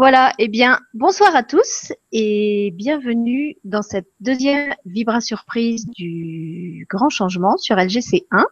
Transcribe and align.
Voilà, 0.00 0.32
eh 0.38 0.46
bien, 0.46 0.78
bonsoir 0.94 1.34
à 1.34 1.42
tous 1.42 1.92
et 2.12 2.72
bienvenue 2.76 3.56
dans 3.64 3.82
cette 3.82 4.06
deuxième 4.20 4.72
Vibra 4.86 5.20
Surprise 5.20 5.88
du 5.88 6.86
grand 6.88 7.08
changement 7.08 7.56
sur 7.56 7.74
LGC1. 7.74 8.44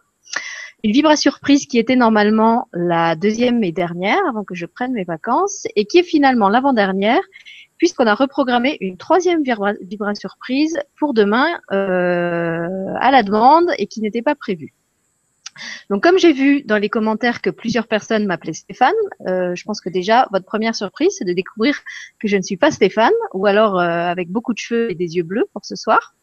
Une 0.83 0.91
Vibra 0.91 1.15
Surprise 1.15 1.65
qui 1.65 1.79
était 1.79 1.95
normalement 1.95 2.67
la 2.73 3.15
deuxième 3.15 3.63
et 3.63 3.71
dernière 3.71 4.19
avant 4.27 4.43
que 4.43 4.55
je 4.55 4.65
prenne 4.65 4.91
mes 4.91 5.05
vacances 5.05 5.65
et 5.77 5.85
qui 5.85 5.99
est 5.99 6.03
finalement 6.03 6.49
l'avant-dernière 6.49 7.21
puisqu'on 7.77 8.07
a 8.07 8.13
reprogrammé 8.13 8.75
une 8.81 8.97
troisième 8.97 9.41
Vibra, 9.41 10.15
Surprise 10.15 10.77
pour 10.99 11.13
demain 11.13 11.47
euh, 11.71 12.93
à 12.99 13.09
la 13.09 13.23
demande 13.23 13.71
et 13.77 13.87
qui 13.87 14.01
n'était 14.01 14.21
pas 14.21 14.35
prévue. 14.35 14.73
Donc, 15.89 16.03
comme 16.03 16.17
j'ai 16.17 16.33
vu 16.33 16.63
dans 16.63 16.77
les 16.77 16.89
commentaires 16.89 17.41
que 17.41 17.49
plusieurs 17.49 17.87
personnes 17.87 18.25
m'appelaient 18.25 18.53
Stéphane, 18.53 18.93
euh, 19.27 19.55
je 19.55 19.63
pense 19.63 19.81
que 19.81 19.89
déjà, 19.89 20.27
votre 20.31 20.45
première 20.45 20.75
surprise, 20.75 21.15
c'est 21.17 21.25
de 21.25 21.33
découvrir 21.33 21.79
que 22.19 22.27
je 22.27 22.37
ne 22.37 22.41
suis 22.41 22.57
pas 22.57 22.71
Stéphane, 22.71 23.13
ou 23.33 23.45
alors 23.45 23.79
euh, 23.79 23.83
avec 23.83 24.29
beaucoup 24.29 24.53
de 24.53 24.59
cheveux 24.59 24.91
et 24.91 24.95
des 24.95 25.15
yeux 25.15 25.23
bleus 25.23 25.45
pour 25.53 25.65
ce 25.65 25.75
soir. 25.75 26.15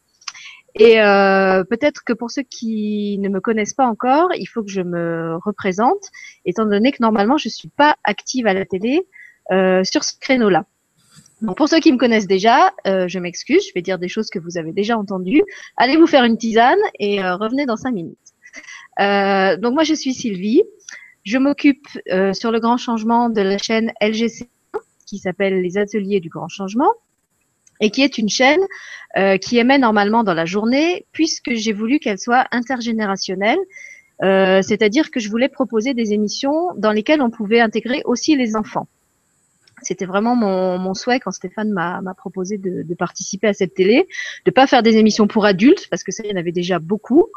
Et 0.77 1.01
euh, 1.01 1.63
peut-être 1.63 2.03
que 2.03 2.11
pour 2.11 2.31
ceux 2.31 2.43
qui 2.43 3.17
ne 3.19 3.29
me 3.29 3.39
connaissent 3.39 3.73
pas 3.73 3.85
encore, 3.85 4.29
il 4.35 4.45
faut 4.45 4.61
que 4.61 4.71
je 4.71 4.81
me 4.81 5.37
représente, 5.45 6.09
étant 6.43 6.65
donné 6.65 6.91
que 6.91 6.97
normalement, 7.01 7.37
je 7.37 7.47
suis 7.47 7.69
pas 7.69 7.95
active 8.03 8.45
à 8.45 8.53
la 8.53 8.65
télé 8.65 9.07
sur 9.83 10.03
ce 10.03 10.13
créneau-là. 10.19 10.65
Donc 11.41 11.55
pour 11.55 11.69
ceux 11.69 11.79
qui 11.79 11.93
me 11.93 11.97
connaissent 11.97 12.27
déjà, 12.27 12.73
je 12.83 13.19
m'excuse, 13.19 13.65
je 13.67 13.71
vais 13.73 13.81
dire 13.81 13.99
des 13.99 14.09
choses 14.09 14.29
que 14.29 14.39
vous 14.39 14.57
avez 14.57 14.73
déjà 14.73 14.97
entendues. 14.97 15.43
Allez 15.77 15.95
vous 15.95 16.07
faire 16.07 16.25
une 16.25 16.37
tisane 16.37 16.79
et 16.99 17.21
revenez 17.21 17.65
dans 17.65 17.77
cinq 17.77 17.91
minutes. 17.91 18.24
Euh, 18.99 19.57
donc 19.57 19.73
moi, 19.73 19.83
je 19.83 19.93
suis 19.93 20.13
Sylvie. 20.13 20.63
Je 21.23 21.37
m'occupe 21.37 21.87
euh, 22.11 22.33
sur 22.33 22.51
le 22.51 22.59
grand 22.59 22.77
changement 22.77 23.29
de 23.29 23.41
la 23.41 23.57
chaîne 23.57 23.91
LGC 24.01 24.49
qui 25.05 25.17
s'appelle 25.17 25.61
Les 25.61 25.77
Ateliers 25.77 26.19
du 26.19 26.29
Grand 26.29 26.47
Changement 26.47 26.91
et 27.81 27.89
qui 27.89 28.03
est 28.03 28.17
une 28.17 28.29
chaîne 28.29 28.61
euh, 29.17 29.37
qui 29.37 29.57
émet 29.57 29.77
normalement 29.77 30.23
dans 30.23 30.33
la 30.33 30.45
journée 30.45 31.05
puisque 31.11 31.53
j'ai 31.53 31.73
voulu 31.73 31.99
qu'elle 31.99 32.19
soit 32.19 32.47
intergénérationnelle. 32.51 33.59
C'est-à-dire 34.21 35.11
que 35.11 35.19
je 35.19 35.29
voulais 35.29 35.49
proposer 35.49 35.93
des 35.93 36.13
émissions 36.13 36.69
dans 36.77 36.93
lesquelles 36.93 37.21
on 37.21 37.29
pouvait 37.29 37.59
intégrer 37.59 38.01
aussi 38.05 38.37
les 38.37 38.55
enfants. 38.55 38.87
C'était 39.85 40.05
vraiment 40.05 40.35
mon, 40.35 40.93
souhait 40.93 41.19
quand 41.19 41.31
Stéphane 41.31 41.71
m'a 41.71 42.01
proposé 42.17 42.57
de, 42.57 42.93
participer 42.95 43.47
à 43.47 43.53
cette 43.53 43.73
télé, 43.73 44.07
de 44.45 44.51
pas 44.51 44.67
faire 44.67 44.81
des 44.81 44.97
émissions 44.97 45.27
pour 45.27 45.45
adultes 45.45 45.87
parce 45.89 46.03
que 46.03 46.11
ça 46.11 46.23
il 46.23 46.31
y 46.31 46.33
en 46.33 46.39
avait 46.39 46.51
déjà 46.51 46.79
beaucoup, 46.79 47.27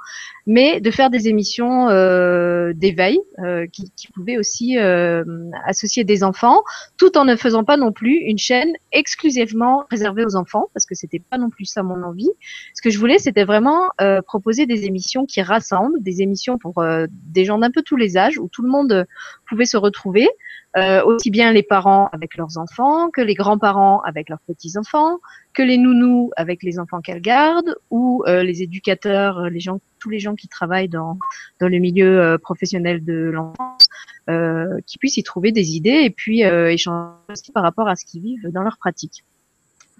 mais 0.47 0.81
de 0.81 0.91
faire 0.91 1.11
des 1.11 1.29
émissions 1.29 1.89
euh, 1.89 2.73
d'éveil 2.75 3.19
euh, 3.41 3.67
qui, 3.67 3.91
pouvaient 4.15 4.39
aussi 4.39 4.79
euh, 4.79 5.25
associer 5.67 6.05
des 6.05 6.25
enfants, 6.25 6.63
tout 6.97 7.19
en 7.19 7.25
ne 7.25 7.37
faisant 7.37 7.65
pas 7.65 7.77
non 7.77 7.93
plus 7.93 8.15
une 8.15 8.39
chaîne 8.39 8.73
exclusivement 8.93 9.85
réservée 9.91 10.25
aux 10.25 10.37
enfants 10.37 10.69
parce 10.73 10.87
que 10.87 10.95
c'était 10.95 11.19
pas 11.19 11.39
non 11.39 11.51
plus 11.51 11.67
ça 11.67 11.83
mon 11.83 12.03
envie. 12.03 12.31
Ce 12.75 12.83
que 12.83 12.91
je 12.91 12.99
voulais, 12.99 13.19
c'était 13.19 13.45
vraiment 13.45 13.89
proposer 14.27 14.67
des 14.67 14.87
émissions 14.87 15.27
qui 15.27 15.43
rassemblent, 15.43 16.01
des 16.03 16.23
émissions 16.23 16.59
pour 16.59 16.83
des 17.11 17.45
gens 17.45 17.59
d'un 17.59 17.71
peu 17.71 17.83
tous 17.83 17.97
les 17.97 18.17
âges 18.17 18.39
où 18.39 18.49
tout 18.49 18.63
le 18.63 18.71
monde 18.71 19.07
pouvait 19.47 19.67
se 19.67 19.77
retrouver. 19.77 20.29
Euh, 20.77 21.03
aussi 21.05 21.31
bien 21.31 21.51
les 21.51 21.63
parents 21.63 22.09
avec 22.13 22.37
leurs 22.37 22.59
enfants, 22.59 23.09
que 23.11 23.23
les 23.23 23.35
grands-parents 23.35 24.01
avec 24.03 24.29
leurs 24.29 24.41
petits-enfants, 24.41 25.19
que 25.55 25.63
les 25.63 25.79
nounous 25.79 26.31
avec 26.37 26.63
les 26.63 26.79
enfants 26.79 27.01
qu'elles 27.01 27.23
gardent, 27.23 27.75
ou 27.91 28.23
euh, 28.27 28.43
les 28.43 28.63
éducateurs, 28.63 29.49
les 29.49 29.61
gens, 29.61 29.81
tous 29.99 30.11
les 30.11 30.19
gens 30.19 30.35
qui 30.35 30.47
travaillent 30.47 30.91
dans, 30.91 31.19
dans 31.59 31.69
le 31.69 31.79
milieu 31.79 32.21
euh, 32.21 32.39
professionnel 32.39 33.03
de 33.03 33.15
l'enfance, 33.15 33.83
euh, 34.29 34.79
qui 34.87 34.99
puissent 34.99 35.17
y 35.17 35.23
trouver 35.23 35.53
des 35.53 35.75
idées 35.75 36.03
et 36.03 36.11
puis 36.11 36.43
échanger 36.43 37.17
aussi 37.33 37.51
par 37.51 37.63
rapport 37.63 37.89
à 37.89 37.97
ce 37.97 38.05
qu'ils 38.05 38.21
vivent 38.21 38.49
dans 38.53 38.63
leur 38.63 38.77
pratique. 38.77 39.25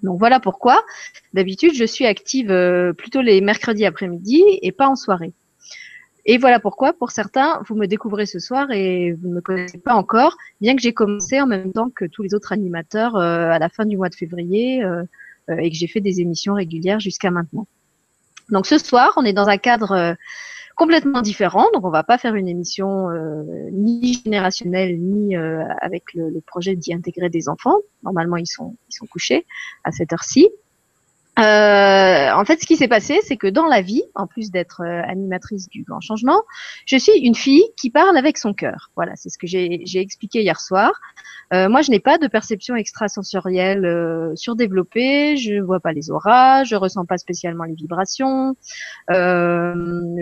Donc 0.03 0.19
voilà 0.19 0.39
pourquoi, 0.39 0.83
d'habitude, 1.33 1.73
je 1.73 1.83
suis 1.83 2.05
active 2.05 2.93
plutôt 2.95 3.21
les 3.21 3.41
mercredis 3.41 3.85
après-midi 3.85 4.43
et 4.61 4.71
pas 4.71 4.87
en 4.87 4.95
soirée. 4.95 5.33
Et 6.25 6.37
voilà 6.37 6.59
pourquoi, 6.59 6.93
pour 6.93 7.11
certains, 7.11 7.61
vous 7.67 7.75
me 7.75 7.85
découvrez 7.87 8.25
ce 8.25 8.39
soir 8.39 8.71
et 8.71 9.13
vous 9.13 9.29
ne 9.29 9.35
me 9.35 9.41
connaissez 9.41 9.77
pas 9.77 9.93
encore, 9.93 10.37
bien 10.61 10.75
que 10.75 10.81
j'ai 10.81 10.93
commencé 10.93 11.39
en 11.39 11.47
même 11.47 11.71
temps 11.71 11.89
que 11.89 12.05
tous 12.05 12.23
les 12.23 12.33
autres 12.33 12.51
animateurs 12.51 13.15
euh, 13.15 13.49
à 13.49 13.59
la 13.59 13.69
fin 13.69 13.85
du 13.85 13.97
mois 13.97 14.09
de 14.09 14.15
février 14.15 14.83
euh, 14.83 15.03
euh, 15.49 15.57
et 15.57 15.69
que 15.69 15.75
j'ai 15.75 15.87
fait 15.87 16.01
des 16.01 16.19
émissions 16.19 16.53
régulières 16.53 16.99
jusqu'à 16.99 17.31
maintenant. 17.31 17.67
Donc 18.49 18.65
ce 18.65 18.77
soir, 18.77 19.13
on 19.15 19.23
est 19.23 19.33
dans 19.33 19.47
un 19.47 19.57
cadre 19.57 20.15
complètement 20.75 21.21
différent, 21.21 21.67
donc 21.73 21.85
on 21.85 21.91
va 21.91 22.03
pas 22.03 22.17
faire 22.17 22.33
une 22.33 22.47
émission 22.47 23.09
ni 23.71 24.13
générationnelle 24.23 24.99
ni 24.99 25.35
avec 25.35 26.13
le, 26.15 26.29
le 26.29 26.41
projet 26.41 26.75
d'y 26.75 26.91
intégrer 26.91 27.29
des 27.29 27.47
enfants. 27.47 27.75
Normalement, 28.01 28.37
ils 28.37 28.47
sont 28.47 28.75
ils 28.89 28.95
sont 28.95 29.05
couchés 29.05 29.45
à 29.83 29.91
cette 29.91 30.13
heure-ci. 30.13 30.49
Euh, 31.39 32.31
en 32.33 32.43
fait, 32.43 32.59
ce 32.59 32.65
qui 32.65 32.75
s'est 32.75 32.87
passé, 32.87 33.19
c'est 33.23 33.37
que 33.37 33.47
dans 33.47 33.65
la 33.65 33.81
vie, 33.81 34.03
en 34.15 34.27
plus 34.27 34.51
d'être 34.51 34.81
euh, 34.81 35.01
animatrice 35.07 35.69
du 35.69 35.83
grand 35.83 36.01
changement, 36.01 36.41
je 36.85 36.97
suis 36.97 37.17
une 37.19 37.35
fille 37.35 37.63
qui 37.77 37.89
parle 37.89 38.17
avec 38.17 38.37
son 38.37 38.53
cœur. 38.53 38.91
Voilà, 38.95 39.15
c'est 39.15 39.29
ce 39.29 39.37
que 39.37 39.47
j'ai 39.47 39.99
expliqué 39.99 40.41
hier 40.41 40.59
soir. 40.59 40.91
Euh, 41.53 41.67
moi, 41.67 41.81
je 41.81 41.89
n'ai 41.91 41.99
pas 41.99 42.17
de 42.17 42.27
perception 42.27 42.75
extrasensorielle 42.75 43.85
euh, 43.85 44.35
surdéveloppée. 44.35 45.37
Je 45.37 45.59
vois 45.61 45.79
pas 45.79 45.93
les 45.93 46.11
auras, 46.11 46.63
je 46.63 46.75
ressens 46.75 47.05
pas 47.05 47.17
spécialement 47.17 47.63
les 47.63 47.73
vibrations. 47.73 48.55
Euh, 49.09 49.73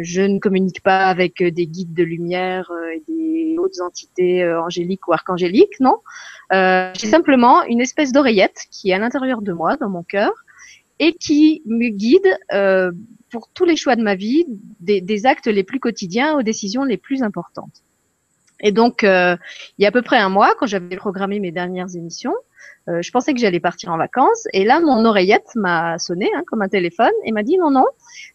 je 0.02 0.22
ne 0.22 0.40
communique 0.40 0.82
pas 0.82 1.06
avec 1.06 1.44
des 1.44 1.68
guides 1.68 1.94
de 1.94 2.04
lumière 2.04 2.72
et 2.94 3.04
des 3.08 3.58
autres 3.58 3.82
entités 3.82 4.48
angéliques 4.54 5.08
ou 5.08 5.14
archangéliques. 5.14 5.80
Non, 5.80 5.98
j'ai 6.52 7.08
simplement 7.08 7.64
une 7.64 7.82
espèce 7.82 8.12
d'oreillette 8.12 8.66
qui 8.72 8.92
est 8.92 8.94
à 8.94 9.00
l'intérieur 9.00 9.42
de 9.42 9.52
moi, 9.52 9.78
dans 9.78 9.90
mon 9.90 10.04
cœur 10.04 10.32
et 11.00 11.14
qui 11.14 11.62
me 11.66 11.90
guide 11.90 12.38
euh, 12.54 12.92
pour 13.30 13.50
tous 13.54 13.66
les 13.66 13.76
choix 13.76 13.96
de 13.96 14.02
ma 14.02 14.16
vie, 14.16 14.46
des, 14.80 15.02
des, 15.02 15.26
actes 15.26 15.48
les 15.48 15.64
plus 15.64 15.80
quotidiens 15.80 16.38
aux 16.38 16.44
décisions 16.44 16.84
les 16.84 16.98
plus 16.98 17.24
importantes. 17.24 17.84
Et 18.62 18.72
donc, 18.72 19.04
euh, 19.04 19.36
il 19.78 19.84
y 19.84 19.86
a 19.86 19.90
à 19.90 19.92
peu 19.92 20.02
près 20.02 20.18
un 20.18 20.30
mois, 20.30 20.56
quand 20.58 20.66
j'avais 20.66 20.96
programmé 20.96 21.40
mes 21.40 21.52
dernières 21.52 21.96
émissions, 21.96 22.34
euh, 22.90 23.02
je 23.02 23.12
pensais 23.12 23.34
que 23.34 23.40
j'allais 23.40 23.60
partir 23.60 23.92
en 23.92 23.98
vacances, 23.98 24.48
et 24.54 24.64
là, 24.64 24.80
mon 24.80 25.04
oreillette 25.04 25.56
m'a 25.56 26.00
sonné 26.00 26.30
hein, 26.34 26.44
comme 26.48 26.62
un 26.62 26.70
téléphone 26.70 27.12
et 27.26 27.32
m'a 27.32 27.44
dit 27.44 27.58
non, 27.58 27.70
non, 27.70 27.86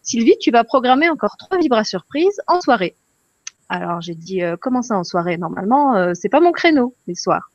Sylvie, 0.03 0.37
tu 0.39 0.51
vas 0.51 0.63
programmer 0.63 1.09
encore 1.09 1.37
trois 1.37 1.57
vibras 1.57 1.83
surprises 1.83 2.39
en 2.47 2.61
soirée. 2.61 2.95
Alors 3.69 4.01
j'ai 4.01 4.13
dit 4.13 4.43
euh, 4.43 4.55
comment 4.59 4.83
ça 4.83 4.95
en 4.95 5.03
soirée? 5.03 5.37
Normalement, 5.37 5.95
euh, 5.95 6.11
c'est 6.13 6.29
pas 6.29 6.39
mon 6.39 6.51
créneau 6.51 6.95
les 7.07 7.15
soirs. 7.15 7.51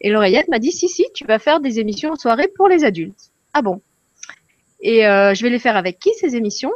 Et 0.00 0.10
l'oreillette 0.10 0.48
m'a 0.48 0.58
dit 0.58 0.72
si 0.72 0.88
si, 0.88 1.06
tu 1.14 1.24
vas 1.24 1.38
faire 1.38 1.60
des 1.60 1.78
émissions 1.78 2.10
en 2.10 2.16
soirée 2.16 2.48
pour 2.48 2.68
les 2.68 2.84
adultes. 2.84 3.30
Ah 3.54 3.62
bon? 3.62 3.80
Et 4.82 5.06
euh, 5.06 5.32
je 5.34 5.42
vais 5.42 5.50
les 5.50 5.58
faire 5.58 5.76
avec 5.76 5.98
qui 5.98 6.10
ces 6.14 6.36
émissions? 6.36 6.72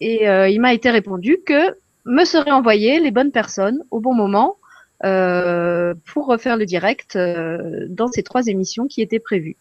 Et 0.00 0.28
euh, 0.28 0.48
il 0.48 0.60
m'a 0.60 0.74
été 0.74 0.90
répondu 0.90 1.38
que 1.44 1.74
me 2.04 2.24
seraient 2.24 2.52
envoyées 2.52 3.00
les 3.00 3.10
bonnes 3.10 3.32
personnes 3.32 3.82
au 3.90 4.00
bon 4.00 4.14
moment 4.14 4.56
euh, 5.04 5.94
pour 6.06 6.26
refaire 6.26 6.56
le 6.56 6.64
direct 6.64 7.16
euh, 7.16 7.86
dans 7.90 8.08
ces 8.08 8.22
trois 8.22 8.46
émissions 8.46 8.86
qui 8.86 9.02
étaient 9.02 9.18
prévues. 9.18 9.56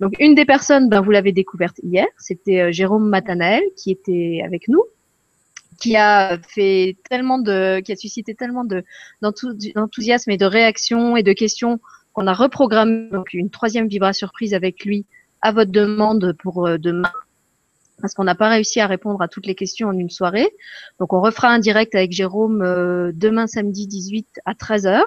Donc 0.00 0.14
une 0.18 0.34
des 0.34 0.44
personnes, 0.44 0.88
ben, 0.88 1.00
vous 1.00 1.12
l'avez 1.12 1.30
découverte 1.30 1.76
hier, 1.84 2.06
c'était 2.18 2.62
euh, 2.62 2.72
Jérôme 2.72 3.08
Matanael 3.08 3.62
qui 3.76 3.92
était 3.92 4.42
avec 4.44 4.66
nous, 4.66 4.82
qui 5.78 5.96
a 5.96 6.36
fait 6.48 6.96
tellement 7.08 7.38
de, 7.38 7.78
qui 7.78 7.92
a 7.92 7.96
suscité 7.96 8.34
tellement 8.34 8.64
de 8.64 8.82
d'enthousiasme 9.20 10.30
et 10.32 10.36
de 10.36 10.46
réactions 10.46 11.16
et 11.16 11.22
de 11.22 11.32
questions 11.32 11.78
qu'on 12.12 12.26
a 12.26 12.32
reprogrammé 12.32 13.08
donc 13.10 13.34
une 13.34 13.50
troisième 13.50 13.86
vibra 13.86 14.12
surprise 14.12 14.52
avec 14.52 14.84
lui 14.84 15.06
à 15.42 15.52
votre 15.52 15.70
demande 15.70 16.36
pour 16.42 16.68
demain 16.78 17.12
parce 18.02 18.14
qu'on 18.14 18.24
n'a 18.24 18.34
pas 18.34 18.50
réussi 18.50 18.80
à 18.80 18.86
répondre 18.86 19.22
à 19.22 19.28
toutes 19.28 19.46
les 19.46 19.54
questions 19.54 19.88
en 19.88 19.96
une 19.96 20.10
soirée. 20.10 20.50
Donc 21.00 21.14
on 21.14 21.22
refera 21.22 21.48
un 21.48 21.58
direct 21.58 21.94
avec 21.94 22.12
Jérôme 22.12 22.60
euh, 22.60 23.12
demain 23.14 23.46
samedi 23.46 23.86
18 23.86 24.40
à 24.44 24.52
13h. 24.52 25.02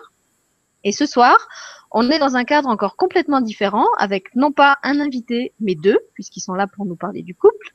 Et 0.85 0.91
ce 0.91 1.05
soir, 1.05 1.47
on 1.91 2.09
est 2.11 2.19
dans 2.19 2.35
un 2.35 2.43
cadre 2.43 2.69
encore 2.69 2.95
complètement 2.95 3.41
différent, 3.41 3.87
avec 3.97 4.35
non 4.35 4.51
pas 4.51 4.77
un 4.83 4.99
invité, 4.99 5.51
mais 5.59 5.73
deux, 5.73 5.97
puisqu'ils 6.13 6.41
sont 6.41 6.53
là 6.53 6.67
pour 6.67 6.85
nous 6.85 6.95
parler 6.95 7.23
du 7.23 7.33
couple. 7.33 7.69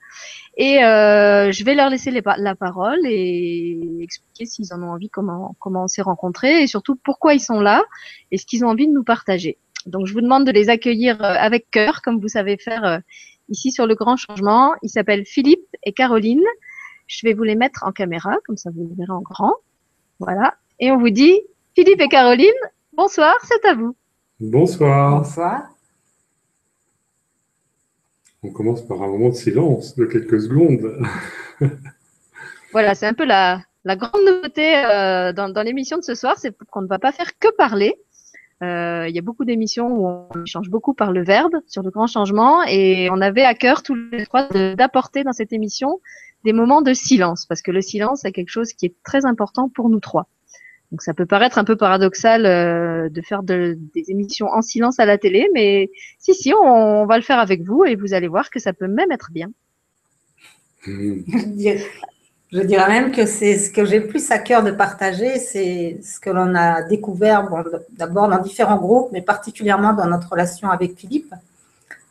Et 0.57 0.85
euh, 0.85 1.51
je 1.51 1.65
vais 1.65 1.75
leur 1.75 1.91
laisser 1.91 2.13
la 2.13 2.55
parole 2.55 3.01
et 3.05 3.99
expliquer 4.01 4.47
s'ils 4.47 4.73
en 4.73 4.83
ont 4.83 4.91
envie, 4.91 5.09
comment, 5.09 5.57
comment 5.59 5.85
on 5.85 5.89
s'est 5.89 6.03
rencontrés, 6.03 6.63
et 6.63 6.67
surtout 6.69 6.95
pourquoi 6.95 7.35
ils 7.35 7.41
sont 7.41 7.61
là, 7.61 7.83
et 8.31 8.39
ce 8.39 8.47
qu'ils 8.47 8.65
ont 8.65 8.69
envie 8.69 8.87
de 8.87 8.93
nous 8.93 9.05
partager. 9.05 9.59
Donc 9.87 10.07
je 10.07 10.13
vous 10.13 10.21
demande 10.21 10.47
de 10.47 10.53
les 10.53 10.69
accueillir 10.69 11.21
euh, 11.25 11.35
avec 11.37 11.69
cœur, 11.71 12.01
comme 12.03 12.21
vous 12.21 12.29
savez 12.29 12.59
faire 12.59 13.01
ici 13.51 13.73
sur 13.73 13.87
le 13.87 13.95
grand 13.95 14.17
changement. 14.17 14.75
Ils 14.83 14.89
s'appellent 14.89 15.27
Philippe 15.27 15.67
et 15.83 15.93
Caroline. 15.93 16.45
Je 17.07 17.27
vais 17.27 17.35
vous 17.35 17.43
les 17.43 17.57
mettre 17.57 17.85
en 17.85 17.93
caméra, 17.93 18.37
comme 18.47 18.57
ça 18.57 18.71
vous 18.71 18.89
les 18.89 18.95
verrez 18.95 19.13
en 19.13 19.21
grand. 19.21 19.55
Voilà. 20.21 20.55
Et 20.79 20.91
on 20.91 20.99
vous 20.99 21.11
dit, 21.11 21.41
Philippe 21.75 22.01
et 22.01 22.09
Caroline, 22.09 22.51
bonsoir, 22.93 23.35
c'est 23.45 23.69
à 23.69 23.75
vous. 23.75 23.97
Bonsoir. 24.39 25.19
Bonsoir. 25.19 25.63
On 28.43 28.51
commence 28.51 28.87
par 28.87 29.03
un 29.03 29.09
moment 29.09 29.29
de 29.29 29.35
silence 29.35 29.97
de 29.97 30.07
quelques 30.07 30.41
secondes. 30.41 31.03
voilà, 32.73 32.95
c'est 32.95 33.07
un 33.07 33.13
peu 33.13 33.27
la, 33.27 33.63
la 33.85 33.97
grande 33.97 34.25
nouveauté 34.27 34.77
euh, 34.85 35.33
dans, 35.33 35.49
dans 35.49 35.63
l'émission 35.63 35.99
de 35.99 36.03
ce 36.03 36.15
soir, 36.15 36.37
c'est 36.39 36.57
qu'on 36.71 36.83
ne 36.83 36.87
va 36.87 36.99
pas 36.99 37.13
faire 37.13 37.39
que 37.39 37.49
parler. 37.57 37.95
Euh, 38.63 39.07
il 39.09 39.15
y 39.15 39.19
a 39.19 39.23
beaucoup 39.23 39.47
d'émissions 39.47 39.89
où 39.89 40.07
on 40.07 40.45
échange 40.45 40.69
beaucoup 40.69 40.93
par 40.93 41.13
le 41.13 41.25
verbe 41.25 41.55
sur 41.67 41.83
le 41.83 41.91
grand 41.91 42.07
changement 42.07 42.63
et 42.65 43.09
on 43.11 43.21
avait 43.23 43.45
à 43.45 43.55
cœur 43.55 43.83
tous 43.83 43.95
les 43.95 44.27
trois 44.27 44.49
d'apporter 44.49 45.25
dans 45.25 45.33
cette 45.33 45.53
émission 45.55 46.01
des 46.45 46.53
moments 46.53 46.83
de 46.83 46.93
silence 46.93 47.47
parce 47.47 47.63
que 47.63 47.71
le 47.71 47.81
silence 47.81 48.25
est 48.27 48.33
quelque 48.33 48.51
chose 48.51 48.75
qui 48.75 48.87
est 48.87 48.95
très 49.03 49.25
important 49.25 49.71
pour 49.71 49.89
nous 49.89 50.01
trois. 50.01 50.29
Donc 50.91 51.03
ça 51.03 51.15
peut 51.15 51.25
paraître 51.25 51.57
un 51.57 51.65
peu 51.65 51.77
paradoxal 51.77 52.45
euh, 52.45 53.09
de 53.09 53.23
faire 53.23 53.43
de, 53.43 53.79
des 53.95 54.11
émissions 54.11 54.49
en 54.49 54.61
silence 54.61 54.99
à 54.99 55.07
la 55.07 55.17
télé, 55.17 55.49
mais 55.55 55.91
si 56.19 56.35
si, 56.35 56.53
on, 56.53 56.67
on, 56.67 57.07
va 57.07 57.17
le 57.17 57.23
faire 57.23 57.39
avec 57.39 57.63
vous 57.63 57.85
et 57.85 57.95
vous 57.95 58.13
allez 58.13 58.29
voir 58.29 58.51
que 58.51 58.59
ça 58.59 58.73
peut 58.73 58.89
même 58.89 59.13
être 59.13 59.31
bien. 59.31 59.51
Mmh. 60.87 61.23
Je 62.53 62.63
dirais 62.63 62.89
même 62.89 63.13
que 63.13 63.27
c'est 63.27 63.59
ce 63.59 63.71
que 63.71 63.85
j'ai 63.85 64.01
plus 64.01 64.29
à 64.33 64.39
cœur 64.39 64.65
de 64.65 64.73
partager, 64.73 65.39
c'est 65.39 66.01
ce 66.03 66.19
que 66.19 66.31
l'on 66.31 66.55
a 66.57 66.83
découvert 66.83 67.49
bon, 67.49 67.63
d'abord 67.93 68.29
dans 68.29 68.39
différents 68.39 68.77
groupes, 68.77 69.11
mais 69.13 69.23
particulièrement 69.23 69.93
dans 69.93 70.07
notre 70.07 70.31
relation 70.31 70.69
avec 70.69 70.99
Philippe. 70.99 71.33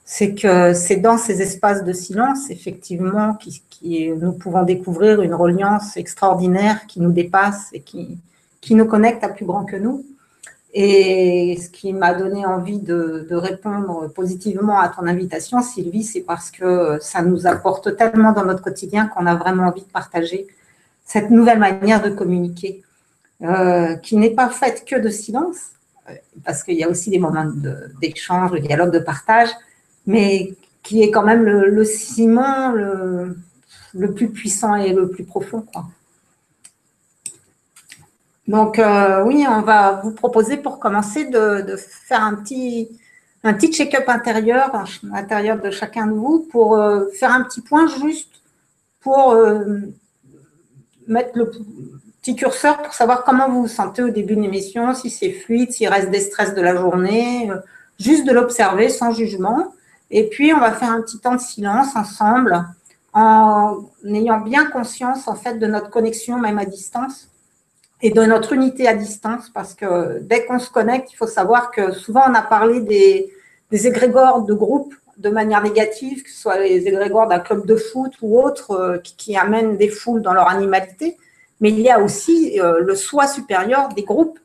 C'est 0.05 0.33
que 0.33 0.73
c'est 0.73 0.95
dans 0.95 1.17
ces 1.17 1.41
espaces 1.41 1.83
de 1.83 1.91
silence, 1.91 2.49
effectivement, 2.49 3.33
qui, 3.35 3.61
qui, 3.69 4.09
nous 4.09 4.31
pouvons 4.31 4.63
découvrir 4.63 5.21
une 5.21 5.35
reliance 5.35 5.97
extraordinaire 5.97 6.87
qui 6.87 7.01
nous 7.01 7.11
dépasse 7.11 7.67
et 7.73 7.81
qui, 7.81 8.17
qui 8.61 8.75
nous 8.75 8.85
connecte 8.85 9.23
à 9.23 9.29
plus 9.29 9.45
grand 9.45 9.65
que 9.65 9.75
nous. 9.75 10.05
Et 10.73 11.57
ce 11.59 11.69
qui 11.69 11.93
m'a 11.93 12.13
donné 12.13 12.45
envie 12.45 12.79
de, 12.79 13.27
répondre 13.31 14.07
positivement 14.13 14.79
à 14.79 14.89
ton 14.89 15.07
invitation, 15.07 15.61
Sylvie, 15.61 16.03
c'est 16.03 16.21
parce 16.21 16.51
que 16.51 16.99
ça 17.01 17.21
nous 17.23 17.47
apporte 17.47 17.95
tellement 17.97 18.33
dans 18.33 18.45
notre 18.45 18.61
quotidien 18.61 19.07
qu'on 19.07 19.25
a 19.25 19.35
vraiment 19.35 19.63
envie 19.63 19.81
de 19.81 19.89
partager 19.89 20.47
cette 21.05 21.31
nouvelle 21.31 21.57
manière 21.57 22.03
de 22.03 22.09
communiquer, 22.09 22.83
euh, 23.41 23.95
qui 23.95 24.15
n'est 24.15 24.29
pas 24.29 24.49
faite 24.49 24.85
que 24.85 24.95
de 24.95 25.09
silence, 25.09 25.71
parce 26.43 26.63
qu'il 26.63 26.75
y 26.75 26.83
a 26.83 26.89
aussi 26.89 27.09
des 27.09 27.19
moments 27.19 27.45
d'échange, 27.99 28.51
de, 28.51 28.59
dialogue, 28.59 28.91
de 28.91 28.99
partage, 28.99 29.49
mais 30.05 30.53
qui 30.83 31.01
est 31.01 31.11
quand 31.11 31.23
même 31.23 31.43
le, 31.43 31.69
le 31.69 31.83
ciment 31.83 32.71
le, 32.71 33.35
le, 33.93 34.13
plus 34.13 34.29
puissant 34.29 34.75
et 34.75 34.93
le 34.93 35.09
plus 35.09 35.23
profond. 35.23 35.61
Quoi. 35.61 35.85
Donc 38.49 38.79
euh, 38.79 39.23
oui, 39.25 39.45
on 39.47 39.61
va 39.61 40.01
vous 40.03 40.11
proposer 40.11 40.57
pour 40.57 40.79
commencer 40.79 41.25
de, 41.25 41.75
faire 41.77 42.23
un 42.23 42.33
petit, 42.33 42.89
un 43.43 43.53
petit 43.53 43.71
check-up 43.71 44.09
intérieur, 44.09 44.73
à 44.73 44.85
l'intérieur 45.03 45.61
de 45.61 45.69
chacun 45.69 46.07
de 46.07 46.13
vous, 46.13 46.47
pour 46.51 46.75
euh, 46.75 47.05
faire 47.19 47.31
un 47.31 47.43
petit 47.43 47.61
point 47.61 47.85
juste 47.85 48.41
pour 49.01 49.33
euh, 49.33 49.81
mettre 51.07 51.37
le 51.37 51.51
petit 52.21 52.35
curseur 52.35 52.81
pour 52.81 52.93
savoir 52.93 53.23
comment 53.23 53.47
vous 53.49 53.61
vous 53.61 53.67
sentez 53.67 54.01
au 54.01 54.09
début 54.09 54.35
de 54.35 54.41
l'émission, 54.41 54.95
si 54.95 55.11
c'est 55.11 55.31
fluide, 55.31 55.71
s'il 55.71 55.87
reste 55.87 56.09
des 56.09 56.19
stress 56.19 56.55
de 56.55 56.61
la 56.61 56.75
journée, 56.75 57.51
juste 57.99 58.25
de 58.25 58.31
l'observer 58.31 58.89
sans 58.89 59.11
jugement. 59.11 59.75
Et 60.09 60.27
puis, 60.27 60.53
on 60.55 60.59
va 60.59 60.71
faire 60.71 60.89
un 60.89 61.03
petit 61.03 61.19
temps 61.19 61.35
de 61.35 61.41
silence 61.41 61.95
ensemble 61.95 62.65
en 63.13 63.77
ayant 64.05 64.39
bien 64.39 64.65
conscience 64.71 65.27
en 65.27 65.35
fait 65.35 65.59
de 65.59 65.67
notre 65.67 65.91
connexion 65.91 66.39
même 66.39 66.57
à 66.57 66.65
distance 66.65 67.29
et 68.01 68.11
de 68.11 68.21
notre 68.23 68.53
unité 68.53 68.87
à 68.87 68.93
distance, 68.93 69.49
parce 69.49 69.73
que 69.73 70.19
dès 70.19 70.45
qu'on 70.45 70.59
se 70.59 70.69
connecte, 70.69 71.11
il 71.11 71.15
faut 71.15 71.27
savoir 71.27 71.71
que 71.71 71.91
souvent 71.91 72.23
on 72.29 72.33
a 72.33 72.41
parlé 72.41 72.81
des, 72.81 73.33
des 73.71 73.87
égrégores 73.87 74.43
de 74.43 74.53
groupe 74.53 74.93
de 75.17 75.29
manière 75.29 75.61
négative, 75.61 76.23
que 76.23 76.29
ce 76.29 76.41
soit 76.41 76.59
les 76.59 76.87
égrégores 76.87 77.27
d'un 77.27 77.39
club 77.39 77.65
de 77.65 77.75
foot 77.75 78.13
ou 78.21 78.41
autres, 78.41 78.71
euh, 78.71 78.97
qui, 78.99 79.35
amènent 79.35 79.75
des 79.77 79.89
foules 79.89 80.21
dans 80.21 80.33
leur 80.33 80.47
animalité, 80.47 81.17
mais 81.59 81.69
il 81.69 81.81
y 81.81 81.89
a 81.89 81.99
aussi 81.99 82.59
euh, 82.61 82.79
le 82.79 82.95
soi 82.95 83.27
supérieur 83.27 83.89
des 83.89 84.03
groupes, 84.03 84.39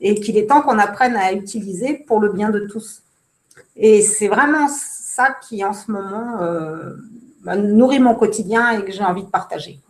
et 0.00 0.14
qu'il 0.20 0.36
est 0.36 0.46
temps 0.46 0.60
qu'on 0.60 0.78
apprenne 0.78 1.16
à 1.16 1.32
utiliser 1.32 1.94
pour 2.06 2.20
le 2.20 2.30
bien 2.30 2.50
de 2.50 2.60
tous. 2.60 3.02
Et 3.74 4.02
c'est 4.02 4.28
vraiment 4.28 4.68
ça 4.68 5.34
qui, 5.48 5.64
en 5.64 5.72
ce 5.72 5.90
moment, 5.90 6.40
euh, 6.42 6.94
nourrit 7.56 7.98
mon 7.98 8.14
quotidien 8.14 8.78
et 8.78 8.84
que 8.84 8.92
j'ai 8.92 9.02
envie 9.02 9.24
de 9.24 9.30
partager. 9.30 9.80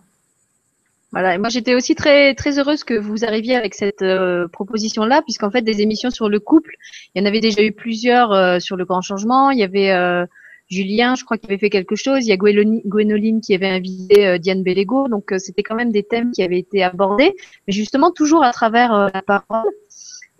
Voilà, 1.10 1.34
et 1.34 1.38
moi 1.38 1.48
j'étais 1.48 1.74
aussi 1.74 1.94
très 1.94 2.34
très 2.34 2.58
heureuse 2.58 2.84
que 2.84 2.92
vous 2.92 3.24
arriviez 3.24 3.56
avec 3.56 3.74
cette 3.74 4.02
euh, 4.02 4.46
proposition-là, 4.48 5.22
puisqu'en 5.22 5.50
fait 5.50 5.62
des 5.62 5.80
émissions 5.80 6.10
sur 6.10 6.28
le 6.28 6.38
couple, 6.38 6.74
il 7.14 7.20
y 7.20 7.24
en 7.24 7.26
avait 7.26 7.40
déjà 7.40 7.62
eu 7.62 7.72
plusieurs 7.72 8.32
euh, 8.32 8.58
sur 8.58 8.76
le 8.76 8.84
grand 8.84 9.00
changement. 9.00 9.50
Il 9.50 9.58
y 9.58 9.62
avait 9.62 9.90
euh, 9.90 10.26
Julien, 10.68 11.14
je 11.14 11.24
crois, 11.24 11.38
qui 11.38 11.46
avait 11.46 11.56
fait 11.56 11.70
quelque 11.70 11.96
chose. 11.96 12.26
Il 12.26 12.28
y 12.28 12.32
a 12.32 12.36
Gwénoline 12.36 13.40
qui 13.40 13.54
avait 13.54 13.68
invité 13.68 14.38
Diane 14.38 14.62
Bellego, 14.62 15.08
donc 15.08 15.32
c'était 15.38 15.62
quand 15.62 15.76
même 15.76 15.92
des 15.92 16.02
thèmes 16.02 16.30
qui 16.30 16.42
avaient 16.42 16.58
été 16.58 16.82
abordés, 16.82 17.34
mais 17.66 17.72
justement 17.72 18.12
toujours 18.12 18.44
à 18.44 18.52
travers 18.52 19.10
la 19.14 19.22
parole. 19.22 19.72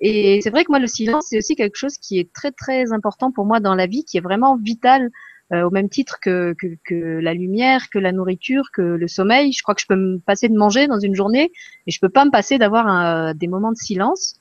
Et 0.00 0.40
c'est 0.42 0.50
vrai 0.50 0.64
que 0.64 0.70
moi 0.70 0.78
le 0.78 0.86
silence 0.86 1.28
c'est 1.30 1.38
aussi 1.38 1.56
quelque 1.56 1.76
chose 1.76 1.96
qui 1.96 2.20
est 2.20 2.30
très 2.32 2.52
très 2.52 2.92
important 2.92 3.32
pour 3.32 3.46
moi 3.46 3.58
dans 3.58 3.74
la 3.74 3.86
vie, 3.86 4.04
qui 4.04 4.18
est 4.18 4.20
vraiment 4.20 4.56
vital 4.56 5.10
euh, 5.52 5.62
au 5.62 5.70
même 5.70 5.88
titre 5.88 6.18
que, 6.20 6.54
que, 6.58 6.66
que, 6.84 6.94
la 6.94 7.34
lumière, 7.34 7.88
que 7.90 7.98
la 7.98 8.12
nourriture, 8.12 8.70
que 8.72 8.82
le 8.82 9.08
sommeil. 9.08 9.52
Je 9.52 9.62
crois 9.62 9.74
que 9.74 9.80
je 9.80 9.86
peux 9.86 9.96
me 9.96 10.18
passer 10.18 10.48
de 10.48 10.56
manger 10.56 10.86
dans 10.86 11.00
une 11.00 11.14
journée, 11.14 11.50
mais 11.86 11.92
je 11.92 12.00
peux 12.00 12.08
pas 12.08 12.24
me 12.24 12.30
passer 12.30 12.58
d'avoir 12.58 13.34
des 13.34 13.48
moments 13.48 13.72
de 13.72 13.76
silence. 13.76 14.34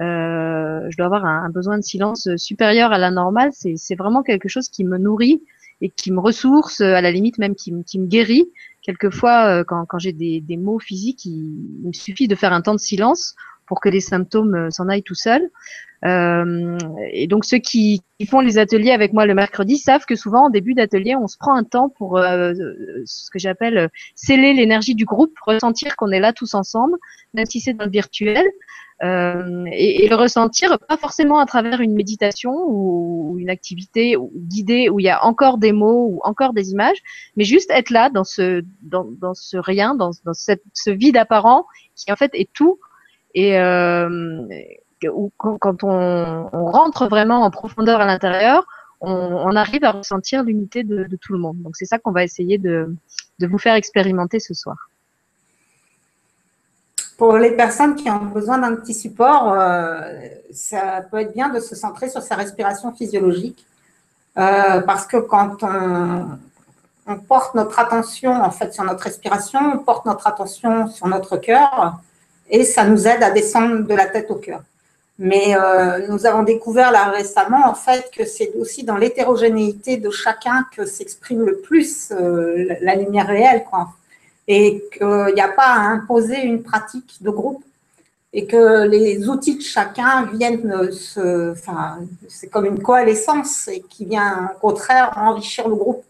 Euh, 0.00 0.80
je 0.88 0.96
dois 0.96 1.06
avoir 1.06 1.26
un, 1.26 1.44
un, 1.44 1.50
besoin 1.50 1.76
de 1.76 1.82
silence 1.82 2.28
supérieur 2.36 2.92
à 2.92 2.98
la 2.98 3.10
normale. 3.10 3.50
C'est 3.52 3.94
vraiment 3.94 4.22
quelque 4.22 4.48
chose 4.48 4.68
qui 4.68 4.84
me 4.84 4.98
nourrit 4.98 5.42
et 5.80 5.90
qui 5.90 6.12
me 6.12 6.20
ressource, 6.20 6.80
à 6.80 7.00
la 7.00 7.10
limite 7.10 7.38
même 7.38 7.54
qui, 7.54 7.72
qui 7.84 7.98
me 7.98 8.06
guérit. 8.06 8.46
Quelquefois, 8.82 9.46
euh, 9.46 9.64
quand, 9.64 9.84
quand 9.86 9.98
j'ai 9.98 10.12
des, 10.12 10.40
des 10.40 10.56
maux 10.56 10.78
physiques, 10.78 11.24
il, 11.24 11.80
il, 11.82 11.88
me 11.88 11.92
suffit 11.92 12.28
de 12.28 12.34
faire 12.34 12.52
un 12.52 12.62
temps 12.62 12.74
de 12.74 12.80
silence 12.80 13.34
pour 13.66 13.80
que 13.80 13.88
les 13.88 14.00
symptômes 14.00 14.54
euh, 14.54 14.70
s'en 14.70 14.88
aillent 14.88 15.02
tout 15.02 15.14
seuls. 15.14 15.50
Euh, 16.06 16.78
et 17.12 17.26
donc 17.26 17.44
ceux 17.44 17.58
qui, 17.58 18.00
qui, 18.18 18.26
font 18.26 18.40
les 18.40 18.56
ateliers 18.56 18.90
avec 18.90 19.12
moi 19.12 19.26
le 19.26 19.34
mercredi 19.34 19.76
savent 19.76 20.06
que 20.06 20.16
souvent 20.16 20.46
en 20.46 20.50
début 20.50 20.72
d'atelier, 20.72 21.14
on 21.14 21.28
se 21.28 21.36
prend 21.36 21.54
un 21.54 21.64
temps 21.64 21.90
pour 21.90 22.16
euh, 22.16 22.54
ce 23.04 23.30
que 23.30 23.38
j'appelle 23.38 23.76
euh, 23.76 23.88
sceller 24.14 24.54
l'énergie 24.54 24.94
du 24.94 25.04
groupe, 25.04 25.34
ressentir 25.44 25.96
qu'on 25.96 26.10
est 26.10 26.20
là 26.20 26.32
tous 26.32 26.54
ensemble, 26.54 26.96
même 27.34 27.44
si 27.44 27.60
c'est 27.60 27.74
dans 27.74 27.84
le 27.84 27.90
virtuel. 27.90 28.46
Euh, 29.02 29.64
et, 29.72 30.04
et, 30.04 30.08
le 30.08 30.14
ressentir 30.14 30.78
pas 30.78 30.98
forcément 30.98 31.38
à 31.38 31.46
travers 31.46 31.80
une 31.80 31.94
méditation 31.94 32.52
ou, 32.66 33.36
une 33.38 33.48
activité 33.48 34.14
guidée 34.34 34.90
où 34.90 35.00
il 35.00 35.04
y 35.04 35.08
a 35.08 35.24
encore 35.24 35.56
des 35.56 35.72
mots 35.72 36.08
ou 36.10 36.20
encore 36.22 36.52
des 36.52 36.72
images, 36.72 36.98
mais 37.36 37.44
juste 37.44 37.70
être 37.70 37.88
là 37.88 38.10
dans 38.10 38.24
ce 38.24 38.62
dans, 38.82 39.04
dans 39.04 39.32
ce 39.32 39.56
rien, 39.56 39.94
dans, 39.94 40.10
dans 40.26 40.34
cette, 40.34 40.62
ce 40.74 40.90
vide 40.90 41.16
apparent 41.16 41.64
qui 41.96 42.12
en 42.12 42.16
fait 42.16 42.30
est 42.34 42.52
tout. 42.52 42.78
Et, 43.34 43.58
euh, 43.58 44.46
quand 45.36 45.84
on, 45.84 46.48
rentre 46.52 47.08
vraiment 47.08 47.42
en 47.42 47.50
profondeur 47.50 48.00
à 48.00 48.06
l'intérieur, 48.06 48.66
on, 49.00 49.56
arrive 49.56 49.84
à 49.84 49.92
ressentir 49.92 50.42
l'unité 50.42 50.84
de, 50.84 51.16
tout 51.20 51.32
le 51.32 51.38
monde. 51.38 51.60
Donc 51.62 51.76
c'est 51.76 51.86
ça 51.86 51.98
qu'on 51.98 52.12
va 52.12 52.22
essayer 52.22 52.58
de, 52.58 52.94
de, 53.38 53.46
vous 53.46 53.58
faire 53.58 53.74
expérimenter 53.74 54.40
ce 54.40 54.54
soir. 54.54 54.90
Pour 57.16 57.36
les 57.36 57.52
personnes 57.52 57.96
qui 57.96 58.10
ont 58.10 58.26
besoin 58.26 58.58
d'un 58.58 58.76
petit 58.76 58.94
support, 58.94 59.52
euh, 59.52 60.00
ça 60.52 61.02
peut 61.10 61.18
être 61.18 61.34
bien 61.34 61.50
de 61.50 61.60
se 61.60 61.74
centrer 61.74 62.08
sur 62.08 62.22
sa 62.22 62.34
respiration 62.34 62.92
physiologique. 62.94 63.66
Euh, 64.38 64.80
parce 64.82 65.06
que 65.06 65.16
quand 65.16 65.62
on, 65.62 66.38
on, 67.06 67.18
porte 67.18 67.54
notre 67.54 67.78
attention 67.80 68.32
en 68.32 68.50
fait 68.50 68.72
sur 68.72 68.84
notre 68.84 69.02
respiration, 69.02 69.58
on 69.74 69.78
porte 69.78 70.06
notre 70.06 70.26
attention 70.28 70.86
sur 70.86 71.08
notre 71.08 71.36
cœur 71.36 71.98
et 72.48 72.64
ça 72.64 72.84
nous 72.84 73.08
aide 73.08 73.22
à 73.22 73.30
descendre 73.30 73.86
de 73.86 73.94
la 73.94 74.06
tête 74.06 74.30
au 74.30 74.36
cœur. 74.36 74.62
Mais 75.22 75.54
euh, 75.54 76.08
nous 76.08 76.24
avons 76.24 76.44
découvert 76.44 76.90
là 76.90 77.10
récemment, 77.10 77.68
en 77.68 77.74
fait, 77.74 78.10
que 78.10 78.24
c'est 78.24 78.52
aussi 78.58 78.84
dans 78.84 78.96
l'hétérogénéité 78.96 79.98
de 79.98 80.10
chacun 80.10 80.64
que 80.74 80.86
s'exprime 80.86 81.44
le 81.44 81.58
plus 81.58 82.10
euh, 82.10 82.74
la 82.80 82.94
lumière 82.96 83.26
réelle, 83.26 83.64
quoi. 83.68 83.90
Et 84.48 84.82
qu'il 84.96 85.34
n'y 85.34 85.42
a 85.42 85.48
pas 85.48 85.74
à 85.74 85.80
imposer 85.80 86.40
une 86.40 86.62
pratique 86.62 87.18
de 87.20 87.28
groupe 87.28 87.62
et 88.32 88.46
que 88.46 88.86
les 88.88 89.28
outils 89.28 89.58
de 89.58 89.62
chacun 89.62 90.24
viennent 90.32 90.90
se, 90.90 91.52
enfin, 91.52 91.98
c'est 92.28 92.48
comme 92.48 92.64
une 92.64 92.82
coalescence 92.82 93.68
et 93.68 93.80
qui 93.90 94.06
vient 94.06 94.52
au 94.54 94.68
contraire 94.68 95.12
enrichir 95.16 95.68
le 95.68 95.74
groupe. 95.74 96.02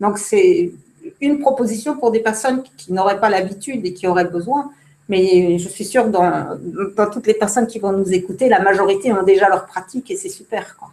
Donc 0.00 0.16
c'est 0.16 0.72
une 1.20 1.38
proposition 1.40 1.98
pour 1.98 2.12
des 2.12 2.20
personnes 2.20 2.62
qui 2.78 2.94
n'auraient 2.94 3.20
pas 3.20 3.28
l'habitude 3.28 3.84
et 3.84 3.92
qui 3.92 4.06
auraient 4.06 4.24
besoin, 4.24 4.70
mais 5.08 5.58
je 5.58 5.68
suis 5.68 5.84
sûre 5.84 6.04
que 6.04 6.10
dans, 6.10 6.58
dans, 6.96 7.10
toutes 7.10 7.26
les 7.26 7.34
personnes 7.34 7.66
qui 7.66 7.78
vont 7.78 7.92
nous 7.92 8.12
écouter, 8.12 8.48
la 8.48 8.60
majorité 8.60 9.12
ont 9.12 9.22
déjà 9.22 9.48
leur 9.48 9.66
pratique 9.66 10.10
et 10.10 10.16
c'est 10.16 10.28
super. 10.28 10.76
Quoi. 10.76 10.88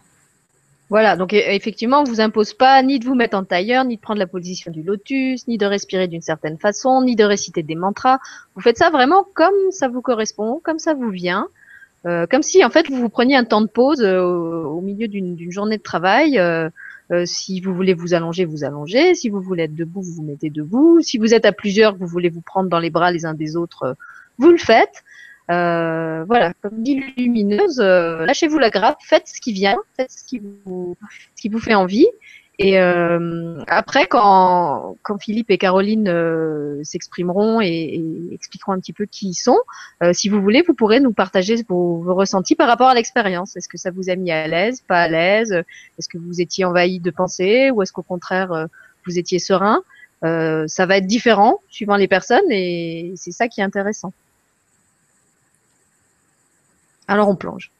Voilà, 0.88 1.16
donc 1.16 1.32
effectivement, 1.32 2.00
on 2.00 2.04
ne 2.04 2.08
vous 2.08 2.20
impose 2.20 2.54
pas 2.54 2.80
ni 2.82 3.00
de 3.00 3.04
vous 3.04 3.16
mettre 3.16 3.36
en 3.36 3.42
tailleur, 3.42 3.84
ni 3.84 3.96
de 3.96 4.00
prendre 4.00 4.20
la 4.20 4.28
position 4.28 4.70
du 4.70 4.82
lotus, 4.82 5.48
ni 5.48 5.58
de 5.58 5.66
respirer 5.66 6.06
d'une 6.06 6.22
certaine 6.22 6.58
façon, 6.58 7.02
ni 7.02 7.16
de 7.16 7.24
réciter 7.24 7.64
des 7.64 7.74
mantras. 7.74 8.20
Vous 8.54 8.62
faites 8.62 8.78
ça 8.78 8.90
vraiment 8.90 9.26
comme 9.34 9.54
ça 9.70 9.88
vous 9.88 10.00
correspond, 10.00 10.60
comme 10.62 10.78
ça 10.78 10.94
vous 10.94 11.10
vient. 11.10 11.48
Euh, 12.06 12.26
comme 12.30 12.42
si 12.42 12.64
en 12.64 12.70
fait 12.70 12.88
vous 12.88 12.96
vous 12.96 13.08
preniez 13.08 13.34
un 13.34 13.44
temps 13.44 13.62
de 13.62 13.66
pause 13.66 14.00
euh, 14.00 14.22
au, 14.22 14.80
milieu 14.80 15.08
d'une 15.08 15.50
journée 15.50 15.76
de 15.76 15.82
travail. 15.82 16.38
Euh, 16.38 16.70
euh, 17.12 17.24
si 17.24 17.60
vous 17.60 17.74
voulez 17.74 17.94
vous 17.94 18.14
allonger, 18.14 18.44
vous 18.44 18.64
allongez. 18.64 19.14
Si 19.14 19.28
vous 19.28 19.40
voulez 19.40 19.64
être 19.64 19.74
debout, 19.74 20.02
vous 20.02 20.14
vous 20.14 20.22
mettez 20.22 20.50
debout. 20.50 21.00
Si 21.02 21.18
vous 21.18 21.34
êtes 21.34 21.44
à 21.44 21.52
plusieurs, 21.52 21.96
vous 21.96 22.06
voulez 22.06 22.28
vous 22.28 22.40
prendre 22.40 22.68
dans 22.68 22.78
les 22.78 22.90
bras 22.90 23.12
les 23.12 23.26
uns 23.26 23.34
des 23.34 23.56
autres, 23.56 23.82
euh, 23.84 23.94
vous 24.38 24.50
le 24.50 24.58
faites. 24.58 25.04
Euh, 25.48 26.24
voilà, 26.24 26.52
comme 26.54 26.82
dit 26.82 27.00
Lumineuse, 27.16 27.78
lâchez-vous 27.78 28.58
la 28.58 28.70
grappe, 28.70 28.98
faites 29.00 29.28
ce 29.28 29.40
qui 29.40 29.52
vient, 29.52 29.76
faites 29.96 30.10
ce 30.10 30.24
qui 30.24 30.42
vous, 30.64 30.96
ce 31.36 31.40
qui 31.40 31.48
vous 31.48 31.60
fait 31.60 31.74
envie. 31.74 32.08
Et 32.58 32.80
euh, 32.80 33.62
après, 33.66 34.06
quand, 34.06 34.96
quand 35.02 35.18
Philippe 35.18 35.50
et 35.50 35.58
Caroline 35.58 36.08
euh, 36.08 36.82
s'exprimeront 36.84 37.60
et, 37.60 37.66
et 37.68 38.32
expliqueront 38.32 38.72
un 38.72 38.80
petit 38.80 38.94
peu 38.94 39.04
qui 39.04 39.28
ils 39.28 39.34
sont, 39.34 39.58
euh, 40.02 40.14
si 40.14 40.30
vous 40.30 40.40
voulez, 40.40 40.62
vous 40.66 40.72
pourrez 40.72 41.00
nous 41.00 41.12
partager 41.12 41.56
vos, 41.68 41.98
vos 41.98 42.14
ressentis 42.14 42.54
par 42.54 42.66
rapport 42.66 42.88
à 42.88 42.94
l'expérience. 42.94 43.56
Est-ce 43.56 43.68
que 43.68 43.76
ça 43.76 43.90
vous 43.90 44.08
a 44.08 44.16
mis 44.16 44.32
à 44.32 44.48
l'aise, 44.48 44.80
pas 44.80 45.02
à 45.02 45.08
l'aise? 45.08 45.52
Est-ce 45.98 46.08
que 46.08 46.16
vous 46.16 46.40
étiez 46.40 46.64
envahi 46.64 46.98
de 46.98 47.10
pensées 47.10 47.70
ou 47.70 47.82
est-ce 47.82 47.92
qu'au 47.92 48.02
contraire, 48.02 48.50
euh, 48.52 48.66
vous 49.06 49.18
étiez 49.18 49.38
serein? 49.38 49.82
Euh, 50.24 50.64
Ça 50.66 50.86
va 50.86 50.96
être 50.96 51.06
différent 51.06 51.60
suivant 51.68 51.96
les 51.96 52.08
personnes 52.08 52.50
et 52.50 53.12
c'est 53.16 53.32
ça 53.32 53.48
qui 53.48 53.60
est 53.60 53.64
intéressant. 53.64 54.14
Alors 57.06 57.28
on 57.28 57.36
plonge. 57.36 57.70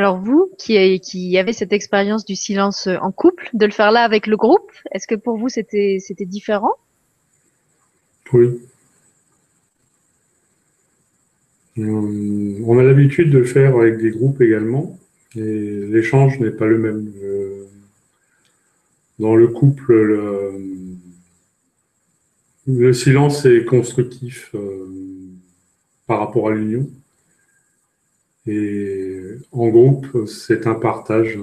Alors 0.00 0.18
vous, 0.18 0.50
qui, 0.56 1.36
avez 1.36 1.52
cette 1.52 1.74
expérience 1.74 2.24
du 2.24 2.34
silence 2.34 2.86
en 2.86 3.12
couple, 3.12 3.50
de 3.52 3.66
le 3.66 3.70
faire 3.70 3.92
là 3.92 4.02
avec 4.02 4.26
le 4.26 4.38
groupe, 4.38 4.72
est-ce 4.92 5.06
que 5.06 5.14
pour 5.14 5.36
vous 5.36 5.50
c'était 5.50 5.98
différent? 6.20 6.72
Oui. 8.32 8.62
Euh, 11.76 12.64
On 12.64 12.78
a 12.78 12.82
l'habitude 12.82 13.30
de 13.30 13.40
le 13.40 13.44
faire 13.44 13.76
avec 13.76 13.98
des 13.98 14.10
groupes 14.10 14.40
également, 14.40 14.98
et 15.36 15.84
l'échange 15.94 16.40
n'est 16.40 16.50
pas 16.50 16.66
le 16.66 16.78
même. 16.78 17.12
Euh, 17.22 17.66
Dans 19.18 19.36
le 19.36 19.48
couple, 19.48 19.92
le, 19.92 20.52
le 22.66 22.94
silence 22.94 23.44
est 23.44 23.66
constructif 23.66 24.50
euh, 24.54 24.86
par 26.06 26.20
rapport 26.20 26.48
à 26.48 26.52
l'union. 26.52 26.88
Et 28.46 29.20
en 29.52 29.68
groupe, 29.68 30.26
c'est 30.26 30.66
un 30.66 30.74
partage. 30.74 31.38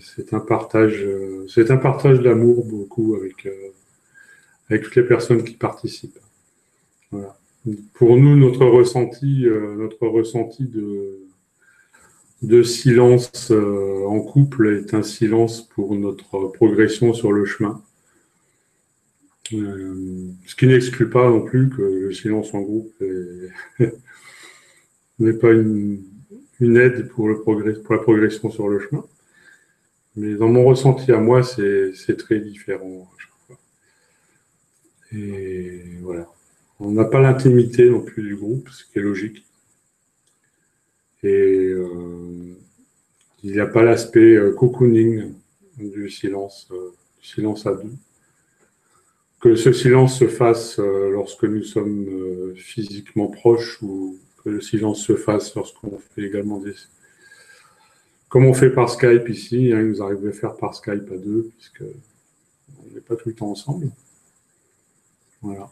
C'est 0.00 0.32
un 0.34 0.40
partage, 0.40 1.02
euh, 1.02 1.44
c'est 1.48 1.70
un 1.72 1.78
partage 1.78 2.20
d'amour 2.20 2.64
beaucoup 2.64 3.16
avec, 3.16 3.44
euh, 3.46 3.70
avec 4.70 4.84
toutes 4.84 4.94
les 4.94 5.02
personnes 5.02 5.42
qui 5.42 5.54
participent. 5.54 6.18
Voilà. 7.10 7.36
Pour 7.94 8.16
nous, 8.16 8.36
notre 8.36 8.64
ressenti, 8.66 9.46
euh, 9.46 9.74
notre 9.74 10.06
ressenti 10.06 10.64
de, 10.64 11.18
de 12.42 12.62
silence 12.62 13.50
en 13.50 14.20
couple 14.20 14.68
est 14.78 14.94
un 14.94 15.02
silence 15.02 15.62
pour 15.62 15.96
notre 15.96 16.46
progression 16.48 17.12
sur 17.12 17.32
le 17.32 17.44
chemin. 17.44 17.82
Ce 19.50 20.54
qui 20.56 20.66
n'exclut 20.66 21.10
pas 21.10 21.28
non 21.28 21.40
plus 21.40 21.68
que 21.70 21.82
le 21.82 22.12
silence 22.12 22.54
en 22.54 22.60
groupe 22.60 22.92
est- 23.00 23.84
n'est 25.18 25.32
pas 25.32 25.52
une, 25.52 26.02
aide 26.60 27.08
pour, 27.08 27.28
la 27.28 27.98
progression 27.98 28.50
sur 28.50 28.68
le 28.68 28.80
chemin. 28.80 29.04
Mais 30.16 30.34
dans 30.34 30.48
mon 30.48 30.64
ressenti 30.64 31.12
à 31.12 31.18
moi, 31.18 31.42
c'est 31.42 32.16
très 32.16 32.40
différent 32.40 33.08
à 33.14 33.20
chaque 33.20 33.46
fois. 33.46 33.58
Et 35.12 35.82
voilà. 36.02 36.28
On 36.80 36.92
n'a 36.92 37.04
pas 37.04 37.20
l'intimité 37.20 37.90
non 37.90 38.00
plus 38.00 38.22
du 38.22 38.36
groupe, 38.36 38.68
ce 38.70 38.84
qui 38.84 38.98
est 38.98 39.02
logique. 39.02 39.44
Et 41.24 41.28
euh, 41.28 42.56
il 43.42 43.52
n'y 43.52 43.60
a 43.60 43.66
pas 43.66 43.82
l'aspect 43.82 44.36
euh, 44.36 44.52
cocooning 44.52 45.34
du 45.78 46.08
silence, 46.08 46.68
euh, 46.70 46.94
du 47.20 47.26
silence 47.26 47.66
à 47.66 47.74
deux. 47.74 47.92
Que 49.40 49.56
ce 49.56 49.72
silence 49.72 50.18
se 50.18 50.26
fasse 50.26 50.78
lorsque 50.78 51.44
nous 51.44 51.62
sommes 51.62 52.54
physiquement 52.56 53.28
proches 53.28 53.80
ou 53.82 54.18
que 54.48 54.54
le 54.54 54.60
silence 54.60 55.04
se 55.04 55.16
fasse 55.16 55.54
lorsqu'on 55.54 55.98
fait 56.14 56.22
également 56.22 56.58
des... 56.58 56.74
Comme 58.28 58.46
on 58.46 58.54
fait 58.54 58.70
par 58.70 58.90
Skype 58.90 59.28
ici, 59.28 59.72
hein, 59.72 59.80
il 59.80 59.88
nous 59.88 60.02
arrive 60.02 60.22
de 60.22 60.30
faire 60.30 60.56
par 60.56 60.74
Skype 60.74 61.10
à 61.10 61.16
deux, 61.16 61.50
puisque 61.56 61.82
on 62.78 62.94
n'est 62.94 63.00
pas 63.00 63.16
tout 63.16 63.28
le 63.28 63.34
temps 63.34 63.50
ensemble. 63.50 63.90
Voilà. 65.40 65.70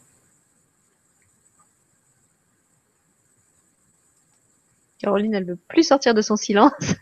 Caroline, 4.99 5.35
elle 5.35 5.45
veut 5.45 5.59
plus 5.69 5.83
sortir 5.83 6.15
de 6.15 6.23
son 6.23 6.37
silence. 6.37 6.95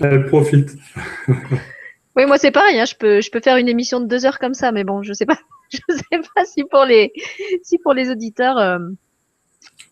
Elle 0.00 0.26
profite. 0.26 0.76
oui, 2.16 2.26
moi 2.26 2.36
c'est 2.36 2.50
pareil. 2.50 2.78
Hein, 2.78 2.84
je 2.84 2.94
peux, 2.94 3.20
je 3.20 3.30
peux 3.30 3.40
faire 3.40 3.56
une 3.56 3.68
émission 3.68 4.00
de 4.00 4.06
deux 4.06 4.26
heures 4.26 4.38
comme 4.38 4.54
ça, 4.54 4.72
mais 4.72 4.84
bon, 4.84 5.02
je 5.02 5.14
sais 5.14 5.24
pas, 5.24 5.38
je 5.70 5.78
sais 5.88 6.20
pas 6.34 6.44
si 6.44 6.64
pour 6.64 6.84
les, 6.84 7.12
si 7.62 7.78
pour 7.78 7.94
les 7.94 8.10
auditeurs. 8.10 8.58
Euh, 8.58 8.78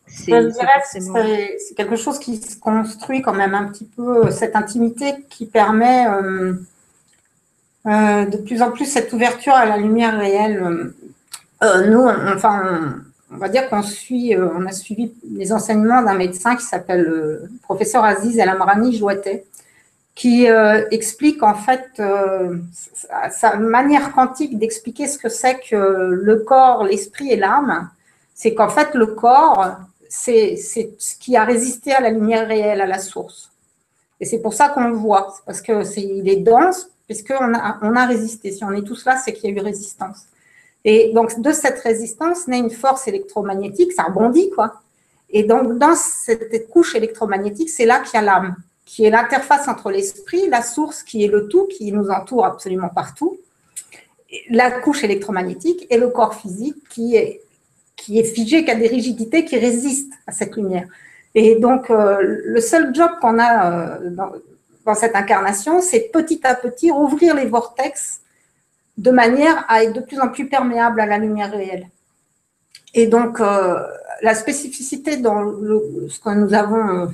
c'est 0.08 1.74
quelque 1.76 1.96
chose 1.96 2.18
qui 2.18 2.36
se 2.36 2.58
construit 2.58 3.22
quand 3.22 3.34
même 3.34 3.54
un 3.54 3.64
petit 3.64 3.84
peu 3.84 4.30
cette 4.30 4.56
intimité 4.56 5.14
qui 5.28 5.46
permet 5.46 6.06
euh, 6.08 6.54
euh, 7.86 8.24
de 8.26 8.36
plus 8.38 8.62
en 8.62 8.70
plus 8.70 8.86
cette 8.86 9.12
ouverture 9.12 9.54
à 9.54 9.66
la 9.66 9.76
lumière 9.76 10.18
réelle. 10.18 10.92
nous, 11.62 12.06
enfin, 12.34 13.00
on 13.30 13.36
va 13.36 13.48
dire 13.48 13.68
qu'on 13.68 13.82
suit, 13.82 14.34
euh, 14.34 14.48
on 14.54 14.66
a 14.66 14.72
suivi 14.72 15.12
les 15.34 15.52
enseignements 15.52 16.02
d'un 16.02 16.14
médecin 16.14 16.56
qui 16.56 16.64
s'appelle 16.64 17.02
le 17.02 17.16
euh, 17.16 17.50
professeur 17.62 18.04
Aziz 18.04 18.38
El 18.38 18.48
Amrani 18.48 18.96
Jouatet, 18.96 19.44
qui 20.14 20.48
euh, 20.48 20.84
explique 20.90 21.42
en 21.42 21.54
fait 21.54 22.02
sa, 23.30 23.56
manière 23.56 24.12
quantique 24.12 24.58
d'expliquer 24.58 25.06
ce 25.06 25.18
que 25.18 25.28
c'est 25.28 25.60
que 25.60 25.76
le 25.76 26.36
corps, 26.40 26.84
l'esprit 26.84 27.30
et 27.30 27.36
l'âme. 27.36 27.88
C'est 28.34 28.54
qu'en 28.54 28.68
fait, 28.68 28.94
le 28.94 29.06
corps, 29.06 29.76
c'est 30.08 30.56
ce 30.56 31.16
qui 31.18 31.36
a 31.36 31.44
résisté 31.44 31.92
à 31.92 32.00
la 32.00 32.10
lumière 32.10 32.46
réelle, 32.48 32.80
à 32.80 32.86
la 32.86 32.98
source. 32.98 33.50
Et 34.20 34.24
c'est 34.24 34.40
pour 34.40 34.54
ça 34.54 34.68
qu'on 34.68 34.88
le 34.88 34.96
voit, 34.96 35.34
parce 35.46 35.60
qu'il 35.60 35.74
est, 36.28 36.32
est 36.32 36.36
dense, 36.36 36.90
puisqu'on 37.06 37.54
a, 37.54 37.78
on 37.82 37.94
a 37.94 38.06
résisté. 38.06 38.52
Si 38.52 38.64
on 38.64 38.72
est 38.72 38.82
tous 38.82 39.04
là, 39.04 39.20
c'est 39.22 39.32
qu'il 39.32 39.50
y 39.50 39.52
a 39.52 39.56
eu 39.56 39.64
résistance. 39.64 40.24
Et 40.84 41.12
donc, 41.12 41.40
de 41.40 41.52
cette 41.52 41.80
résistance 41.80 42.48
naît 42.48 42.58
une 42.58 42.70
force 42.70 43.08
électromagnétique, 43.08 43.92
ça 43.92 44.04
rebondit, 44.04 44.50
quoi. 44.50 44.80
Et 45.30 45.42
donc, 45.42 45.78
dans 45.78 45.94
cette 45.94 46.68
couche 46.70 46.94
électromagnétique, 46.94 47.68
c'est 47.68 47.84
là 47.84 48.00
qu'il 48.00 48.14
y 48.14 48.22
a 48.22 48.22
l'âme, 48.22 48.56
qui 48.86 49.04
est 49.04 49.10
l'interface 49.10 49.68
entre 49.68 49.90
l'esprit, 49.90 50.48
la 50.48 50.62
source 50.62 51.02
qui 51.02 51.24
est 51.24 51.28
le 51.28 51.48
tout, 51.48 51.66
qui 51.66 51.92
nous 51.92 52.08
entoure 52.08 52.46
absolument 52.46 52.88
partout, 52.88 53.38
la 54.50 54.70
couche 54.70 55.04
électromagnétique 55.04 55.86
et 55.90 55.98
le 55.98 56.08
corps 56.08 56.34
physique 56.34 56.76
qui 56.88 57.16
est, 57.16 57.42
qui 58.08 58.18
est 58.18 58.24
figé, 58.24 58.64
qui 58.64 58.70
a 58.70 58.74
des 58.74 58.88
rigidités, 58.88 59.44
qui 59.44 59.58
résistent 59.58 60.14
à 60.26 60.32
cette 60.32 60.56
lumière. 60.56 60.88
Et 61.34 61.56
donc, 61.56 61.90
euh, 61.90 62.16
le 62.22 62.60
seul 62.62 62.94
job 62.94 63.10
qu'on 63.20 63.38
a 63.38 63.52
euh, 63.70 64.10
dans, 64.10 64.94
cette 64.94 65.14
incarnation, 65.14 65.82
c'est 65.82 66.08
petit 66.10 66.40
à 66.44 66.54
petit 66.54 66.90
rouvrir 66.90 67.34
les 67.34 67.44
vortex 67.44 68.22
de 68.96 69.10
manière 69.10 69.66
à 69.68 69.84
être 69.84 69.92
de 69.92 70.00
plus 70.00 70.18
en 70.18 70.28
plus 70.28 70.48
perméable 70.48 71.02
à 71.02 71.04
la 71.04 71.18
lumière 71.18 71.50
réelle. 71.50 71.86
Et 72.94 73.06
donc, 73.06 73.40
euh, 73.40 73.78
la 74.22 74.34
spécificité 74.34 75.18
dans 75.18 75.44
ce 76.08 76.18
que 76.18 76.30
nous 76.30 76.54
avons, 76.54 77.12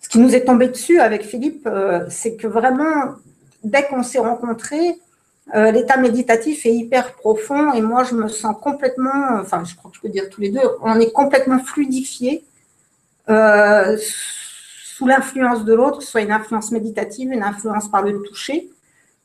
ce 0.00 0.08
qui 0.08 0.18
nous 0.18 0.34
est 0.34 0.44
tombé 0.44 0.66
dessus 0.66 0.98
avec 0.98 1.22
Philippe, 1.22 1.68
c'est 2.10 2.34
que 2.34 2.48
vraiment, 2.48 3.14
dès 3.62 3.84
qu'on 3.84 4.02
s'est 4.02 4.18
rencontrés, 4.18 4.98
l'état 5.52 5.98
méditatif 5.98 6.64
est 6.66 6.74
hyper 6.74 7.12
profond 7.14 7.72
et 7.74 7.82
moi, 7.82 8.02
je 8.04 8.14
me 8.14 8.28
sens 8.28 8.56
complètement, 8.60 9.38
enfin, 9.40 9.62
je 9.64 9.76
crois 9.76 9.90
que 9.90 9.96
je 9.96 10.00
peux 10.00 10.08
dire 10.08 10.30
tous 10.30 10.40
les 10.40 10.50
deux, 10.50 10.62
on 10.80 10.98
est 10.98 11.12
complètement 11.12 11.58
fluidifié 11.58 12.44
sous 13.26 15.06
l'influence 15.06 15.64
de 15.64 15.74
l'autre, 15.74 16.02
soit 16.02 16.22
une 16.22 16.32
influence 16.32 16.70
méditative, 16.70 17.30
une 17.30 17.42
influence 17.42 17.90
par 17.90 18.02
le 18.02 18.22
toucher 18.22 18.70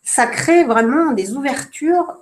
ça 0.09 0.25
crée 0.25 0.63
vraiment 0.63 1.11
des 1.11 1.35
ouvertures, 1.35 2.17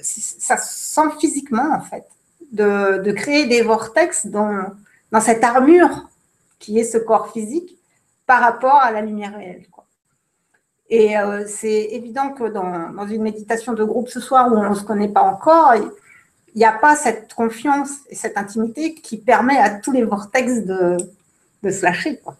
ça 0.00 0.56
se 0.56 0.94
sent 0.94 1.10
physiquement 1.20 1.70
en 1.74 1.80
fait, 1.80 2.06
de, 2.52 3.12
créer 3.12 3.46
des 3.46 3.60
vortex 3.60 4.26
dans, 4.26 4.64
dans 5.12 5.20
cette 5.20 5.44
armure 5.44 6.08
qui 6.58 6.78
est 6.78 6.84
ce 6.84 6.96
corps 6.96 7.32
physique 7.32 7.76
par 8.26 8.40
rapport 8.40 8.76
à 8.76 8.90
la 8.90 9.02
lumière 9.02 9.36
réelle. 9.36 9.66
Et 10.88 11.18
euh, 11.18 11.44
c'est 11.46 11.88
évident 11.92 12.30
que 12.30 12.44
dans, 12.44 13.06
une 13.08 13.22
méditation 13.22 13.72
de 13.72 13.84
groupe 13.84 14.08
ce 14.08 14.20
soir 14.20 14.52
où 14.52 14.56
on 14.56 14.70
ne 14.70 14.74
se 14.74 14.84
connaît 14.84 15.08
pas 15.08 15.22
encore, 15.22 15.74
il 15.74 16.58
n'y 16.58 16.64
a 16.64 16.72
pas 16.72 16.94
cette 16.94 17.34
confiance 17.34 17.90
et 18.08 18.14
cette 18.14 18.38
intimité 18.38 18.94
qui 18.94 19.18
permet 19.18 19.58
à 19.58 19.70
tous 19.70 19.92
les 19.92 20.04
vortex 20.04 20.64
de, 20.64 20.96
de 21.62 21.70
se 21.70 21.84
lâcher. 21.84 22.18
Quoi. 22.18 22.36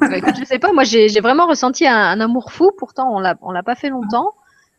Bah, 0.00 0.16
écoute, 0.16 0.34
je 0.38 0.44
sais 0.44 0.58
pas, 0.58 0.72
moi 0.72 0.84
j'ai 0.84 1.20
vraiment 1.20 1.46
ressenti 1.46 1.86
un, 1.86 2.20
amour 2.20 2.52
fou, 2.52 2.70
pourtant 2.76 3.16
on 3.16 3.22
on 3.42 3.50
l'a 3.50 3.62
pas 3.62 3.74
fait 3.74 3.88
longtemps, 3.88 4.34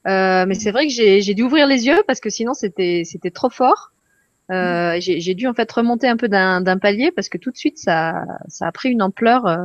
euh, 0.08 0.46
mais 0.48 0.56
c'est 0.56 0.72
vrai 0.72 0.88
que 0.88 0.94
j'ai 0.94 1.34
dû 1.34 1.44
ouvrir 1.44 1.68
les 1.68 1.88
yeux 1.88 2.04
parce 2.08 2.20
que 2.20 2.30
sinon 2.30 2.54
c'était 2.54 3.04
c'était 3.06 3.32
trop 3.32 3.50
fort. 3.50 3.92
Euh, 4.52 4.98
j'ai 5.00 5.36
dû 5.36 5.48
en 5.48 5.54
fait 5.54 5.72
remonter 5.72 6.08
un 6.08 6.18
peu 6.18 6.28
d'un 6.28 6.78
palier 6.78 7.12
parce 7.12 7.30
que 7.30 7.38
tout 7.38 7.52
de 7.52 7.58
suite 7.58 7.78
ça 7.78 8.24
ça 8.48 8.68
a 8.68 8.72
pris 8.72 8.90
une 8.90 9.02
ampleur 9.02 9.46
euh, 9.46 9.58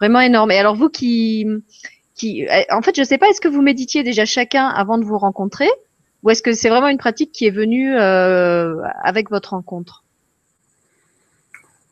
vraiment 0.00 0.20
énorme. 0.20 0.50
Et 0.50 0.58
alors 0.58 0.74
vous 0.74 0.88
qui 0.88 1.46
qui 2.14 2.46
en 2.70 2.82
fait 2.82 2.96
je 2.96 3.02
sais 3.02 3.18
pas 3.18 3.28
est-ce 3.28 3.40
que 3.40 3.48
vous 3.48 3.62
méditiez 3.62 4.02
déjà 4.02 4.24
chacun 4.24 4.66
avant 4.68 4.98
de 4.98 5.04
vous 5.04 5.18
rencontrer 5.18 5.68
ou 6.22 6.30
est-ce 6.30 6.42
que 6.42 6.52
c'est 6.52 6.68
vraiment 6.68 6.88
une 6.88 6.98
pratique 6.98 7.32
qui 7.32 7.46
est 7.46 7.50
venue 7.50 7.94
avec 7.96 9.30
votre 9.30 9.50
rencontre? 9.50 10.04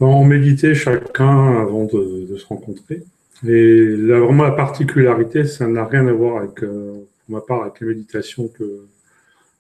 On 0.04 0.24
méditait 0.24 0.74
chacun 0.74 1.61
avant 1.61 1.85
de, 1.85 2.37
se 2.37 2.46
rencontrer. 2.46 3.04
Et 3.46 3.94
vraiment, 3.94 4.42
la 4.42 4.52
particularité, 4.52 5.44
ça 5.44 5.66
n'a 5.68 5.85
rien 5.85 6.06
à 6.08 6.12
voir 6.12 6.38
avec, 6.38 6.62
euh, 6.62 7.06
pour 7.26 7.37
ma 7.37 7.40
part, 7.40 7.62
avec 7.62 7.80
les 7.80 7.88
méditations 7.88 8.48
que 8.48 8.87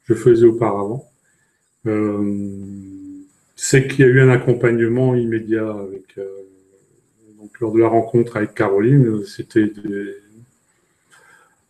je 0.04 0.14
faisais 0.14 0.46
auparavant. 0.46 1.08
Euh, 1.86 2.42
c'est 3.54 3.86
qu'il 3.86 4.00
y 4.00 4.02
a 4.04 4.06
eu 4.08 4.20
un 4.20 4.30
accompagnement 4.30 5.14
immédiat 5.14 5.68
avec, 5.68 6.18
euh, 6.18 6.26
donc 7.38 7.58
lors 7.60 7.72
de 7.72 7.78
la 7.78 7.88
rencontre 7.88 8.36
avec 8.36 8.54
Caroline, 8.54 9.24
c'était 9.24 9.72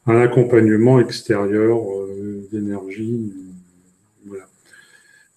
un 0.07 0.21
accompagnement 0.21 0.99
extérieur 1.01 1.81
d'énergie, 2.51 3.33
voilà. 4.27 4.45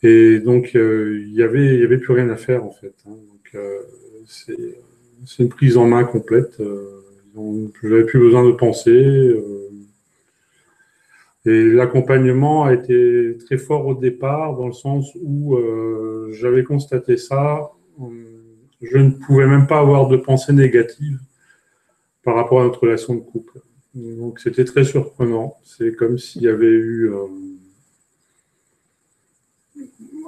Et 0.03 0.39
donc, 0.39 0.75
euh, 0.75 1.23
il 1.25 1.33
y 1.33 1.41
avait, 1.41 1.77
y 1.79 1.83
avait 1.83 1.97
plus 1.97 2.13
rien 2.13 2.29
à 2.29 2.35
faire, 2.35 2.63
en 2.63 2.71
fait. 2.71 2.93
Hein. 3.07 3.15
Donc, 3.27 3.55
euh, 3.55 3.79
c'est 4.27 5.43
une 5.43 5.49
prise 5.49 5.77
en 5.77 5.87
main 5.87 6.03
complète. 6.03 6.59
Euh, 6.59 7.01
je 7.81 7.87
n'avais 7.87 8.05
plus 8.05 8.19
besoin 8.19 8.45
de 8.45 8.51
penser. 8.51 9.35
et 11.45 11.63
l'accompagnement 11.63 12.65
a 12.65 12.73
été 12.73 13.37
très 13.45 13.57
fort 13.57 13.85
au 13.87 13.95
départ, 13.95 14.55
dans 14.55 14.67
le 14.67 14.73
sens 14.73 15.11
où 15.21 15.57
j'avais 16.31 16.63
constaté 16.63 17.17
ça. 17.17 17.71
Je 18.81 18.97
ne 18.97 19.11
pouvais 19.11 19.47
même 19.47 19.67
pas 19.67 19.79
avoir 19.79 20.07
de 20.07 20.17
pensée 20.17 20.53
négative 20.53 21.19
par 22.23 22.35
rapport 22.35 22.61
à 22.61 22.63
notre 22.63 22.81
relation 22.83 23.15
de 23.15 23.19
couple. 23.19 23.59
Donc, 23.95 24.39
c'était 24.39 24.65
très 24.65 24.83
surprenant. 24.83 25.57
C'est 25.63 25.95
comme 25.95 26.17
s'il 26.17 26.43
y 26.43 26.47
avait 26.47 26.67
eu 26.67 27.09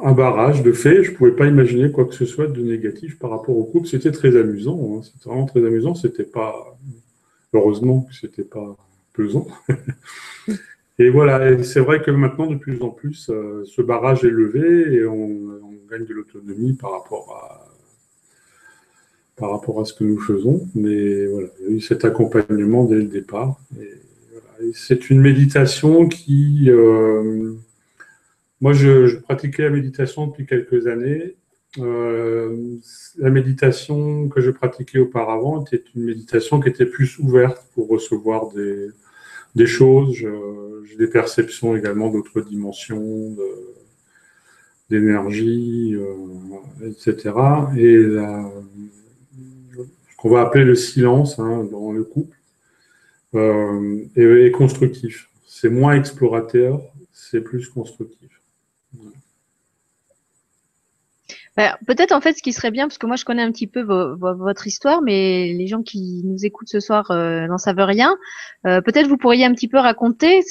un 0.01 0.11
barrage 0.13 0.63
de 0.63 0.71
fait. 0.71 1.03
Je 1.03 1.11
ne 1.11 1.15
pouvais 1.15 1.31
pas 1.31 1.47
imaginer 1.47 1.91
quoi 1.91 2.05
que 2.05 2.13
ce 2.13 2.25
soit 2.25 2.47
de 2.47 2.61
négatif 2.61 3.19
par 3.19 3.31
rapport 3.31 3.57
au 3.57 3.65
couple. 3.65 3.87
C'était 3.87 4.11
très 4.11 4.35
amusant. 4.37 4.79
Hein. 4.97 5.01
C'était 5.03 5.29
vraiment 5.29 5.45
très 5.45 5.65
amusant. 5.65 5.95
C'était 5.95 6.23
pas, 6.23 6.77
heureusement 7.53 8.01
que 8.01 8.15
c'était 8.15 8.43
pas 8.43 8.77
pesant. 9.13 9.47
et 10.99 11.09
voilà. 11.09 11.63
c'est 11.63 11.79
vrai 11.79 12.01
que 12.01 12.11
maintenant, 12.11 12.47
de 12.47 12.55
plus 12.55 12.81
en 12.81 12.89
plus, 12.89 13.29
euh, 13.29 13.63
ce 13.65 13.81
barrage 13.81 14.23
est 14.23 14.29
levé 14.29 14.95
et 14.95 15.05
on, 15.05 15.37
gagne 15.89 16.05
de 16.05 16.13
l'autonomie 16.13 16.73
par 16.73 16.91
rapport 16.91 17.31
à 17.31 17.56
par 19.37 19.51
rapport 19.51 19.79
à 19.79 19.85
ce 19.85 19.93
que 19.93 20.03
nous 20.03 20.19
faisons. 20.19 20.67
Mais 20.75 21.27
voilà, 21.27 21.47
il 21.59 21.65
y 21.65 21.69
a 21.69 21.71
eu 21.77 21.81
cet 21.81 22.05
accompagnement 22.05 22.85
dès 22.85 22.95
le 22.95 23.05
départ. 23.05 23.59
c'est 24.73 25.09
une 25.09 25.21
méditation 25.21 26.07
qui 26.07 26.69
euh, 26.69 27.55
moi, 28.59 28.73
je, 28.73 29.17
pratiquais 29.17 29.63
la 29.63 29.69
méditation 29.69 30.27
depuis 30.27 30.45
quelques 30.47 30.87
années. 30.87 31.35
Euh, 31.77 32.77
la 33.17 33.29
méditation 33.29 34.29
que 34.29 34.41
je 34.41 34.49
pratiquais 34.49 34.97
auparavant 34.97 35.63
était 35.63 35.83
une 35.95 36.05
méditation 36.05 36.59
qui 36.59 36.69
était 36.69 36.87
plus 36.87 37.19
ouverte 37.19 37.67
pour 37.75 37.87
recevoir 37.87 38.49
des, 38.53 39.67
choses. 39.67 40.15
J'ai 40.15 40.97
des 40.97 41.07
perceptions 41.07 41.75
également 41.75 42.09
d'autres 42.09 42.41
dimensions, 42.41 43.35
d'énergie, 44.89 45.93
euh, 45.95 46.89
etc. 46.89 47.35
Et 47.77 47.93
ce 47.93 48.96
qu'on 50.17 50.29
va 50.29 50.41
appeler 50.41 50.65
le 50.65 50.75
silence 50.75 51.39
hein, 51.39 51.63
dans 51.71 51.91
le 51.91 52.03
couple 52.03 52.37
euh, 53.35 54.05
est 54.15 54.51
constructif. 54.51 55.29
C'est 55.45 55.69
moins 55.69 55.95
explorateur, 55.95 56.81
c'est 57.13 57.41
plus 57.41 57.69
constructif. 57.69 58.29
Bah, 61.57 61.75
peut-être 61.87 62.11
en 62.11 62.21
fait 62.21 62.33
ce 62.33 62.43
qui 62.43 62.53
serait 62.53 62.69
bien, 62.69 62.87
parce 62.87 62.99
que 62.99 63.07
moi 63.07 63.15
je 63.15 63.25
connais 63.25 63.41
un 63.41 63.51
petit 63.51 63.65
peu 63.65 63.81
votre 63.81 64.67
histoire, 64.67 65.01
mais 65.01 65.53
les 65.53 65.65
gens 65.65 65.81
qui 65.81 66.21
nous 66.23 66.45
écoutent 66.45 66.69
ce 66.69 66.79
soir 66.79 67.09
euh, 67.09 67.47
n'en 67.47 67.57
savent 67.57 67.79
rien. 67.79 68.15
Euh, 68.67 68.79
peut-être 68.81 69.07
vous 69.07 69.17
pourriez 69.17 69.43
un 69.43 69.53
petit 69.53 69.67
peu 69.67 69.79
raconter 69.79 70.41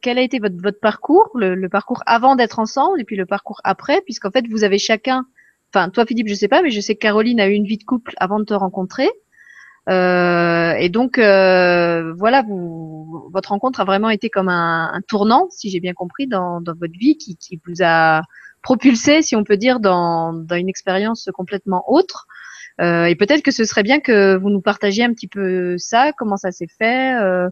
quel 0.00 0.16
a 0.16 0.22
été 0.22 0.38
votre, 0.38 0.56
votre 0.56 0.80
parcours, 0.80 1.30
le, 1.34 1.68
parcours 1.68 2.02
avant 2.06 2.34
d'être 2.34 2.58
ensemble 2.60 2.98
et 2.98 3.04
puis 3.04 3.16
le 3.16 3.26
parcours 3.26 3.60
après, 3.62 4.00
puisqu'en 4.00 4.30
fait 4.30 4.46
vous 4.48 4.64
avez 4.64 4.78
chacun, 4.78 5.26
enfin 5.72 5.90
toi 5.90 6.06
Philippe 6.06 6.28
je 6.28 6.34
sais 6.34 6.48
pas, 6.48 6.62
mais 6.62 6.70
je 6.70 6.80
sais 6.80 6.94
que 6.94 7.00
Caroline 7.00 7.40
a 7.40 7.48
eu 7.48 7.52
une 7.52 7.64
vie 7.64 7.78
de 7.78 7.84
couple 7.84 8.14
avant 8.18 8.38
de 8.38 8.44
te 8.44 8.54
rencontrer. 8.54 9.08
Euh, 9.88 10.74
et 10.74 10.90
donc, 10.90 11.18
euh, 11.18 12.12
voilà, 12.14 12.42
vous, 12.42 13.30
votre 13.32 13.50
rencontre 13.50 13.80
a 13.80 13.84
vraiment 13.84 14.10
été 14.10 14.28
comme 14.28 14.48
un, 14.48 14.90
un 14.92 15.00
tournant, 15.00 15.48
si 15.50 15.70
j'ai 15.70 15.80
bien 15.80 15.94
compris, 15.94 16.26
dans, 16.26 16.60
dans 16.60 16.74
votre 16.74 16.92
vie, 16.98 17.16
qui, 17.16 17.36
qui, 17.36 17.60
vous 17.66 17.82
a 17.82 18.22
propulsé, 18.62 19.22
si 19.22 19.34
on 19.34 19.44
peut 19.44 19.56
dire, 19.56 19.80
dans, 19.80 20.34
dans 20.34 20.56
une 20.56 20.68
expérience 20.68 21.30
complètement 21.32 21.90
autre. 21.90 22.26
Euh, 22.80 23.06
et 23.06 23.16
peut-être 23.16 23.42
que 23.42 23.50
ce 23.50 23.64
serait 23.64 23.82
bien 23.82 23.98
que 23.98 24.36
vous 24.36 24.50
nous 24.50 24.60
partagiez 24.60 25.04
un 25.04 25.12
petit 25.12 25.26
peu 25.26 25.76
ça, 25.78 26.12
comment 26.12 26.36
ça 26.36 26.52
s'est 26.52 26.68
fait, 26.68 27.14
euh, 27.20 27.48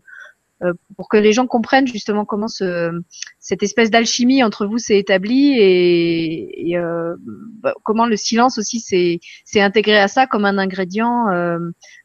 pour 0.97 1.09
que 1.09 1.17
les 1.17 1.33
gens 1.33 1.47
comprennent 1.47 1.87
justement 1.87 2.25
comment 2.25 2.49
ce, 2.49 2.91
cette 3.39 3.63
espèce 3.63 3.91
d'alchimie 3.91 4.43
entre 4.43 4.67
vous 4.67 4.79
s'est 4.79 4.99
établie 4.99 5.53
et, 5.59 6.71
et 6.71 6.79
euh, 6.79 7.15
bah, 7.61 7.75
comment 7.83 8.07
le 8.07 8.17
silence 8.17 8.59
aussi 8.59 8.81
s'est 8.81 9.61
intégré 9.61 9.99
à 9.99 10.09
ça 10.09 10.27
comme 10.27 10.45
un 10.45 10.59
ingrédient 10.59 11.29
euh, 11.29 11.59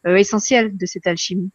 euh, 0.05 0.15
essentiel 0.15 0.75
de 0.77 0.85
cette 0.85 1.07
alchimie. 1.07 1.51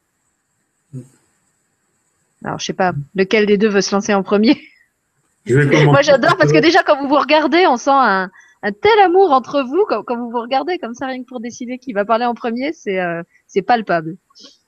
Alors, 2.44 2.58
je 2.58 2.66
sais 2.66 2.72
pas, 2.72 2.92
lequel 3.14 3.46
des 3.46 3.58
deux 3.58 3.68
veut 3.68 3.80
se 3.80 3.94
lancer 3.94 4.14
en 4.14 4.22
premier. 4.22 4.60
Moi, 5.46 6.02
j'adore 6.02 6.36
parce 6.36 6.52
que 6.52 6.58
déjà, 6.58 6.82
quand 6.82 7.00
vous 7.00 7.08
vous 7.08 7.18
regardez, 7.18 7.66
on 7.66 7.76
sent 7.76 7.90
un, 7.92 8.30
un 8.62 8.72
tel 8.72 8.98
amour 9.00 9.32
entre 9.32 9.62
vous 9.62 9.84
quand, 9.88 10.02
quand, 10.02 10.16
vous 10.16 10.30
vous 10.30 10.40
regardez 10.40 10.78
comme 10.78 10.94
ça, 10.94 11.06
rien 11.06 11.22
que 11.22 11.28
pour 11.28 11.40
décider 11.40 11.78
qui 11.78 11.92
va 11.92 12.04
parler 12.04 12.24
en 12.24 12.34
premier, 12.34 12.72
c'est 12.72 12.98
euh, 13.00 13.22
c'est 13.46 13.62
palpable. 13.62 14.16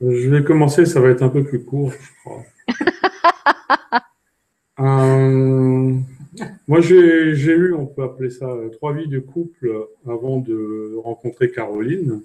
Je 0.00 0.28
vais 0.28 0.44
commencer, 0.44 0.86
ça 0.86 1.00
va 1.00 1.10
être 1.10 1.22
un 1.22 1.28
peu 1.28 1.44
plus 1.44 1.64
court, 1.64 1.92
je 1.92 2.08
crois. 2.24 2.44
euh, 4.80 5.94
moi, 6.66 6.80
j'ai 6.80 6.96
eu, 6.96 7.74
on 7.74 7.86
peut 7.86 8.02
appeler 8.02 8.30
ça, 8.30 8.48
trois 8.72 8.92
vies 8.92 9.08
de 9.08 9.18
couple 9.18 9.70
avant 10.06 10.38
de 10.38 10.94
rencontrer 11.02 11.50
Caroline. 11.50 12.22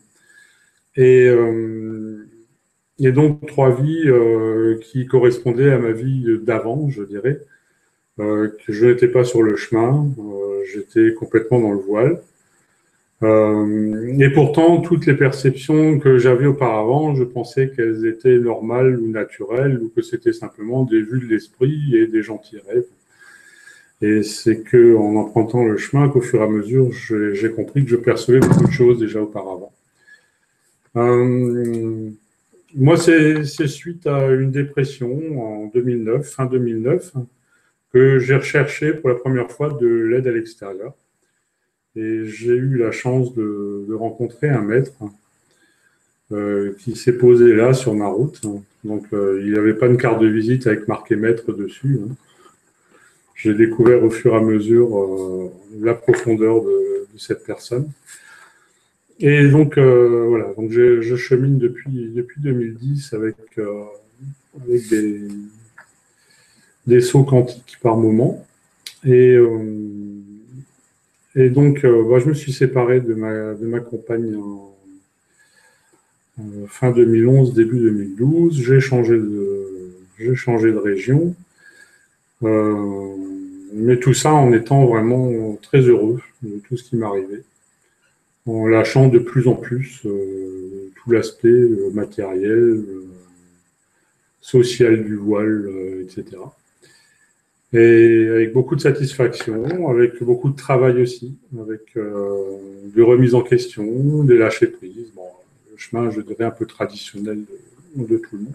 Et, 0.95 1.27
euh, 1.27 2.29
et 2.99 3.11
donc, 3.11 3.45
trois 3.47 3.75
vies 3.75 4.07
euh, 4.07 4.77
qui 4.81 5.07
correspondaient 5.07 5.71
à 5.71 5.79
ma 5.79 5.91
vie 5.91 6.39
d'avant, 6.41 6.89
je 6.89 7.03
dirais. 7.03 7.41
Euh, 8.19 8.49
que 8.65 8.71
je 8.71 8.85
n'étais 8.85 9.07
pas 9.07 9.23
sur 9.23 9.41
le 9.41 9.55
chemin, 9.55 10.07
euh, 10.19 10.63
j'étais 10.71 11.15
complètement 11.15 11.59
dans 11.59 11.71
le 11.71 11.79
voile. 11.79 12.21
Euh, 13.23 14.17
et 14.19 14.29
pourtant, 14.29 14.81
toutes 14.81 15.05
les 15.05 15.13
perceptions 15.13 15.97
que 15.99 16.17
j'avais 16.17 16.45
auparavant, 16.45 17.15
je 17.15 17.23
pensais 17.23 17.69
qu'elles 17.69 18.05
étaient 18.05 18.37
normales 18.37 18.99
ou 18.99 19.07
naturelles, 19.09 19.79
ou 19.81 19.89
que 19.89 20.01
c'était 20.01 20.33
simplement 20.33 20.83
des 20.83 21.01
vues 21.01 21.21
de 21.21 21.27
l'esprit 21.33 21.95
et 21.95 22.07
des 22.07 22.21
gentils 22.21 22.59
rêves. 22.67 22.85
Et 24.01 24.23
c'est 24.23 24.61
que 24.63 24.95
en 24.97 25.15
empruntant 25.15 25.63
le 25.63 25.77
chemin 25.77 26.09
qu'au 26.09 26.19
fur 26.19 26.41
et 26.41 26.43
à 26.43 26.47
mesure, 26.49 26.91
j'ai 26.91 27.51
compris 27.51 27.85
que 27.85 27.91
je 27.91 27.95
percevais 27.95 28.39
beaucoup 28.39 28.67
de 28.67 28.71
choses 28.71 28.99
déjà 28.99 29.21
auparavant. 29.21 29.71
Euh, 30.97 32.09
moi, 32.75 32.97
c'est 32.97 33.67
suite 33.67 34.05
à 34.05 34.27
une 34.31 34.51
dépression 34.51 35.41
en 35.41 35.67
2009, 35.67 36.27
fin 36.27 36.45
2009, 36.45 37.13
que 37.93 38.19
j'ai 38.19 38.35
recherché 38.35 38.93
pour 38.93 39.09
la 39.09 39.15
première 39.15 39.49
fois 39.49 39.71
de 39.71 39.87
l'aide 39.87 40.27
à 40.27 40.31
l'extérieur. 40.31 40.93
Et 41.95 42.25
j'ai 42.25 42.53
eu 42.53 42.77
la 42.77 42.91
chance 42.91 43.33
de, 43.35 43.93
rencontrer 43.93 44.49
un 44.49 44.61
maître 44.61 44.93
euh, 46.31 46.73
qui 46.79 46.95
s'est 46.95 47.17
posé 47.17 47.53
là 47.53 47.73
sur 47.73 47.93
ma 47.93 48.07
route. 48.07 48.41
Donc, 48.83 49.05
euh, 49.13 49.39
il 49.43 49.51
n'y 49.51 49.57
avait 49.57 49.75
pas 49.75 49.85
une 49.85 49.97
carte 49.97 50.19
de 50.19 50.27
visite 50.27 50.65
avec 50.65 50.87
marqué 50.87 51.15
maître 51.15 51.53
dessus. 51.53 51.99
Hein. 52.01 52.15
J'ai 53.35 53.53
découvert 53.53 54.03
au 54.03 54.09
fur 54.09 54.33
et 54.33 54.37
à 54.37 54.41
mesure 54.41 54.97
euh, 54.97 55.51
la 55.79 55.93
profondeur 55.93 56.63
de, 56.63 57.07
cette 57.17 57.43
personne. 57.43 57.91
Et 59.19 59.47
donc, 59.47 59.77
voilà, 59.77 60.51
donc 60.57 60.71
je, 60.71 61.15
chemine 61.15 61.59
depuis, 61.59 62.09
depuis 62.09 62.41
2010 62.41 63.13
avec, 63.13 63.35
des, 64.67 65.27
des 66.87 67.01
sauts 67.01 67.23
quantiques 67.23 67.77
par 67.83 67.97
moment. 67.97 68.43
Et 69.05 69.37
et 71.35 71.49
donc, 71.49 71.83
euh, 71.83 72.03
bah, 72.09 72.19
je 72.19 72.29
me 72.29 72.33
suis 72.33 72.53
séparé 72.53 73.01
de 73.01 73.13
ma, 73.13 73.53
de 73.53 73.65
ma 73.65 73.79
compagne 73.79 74.35
en, 74.35 74.69
fin 76.67 76.91
2011, 76.91 77.53
début 77.53 77.79
2012. 77.79 78.61
J'ai 78.61 78.79
changé 78.79 79.15
de, 79.15 79.93
j'ai 80.17 80.35
changé 80.35 80.71
de 80.71 80.77
région. 80.77 81.35
Euh, 82.43 83.15
mais 83.73 83.97
tout 83.97 84.13
ça 84.13 84.33
en 84.33 84.53
étant 84.53 84.85
vraiment 84.85 85.57
très 85.61 85.81
heureux 85.81 86.21
de 86.41 86.59
tout 86.59 86.77
ce 86.77 86.83
qui 86.83 86.95
m'arrivait. 86.95 87.43
En 88.45 88.67
lâchant 88.67 89.07
de 89.07 89.19
plus 89.19 89.47
en 89.47 89.55
plus 89.55 90.01
euh, 90.05 90.91
tout 90.95 91.11
l'aspect 91.11 91.47
euh, 91.47 91.89
matériel, 91.91 92.51
euh, 92.51 93.05
social 94.41 95.03
du 95.03 95.15
voile, 95.15 95.69
etc. 96.01 96.37
Et 97.73 98.27
avec 98.29 98.53
beaucoup 98.53 98.75
de 98.75 98.81
satisfaction, 98.81 99.89
avec 99.89 100.21
beaucoup 100.21 100.51
de 100.51 100.55
travail 100.55 101.01
aussi, 101.01 101.35
avec 101.59 101.97
euh, 101.97 102.57
de 102.95 103.01
remise 103.01 103.33
en 103.33 103.41
question, 103.41 104.23
des 104.23 104.37
lâcher 104.37 104.67
prises. 104.67 105.11
Bon, 105.15 105.23
le 105.71 105.77
chemin, 105.77 106.11
je 106.11 106.21
dirais, 106.21 106.45
un 106.45 106.51
peu 106.51 106.67
traditionnel 106.67 107.39
de, 107.95 108.17
tout 108.17 108.35
le 108.37 108.43
monde. 108.43 108.53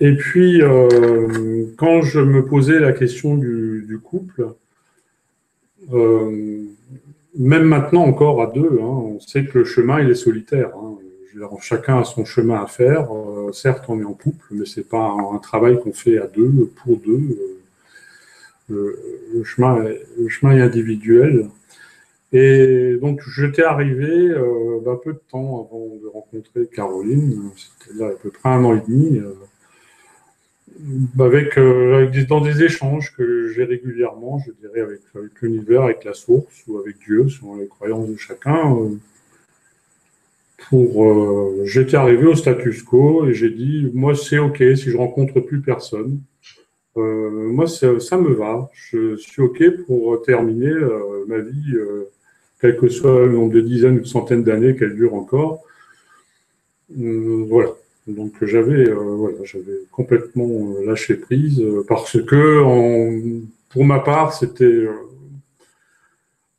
Et 0.00 0.16
puis, 0.16 0.62
euh, 0.62 1.66
quand 1.76 2.00
je 2.00 2.20
me 2.20 2.46
posais 2.46 2.80
la 2.80 2.92
question 2.92 3.36
du, 3.36 3.84
du 3.86 3.98
couple, 3.98 4.48
euh, 5.92 6.64
même 7.38 7.64
maintenant 7.64 8.04
encore 8.04 8.42
à 8.42 8.46
deux, 8.46 8.78
hein, 8.80 8.84
on 8.84 9.20
sait 9.20 9.44
que 9.44 9.58
le 9.58 9.64
chemin, 9.64 10.00
il 10.00 10.10
est 10.10 10.14
solitaire. 10.14 10.70
Hein. 10.76 10.96
Chacun 11.60 12.00
a 12.00 12.04
son 12.04 12.24
chemin 12.24 12.62
à 12.62 12.66
faire. 12.66 13.14
Euh, 13.14 13.52
certes, 13.52 13.84
on 13.88 14.00
est 14.00 14.04
en 14.04 14.14
couple, 14.14 14.46
mais 14.50 14.66
c'est 14.66 14.88
pas 14.88 15.08
un, 15.08 15.38
travail 15.38 15.80
qu'on 15.80 15.92
fait 15.92 16.18
à 16.18 16.26
deux, 16.26 16.70
pour 16.82 16.96
deux. 16.98 17.38
Le, 18.68 18.98
le, 19.34 19.44
chemin, 19.44 19.84
est, 19.84 20.60
individuel. 20.60 21.48
Et 22.32 22.96
donc, 23.00 23.20
j'étais 23.28 23.62
arrivé 23.62 24.30
euh, 24.30 24.80
un 24.86 24.96
peu 24.96 25.12
de 25.12 25.20
temps 25.30 25.68
avant 25.68 25.98
de 26.02 26.06
rencontrer 26.08 26.66
Caroline, 26.66 27.50
c'est-à-dire 27.56 28.06
à 28.06 28.10
peu 28.10 28.30
près 28.30 28.48
un 28.48 28.64
an 28.64 28.74
et 28.74 28.80
demi, 28.80 29.18
euh, 29.18 29.34
avec, 31.22 31.58
euh, 31.58 32.10
dans 32.28 32.40
des 32.40 32.62
échanges 32.62 33.14
que 33.14 33.48
j'ai 33.48 33.64
régulièrement, 33.64 34.38
je 34.38 34.52
dirais, 34.52 34.80
avec 34.80 35.00
l'univers, 35.42 35.82
avec 35.82 36.04
la 36.04 36.14
source 36.14 36.64
ou 36.66 36.78
avec 36.78 36.98
Dieu, 37.00 37.28
selon 37.28 37.56
les 37.56 37.66
croyances 37.66 38.08
de 38.08 38.16
chacun. 38.16 38.76
Euh, 40.62 40.68
pour, 40.68 41.04
euh, 41.04 41.62
j'étais 41.64 41.96
arrivé 41.96 42.26
au 42.26 42.34
status 42.34 42.82
quo 42.82 43.26
et 43.26 43.34
j'ai 43.34 43.50
dit, 43.50 43.90
moi, 43.94 44.14
c'est 44.14 44.38
OK 44.38 44.58
si 44.58 44.90
je 44.90 44.96
rencontre 44.96 45.40
plus 45.40 45.60
personne. 45.60 46.20
Euh, 46.96 47.30
moi, 47.30 47.66
ça 47.66 48.18
me 48.18 48.32
va. 48.34 48.70
Je 48.74 49.16
suis 49.16 49.42
OK 49.42 49.62
pour 49.86 50.20
terminer 50.22 50.66
euh, 50.66 51.24
ma 51.26 51.38
vie, 51.38 51.74
euh, 51.74 52.10
quel 52.60 52.76
que 52.76 52.88
soit 52.88 53.26
le 53.26 53.32
nombre 53.32 53.52
de 53.52 53.60
dizaines 53.60 53.96
ou 53.96 54.00
de 54.00 54.06
centaines 54.06 54.44
d'années 54.44 54.76
qu'elle 54.76 54.94
dure 54.94 55.14
encore. 55.14 55.62
Hum, 56.96 57.46
voilà. 57.48 57.70
Donc 58.08 58.32
j'avais 58.42 58.90
voilà, 58.90 59.36
j'avais 59.44 59.78
complètement 59.92 60.74
lâché 60.84 61.14
prise 61.14 61.64
parce 61.86 62.20
que 62.20 62.60
en, 62.60 63.46
pour 63.70 63.84
ma 63.84 64.00
part, 64.00 64.34
c'était 64.34 64.88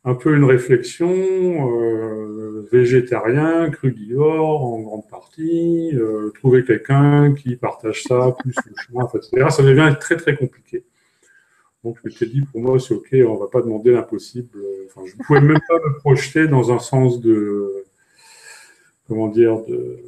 un 0.05 0.15
peu 0.15 0.35
une 0.35 0.43
réflexion 0.43 1.09
euh, 1.11 2.67
végétarien, 2.71 3.69
crudivore 3.69 4.65
en 4.65 4.81
grande 4.81 5.07
partie, 5.09 5.91
euh, 5.95 6.31
trouver 6.31 6.65
quelqu'un 6.65 7.33
qui 7.33 7.55
partage 7.55 8.03
ça, 8.03 8.35
plus 8.39 8.55
le 8.65 8.73
chemin, 8.85 9.07
etc. 9.13 9.47
Ça 9.49 9.63
devient 9.63 9.95
très 9.99 10.17
très 10.17 10.35
compliqué. 10.35 10.83
Donc 11.83 11.97
je 12.03 12.09
m'étais 12.09 12.25
dit, 12.25 12.41
pour 12.41 12.61
moi 12.61 12.79
c'est 12.79 12.93
ok, 12.93 13.15
on 13.27 13.35
va 13.35 13.47
pas 13.47 13.61
demander 13.61 13.91
l'impossible. 13.91 14.59
Enfin, 14.87 15.01
je 15.05 15.15
ne 15.17 15.23
pouvais 15.23 15.41
même 15.41 15.59
pas 15.67 15.75
me 15.75 15.97
projeter 15.99 16.47
dans 16.47 16.71
un 16.71 16.79
sens 16.79 17.21
de, 17.21 17.85
comment 19.07 19.27
dire, 19.27 19.61
de 19.65 19.99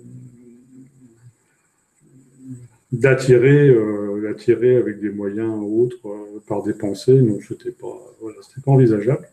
d'attirer, 2.91 3.69
euh, 3.69 4.35
avec 4.79 4.99
des 4.99 5.09
moyens 5.09 5.53
autres 5.61 6.07
euh, 6.07 6.41
par 6.47 6.63
des 6.63 6.73
pensées. 6.73 7.19
Donc 7.19 7.43
c'était 7.43 7.71
pas, 7.71 7.99
voilà, 8.19 8.37
c'était 8.41 8.61
pas 8.61 8.71
envisageable. 8.71 9.27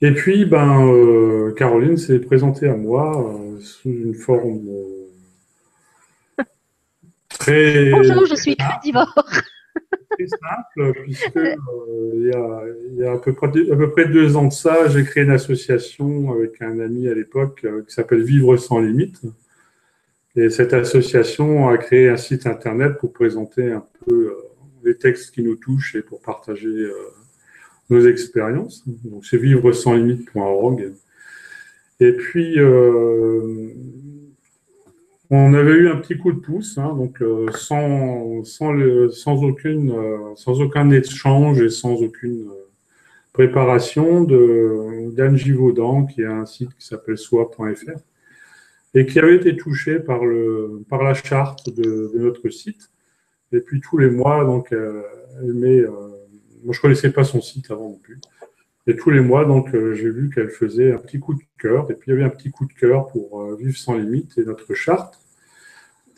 Et 0.00 0.12
puis, 0.12 0.44
ben, 0.44 0.86
euh, 0.86 1.52
Caroline 1.54 1.96
s'est 1.96 2.20
présentée 2.20 2.68
à 2.68 2.76
moi 2.76 3.34
euh, 3.34 3.58
sous 3.58 3.90
une 3.90 4.14
forme 4.14 4.68
euh, 6.38 6.44
très. 7.28 7.90
Bonjour, 7.90 8.24
je 8.26 8.36
suis 8.36 8.56
crudivore. 8.56 9.12
Très 10.10 10.26
simple, 10.28 10.92
puisque 11.02 11.36
euh, 11.36 11.56
il 12.14 12.28
y, 12.28 12.32
a, 12.32 12.62
y, 12.96 13.04
a, 13.04 13.12
à 13.14 13.18
peu 13.18 13.32
près 13.32 13.48
à 13.48 13.76
peu 13.76 13.90
près 13.90 14.06
deux 14.06 14.36
ans 14.36 14.46
de 14.46 14.52
ça, 14.52 14.86
j'ai 14.86 15.02
créé 15.02 15.24
une 15.24 15.32
association 15.32 16.32
avec 16.32 16.62
un 16.62 16.78
ami 16.78 17.08
à 17.08 17.14
l'époque 17.14 17.66
qui 17.88 17.92
s'appelle 17.92 18.22
Vivre 18.22 18.56
sans 18.56 18.78
limite. 18.78 19.20
Et 20.36 20.48
cette 20.50 20.74
association 20.74 21.68
a 21.68 21.76
créé 21.76 22.08
un 22.08 22.16
site 22.16 22.46
internet 22.46 22.98
pour 22.98 23.12
présenter 23.12 23.72
un 23.72 23.84
peu 24.06 24.36
les 24.84 24.96
textes 24.96 25.34
qui 25.34 25.42
nous 25.42 25.56
touchent 25.56 25.96
et 25.96 26.02
pour 26.02 26.20
partager 26.20 26.88
nos 27.90 28.06
expériences. 28.06 28.84
Donc, 28.86 29.24
c'est 29.24 29.38
vivre 29.38 29.72
sans 29.72 29.94
limite.org. 29.94 30.92
Et 32.00 32.12
puis, 32.12 32.58
euh, 32.58 33.70
on 35.30 35.52
avait 35.54 35.72
eu 35.72 35.88
un 35.88 35.96
petit 35.96 36.16
coup 36.16 36.32
de 36.32 36.38
pouce, 36.38 36.78
hein, 36.78 36.94
donc 36.94 37.20
euh, 37.20 37.50
sans, 37.52 38.44
sans, 38.44 38.72
sans, 39.10 39.42
aucune, 39.42 39.90
euh, 39.90 40.34
sans 40.36 40.60
aucun 40.60 40.90
échange 40.90 41.60
et 41.60 41.70
sans 41.70 41.94
aucune 41.94 42.48
préparation 43.32 44.22
d'Anne 44.22 45.36
Givaudan, 45.36 46.06
qui 46.06 46.24
a 46.24 46.32
un 46.32 46.46
site 46.46 46.70
qui 46.78 46.86
s'appelle 46.86 47.18
soi.fr, 47.18 47.98
et 48.94 49.06
qui 49.06 49.18
avait 49.18 49.36
été 49.36 49.56
touché 49.56 49.98
par, 49.98 50.24
le, 50.24 50.82
par 50.88 51.02
la 51.02 51.14
charte 51.14 51.68
de, 51.68 52.10
notre 52.14 52.48
site. 52.48 52.90
Et 53.52 53.60
puis 53.60 53.80
tous 53.80 53.98
les 53.98 54.10
mois, 54.10 54.44
donc, 54.44 54.72
elle 54.72 55.54
met. 55.54 55.82
Moi, 56.64 56.72
je 56.72 56.78
ne 56.78 56.82
connaissais 56.82 57.10
pas 57.10 57.24
son 57.24 57.40
site 57.40 57.70
avant 57.70 57.90
non 57.90 57.98
plus. 57.98 58.20
Et 58.88 58.96
tous 58.96 59.10
les 59.10 59.20
mois, 59.20 59.44
donc, 59.44 59.74
euh, 59.74 59.92
j'ai 59.94 60.08
vu 60.08 60.30
qu'elle 60.34 60.48
faisait 60.48 60.92
un 60.92 60.96
petit 60.98 61.20
coup 61.20 61.34
de 61.34 61.42
cœur. 61.60 61.90
Et 61.90 61.94
puis, 61.94 62.10
il 62.10 62.14
y 62.14 62.16
avait 62.16 62.24
un 62.24 62.30
petit 62.30 62.50
coup 62.50 62.64
de 62.64 62.72
cœur 62.72 63.08
pour 63.08 63.42
euh, 63.42 63.54
Vivre 63.56 63.76
sans 63.76 63.94
limite 63.98 64.38
et 64.38 64.44
notre 64.44 64.72
charte. 64.72 65.20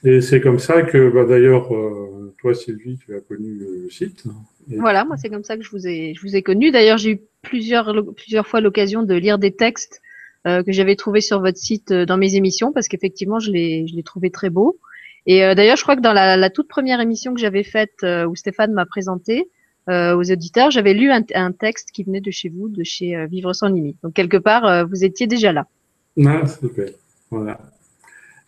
Et 0.05 0.21
c'est 0.21 0.41
comme 0.41 0.61
ça 0.61 0.83
que, 0.83 1.11
bah, 1.11 1.25
d'ailleurs, 1.25 1.75
euh, 1.75 2.33
toi, 2.39 2.55
Sylvie, 2.55 2.97
tu 3.05 3.15
as 3.17 3.21
connu 3.21 3.55
le 3.55 3.91
site. 3.91 4.23
Voilà, 4.69 5.05
moi, 5.05 5.17
c'est 5.17 5.29
comme 5.29 5.43
ça 5.43 5.57
que 5.57 5.65
je 5.65 5.71
vous 5.71 5.89
ai, 5.89 6.15
je 6.15 6.21
vous 6.23 6.37
ai 6.37 6.43
connu. 6.43 6.71
D'ailleurs, 6.71 6.97
j'ai 6.97 7.11
eu 7.11 7.21
plusieurs, 7.43 7.93
plusieurs 8.15 8.47
fois 8.47 8.61
l'occasion 8.61 9.03
de 9.03 9.15
lire 9.15 9.39
des 9.39 9.53
textes 9.53 10.01
que 10.45 10.73
j'avais 10.73 10.97
trouvés 10.97 11.21
sur 11.21 11.41
votre 11.41 11.59
site 11.59 11.93
dans 11.93 12.17
mes 12.17 12.35
émissions, 12.35 12.73
parce 12.73 12.89
qu'effectivement, 12.89 13.41
je 13.41 13.51
les, 13.51 13.87
je 13.87 13.95
les 13.95 14.03
trouvais 14.03 14.31
très 14.31 14.49
beaux. 14.49 14.79
Et 15.27 15.41
d'ailleurs, 15.55 15.77
je 15.77 15.83
crois 15.83 15.97
que 15.97 16.01
dans 16.01 16.15
la, 16.15 16.39
la 16.39 16.49
toute 16.49 16.69
première 16.69 17.01
émission 17.01 17.35
que 17.35 17.41
j'avais 17.41 17.63
faite, 17.63 18.07
où 18.27 18.35
Stéphane 18.37 18.73
m'a 18.73 18.87
présenté, 18.87 19.51
euh, 19.89 20.15
aux 20.15 20.31
auditeurs, 20.31 20.71
j'avais 20.71 20.95
lu 20.95 21.11
un, 21.11 21.53
texte 21.53 21.91
qui 21.93 22.05
venait 22.05 22.21
de 22.21 22.31
chez 22.31 22.49
vous, 22.49 22.69
de 22.69 22.85
chez 22.85 23.17
euh, 23.17 23.27
Vivre 23.27 23.53
sans 23.55 23.69
limite. 23.69 23.97
Donc 24.03 24.13
quelque 24.15 24.37
part, 24.37 24.67
euh, 24.67 24.85
vous 24.85 25.05
étiez 25.05 25.27
déjà 25.27 25.53
là. 25.53 25.67
Ah, 26.25 26.47
super. 26.47 26.91
Voilà. 27.31 27.59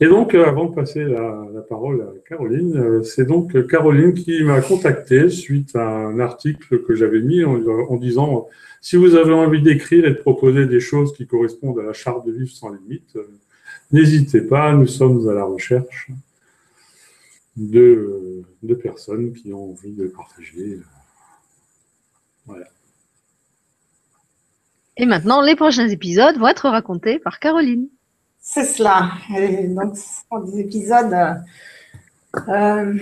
Et 0.00 0.06
donc, 0.06 0.34
avant 0.34 0.66
de 0.66 0.74
passer 0.74 1.04
la, 1.04 1.46
parole 1.68 2.02
à 2.02 2.28
Caroline, 2.28 3.04
c'est 3.04 3.24
donc 3.24 3.66
Caroline 3.68 4.14
qui 4.14 4.42
m'a 4.42 4.60
contacté 4.60 5.30
suite 5.30 5.76
à 5.76 5.86
un 5.88 6.18
article 6.18 6.82
que 6.82 6.96
j'avais 6.96 7.20
mis 7.20 7.44
en, 7.44 7.96
disant 7.96 8.48
si 8.80 8.96
vous 8.96 9.14
avez 9.14 9.32
envie 9.32 9.62
d'écrire 9.62 10.04
et 10.04 10.10
de 10.10 10.16
proposer 10.16 10.66
des 10.66 10.80
choses 10.80 11.14
qui 11.14 11.28
correspondent 11.28 11.78
à 11.78 11.84
la 11.84 11.92
charte 11.92 12.26
de 12.26 12.32
Vivre 12.32 12.50
sans 12.50 12.72
limite, 12.72 13.16
n'hésitez 13.92 14.40
pas, 14.40 14.72
nous 14.72 14.88
sommes 14.88 15.28
à 15.28 15.34
la 15.34 15.44
recherche 15.44 16.10
de, 17.56 18.42
de 18.64 18.74
personnes 18.74 19.32
qui 19.32 19.52
ont 19.52 19.70
envie 19.70 19.92
de 19.92 20.08
partager 20.08 20.80
et 24.96 25.06
maintenant, 25.06 25.40
les 25.40 25.56
prochains 25.56 25.88
épisodes 25.88 26.36
vont 26.36 26.48
être 26.48 26.68
racontés 26.68 27.18
par 27.18 27.38
Caroline. 27.38 27.88
C'est 28.40 28.64
cela. 28.64 29.10
donc, 29.68 29.96
ce 29.96 30.20
sont 30.28 30.40
des 30.40 30.60
épisodes. 30.60 31.16
Euh, 32.48 32.94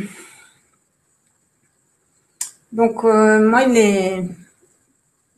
donc, 2.73 3.05
euh, 3.05 3.49
moi, 3.49 3.63
il 3.65 3.77
est. 3.77 4.25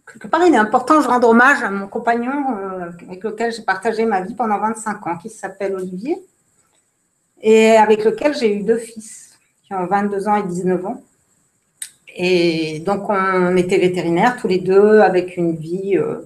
Quelque 0.06 0.28
part, 0.28 0.46
il 0.46 0.52
est 0.52 0.58
important 0.58 1.00
de 1.00 1.06
rendre 1.06 1.28
hommage 1.28 1.62
à 1.62 1.70
mon 1.70 1.88
compagnon 1.88 2.58
euh, 2.58 2.90
avec 3.08 3.24
lequel 3.24 3.52
j'ai 3.52 3.62
partagé 3.62 4.04
ma 4.04 4.20
vie 4.20 4.34
pendant 4.34 4.58
25 4.58 5.06
ans, 5.06 5.16
qui 5.16 5.30
s'appelle 5.30 5.74
Olivier, 5.74 6.18
et 7.40 7.76
avec 7.76 8.04
lequel 8.04 8.34
j'ai 8.36 8.54
eu 8.54 8.62
deux 8.62 8.76
fils, 8.76 9.38
qui 9.64 9.72
ont 9.72 9.86
22 9.86 10.28
ans 10.28 10.36
et 10.36 10.42
19 10.42 10.84
ans. 10.84 11.02
Et 12.14 12.80
donc, 12.80 13.08
on 13.08 13.56
était 13.56 13.78
vétérinaires 13.78 14.36
tous 14.40 14.48
les 14.48 14.58
deux 14.58 15.00
avec 15.00 15.36
une 15.36 15.56
vie 15.56 15.96
euh, 15.96 16.20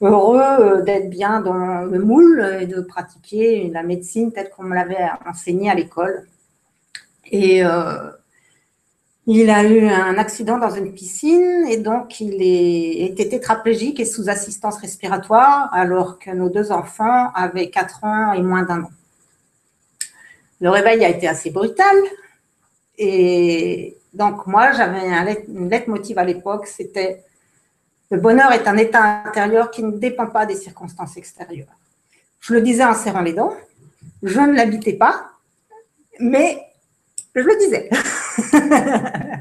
heureux 0.00 0.40
euh, 0.40 0.82
d'être 0.82 1.08
bien 1.08 1.40
dans 1.40 1.82
le 1.82 1.98
moule 1.98 2.58
et 2.60 2.66
de 2.66 2.80
pratiquer 2.80 3.70
la 3.72 3.82
médecine 3.82 4.32
telle 4.32 4.50
qu'on 4.50 4.64
me 4.64 4.74
l'avait 4.74 5.08
enseigné 5.26 5.70
à 5.70 5.74
l'école. 5.74 6.26
Et 7.30 7.64
euh, 7.64 8.10
il 9.26 9.48
a 9.48 9.64
eu 9.64 9.86
un 9.86 10.18
accident 10.18 10.58
dans 10.58 10.70
une 10.70 10.92
piscine 10.92 11.64
et 11.68 11.76
donc 11.78 12.20
il 12.20 12.42
est, 12.42 13.06
était 13.06 13.28
tétraplégique 13.28 14.00
et 14.00 14.04
sous 14.04 14.28
assistance 14.28 14.78
respiratoire 14.78 15.72
alors 15.72 16.18
que 16.18 16.30
nos 16.30 16.48
deux 16.48 16.72
enfants 16.72 17.30
avaient 17.34 17.70
4 17.70 18.04
ans 18.04 18.32
et 18.32 18.42
moins 18.42 18.64
d'un 18.64 18.82
an. 18.82 18.90
Le 20.60 20.68
réveil 20.68 21.04
a 21.04 21.08
été 21.08 21.28
assez 21.28 21.50
brutal 21.50 21.96
et 22.98 23.99
donc, 24.12 24.46
moi, 24.46 24.72
j'avais 24.72 25.06
une 25.48 25.68
lettre 25.68 25.88
motive 25.88 26.18
à 26.18 26.24
l'époque, 26.24 26.66
c'était 26.66 27.22
le 28.10 28.18
bonheur 28.18 28.50
est 28.50 28.66
un 28.66 28.76
état 28.76 29.22
intérieur 29.24 29.70
qui 29.70 29.84
ne 29.84 29.92
dépend 29.92 30.26
pas 30.26 30.44
des 30.44 30.56
circonstances 30.56 31.16
extérieures. 31.16 31.68
Je 32.40 32.54
le 32.54 32.60
disais 32.60 32.84
en 32.84 32.94
serrant 32.94 33.20
les 33.20 33.34
dents, 33.34 33.54
je 34.22 34.40
ne 34.40 34.52
l'habitais 34.52 34.94
pas, 34.94 35.30
mais 36.18 36.60
je 37.34 37.42
le 37.42 37.56
disais. 37.58 37.88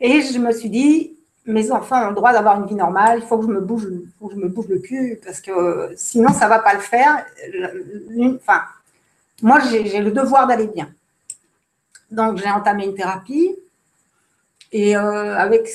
Et 0.00 0.20
je 0.20 0.38
me 0.38 0.52
suis 0.52 0.68
dit, 0.68 1.16
mes 1.46 1.72
enfants 1.72 2.04
ont 2.04 2.08
le 2.10 2.14
droit 2.14 2.32
d'avoir 2.34 2.60
une 2.60 2.66
vie 2.66 2.74
normale, 2.74 3.20
il 3.22 3.26
faut 3.26 3.38
que 3.38 3.46
je 3.46 3.50
me 3.50 3.60
bouge, 3.60 3.84
que 3.84 4.34
je 4.34 4.36
me 4.36 4.48
bouge 4.48 4.68
le 4.68 4.80
cul, 4.80 5.18
parce 5.24 5.40
que 5.40 5.94
sinon, 5.96 6.28
ça 6.32 6.44
ne 6.44 6.50
va 6.50 6.58
pas 6.58 6.74
le 6.74 6.80
faire. 6.80 7.24
Enfin, 8.36 8.62
moi, 9.40 9.60
j'ai 9.60 10.00
le 10.00 10.10
devoir 10.10 10.46
d'aller 10.46 10.66
bien. 10.66 10.90
Donc, 12.10 12.36
j'ai 12.36 12.50
entamé 12.50 12.84
une 12.84 12.94
thérapie. 12.94 13.56
Et 14.74 14.96
euh, 14.96 15.38
avec 15.38 15.68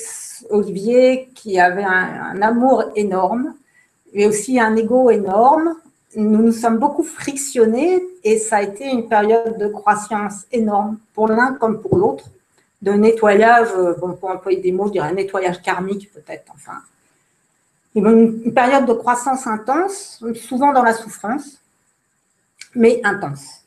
Olivier, 0.50 1.30
qui 1.34 1.58
avait 1.58 1.82
un, 1.82 2.42
amour 2.42 2.84
énorme, 2.94 3.54
et 4.12 4.26
aussi 4.26 4.60
un 4.60 4.76
ego 4.76 5.08
énorme, 5.08 5.74
nous 6.16 6.42
nous 6.42 6.52
sommes 6.52 6.76
beaucoup 6.76 7.02
frictionnés 7.02 8.02
et 8.24 8.38
ça 8.38 8.58
a 8.58 8.62
été 8.62 8.84
une 8.84 9.08
période 9.08 9.56
de 9.56 9.68
croissance 9.68 10.44
énorme 10.52 10.98
pour 11.14 11.28
l'un 11.28 11.54
comme 11.54 11.80
pour 11.80 11.96
l'autre, 11.96 12.26
de 12.82 12.92
nettoyage, 12.92 13.68
euh, 13.74 13.94
bon, 13.94 14.12
pour 14.12 14.28
employer 14.28 14.60
des 14.60 14.70
mots, 14.70 14.88
je 14.88 14.92
dirais 14.92 15.08
un 15.08 15.14
nettoyage 15.14 15.62
karmique 15.62 16.12
peut-être, 16.12 16.52
enfin. 16.54 16.78
une 17.94 18.52
période 18.52 18.84
de 18.84 18.92
croissance 18.92 19.46
intense, 19.46 20.22
souvent 20.34 20.74
dans 20.74 20.82
la 20.82 20.92
souffrance, 20.92 21.58
mais 22.74 23.00
intense. 23.02 23.62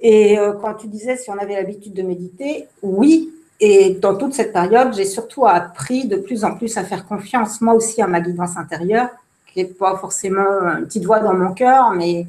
Et 0.00 0.38
euh, 0.38 0.54
quand 0.54 0.74
tu 0.74 0.86
disais 0.86 1.18
si 1.18 1.28
on 1.28 1.36
avait 1.36 1.56
l'habitude 1.56 1.92
de 1.92 2.02
méditer, 2.02 2.68
oui, 2.80 3.34
et 3.60 3.94
dans 3.94 4.16
toute 4.16 4.34
cette 4.34 4.52
période, 4.52 4.94
j'ai 4.94 5.04
surtout 5.04 5.46
appris 5.46 6.06
de 6.06 6.16
plus 6.16 6.44
en 6.44 6.56
plus 6.56 6.76
à 6.76 6.84
faire 6.84 7.06
confiance, 7.06 7.60
moi 7.60 7.74
aussi, 7.74 8.02
à 8.02 8.06
ma 8.06 8.20
guidance 8.20 8.56
intérieure, 8.56 9.08
qui 9.46 9.60
n'est 9.60 9.68
pas 9.68 9.96
forcément 9.96 10.46
une 10.76 10.84
petite 10.86 11.04
voix 11.04 11.20
dans 11.20 11.32
mon 11.32 11.54
cœur, 11.54 11.90
mais 11.92 12.26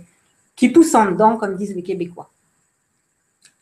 qui 0.55 0.69
pousse 0.69 0.95
en 0.95 1.11
dedans, 1.11 1.35
comme 1.35 1.55
disent 1.55 1.75
les 1.75 1.83
Québécois. 1.83 2.29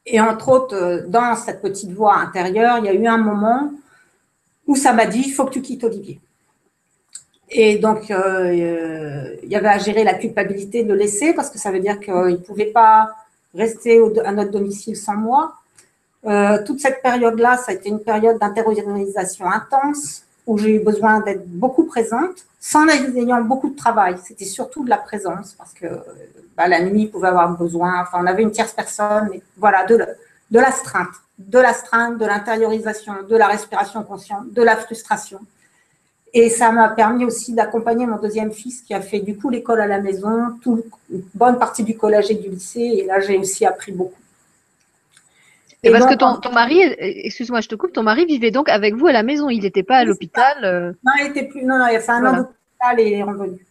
Et 0.05 0.19
entre 0.21 0.49
autres, 0.49 0.75
euh, 0.75 1.07
dans 1.07 1.35
cette 1.35 1.61
petite 1.61 1.91
voix 1.91 2.15
intérieure, 2.17 2.77
il 2.77 2.85
y 2.85 2.89
a 2.89 2.93
eu 2.93 3.07
un 3.07 3.17
moment 3.17 3.71
où 4.67 4.75
ça 4.75 4.93
m'a 4.93 5.07
dit, 5.07 5.23
il 5.25 5.31
faut 5.31 5.45
que 5.45 5.51
tu 5.51 5.61
quittes 5.61 5.83
Olivier. 5.83 6.19
Et 7.49 7.77
donc, 7.77 8.11
euh, 8.11 8.15
euh, 8.15 9.35
il 9.43 9.49
y 9.49 9.55
avait 9.55 9.69
à 9.69 9.77
gérer 9.79 10.03
la 10.03 10.13
culpabilité 10.13 10.83
de 10.83 10.93
laisser, 10.93 11.33
parce 11.33 11.49
que 11.49 11.57
ça 11.57 11.71
veut 11.71 11.79
dire 11.79 11.99
qu'il 11.99 12.13
ne 12.13 12.35
pouvait 12.35 12.65
pas 12.67 13.09
rester 13.55 13.99
à 14.23 14.31
notre 14.31 14.51
domicile 14.51 14.95
sans 14.95 15.15
moi. 15.15 15.55
Euh, 16.25 16.63
toute 16.65 16.79
cette 16.79 17.01
période-là, 17.01 17.57
ça 17.57 17.71
a 17.71 17.75
été 17.75 17.89
une 17.89 17.99
période 17.99 18.39
d'intériorisation 18.39 19.49
intense 19.49 20.23
où 20.47 20.57
j'ai 20.57 20.75
eu 20.75 20.79
besoin 20.79 21.19
d'être 21.21 21.47
beaucoup 21.47 21.85
présente, 21.85 22.45
sans 22.59 22.87
ayant 22.87 23.41
beaucoup 23.41 23.69
de 23.69 23.75
travail. 23.75 24.15
C'était 24.23 24.45
surtout 24.45 24.83
de 24.83 24.89
la 24.89 24.97
présence 24.97 25.53
parce 25.53 25.73
que 25.73 25.87
bah, 26.55 26.67
la 26.67 26.81
nuit 26.81 27.07
pouvait 27.07 27.27
avoir 27.27 27.55
besoin. 27.57 28.01
Enfin, 28.01 28.19
on 28.21 28.25
avait 28.25 28.43
une 28.43 28.51
tierce 28.51 28.73
personne, 28.73 29.29
mais 29.31 29.41
voilà, 29.57 29.85
de, 29.85 29.97
de 30.51 30.59
l'astreinte, 30.59 31.13
de 31.37 31.59
l'astreinte, 31.59 32.17
de 32.17 32.25
l'intériorisation, 32.25 33.13
de 33.27 33.35
la 33.35 33.47
respiration 33.47 34.03
consciente, 34.03 34.51
de 34.51 34.61
la 34.61 34.75
frustration. 34.75 35.39
Et 36.33 36.49
ça 36.49 36.71
m'a 36.71 36.89
permis 36.89 37.23
aussi 37.23 37.53
d'accompagner 37.53 38.05
mon 38.05 38.17
deuxième 38.17 38.51
fils 38.51 38.81
qui 38.81 38.93
a 38.93 39.01
fait 39.01 39.19
du 39.19 39.37
coup 39.37 39.49
l'école 39.49 39.79
à 39.79 39.87
la 39.87 40.01
maison, 40.01 40.57
toute 40.61 40.85
une 41.09 41.23
bonne 41.33 41.57
partie 41.57 41.83
du 41.83 41.95
collège 41.97 42.29
et 42.29 42.35
du 42.35 42.49
lycée. 42.49 42.81
Et 42.97 43.05
là, 43.05 43.19
j'ai 43.21 43.37
aussi 43.37 43.65
appris 43.65 43.91
beaucoup. 43.91 44.19
Et 45.85 45.91
parce 45.91 46.07
que 46.07 46.15
ton, 46.15 46.37
ton 46.37 46.51
mari, 46.51 46.81
excuse-moi, 46.81 47.61
je 47.61 47.67
te 47.67 47.75
coupe, 47.75 47.93
ton 47.93 48.03
mari 48.03 48.25
vivait 48.25 48.51
donc 48.51 48.69
avec 48.69 48.95
vous 48.95 49.07
à 49.07 49.11
la 49.11 49.23
maison, 49.23 49.49
il 49.49 49.61
n'était 49.61 49.83
pas 49.83 49.97
à 49.97 50.03
l'hôpital 50.03 50.57
euh? 50.63 50.91
Non, 51.03 51.11
il 51.19 51.27
était 51.27 51.43
plus, 51.43 51.63
non, 51.63 51.77
non, 51.77 51.87
il 51.87 51.95
a 51.95 51.99
fait 51.99 52.11
un 52.11 52.25
an 52.25 52.37
d'hôpital 52.37 52.99
et 52.99 53.07
il 53.07 53.13
est 53.13 53.23
revenu. 53.23 53.65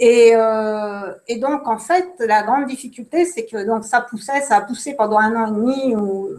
Et, 0.00 0.32
euh, 0.34 1.12
et, 1.28 1.36
donc, 1.36 1.68
en 1.68 1.76
fait, 1.76 2.08
la 2.18 2.42
grande 2.42 2.66
difficulté, 2.66 3.26
c'est 3.26 3.44
que 3.44 3.66
donc 3.66 3.84
ça 3.84 4.00
poussait, 4.00 4.40
ça 4.40 4.56
a 4.56 4.60
poussé 4.62 4.94
pendant 4.94 5.18
un 5.18 5.36
an 5.36 5.48
et 5.48 5.50
demi 5.50 5.94
où 5.94 6.30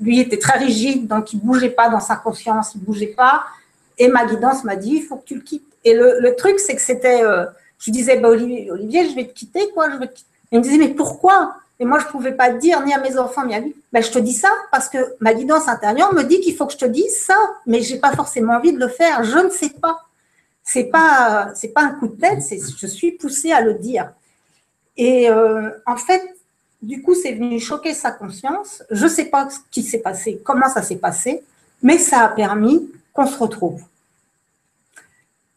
lui 0.00 0.18
était 0.18 0.38
très 0.38 0.58
rigide, 0.58 1.06
donc 1.06 1.32
il 1.32 1.36
ne 1.36 1.44
bougeait 1.44 1.70
pas 1.70 1.88
dans 1.88 2.00
sa 2.00 2.16
conscience, 2.16 2.74
il 2.74 2.80
ne 2.80 2.84
bougeait 2.84 3.14
pas. 3.16 3.44
Et 3.96 4.08
ma 4.08 4.26
guidance 4.26 4.64
m'a 4.64 4.74
dit, 4.74 4.96
il 4.96 5.02
faut 5.02 5.16
que 5.16 5.24
tu 5.24 5.36
le 5.36 5.40
quittes. 5.40 5.72
Et 5.84 5.94
le, 5.94 6.18
le 6.18 6.34
truc, 6.34 6.58
c'est 6.58 6.74
que 6.74 6.82
c'était, 6.82 7.22
euh, 7.22 7.46
je 7.78 7.92
disais, 7.92 8.18
bah, 8.18 8.28
Olivier, 8.28 8.72
Olivier, 8.72 9.08
je 9.08 9.14
vais 9.14 9.24
te 9.24 9.32
quitter, 9.32 9.70
quoi, 9.72 9.88
je 9.90 9.98
vais 9.98 10.08
te 10.08 10.14
quitter. 10.14 10.30
Et 10.50 10.56
il 10.56 10.58
me 10.58 10.64
disait, 10.64 10.78
mais 10.78 10.88
pourquoi? 10.88 11.54
Et 11.78 11.84
moi, 11.84 11.98
je 11.98 12.06
ne 12.06 12.10
pouvais 12.10 12.32
pas 12.32 12.50
dire 12.50 12.82
ni 12.84 12.92
à 12.94 12.98
mes 12.98 13.18
enfants 13.18 13.44
ni 13.44 13.54
à 13.54 13.60
lui, 13.60 13.74
ben, 13.92 14.02
je 14.02 14.10
te 14.10 14.18
dis 14.18 14.32
ça 14.32 14.50
parce 14.72 14.88
que 14.88 14.98
ma 15.20 15.34
guidance 15.34 15.68
intérieure 15.68 16.14
me 16.14 16.22
dit 16.22 16.40
qu'il 16.40 16.56
faut 16.56 16.66
que 16.66 16.72
je 16.72 16.78
te 16.78 16.86
dise 16.86 17.16
ça, 17.18 17.36
mais 17.66 17.82
je 17.82 17.94
n'ai 17.94 18.00
pas 18.00 18.12
forcément 18.12 18.54
envie 18.54 18.72
de 18.72 18.78
le 18.78 18.88
faire, 18.88 19.24
je 19.24 19.38
ne 19.38 19.50
sais 19.50 19.70
pas. 19.70 20.00
C'est 20.62 20.84
pas, 20.84 21.52
c'est 21.54 21.68
pas 21.68 21.82
un 21.82 21.90
coup 21.90 22.08
de 22.08 22.18
tête, 22.18 22.42
c'est 22.42 22.58
je 22.58 22.86
suis 22.86 23.12
poussée 23.12 23.52
à 23.52 23.60
le 23.60 23.74
dire. 23.74 24.10
Et 24.96 25.30
euh, 25.30 25.70
en 25.86 25.96
fait, 25.96 26.22
du 26.82 27.02
coup, 27.02 27.14
c'est 27.14 27.32
venu 27.32 27.60
choquer 27.60 27.94
sa 27.94 28.10
conscience. 28.10 28.82
Je 28.90 29.04
ne 29.04 29.08
sais 29.08 29.26
pas 29.26 29.48
ce 29.50 29.58
qui 29.70 29.82
s'est 29.82 30.00
passé, 30.00 30.40
comment 30.42 30.68
ça 30.68 30.82
s'est 30.82 30.96
passé, 30.96 31.42
mais 31.82 31.98
ça 31.98 32.20
a 32.20 32.28
permis 32.28 32.90
qu'on 33.12 33.26
se 33.26 33.38
retrouve. 33.38 33.82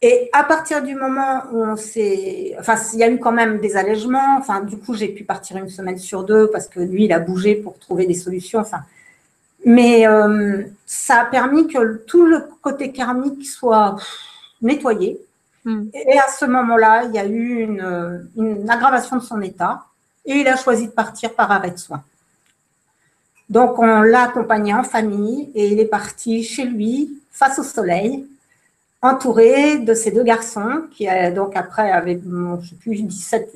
Et 0.02 0.30
à 0.32 0.44
partir 0.44 0.82
du 0.82 0.94
moment 0.94 1.42
où 1.52 1.62
on 1.62 1.76
s'est. 1.76 2.56
Enfin, 2.58 2.76
il 2.94 3.00
y 3.00 3.04
a 3.04 3.10
eu 3.10 3.18
quand 3.18 3.32
même 3.32 3.58
des 3.58 3.76
allègements. 3.76 4.38
Enfin, 4.38 4.62
du 4.62 4.78
coup, 4.78 4.94
j'ai 4.94 5.08
pu 5.08 5.24
partir 5.24 5.58
une 5.58 5.68
semaine 5.68 5.98
sur 5.98 6.24
deux 6.24 6.48
parce 6.50 6.68
que 6.68 6.80
lui, 6.80 7.04
il 7.04 7.12
a 7.12 7.18
bougé 7.18 7.56
pour 7.56 7.78
trouver 7.78 8.06
des 8.06 8.14
solutions. 8.14 8.60
Enfin, 8.60 8.82
mais 9.64 10.06
euh, 10.06 10.62
ça 10.86 11.22
a 11.22 11.24
permis 11.26 11.66
que 11.66 11.96
tout 12.06 12.24
le 12.24 12.44
côté 12.62 12.92
karmique 12.92 13.46
soit 13.46 13.96
nettoyé. 14.62 15.20
Hmm. 15.66 15.88
Et 15.92 16.18
à 16.18 16.28
ce 16.28 16.46
moment-là, 16.46 17.04
il 17.04 17.14
y 17.14 17.18
a 17.18 17.26
eu 17.26 17.60
une, 17.60 18.26
une, 18.38 18.70
aggravation 18.70 19.16
de 19.16 19.22
son 19.22 19.42
état 19.42 19.84
et 20.24 20.36
il 20.36 20.48
a 20.48 20.56
choisi 20.56 20.86
de 20.86 20.92
partir 20.92 21.34
par 21.34 21.50
arrêt 21.50 21.72
de 21.72 21.78
soins. 21.78 22.02
Donc, 23.50 23.78
on 23.78 24.00
l'a 24.00 24.22
accompagné 24.22 24.72
en 24.72 24.84
famille 24.84 25.50
et 25.54 25.68
il 25.68 25.80
est 25.80 25.86
parti 25.86 26.42
chez 26.42 26.64
lui, 26.64 27.10
face 27.30 27.58
au 27.58 27.62
soleil, 27.62 28.26
entouré 29.02 29.78
de 29.78 29.94
ses 29.94 30.10
deux 30.10 30.22
garçons, 30.22 30.84
qui 30.90 31.06
donc 31.34 31.56
après 31.56 31.90
avaient, 31.90 32.20
je 32.62 32.68
sais 32.68 32.74
plus, 32.76 33.02
17 33.02 33.50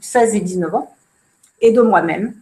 16 0.00 0.34
et 0.34 0.40
19 0.40 0.74
ans, 0.74 0.94
et 1.60 1.72
de 1.72 1.80
moi-même. 1.80 2.34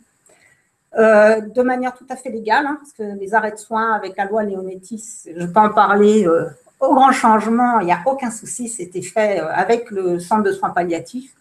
Euh, 0.98 1.40
de 1.40 1.62
manière 1.62 1.94
tout 1.94 2.06
à 2.08 2.16
fait 2.16 2.30
légale, 2.30 2.64
hein, 2.66 2.78
parce 2.80 2.92
que 2.92 3.18
les 3.18 3.34
arrêts 3.34 3.52
de 3.52 3.58
soins 3.58 3.92
avec 3.92 4.16
la 4.16 4.24
loi 4.24 4.44
Leonetti, 4.44 5.02
je 5.26 5.44
peux 5.44 5.60
en 5.60 5.68
parler 5.68 6.26
euh, 6.26 6.46
au 6.80 6.94
grand 6.94 7.12
changement, 7.12 7.80
il 7.80 7.86
n'y 7.86 7.92
a 7.92 8.00
aucun 8.06 8.30
souci, 8.30 8.68
c'était 8.68 9.02
fait 9.02 9.40
euh, 9.40 9.48
avec 9.52 9.90
le 9.90 10.18
centre 10.20 10.42
de 10.42 10.52
soins 10.52 10.70
palliatifs. 10.70 11.34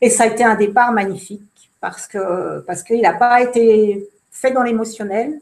Et 0.00 0.08
ça 0.08 0.24
a 0.24 0.26
été 0.28 0.44
un 0.44 0.54
départ 0.54 0.92
magnifique 0.92 1.70
parce 1.80 2.06
que 2.06 2.60
parce 2.60 2.82
qu'il 2.82 3.02
n'a 3.02 3.12
pas 3.12 3.42
été 3.42 4.08
fait 4.30 4.50
dans 4.50 4.62
l'émotionnel, 4.62 5.40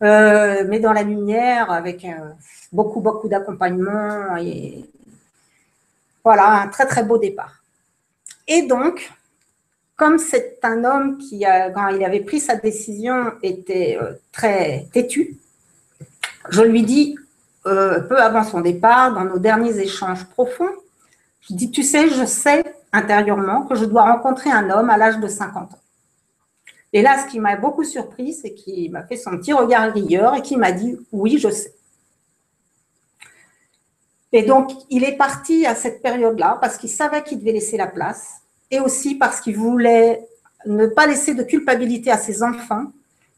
mais 0.00 0.80
dans 0.80 0.92
la 0.92 1.02
lumière, 1.02 1.70
avec 1.70 2.06
beaucoup, 2.72 3.00
beaucoup 3.00 3.28
d'accompagnement. 3.28 4.36
Et 4.36 4.84
voilà, 6.24 6.62
un 6.62 6.68
très, 6.68 6.86
très 6.86 7.02
beau 7.02 7.18
départ. 7.18 7.62
Et 8.46 8.62
donc, 8.62 9.10
comme 9.98 10.18
c'est 10.18 10.58
un 10.62 10.84
homme 10.84 11.18
qui, 11.18 11.44
quand 11.74 11.88
il 11.88 12.04
avait 12.04 12.20
pris 12.20 12.40
sa 12.40 12.54
décision, 12.54 13.32
était 13.42 13.98
euh, 14.00 14.12
très 14.32 14.86
têtu, 14.92 15.36
je 16.50 16.62
lui 16.62 16.82
dis, 16.82 17.16
euh, 17.66 18.00
peu 18.00 18.16
avant 18.16 18.44
son 18.44 18.60
départ, 18.60 19.12
dans 19.12 19.24
nos 19.24 19.38
derniers 19.38 19.78
échanges 19.80 20.24
profonds, 20.24 20.70
je 21.42 21.54
dis, 21.54 21.70
tu 21.70 21.82
sais, 21.82 22.08
je 22.08 22.24
sais 22.24 22.64
intérieurement 22.92 23.62
que 23.66 23.74
je 23.74 23.84
dois 23.84 24.04
rencontrer 24.04 24.50
un 24.50 24.70
homme 24.70 24.88
à 24.88 24.96
l'âge 24.96 25.18
de 25.18 25.28
50 25.28 25.72
ans. 25.72 25.77
Et 26.92 27.02
là, 27.02 27.22
ce 27.22 27.30
qui 27.30 27.38
m'a 27.38 27.56
beaucoup 27.56 27.84
surpris, 27.84 28.32
c'est 28.32 28.54
qu'il 28.54 28.90
m'a 28.90 29.02
fait 29.02 29.16
son 29.16 29.36
petit 29.38 29.52
regard 29.52 29.92
rieur 29.92 30.34
et 30.34 30.42
qu'il 30.42 30.58
m'a 30.58 30.72
dit, 30.72 30.96
oui, 31.12 31.38
je 31.38 31.50
sais. 31.50 31.74
Et 34.32 34.42
donc, 34.42 34.70
il 34.90 35.04
est 35.04 35.16
parti 35.16 35.66
à 35.66 35.74
cette 35.74 36.02
période-là 36.02 36.58
parce 36.60 36.76
qu'il 36.76 36.90
savait 36.90 37.22
qu'il 37.22 37.38
devait 37.38 37.52
laisser 37.52 37.76
la 37.76 37.86
place 37.86 38.42
et 38.70 38.80
aussi 38.80 39.14
parce 39.14 39.40
qu'il 39.40 39.56
voulait 39.56 40.26
ne 40.66 40.86
pas 40.86 41.06
laisser 41.06 41.34
de 41.34 41.42
culpabilité 41.42 42.10
à 42.10 42.18
ses 42.18 42.42
enfants 42.42 42.86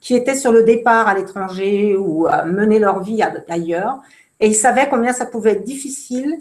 qui 0.01 0.15
étaient 0.15 0.35
sur 0.35 0.51
le 0.51 0.65
départ 0.65 1.07
à 1.07 1.15
l'étranger 1.15 1.97
ou 1.97 2.27
à 2.27 2.45
mener 2.45 2.79
leur 2.79 3.03
vie 3.03 3.23
ailleurs. 3.49 4.01
Et 4.41 4.49
il 4.49 4.55
savait 4.55 4.89
combien 4.89 5.13
ça 5.13 5.27
pouvait 5.27 5.53
être 5.53 5.65
difficile, 5.65 6.41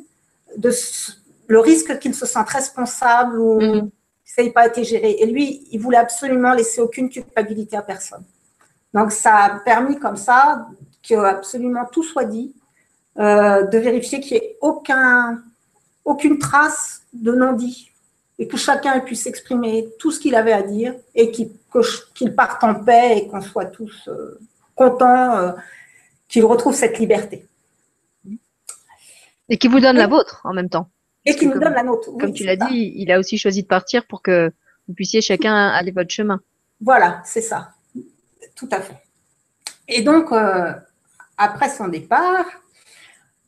le 1.47 1.59
risque 1.59 1.99
qu'ils 1.99 2.15
se 2.15 2.25
sentent 2.25 2.49
responsables 2.49 3.39
ou 3.39 3.59
mm. 3.59 3.89
Ça 4.35 4.43
n'ait 4.43 4.51
pas 4.51 4.67
été 4.67 4.83
géré. 4.83 5.15
Et 5.19 5.25
lui, 5.25 5.67
il 5.71 5.79
voulait 5.79 5.97
absolument 5.97 6.53
laisser 6.53 6.81
aucune 6.81 7.09
culpabilité 7.09 7.75
à 7.75 7.81
personne. 7.81 8.23
Donc, 8.93 9.11
ça 9.11 9.35
a 9.35 9.59
permis 9.59 9.97
comme 9.97 10.17
ça 10.17 10.67
que 11.07 11.15
absolument 11.15 11.85
tout 11.91 12.03
soit 12.03 12.25
dit 12.25 12.53
euh, 13.17 13.63
de 13.63 13.77
vérifier 13.79 14.19
qu'il 14.19 14.37
n'y 14.37 14.43
ait 14.43 14.57
aucun, 14.61 15.41
aucune 16.05 16.37
trace 16.37 17.01
de 17.11 17.31
non-dit 17.33 17.91
et 18.37 18.47
que 18.47 18.55
chacun 18.55 18.99
puisse 18.99 19.25
exprimer 19.25 19.89
tout 19.97 20.11
ce 20.11 20.19
qu'il 20.19 20.35
avait 20.35 20.53
à 20.53 20.61
dire 20.61 20.93
et 21.15 21.31
qu'il 21.31 22.35
parte 22.35 22.63
en 22.63 22.75
paix 22.75 23.17
et 23.17 23.27
qu'on 23.27 23.41
soit 23.41 23.65
tous 23.65 24.07
euh, 24.07 24.39
contents 24.75 25.37
euh, 25.37 25.51
qu'il 26.27 26.45
retrouve 26.45 26.75
cette 26.75 26.99
liberté. 26.99 27.47
Et 29.49 29.57
qui 29.57 29.67
vous 29.67 29.79
donne 29.79 29.97
la 29.97 30.07
vôtre 30.07 30.41
en 30.43 30.53
même 30.53 30.69
temps. 30.69 30.87
Et 31.29 31.35
qui 31.35 31.47
nous 31.47 31.59
donne 31.59 31.73
la 31.73 31.83
nôtre. 31.83 32.11
comme 32.17 32.33
tu 32.33 32.43
l'as 32.43 32.55
dit, 32.55 32.93
il 32.95 33.11
a 33.11 33.19
aussi 33.19 33.37
choisi 33.37 33.63
de 33.63 33.67
partir 33.67 34.05
pour 34.07 34.21
que 34.21 34.51
vous 34.87 34.93
puissiez 34.93 35.21
chacun 35.21 35.55
aller 35.69 35.91
votre 35.91 36.11
chemin. 36.11 36.41
Voilà, 36.81 37.21
c'est 37.25 37.41
ça. 37.41 37.71
Tout 38.55 38.69
à 38.71 38.81
fait. 38.81 38.97
Et 39.87 40.01
donc, 40.01 40.31
après 41.37 41.69
son 41.69 41.87
départ, 41.87 42.45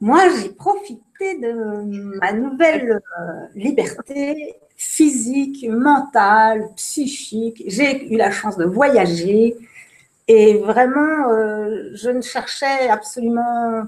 moi, 0.01 0.23
j'ai 0.29 0.49
profité 0.49 1.37
de 1.37 2.17
ma 2.19 2.33
nouvelle 2.33 2.99
euh, 3.19 3.23
liberté 3.53 4.55
physique, 4.75 5.63
mentale, 5.69 6.69
psychique. 6.75 7.63
J'ai 7.67 8.11
eu 8.11 8.17
la 8.17 8.31
chance 8.31 8.57
de 8.57 8.65
voyager 8.65 9.55
et 10.27 10.57
vraiment, 10.57 11.29
euh, 11.29 11.91
je 11.93 12.09
ne 12.09 12.21
cherchais 12.21 12.89
absolument 12.89 13.83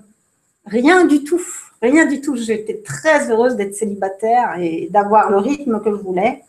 rien 0.65 1.05
du 1.05 1.23
tout. 1.23 1.41
Rien 1.81 2.05
du 2.05 2.21
tout. 2.21 2.35
J'étais 2.35 2.81
très 2.81 3.29
heureuse 3.29 3.55
d'être 3.55 3.75
célibataire 3.75 4.55
et 4.59 4.87
d'avoir 4.89 5.29
le 5.29 5.37
rythme 5.37 5.81
que 5.81 5.91
je 5.91 6.01
voulais. 6.01 6.43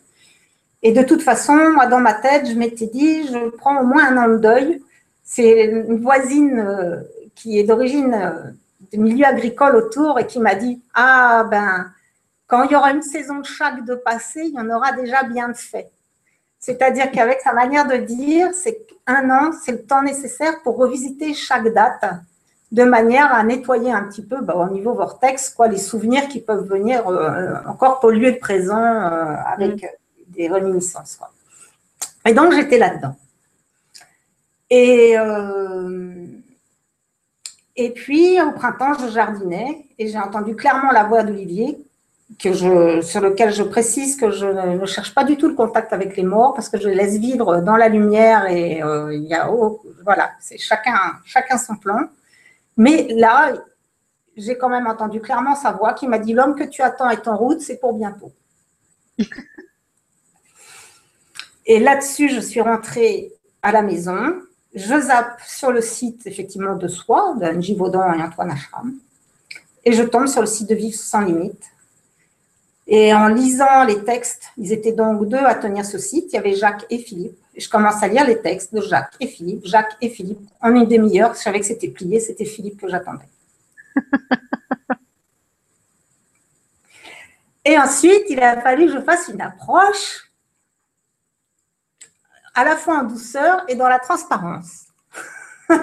Et 0.81 0.91
de 0.91 1.01
toute 1.01 1.21
façon, 1.21 1.55
moi, 1.71 1.87
dans 1.87 1.99
ma 1.99 2.13
tête, 2.13 2.47
je 2.47 2.53
m'étais 2.53 2.87
dit, 2.87 3.27
je 3.27 3.49
prends 3.49 3.81
au 3.81 3.85
moins 3.85 4.07
un 4.07 4.17
an 4.17 4.29
de 4.29 4.37
deuil. 4.37 4.81
C'est 5.23 5.65
une 5.65 6.01
voisine 6.01 6.59
euh, 6.59 6.97
qui 7.35 7.59
est 7.59 7.63
d'origine 7.63 8.55
de 8.91 8.97
milieu 8.97 9.25
agricole 9.25 9.75
autour 9.75 10.19
et 10.19 10.27
qui 10.27 10.39
m'a 10.39 10.55
dit 10.55 10.81
Ah, 10.93 11.45
ben, 11.49 11.87
quand 12.47 12.63
il 12.63 12.71
y 12.71 12.75
aura 12.75 12.91
une 12.91 13.01
saison 13.01 13.39
de 13.39 13.45
chaque 13.45 13.85
de 13.85 13.95
passé, 13.95 14.41
il 14.45 14.53
y 14.53 14.59
en 14.59 14.69
aura 14.69 14.91
déjà 14.91 15.23
bien 15.23 15.49
de 15.49 15.57
fait. 15.57 15.89
C'est-à-dire 16.59 17.11
qu'avec 17.11 17.41
sa 17.41 17.53
manière 17.53 17.87
de 17.87 17.97
dire, 17.97 18.49
c'est 18.53 18.77
un 19.07 19.29
an, 19.29 19.51
c'est 19.51 19.71
le 19.71 19.83
temps 19.83 20.01
nécessaire 20.01 20.61
pour 20.63 20.77
revisiter 20.77 21.33
chaque 21.33 21.67
date 21.73 22.03
de 22.71 22.83
manière 22.83 23.33
à 23.33 23.43
nettoyer 23.43 23.91
un 23.91 24.03
petit 24.03 24.23
peu 24.23 24.41
bah, 24.41 24.55
au 24.55 24.73
niveau 24.73 24.93
vortex 24.93 25.49
quoi, 25.49 25.67
les 25.67 25.77
souvenirs 25.77 26.27
qui 26.27 26.41
peuvent 26.41 26.67
venir 26.67 27.07
euh, 27.07 27.55
encore 27.67 27.99
polluer 27.99 28.31
le 28.31 28.39
présent 28.39 28.83
euh, 28.83 29.35
avec 29.45 29.83
mm. 29.83 29.87
des 30.35 30.47
réminiscences. 30.47 31.19
Et 32.25 32.33
donc 32.33 32.53
j'étais 32.53 32.77
là-dedans. 32.77 33.15
Et 34.69 35.17
euh, 35.17 36.25
et 37.75 37.89
puis, 37.91 38.41
au 38.41 38.51
printemps, 38.51 38.93
je 38.93 39.11
jardinais 39.11 39.85
et 39.99 40.07
j'ai 40.07 40.17
entendu 40.17 40.55
clairement 40.55 40.91
la 40.91 41.03
voix 41.03 41.23
d'Olivier, 41.23 41.77
que 42.39 42.53
je, 42.53 43.01
sur 43.01 43.21
lequel 43.21 43.53
je 43.53 43.63
précise 43.63 44.15
que 44.15 44.31
je 44.31 44.45
ne 44.45 44.85
cherche 44.85 45.13
pas 45.13 45.23
du 45.23 45.37
tout 45.37 45.47
le 45.47 45.55
contact 45.55 45.93
avec 45.93 46.15
les 46.17 46.23
morts 46.23 46.53
parce 46.55 46.69
que 46.69 46.79
je 46.79 46.87
les 46.89 46.95
laisse 46.95 47.17
vivre 47.17 47.61
dans 47.61 47.75
la 47.75 47.87
lumière 47.87 48.47
et 48.47 48.81
euh, 48.81 49.13
il 49.13 49.23
y 49.23 49.33
a, 49.33 49.51
oh, 49.51 49.81
voilà, 50.03 50.31
c'est 50.39 50.57
chacun, 50.57 50.95
chacun 51.25 51.57
son 51.57 51.75
plan. 51.75 51.99
Mais 52.77 53.07
là, 53.13 53.53
j'ai 54.35 54.57
quand 54.57 54.69
même 54.69 54.87
entendu 54.87 55.21
clairement 55.21 55.55
sa 55.55 55.71
voix 55.71 55.93
qui 55.93 56.07
m'a 56.07 56.19
dit 56.19 56.33
L'homme 56.33 56.55
que 56.55 56.63
tu 56.63 56.81
attends 56.81 57.09
est 57.09 57.27
en 57.27 57.37
route, 57.37 57.61
c'est 57.61 57.77
pour 57.77 57.93
bientôt. 57.93 58.31
et 61.65 61.79
là-dessus, 61.79 62.29
je 62.29 62.39
suis 62.39 62.61
rentrée 62.61 63.31
à 63.61 63.71
la 63.71 63.81
maison 63.81 64.41
je 64.75 64.99
zappe 64.99 65.39
sur 65.47 65.71
le 65.71 65.81
site 65.81 66.27
effectivement 66.27 66.75
de 66.75 66.87
soi, 66.87 67.35
d'Angie 67.39 67.75
Vaudan 67.75 68.13
et 68.13 68.21
Antoine 68.21 68.51
Ashram, 68.51 68.93
et 69.85 69.93
je 69.93 70.03
tombe 70.03 70.27
sur 70.27 70.41
le 70.41 70.47
site 70.47 70.69
de 70.69 70.75
Vivre 70.75 70.97
sans 70.97 71.21
limite. 71.21 71.63
Et 72.87 73.13
en 73.13 73.29
lisant 73.29 73.83
les 73.85 74.03
textes, 74.03 74.43
ils 74.57 74.71
étaient 74.71 74.91
donc 74.91 75.27
deux 75.27 75.37
à 75.37 75.55
tenir 75.55 75.85
ce 75.85 75.97
site, 75.97 76.25
il 76.31 76.35
y 76.35 76.39
avait 76.39 76.53
Jacques 76.53 76.85
et 76.89 76.99
Philippe. 76.99 77.37
Je 77.57 77.69
commence 77.69 78.03
à 78.03 78.07
lire 78.07 78.25
les 78.27 78.41
textes 78.41 78.73
de 78.73 78.81
Jacques 78.81 79.15
et 79.19 79.27
Philippe, 79.27 79.65
Jacques 79.65 79.95
et 80.01 80.09
Philippe. 80.09 80.49
En 80.61 80.73
une 80.75 80.85
demi-heure, 80.85 81.33
je 81.33 81.39
savais 81.39 81.59
que 81.59 81.65
c'était 81.65 81.87
plié, 81.87 82.19
c'était 82.19 82.45
Philippe 82.45 82.81
que 82.81 82.89
j'attendais. 82.89 83.29
et 87.65 87.77
ensuite, 87.77 88.23
il 88.29 88.41
a 88.41 88.59
fallu 88.59 88.87
que 88.87 88.93
je 88.93 89.01
fasse 89.01 89.29
une 89.29 89.41
approche 89.41 90.29
à 92.53 92.63
la 92.63 92.75
fois 92.75 92.99
en 92.99 93.03
douceur 93.03 93.63
et 93.67 93.75
dans 93.75 93.87
la 93.87 93.99
transparence. 93.99 94.87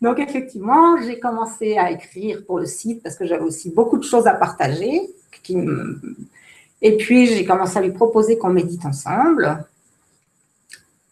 Donc 0.00 0.20
effectivement, 0.20 0.96
j'ai 1.02 1.18
commencé 1.18 1.76
à 1.76 1.90
écrire 1.90 2.44
pour 2.46 2.60
le 2.60 2.66
site 2.66 3.02
parce 3.02 3.16
que 3.16 3.26
j'avais 3.26 3.42
aussi 3.42 3.70
beaucoup 3.70 3.98
de 3.98 4.04
choses 4.04 4.28
à 4.28 4.34
partager. 4.34 5.00
Et 6.82 6.96
puis 6.96 7.26
j'ai 7.26 7.44
commencé 7.44 7.76
à 7.78 7.82
lui 7.82 7.92
proposer 7.92 8.38
qu'on 8.38 8.50
médite 8.50 8.84
ensemble. 8.84 9.64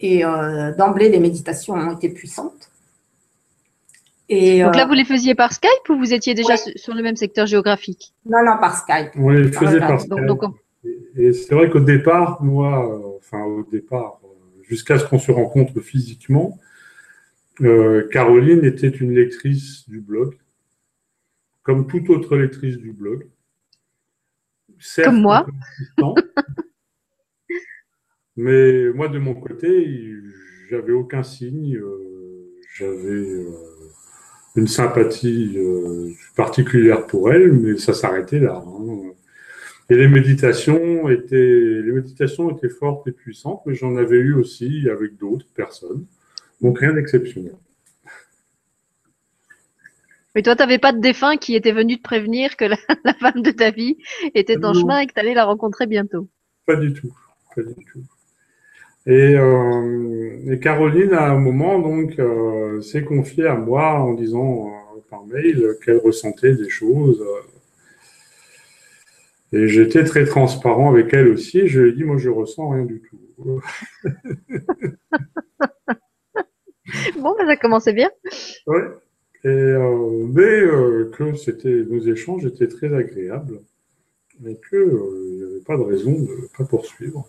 Et 0.00 0.24
euh, 0.24 0.72
d'emblée, 0.76 1.08
les 1.08 1.18
méditations 1.20 1.74
ont 1.74 1.92
été 1.96 2.08
puissantes. 2.10 2.70
Et, 4.28 4.62
Donc 4.62 4.74
là, 4.74 4.84
euh, 4.84 4.86
vous 4.86 4.94
les 4.94 5.04
faisiez 5.04 5.34
par 5.34 5.52
Skype 5.52 5.88
ou 5.88 5.96
vous 5.98 6.12
étiez 6.12 6.34
déjà 6.34 6.54
Ouais. 6.54 6.72
sur 6.76 6.94
le 6.94 7.02
même 7.02 7.16
secteur 7.16 7.46
géographique? 7.46 8.12
Non, 8.26 8.44
non, 8.44 8.58
par 8.58 8.76
Skype. 8.76 9.10
On 9.16 9.30
les 9.30 9.44
faisait 9.52 9.78
Voilà. 9.78 9.86
par 9.86 10.00
Skype. 10.00 10.26
donc, 10.26 10.42
on- 10.42 10.54
Et 11.16 11.32
c'est 11.32 11.54
vrai 11.54 11.70
qu'au 11.70 11.80
départ, 11.80 12.42
moi, 12.42 12.88
euh, 12.88 13.16
enfin 13.18 13.42
au 13.44 13.64
départ, 13.64 14.18
euh, 14.24 14.28
jusqu'à 14.68 14.98
ce 14.98 15.04
qu'on 15.06 15.18
se 15.18 15.30
rencontre 15.32 15.80
physiquement, 15.80 16.58
euh, 17.62 18.06
Caroline 18.12 18.64
était 18.64 18.88
une 18.88 19.12
lectrice 19.14 19.88
du 19.88 20.00
blog, 20.00 20.36
comme 21.62 21.86
toute 21.86 22.10
autre 22.10 22.36
lectrice 22.36 22.76
du 22.76 22.92
blog. 22.92 23.26
Certes, 24.78 25.06
Comme 25.06 25.22
moi. 25.22 25.46
mais 28.36 28.90
moi, 28.90 29.08
de 29.08 29.18
mon 29.18 29.34
côté, 29.34 30.12
j'avais 30.70 30.92
aucun 30.92 31.22
signe. 31.22 31.76
euh, 31.76 32.02
j'avais 32.76 33.08
euh, 33.08 33.50
une 34.56 34.66
sympathie 34.66 35.54
euh, 35.56 36.10
particulière 36.36 37.06
pour 37.06 37.32
elle, 37.32 37.52
mais 37.52 37.76
ça 37.78 37.94
s'arrêtait 37.94 38.40
là. 38.40 38.62
hein. 38.66 39.12
Et 39.88 39.94
les 39.94 40.08
méditations 40.08 41.08
étaient, 41.08 41.36
les 41.36 41.92
méditations 41.92 42.50
étaient 42.54 42.68
fortes 42.68 43.06
et 43.06 43.12
puissantes, 43.12 43.62
mais 43.66 43.74
j'en 43.74 43.96
avais 43.96 44.18
eu 44.18 44.34
aussi 44.34 44.90
avec 44.90 45.16
d'autres 45.16 45.46
personnes. 45.54 46.04
Donc 46.60 46.80
rien 46.80 46.92
d'exceptionnel. 46.92 47.54
Mais 50.36 50.42
toi, 50.42 50.54
tu 50.54 50.60
n'avais 50.62 50.78
pas 50.78 50.92
de 50.92 51.00
défunt 51.00 51.38
qui 51.38 51.56
était 51.56 51.72
venu 51.72 51.96
te 51.96 52.02
prévenir 52.02 52.58
que 52.58 52.66
la, 52.66 52.76
la 53.04 53.14
femme 53.14 53.40
de 53.40 53.50
ta 53.50 53.70
vie 53.70 53.96
était 54.34 54.58
en 54.58 54.74
Non. 54.74 54.74
chemin 54.74 54.98
et 55.00 55.06
que 55.06 55.14
tu 55.14 55.18
allais 55.20 55.32
la 55.32 55.46
rencontrer 55.46 55.86
bientôt? 55.86 56.28
Pas 56.66 56.76
du 56.76 56.92
tout, 56.92 57.10
pas 57.54 57.62
du 57.62 57.74
tout. 57.74 58.02
Et, 59.06 59.34
euh, 59.34 60.52
et 60.52 60.58
Caroline, 60.60 61.14
à 61.14 61.30
un 61.30 61.38
moment, 61.38 61.78
donc, 61.78 62.18
euh, 62.18 62.82
s'est 62.82 63.02
confiée 63.04 63.46
à 63.46 63.54
moi 63.54 63.94
en 63.94 64.12
disant 64.12 64.66
euh, 64.68 65.00
par 65.08 65.24
mail 65.24 65.76
qu'elle 65.82 65.98
ressentait 65.98 66.54
des 66.54 66.68
choses. 66.68 67.24
et 69.54 69.68
j'étais 69.68 70.04
très 70.04 70.26
transparent 70.26 70.90
avec 70.90 71.14
elle 71.14 71.28
aussi. 71.28 71.66
Je 71.66 71.80
lui 71.80 71.90
ai 71.90 71.92
dit, 71.94 72.04
moi, 72.04 72.18
je 72.18 72.28
ressens 72.28 72.68
rien 72.68 72.84
du 72.84 73.00
tout. 73.00 73.60
Bon, 77.16 77.34
bah, 77.36 77.46
ça 77.46 77.56
commençait 77.56 77.92
bien. 77.92 78.10
Ouais. 78.66 78.82
Et, 79.46 79.48
euh, 79.48 80.26
mais 80.26 80.42
euh, 80.42 81.08
que 81.16 81.36
c'était 81.36 81.84
nos 81.88 82.00
échanges 82.00 82.44
étaient 82.44 82.66
très 82.66 82.92
agréables 82.92 83.60
et 84.44 84.56
que 84.56 84.76
euh, 84.76 85.36
n'y 85.36 85.42
avait 85.44 85.64
pas 85.64 85.76
de 85.76 85.82
raison 85.82 86.10
de 86.10 86.18
ne 86.18 86.48
pas 86.58 86.64
poursuivre. 86.64 87.28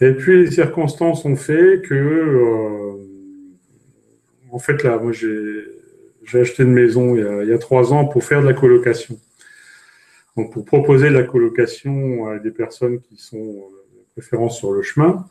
Et 0.00 0.12
puis 0.12 0.44
les 0.44 0.50
circonstances 0.52 1.24
ont 1.24 1.34
fait 1.34 1.82
que, 1.84 2.94
en 4.52 4.60
fait 4.60 4.84
là, 4.84 4.96
moi 4.98 5.10
j'ai 5.10 6.40
acheté 6.40 6.62
une 6.62 6.74
maison 6.74 7.16
il 7.16 7.48
y, 7.48 7.52
a, 7.52 7.58
trois 7.58 7.92
ans 7.92 8.06
pour 8.06 8.22
faire 8.22 8.40
de 8.42 8.46
la 8.46 8.54
colocation. 8.54 9.18
Donc 10.36 10.52
pour 10.52 10.64
proposer 10.64 11.08
de 11.08 11.14
la 11.14 11.24
colocation 11.24 12.28
à 12.28 12.38
des 12.38 12.52
personnes 12.52 13.00
qui 13.00 13.16
sont 13.16 13.42
de 13.44 14.04
préférence 14.12 14.56
sur 14.56 14.70
le 14.70 14.82
chemin 14.82 15.26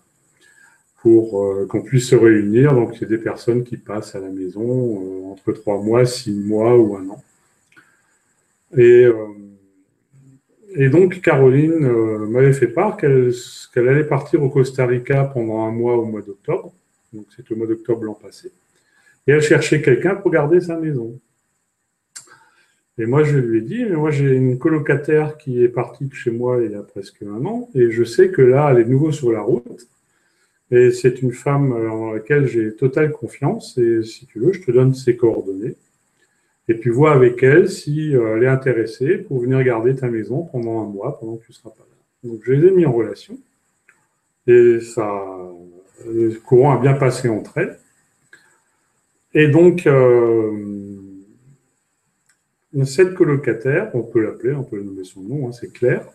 pour 1.06 1.44
euh, 1.44 1.68
qu'on 1.68 1.84
puisse 1.84 2.10
se 2.10 2.16
réunir. 2.16 2.74
Donc, 2.74 2.96
c'est 2.98 3.06
des 3.06 3.20
personnes 3.20 3.64
qui 3.64 3.78
passent 3.78 4.16
à 4.16 4.20
la 4.20 4.32
maison 4.32 4.64
euh, 4.66 5.32
entre 5.34 5.52
trois 5.52 5.80
mois, 5.80 6.04
six 6.04 6.34
mois 6.34 6.76
ou 6.76 6.96
un 6.96 7.08
an. 7.10 7.24
Et, 8.76 9.06
euh, 9.06 10.90
donc, 10.90 11.22
Caroline 11.22 11.88
m'avait 12.28 12.54
fait 12.54 12.70
part 12.70 12.98
qu'elle 12.98 13.32
allait 13.76 14.06
partir 14.06 14.42
au 14.42 14.50
Costa 14.50 14.88
Rica 14.88 15.26
pendant 15.26 15.68
un 15.68 15.72
mois 15.72 15.96
au 15.96 16.06
mois 16.06 16.24
d'octobre. 16.24 16.74
Donc, 17.14 17.28
c'est 17.36 17.52
au 17.52 17.56
mois 17.56 17.68
d'octobre 17.68 18.04
l'an 18.04 18.16
passé. 18.16 18.52
Et 19.28 19.32
elle 19.32 19.44
cherchait 19.44 19.84
quelqu'un 19.84 20.16
pour 20.16 20.32
garder 20.32 20.60
sa 20.60 20.76
maison. 20.76 21.20
Et 22.98 23.06
moi, 23.06 23.24
je 23.24 23.38
lui 23.38 23.60
ai 23.60 23.62
dit, 23.62 23.86
mais 23.86 23.96
moi, 23.96 24.10
j'ai 24.10 24.34
une 24.34 24.58
colocataire 24.58 25.38
qui 25.38 25.64
est 25.64 25.70
partie 25.70 26.06
de 26.06 26.16
chez 26.16 26.32
moi 26.32 26.64
il 26.64 26.72
y 26.72 26.76
a 26.76 26.82
presque 26.82 27.22
un 27.22 27.46
an, 27.46 27.70
et 27.76 27.92
je 27.92 28.04
sais 28.04 28.30
que 28.30 28.42
là, 28.42 28.70
elle 28.72 28.80
est 28.80 28.90
nouveau 28.90 29.12
sur 29.12 29.32
la 29.32 29.42
route. 29.42 29.88
Et 30.72 30.92
c'est 30.92 31.22
une 31.22 31.32
femme 31.32 31.72
en 31.74 32.14
laquelle 32.14 32.48
j'ai 32.48 32.76
totale 32.76 33.12
confiance. 33.12 33.78
Et 33.78 34.04
si 34.04 34.26
tu 34.26 34.40
veux, 34.40 34.54
je 34.54 34.62
te 34.62 34.72
donne 34.72 34.94
ses 34.94 35.16
coordonnées. 35.16 35.76
Et 36.68 36.74
puis 36.74 36.90
vois 36.90 37.14
avec 37.14 37.44
elle 37.44 37.70
si 37.70 38.16
euh, 38.16 38.38
elle 38.38 38.44
est 38.44 38.48
intéressée 38.48 39.18
pour 39.18 39.40
venir 39.40 39.62
garder 39.64 39.96
ta 39.96 40.10
maison 40.10 40.44
pendant 40.44 40.82
un 40.82 40.88
mois, 40.88 41.20
pendant 41.20 41.38
que 41.38 41.46
tu 41.46 41.52
ne 41.52 41.56
seras 41.56 41.70
pas 41.70 41.86
là. 41.88 42.30
Donc 42.30 42.42
je 42.44 42.54
les 42.54 42.68
ai 42.68 42.72
mis 42.72 42.86
en 42.86 42.92
relation. 42.92 43.38
Et 44.48 44.80
ça, 44.80 45.24
le 46.08 46.34
courant 46.40 46.78
a 46.78 46.82
bien 46.82 46.94
passé 46.94 47.30
entre 47.30 47.58
elles. 47.58 47.78
Et 49.34 49.48
donc, 49.48 49.86
euh, 49.86 50.52
cette 52.86 53.16
colocataire, 53.16 53.92
on 53.94 54.02
peut 54.02 54.22
l'appeler, 54.22 54.54
on 54.54 54.64
peut 54.64 54.82
nommer 54.82 55.04
son 55.04 55.22
nom, 55.22 55.48
hein, 55.48 55.52
c'est 55.52 55.72
Claire. 55.72 56.06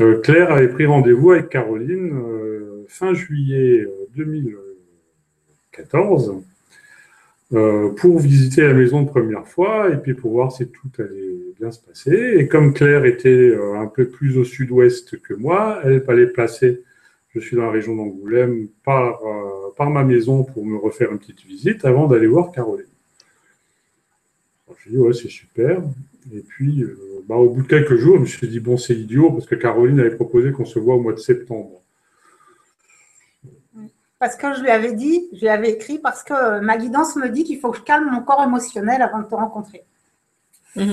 Euh, 0.00 0.20
Claire 0.20 0.52
avait 0.52 0.68
pris 0.68 0.86
rendez-vous 0.86 1.32
avec 1.32 1.48
Caroline 1.48 2.12
euh, 2.14 2.67
fin 2.88 3.14
juillet 3.14 3.82
euh, 3.82 4.08
2014 4.16 6.42
euh, 7.54 7.90
pour 7.92 8.18
visiter 8.18 8.62
la 8.62 8.74
maison 8.74 9.02
de 9.02 9.08
première 9.08 9.46
fois 9.46 9.90
et 9.90 9.96
puis 9.96 10.14
pour 10.14 10.32
voir 10.32 10.52
si 10.52 10.68
tout 10.68 10.90
allait 10.98 11.38
bien 11.58 11.70
se 11.70 11.80
passer. 11.80 12.36
Et 12.38 12.48
comme 12.48 12.74
Claire 12.74 13.04
était 13.04 13.28
euh, 13.28 13.78
un 13.78 13.86
peu 13.86 14.08
plus 14.08 14.38
au 14.38 14.44
sud-ouest 14.44 15.20
que 15.20 15.34
moi, 15.34 15.80
elle 15.84 16.04
allait 16.08 16.26
placer, 16.26 16.82
je 17.30 17.40
suis 17.40 17.56
dans 17.56 17.64
la 17.64 17.70
région 17.70 17.96
d'Angoulême, 17.96 18.68
par, 18.84 19.24
euh, 19.24 19.72
par 19.76 19.90
ma 19.90 20.04
maison 20.04 20.44
pour 20.44 20.64
me 20.64 20.76
refaire 20.76 21.12
une 21.12 21.18
petite 21.18 21.44
visite 21.44 21.84
avant 21.84 22.06
d'aller 22.06 22.26
voir 22.26 22.52
Caroline. 22.52 22.86
J'ai 24.84 24.90
dit, 24.90 24.98
ouais, 24.98 25.12
c'est 25.12 25.28
super. 25.28 25.82
Et 26.32 26.40
puis, 26.40 26.82
euh, 26.82 27.24
bah, 27.28 27.36
au 27.36 27.50
bout 27.50 27.62
de 27.62 27.68
quelques 27.68 27.96
jours, 27.96 28.16
je 28.16 28.20
me 28.20 28.26
suis 28.26 28.48
dit, 28.48 28.60
bon, 28.60 28.76
c'est 28.76 28.94
idiot, 28.94 29.32
parce 29.32 29.46
que 29.46 29.54
Caroline 29.54 30.00
avait 30.00 30.14
proposé 30.14 30.52
qu'on 30.52 30.64
se 30.64 30.78
voit 30.78 30.94
au 30.94 31.00
mois 31.00 31.12
de 31.12 31.18
septembre. 31.18 31.82
Parce 34.18 34.36
que 34.36 34.54
je 34.54 34.62
lui 34.62 34.70
avais 34.70 34.94
dit, 34.94 35.28
je 35.32 35.40
lui 35.40 35.48
avais 35.48 35.70
écrit, 35.70 35.98
parce 35.98 36.24
que 36.24 36.60
ma 36.60 36.76
guidance 36.76 37.14
me 37.16 37.28
dit 37.28 37.44
qu'il 37.44 37.60
faut 37.60 37.70
que 37.70 37.78
je 37.78 37.82
calme 37.82 38.10
mon 38.10 38.22
corps 38.22 38.42
émotionnel 38.42 39.00
avant 39.00 39.20
de 39.20 39.28
te 39.28 39.34
rencontrer. 39.34 39.84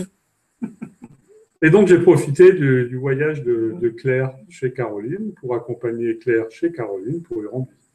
Et 1.61 1.69
donc, 1.71 1.87
j'ai 1.87 1.99
profité 1.99 2.53
du, 2.53 2.85
du 2.87 2.97
voyage 2.97 3.41
de, 3.41 3.75
de 3.79 3.89
Claire 3.89 4.35
chez 4.49 4.71
Caroline 4.71 5.33
pour 5.39 5.55
accompagner 5.55 6.17
Claire 6.17 6.45
chez 6.51 6.71
Caroline 6.71 7.23
pour 7.23 7.41
lui 7.41 7.47
rendre 7.47 7.67
visite. 7.67 7.85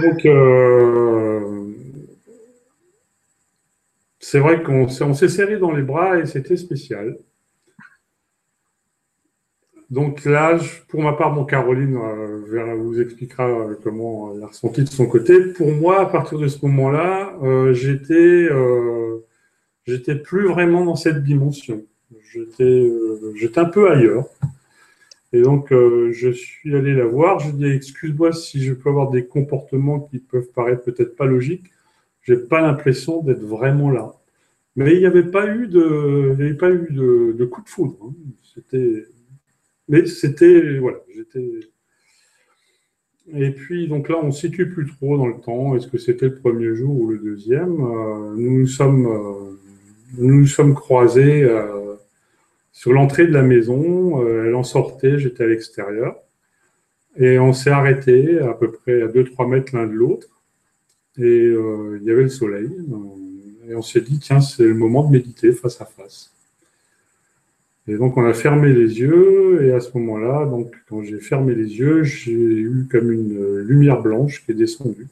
Donc, 0.00 0.24
euh, 0.24 1.72
c'est 4.18 4.38
vrai 4.38 4.62
qu'on 4.62 4.88
s'est 4.88 5.04
on 5.04 5.14
s'est 5.14 5.28
serré 5.28 5.58
dans 5.58 5.72
les 5.72 5.82
bras 5.82 6.18
et 6.18 6.26
c'était 6.26 6.56
spécial. 6.56 7.18
Donc 9.92 10.24
là, 10.24 10.58
pour 10.88 11.02
ma 11.02 11.12
part, 11.12 11.34
mon 11.34 11.44
Caroline 11.44 11.96
euh, 11.96 12.74
vous 12.76 12.98
expliquera 12.98 13.46
euh, 13.46 13.74
comment 13.84 14.32
elle 14.34 14.42
a 14.42 14.46
ressenti 14.46 14.84
de 14.84 14.88
son 14.88 15.04
côté. 15.06 15.38
Pour 15.52 15.70
moi, 15.70 16.00
à 16.00 16.06
partir 16.06 16.38
de 16.38 16.48
ce 16.48 16.64
moment-là, 16.64 17.36
euh, 17.42 17.74
j'étais 17.74 18.48
euh, 18.50 19.18
j'étais 19.86 20.14
plus 20.14 20.46
vraiment 20.48 20.82
dans 20.86 20.96
cette 20.96 21.22
dimension. 21.22 21.84
J'étais 22.32 22.64
euh, 22.64 23.34
j'étais 23.36 23.58
un 23.58 23.66
peu 23.66 23.90
ailleurs. 23.90 24.24
Et 25.34 25.42
donc, 25.42 25.72
euh, 25.72 26.10
je 26.12 26.30
suis 26.30 26.74
allé 26.74 26.94
la 26.94 27.04
voir. 27.04 27.38
Je 27.40 27.50
dis 27.50 27.66
excuse-moi 27.66 28.32
si 28.32 28.62
je 28.62 28.72
peux 28.72 28.88
avoir 28.88 29.10
des 29.10 29.26
comportements 29.26 30.00
qui 30.00 30.20
peuvent 30.20 30.48
paraître 30.54 30.84
peut-être 30.84 31.16
pas 31.16 31.26
logiques. 31.26 31.70
J'ai 32.22 32.38
pas 32.38 32.62
l'impression 32.62 33.22
d'être 33.22 33.42
vraiment 33.42 33.90
là. 33.90 34.14
Mais 34.74 34.94
il 34.94 35.00
n'y 35.00 35.06
avait 35.06 35.30
pas 35.30 35.54
eu 35.54 35.66
de, 35.66 36.30
il 36.32 36.36
n'y 36.38 36.44
avait 36.44 36.54
pas 36.56 36.70
eu 36.70 36.88
de, 36.90 37.34
de 37.38 37.44
coup 37.44 37.60
de 37.60 37.68
foudre. 37.68 37.96
hein. 38.02 38.14
C'était, 38.54 39.04
mais 39.92 40.06
c'était, 40.06 40.78
voilà, 40.78 40.98
j'étais. 41.14 41.44
Et 43.34 43.50
puis, 43.50 43.88
donc 43.88 44.08
là, 44.08 44.16
on 44.22 44.28
ne 44.28 44.32
situe 44.32 44.70
plus 44.70 44.86
trop 44.86 45.18
dans 45.18 45.26
le 45.26 45.38
temps. 45.38 45.76
Est-ce 45.76 45.86
que 45.86 45.98
c'était 45.98 46.28
le 46.28 46.36
premier 46.36 46.74
jour 46.74 46.98
ou 46.98 47.08
le 47.08 47.18
deuxième? 47.18 47.78
Euh, 47.84 48.34
Nous 48.34 48.60
nous 48.60 48.66
sommes, 48.66 49.06
euh, 49.06 49.58
nous 50.16 50.34
nous 50.40 50.46
sommes 50.46 50.74
croisés 50.74 51.42
euh, 51.42 51.96
sur 52.72 52.94
l'entrée 52.94 53.26
de 53.26 53.32
la 53.32 53.42
maison. 53.42 54.26
Elle 54.26 54.54
en 54.54 54.64
sortait, 54.64 55.18
j'étais 55.18 55.44
à 55.44 55.48
l'extérieur. 55.48 56.16
Et 57.18 57.38
on 57.38 57.52
s'est 57.52 57.70
arrêté 57.70 58.38
à 58.38 58.54
peu 58.54 58.72
près 58.72 59.02
à 59.02 59.08
2-3 59.08 59.46
mètres 59.46 59.76
l'un 59.76 59.86
de 59.86 59.92
l'autre. 59.92 60.28
Et 61.18 61.48
il 61.48 62.02
y 62.02 62.10
avait 62.10 62.22
le 62.22 62.30
soleil. 62.30 62.70
Et 63.68 63.74
on 63.74 63.82
s'est 63.82 64.00
dit, 64.00 64.18
tiens, 64.18 64.40
c'est 64.40 64.64
le 64.64 64.74
moment 64.74 65.04
de 65.04 65.12
méditer 65.12 65.52
face 65.52 65.82
à 65.82 65.84
face. 65.84 66.32
Et 67.88 67.96
donc, 67.96 68.16
on 68.16 68.24
a 68.24 68.34
fermé 68.34 68.72
les 68.72 69.00
yeux. 69.00 69.64
Et 69.64 69.72
à 69.72 69.80
ce 69.80 69.96
moment-là, 69.98 70.46
donc, 70.46 70.74
quand 70.88 71.02
j'ai 71.02 71.18
fermé 71.18 71.54
les 71.54 71.78
yeux, 71.78 72.02
j'ai 72.04 72.32
eu 72.32 72.86
comme 72.90 73.10
une 73.10 73.58
lumière 73.58 74.00
blanche 74.00 74.44
qui 74.44 74.52
est 74.52 74.54
descendue, 74.54 75.08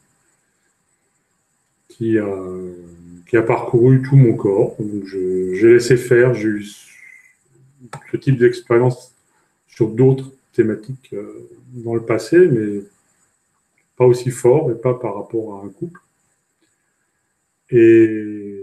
qui 1.89 2.17
a, 2.17 2.37
qui 3.27 3.37
a 3.37 3.41
parcouru 3.41 4.01
tout 4.01 4.15
mon 4.15 4.33
corps. 4.33 4.75
Donc, 4.79 5.05
j'ai 5.05 5.73
laissé 5.73 5.97
faire. 5.97 6.33
J'ai 6.33 6.47
eu 6.47 6.65
ce 8.11 8.17
type 8.17 8.37
d'expérience 8.37 9.13
sur 9.67 9.89
d'autres 9.89 10.31
thématiques 10.53 11.09
euh, 11.13 11.49
dans 11.73 11.95
le 11.95 12.03
passé, 12.03 12.37
mais 12.47 12.81
pas 13.95 14.05
aussi 14.05 14.31
fort 14.31 14.71
et 14.71 14.75
pas 14.75 14.93
par 14.93 15.15
rapport 15.15 15.55
à 15.55 15.65
un 15.65 15.69
couple. 15.69 15.99
Et, 17.69 18.60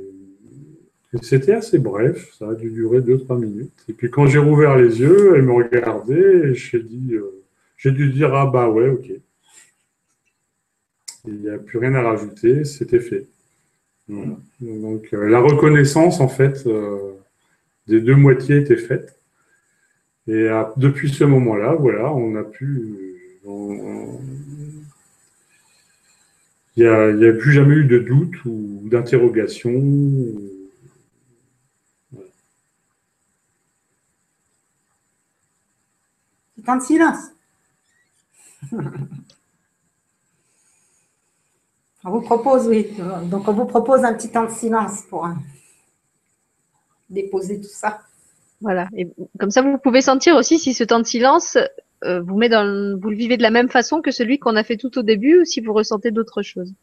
c'était 1.22 1.54
assez 1.54 1.78
bref, 1.78 2.34
ça 2.38 2.50
a 2.50 2.54
dû 2.54 2.70
durer 2.70 3.00
2-3 3.00 3.38
minutes. 3.38 3.72
Et 3.88 3.92
puis 3.92 4.10
quand 4.10 4.26
j'ai 4.26 4.38
rouvert 4.38 4.76
les 4.76 5.00
yeux, 5.00 5.34
elle 5.36 5.42
me 5.42 5.52
regardait 5.52 6.50
et 6.50 6.54
j'ai 6.54 6.82
dit, 6.82 7.14
euh, 7.14 7.44
j'ai 7.76 7.92
dû 7.92 8.10
dire 8.12 8.34
ah 8.34 8.46
bah 8.46 8.68
ouais, 8.68 8.88
ok. 8.88 9.10
Il 11.26 11.40
n'y 11.40 11.48
a 11.48 11.58
plus 11.58 11.78
rien 11.78 11.94
à 11.94 12.02
rajouter, 12.02 12.64
c'était 12.64 13.00
fait. 13.00 13.26
Donc 14.08 15.08
euh, 15.12 15.28
la 15.28 15.40
reconnaissance 15.40 16.20
en 16.20 16.28
fait 16.28 16.66
euh, 16.66 17.12
des 17.86 18.00
deux 18.00 18.16
moitiés 18.16 18.58
était 18.58 18.76
faite. 18.76 19.14
Et 20.26 20.48
depuis 20.76 21.08
ce 21.08 21.24
moment-là, 21.24 21.74
voilà, 21.74 22.12
on 22.12 22.36
a 22.36 22.44
pu 22.44 23.08
il 26.78 27.16
n'y 27.16 27.26
a, 27.26 27.32
plus 27.32 27.52
jamais 27.52 27.74
eu 27.74 27.84
de 27.86 27.98
doute 27.98 28.44
ou 28.44 28.82
d'interrogation. 28.84 29.72
Temps 36.68 36.76
de 36.76 36.82
silence. 36.82 37.30
On 42.04 42.10
vous 42.10 42.20
propose, 42.20 42.68
oui. 42.68 42.88
Donc, 43.24 43.48
on 43.48 43.54
vous 43.54 43.64
propose 43.64 44.04
un 44.04 44.12
petit 44.12 44.30
temps 44.30 44.44
de 44.44 44.50
silence 44.50 45.00
pour 45.08 45.24
euh, 45.24 45.30
déposer 47.08 47.58
tout 47.58 47.70
ça. 47.70 48.00
Voilà. 48.60 48.86
Et 48.94 49.08
comme 49.40 49.50
ça, 49.50 49.62
vous 49.62 49.78
pouvez 49.78 50.02
sentir 50.02 50.36
aussi 50.36 50.58
si 50.58 50.74
ce 50.74 50.84
temps 50.84 51.00
de 51.00 51.06
silence 51.06 51.56
euh, 52.04 52.20
vous 52.20 52.36
met 52.36 52.50
dans, 52.50 52.98
vous 53.00 53.08
le 53.08 53.16
vivez 53.16 53.38
de 53.38 53.42
la 53.42 53.50
même 53.50 53.70
façon 53.70 54.02
que 54.02 54.10
celui 54.10 54.38
qu'on 54.38 54.54
a 54.54 54.62
fait 54.62 54.76
tout 54.76 54.98
au 54.98 55.02
début 55.02 55.40
ou 55.40 55.46
si 55.46 55.62
vous 55.62 55.72
ressentez 55.72 56.10
d'autres 56.10 56.42
choses. 56.42 56.74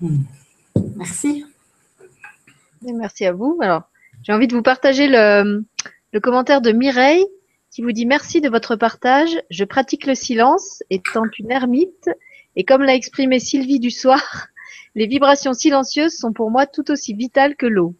Merci. 0.00 1.44
merci 2.82 3.26
à 3.26 3.32
vous. 3.32 3.58
Alors, 3.60 3.82
j'ai 4.22 4.32
envie 4.32 4.46
de 4.46 4.54
vous 4.54 4.62
partager 4.62 5.08
le, 5.08 5.64
commentaire 6.20 6.60
de 6.60 6.72
Mireille 6.72 7.24
qui 7.70 7.82
vous 7.82 7.92
dit 7.92 8.06
merci 8.06 8.40
de 8.40 8.48
votre 8.48 8.76
partage. 8.76 9.30
Je 9.50 9.64
pratique 9.64 10.06
le 10.06 10.14
silence 10.14 10.82
étant 10.90 11.24
une 11.38 11.50
ermite 11.50 12.10
et 12.56 12.64
comme 12.64 12.82
l'a 12.82 12.94
exprimé 12.94 13.38
Sylvie 13.38 13.80
du 13.80 13.90
soir, 13.90 14.48
les 14.94 15.06
vibrations 15.06 15.52
silencieuses 15.52 16.16
sont 16.16 16.32
pour 16.32 16.50
moi 16.50 16.66
tout 16.66 16.90
aussi 16.90 17.14
vitales 17.14 17.56
que 17.56 17.66
l'eau. 17.66 17.94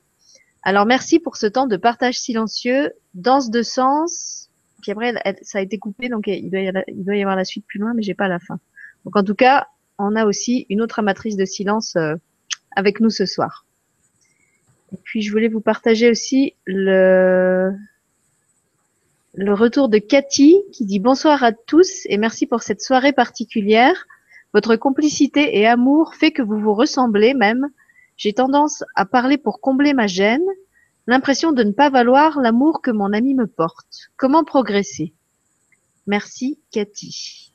Alors 0.62 0.86
merci 0.86 1.20
pour 1.20 1.36
ce 1.36 1.46
temps 1.46 1.66
de 1.66 1.76
partage 1.76 2.18
silencieux, 2.18 2.92
danse 3.14 3.50
de 3.50 3.62
sens. 3.62 4.50
Puis 4.82 4.92
après, 4.92 5.14
ça 5.42 5.58
a 5.58 5.60
été 5.60 5.78
coupé, 5.78 6.08
donc 6.08 6.26
il 6.26 6.50
doit, 6.50 6.60
y 7.16 7.22
avoir, 7.22 7.36
la 7.36 7.44
suite 7.44 7.66
plus 7.66 7.78
loin, 7.78 7.92
mais 7.94 8.02
j'ai 8.02 8.14
pas 8.14 8.28
la 8.28 8.38
fin. 8.38 8.58
Donc 9.04 9.16
en 9.16 9.24
tout 9.24 9.34
cas, 9.34 9.68
on 9.98 10.16
a 10.16 10.26
aussi 10.26 10.66
une 10.68 10.82
autre 10.82 10.98
amatrice 10.98 11.36
de 11.36 11.44
silence 11.44 11.96
euh, 11.96 12.14
avec 12.74 13.00
nous 13.00 13.10
ce 13.10 13.26
soir. 13.26 13.64
Et 14.92 14.96
puis 15.02 15.22
je 15.22 15.32
voulais 15.32 15.48
vous 15.48 15.60
partager 15.60 16.10
aussi 16.10 16.54
le, 16.64 17.72
le 19.34 19.54
retour 19.54 19.88
de 19.88 19.98
Cathy 19.98 20.62
qui 20.72 20.84
dit 20.84 21.00
bonsoir 21.00 21.42
à 21.42 21.52
tous 21.52 22.02
et 22.06 22.18
merci 22.18 22.46
pour 22.46 22.62
cette 22.62 22.82
soirée 22.82 23.12
particulière. 23.12 24.06
Votre 24.54 24.76
complicité 24.76 25.58
et 25.58 25.66
amour 25.66 26.14
fait 26.14 26.30
que 26.30 26.42
vous 26.42 26.58
vous 26.58 26.74
ressemblez 26.74 27.34
même. 27.34 27.68
J'ai 28.16 28.32
tendance 28.32 28.84
à 28.94 29.04
parler 29.04 29.36
pour 29.36 29.60
combler 29.60 29.92
ma 29.92 30.06
gêne, 30.06 30.46
l'impression 31.06 31.52
de 31.52 31.62
ne 31.62 31.72
pas 31.72 31.90
valoir 31.90 32.40
l'amour 32.40 32.80
que 32.80 32.90
mon 32.90 33.12
ami 33.12 33.34
me 33.34 33.46
porte. 33.46 34.10
Comment 34.16 34.44
progresser? 34.44 35.12
Merci 36.06 36.58
Cathy. 36.70 37.52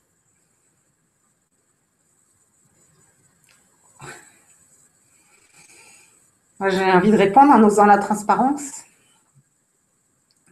J'ai 6.70 6.92
envie 6.92 7.10
de 7.10 7.16
répondre 7.16 7.52
en 7.52 7.62
osant 7.62 7.86
la 7.86 7.98
transparence, 7.98 8.82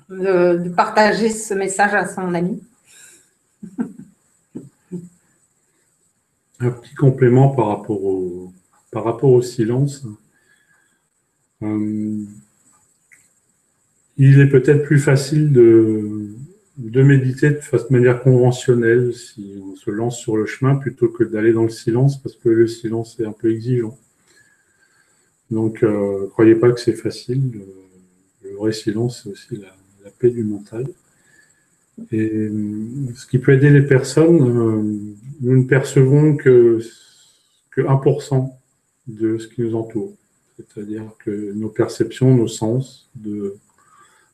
de, 0.09 0.69
partager 0.75 1.31
ce 1.31 1.55
message 1.55 1.95
à 1.95 2.07
son 2.07 2.35
ami. 2.35 2.63
Un 6.61 6.71
petit 6.71 6.95
complément 6.95 7.49
par 7.49 7.69
rapport 7.69 8.03
au, 8.03 9.43
silence. 9.43 10.05
Euh, 11.63 12.25
il 14.17 14.41
est 14.41 14.49
peut-être 14.49 14.83
plus 14.85 14.99
facile 14.99 15.53
de, 15.53 16.35
de 16.77 17.03
méditer 17.03 17.51
de 17.51 17.61
manière 17.91 18.23
conventionnelle 18.23 19.15
si 19.15 19.61
on 19.63 19.77
se 19.77 19.91
lance 19.91 20.19
sur 20.19 20.37
le 20.37 20.47
chemin 20.47 20.77
plutôt 20.77 21.09
que 21.09 21.25
d'aller 21.25 21.53
dans 21.53 21.63
le 21.63 21.71
silence 21.71 22.21
parce 22.23 22.37
que 22.37 22.49
le 22.49 22.67
silence 22.67 23.19
est 23.21 23.27
un 23.27 23.33
peu 23.33 23.51
exigeant. 23.51 23.97
Donc, 25.51 25.83
ne 25.83 25.89
euh, 25.89 26.27
croyez 26.29 26.55
pas 26.55 26.71
que 26.71 26.81
c'est 26.81 26.95
facile. 26.95 27.51
Le, 27.53 28.55
vrai 28.57 28.73
silence, 28.73 29.23
c'est 29.23 29.31
aussi 29.31 29.57
la, 29.57 30.11
paix 30.19 30.31
du 30.31 30.45
mental. 30.45 30.87
Et 32.13 32.31
euh, 32.31 32.51
ce 33.15 33.27
qui 33.27 33.39
peut 33.39 33.53
aider 33.53 33.71
les 33.71 33.83
personnes, 33.83 34.43
euh, 34.43 34.83
nous 35.41 35.57
ne 35.57 35.65
percevons 35.65 36.37
que, 36.37 36.81
que 37.71 37.81
1% 37.81 38.53
de 39.07 39.39
ce 39.39 39.49
qui 39.49 39.63
nous 39.63 39.75
entoure. 39.75 40.13
C'est-à-dire 40.57 41.05
que 41.25 41.53
nos 41.53 41.69
perceptions, 41.69 42.35
nos 42.35 42.49
sens 42.49 43.09
de 43.15 43.57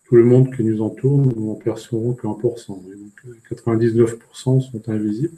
tout 0.06 0.16
le 0.16 0.24
monde 0.24 0.54
qui 0.54 0.64
nous 0.64 0.82
entoure, 0.82 1.18
nous 1.18 1.46
n'en 1.46 1.54
percevons 1.54 2.14
que 2.14 2.26
1%. 2.26 2.68
donc 2.68 3.38
99% 3.50 4.60
sont 4.60 4.88
invisibles. 4.88 5.36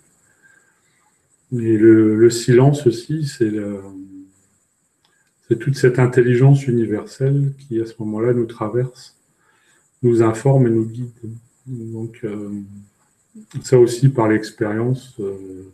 Et 1.53 1.77
le 1.77 2.31
silence 2.31 2.87
aussi, 2.87 3.27
c'est 3.27 3.51
le, 3.51 3.81
c'est 5.49 5.59
toute 5.59 5.77
cette 5.77 5.99
intelligence 5.99 6.67
universelle 6.67 7.53
qui, 7.59 7.81
à 7.81 7.87
ce 7.87 7.95
moment-là, 8.01 8.35
nous 8.35 8.45
traverse, 8.45 9.17
nous 10.03 10.23
informe 10.23 10.67
et 10.67 10.71
nous 10.71 10.85
guide. 10.85 11.11
Donc, 11.67 12.21
euh, 12.25 12.51
ça 13.63 13.79
aussi, 13.79 14.11
par 14.11 14.29
l'expérience, 14.29 15.15
euh, 15.21 15.73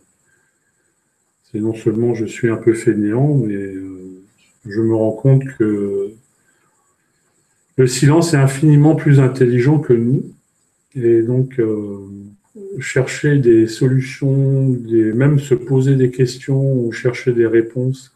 c'est 1.43 1.59
non 1.59 1.73
seulement 1.73 2.13
je 2.13 2.25
suis 2.25 2.49
un 2.49 2.55
peu 2.55 2.73
fainéant, 2.73 3.35
mais 3.35 3.55
euh, 3.55 4.23
je 4.65 4.81
me 4.81 4.95
rends 4.95 5.11
compte 5.11 5.43
que 5.57 6.11
le 7.77 7.87
silence 7.87 8.33
est 8.33 8.37
infiniment 8.37 8.95
plus 8.95 9.19
intelligent 9.19 9.79
que 9.79 9.93
nous. 9.93 10.23
Et 10.95 11.21
donc, 11.21 11.59
chercher 12.79 13.37
des 13.37 13.67
solutions, 13.67 14.69
même 15.13 15.39
se 15.39 15.55
poser 15.55 15.97
des 15.97 16.09
questions 16.09 16.85
ou 16.85 16.93
chercher 16.93 17.33
des 17.33 17.47
réponses 17.47 18.14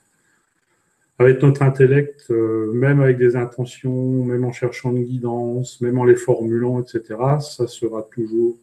avec 1.19 1.43
notre 1.43 1.61
intellect, 1.61 2.25
euh, 2.31 2.71
même 2.73 3.01
avec 3.01 3.17
des 3.17 3.35
intentions, 3.35 4.23
même 4.23 4.45
en 4.45 4.51
cherchant 4.51 4.91
une 4.91 5.03
guidance, 5.03 5.81
même 5.81 5.99
en 5.99 6.05
les 6.05 6.15
formulant, 6.15 6.81
etc., 6.81 7.17
ça 7.41 7.67
sera 7.67 8.01
toujours 8.03 8.57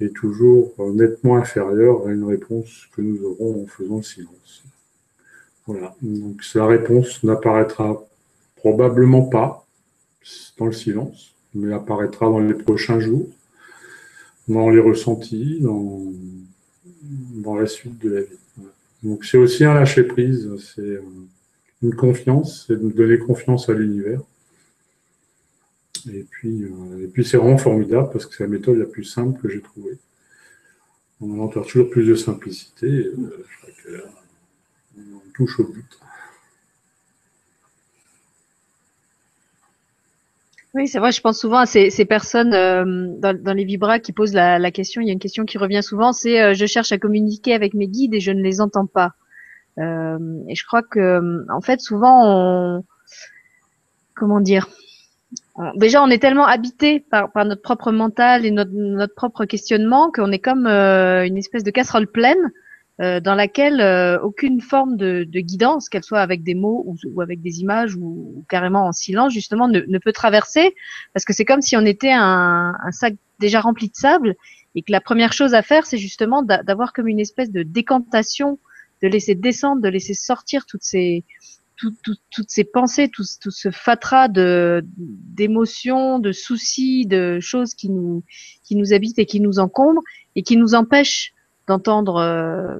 est 0.00 0.14
toujours 0.14 0.74
nettement 0.94 1.36
inférieure 1.36 2.06
à 2.06 2.10
une 2.10 2.24
réponse 2.24 2.88
que 2.94 3.02
nous 3.02 3.22
aurons 3.22 3.64
en 3.64 3.66
faisant 3.66 3.98
le 3.98 4.02
silence. 4.02 4.64
Voilà. 5.66 5.94
Donc 6.02 6.40
la 6.54 6.66
réponse 6.66 7.22
n'apparaîtra 7.22 8.02
probablement 8.56 9.22
pas 9.22 9.66
dans 10.58 10.66
le 10.66 10.72
silence, 10.72 11.34
mais 11.54 11.72
apparaîtra 11.72 12.26
dans 12.26 12.40
les 12.40 12.54
prochains 12.54 13.00
jours, 13.00 13.28
dans 14.48 14.70
les 14.70 14.80
ressentis, 14.80 15.60
dans, 15.60 16.12
la 17.54 17.66
suite 17.66 17.98
de 17.98 18.10
la 18.10 18.20
vie. 18.22 18.38
Donc 19.02 19.24
c'est 19.24 19.38
aussi 19.38 19.64
un 19.64 19.74
lâcher 19.74 20.04
prise, 20.04 20.50
c'est 20.58 20.80
euh, 20.80 21.02
une 21.82 21.94
confiance, 21.94 22.66
c'est 22.66 22.80
de 22.80 22.90
donner 22.90 23.18
confiance 23.18 23.68
à 23.68 23.72
l'univers. 23.72 24.20
Et 26.08 26.24
puis, 26.30 26.64
euh, 26.64 27.10
puis 27.12 27.24
c'est 27.24 27.36
vraiment 27.36 27.58
formidable 27.58 28.10
parce 28.12 28.26
que 28.26 28.34
c'est 28.34 28.44
la 28.44 28.48
méthode 28.48 28.78
la 28.78 28.86
plus 28.86 29.04
simple 29.04 29.40
que 29.40 29.48
j'ai 29.48 29.60
trouvée. 29.60 29.98
On 31.20 31.38
a 31.38 31.42
encore 31.42 31.66
toujours 31.66 31.90
plus 31.90 32.06
de 32.06 32.14
simplicité. 32.14 32.86
Je 32.88 33.58
crois 33.58 33.70
que 33.84 34.04
on 34.98 35.32
touche 35.34 35.60
au 35.60 35.64
but. 35.64 35.98
Oui, 40.72 40.86
c'est 40.86 41.00
vrai, 41.00 41.10
je 41.10 41.20
pense 41.20 41.40
souvent 41.40 41.58
à 41.58 41.66
ces, 41.66 41.90
personnes 42.04 42.54
euh, 42.54 43.08
dans, 43.18 43.56
les 43.56 43.64
vibras 43.64 43.98
qui 43.98 44.12
posent 44.12 44.34
la, 44.34 44.58
la, 44.60 44.70
question. 44.70 45.00
Il 45.00 45.08
y 45.08 45.10
a 45.10 45.12
une 45.12 45.18
question 45.18 45.44
qui 45.44 45.58
revient 45.58 45.82
souvent, 45.82 46.12
c'est 46.12 46.40
euh, 46.40 46.54
je 46.54 46.64
cherche 46.64 46.92
à 46.92 46.98
communiquer 46.98 47.54
avec 47.54 47.74
mes 47.74 47.88
guides 47.88 48.14
et 48.14 48.20
je 48.20 48.30
ne 48.30 48.40
les 48.40 48.60
entends 48.60 48.86
pas. 48.86 49.14
Euh, 49.80 50.18
et 50.48 50.54
je 50.54 50.64
crois 50.66 50.82
que, 50.82 51.44
en 51.50 51.60
fait, 51.60 51.80
souvent, 51.80 52.22
on, 52.24 52.84
comment 54.14 54.40
dire, 54.40 54.68
déjà, 55.76 56.02
on 56.02 56.08
est 56.08 56.18
tellement 56.18 56.46
habité 56.46 57.00
par, 57.00 57.30
par 57.32 57.44
notre 57.44 57.62
propre 57.62 57.92
mental 57.92 58.44
et 58.44 58.50
notre, 58.50 58.72
notre 58.72 59.14
propre 59.14 59.44
questionnement 59.44 60.10
qu'on 60.12 60.32
est 60.32 60.38
comme 60.38 60.66
euh, 60.66 61.26
une 61.26 61.36
espèce 61.36 61.64
de 61.64 61.70
casserole 61.70 62.06
pleine 62.06 62.52
euh, 63.00 63.18
dans 63.20 63.34
laquelle 63.34 63.80
euh, 63.80 64.20
aucune 64.20 64.60
forme 64.60 64.96
de, 64.96 65.24
de 65.24 65.40
guidance, 65.40 65.88
qu'elle 65.88 66.04
soit 66.04 66.20
avec 66.20 66.42
des 66.42 66.54
mots 66.54 66.84
ou, 66.86 66.96
ou 67.14 67.20
avec 67.22 67.40
des 67.40 67.60
images 67.60 67.94
ou, 67.94 68.34
ou, 68.36 68.44
carrément 68.48 68.86
en 68.86 68.92
silence, 68.92 69.32
justement, 69.32 69.68
ne, 69.68 69.80
ne 69.80 69.98
peut 69.98 70.12
traverser, 70.12 70.74
parce 71.14 71.24
que 71.24 71.32
c'est 71.32 71.46
comme 71.46 71.62
si 71.62 71.76
on 71.78 71.86
était 71.86 72.12
un, 72.12 72.74
un, 72.82 72.92
sac 72.92 73.14
déjà 73.38 73.60
rempli 73.60 73.88
de 73.88 73.96
sable, 73.96 74.34
et 74.74 74.82
que 74.82 74.92
la 74.92 75.00
première 75.00 75.32
chose 75.32 75.54
à 75.54 75.62
faire, 75.62 75.86
c'est 75.86 75.96
justement 75.96 76.42
d'avoir 76.42 76.92
comme 76.92 77.08
une 77.08 77.18
espèce 77.18 77.50
de 77.50 77.62
décantation, 77.62 78.58
de 79.02 79.08
laisser 79.08 79.34
descendre, 79.34 79.82
de 79.82 79.88
laisser 79.88 80.14
sortir 80.14 80.66
toutes 80.66 80.82
ces 80.82 81.24
tout, 81.76 81.94
tout, 82.04 82.16
toutes 82.30 82.50
ces 82.50 82.64
pensées, 82.64 83.08
tout, 83.08 83.24
ce 83.24 83.70
fatras 83.70 84.28
d'émotions, 84.28 86.18
de 86.18 86.30
soucis, 86.30 87.06
de 87.06 87.40
choses 87.40 87.74
qui 87.74 87.88
nous 87.88 88.22
qui 88.64 88.76
nous 88.76 88.92
habitent 88.92 89.18
et 89.18 89.26
qui 89.26 89.40
nous 89.40 89.58
encombrent 89.58 90.02
et 90.36 90.42
qui 90.42 90.56
nous 90.56 90.74
empêchent 90.74 91.32
d'entendre 91.66 92.16
euh, 92.16 92.78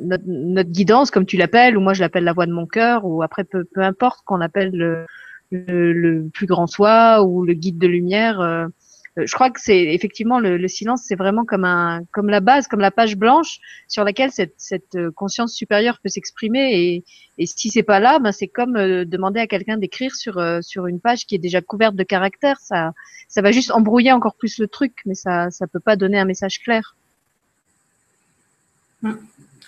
notre, 0.00 0.70
guidance, 0.70 1.10
comme 1.10 1.26
tu 1.26 1.36
l'appelles, 1.36 1.76
ou 1.76 1.80
moi 1.80 1.94
je 1.94 2.00
l'appelle 2.00 2.24
la 2.24 2.32
voix 2.32 2.46
de 2.46 2.52
mon 2.52 2.66
cœur, 2.66 3.04
ou 3.04 3.22
après 3.22 3.44
peu, 3.44 3.64
peu 3.64 3.82
importe 3.82 4.20
qu'on 4.24 4.40
appelle 4.40 4.70
le, 4.72 5.06
le, 5.50 5.92
le, 5.92 6.28
plus 6.32 6.46
grand 6.46 6.66
soi 6.66 7.22
ou 7.24 7.44
le 7.44 7.54
guide 7.54 7.78
de 7.78 7.86
lumière. 7.86 8.40
Euh, 8.40 8.68
je 9.16 9.34
crois 9.34 9.50
que 9.50 9.60
c'est 9.60 9.94
effectivement 9.94 10.40
le, 10.40 10.56
le 10.56 10.68
silence, 10.68 11.02
c'est 11.06 11.16
vraiment 11.16 11.44
comme 11.44 11.64
un, 11.64 12.02
comme 12.12 12.30
la 12.30 12.40
base, 12.40 12.66
comme 12.66 12.80
la 12.80 12.90
page 12.90 13.16
blanche 13.16 13.58
sur 13.86 14.04
laquelle 14.04 14.30
cette, 14.30 14.54
cette 14.56 14.96
conscience 15.14 15.54
supérieure 15.54 15.98
peut 16.02 16.08
s'exprimer. 16.08 16.72
Et, 16.72 17.04
et 17.38 17.46
si 17.46 17.68
c'est 17.68 17.82
pas 17.82 18.00
là, 18.00 18.18
ben 18.18 18.32
c'est 18.32 18.48
comme 18.48 18.76
euh, 18.76 19.04
demander 19.04 19.40
à 19.40 19.46
quelqu'un 19.46 19.76
d'écrire 19.76 20.14
sur 20.14 20.38
euh, 20.38 20.60
une 20.88 21.00
page 21.00 21.26
qui 21.26 21.34
est 21.34 21.38
déjà 21.38 21.60
couverte 21.60 21.94
de 21.94 22.04
caractères. 22.04 22.58
Ça, 22.60 22.92
ça 23.28 23.42
va 23.42 23.52
juste 23.52 23.70
embrouiller 23.70 24.12
encore 24.12 24.34
plus 24.34 24.58
le 24.58 24.66
truc, 24.66 24.94
mais 25.04 25.14
ça, 25.14 25.50
ça 25.50 25.66
peut 25.66 25.80
pas 25.80 25.96
donner 25.96 26.18
un 26.18 26.24
message 26.24 26.60
clair. 26.60 26.96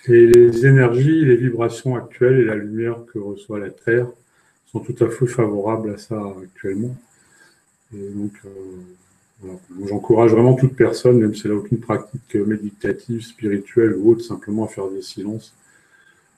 Et 0.07 0.27
les 0.27 0.67
énergies, 0.67 1.25
les 1.25 1.37
vibrations 1.37 1.97
actuelles 1.97 2.41
et 2.41 2.45
la 2.45 2.55
lumière 2.55 2.99
que 3.13 3.19
reçoit 3.19 3.59
la 3.59 3.71
Terre 3.71 4.07
sont 4.71 4.81
tout 4.81 4.97
à 5.05 5.09
fait 5.09 5.27
favorables 5.27 5.95
à 5.95 5.99
ça 5.99 6.21
actuellement. 6.43 6.97
Et 7.95 8.09
donc, 8.11 8.33
euh. 8.45 8.51
J'encourage 9.89 10.33
vraiment 10.33 10.55
toute 10.55 10.77
personne, 10.77 11.19
même 11.19 11.35
si 11.35 11.43
elle 11.47 11.53
n'a 11.53 11.59
aucune 11.59 11.81
pratique 11.81 12.35
méditative, 12.35 13.23
spirituelle 13.23 13.95
ou 13.97 14.13
autre, 14.13 14.23
simplement 14.23 14.65
à 14.65 14.69
faire 14.69 14.89
des 14.89 15.03
silences, 15.03 15.55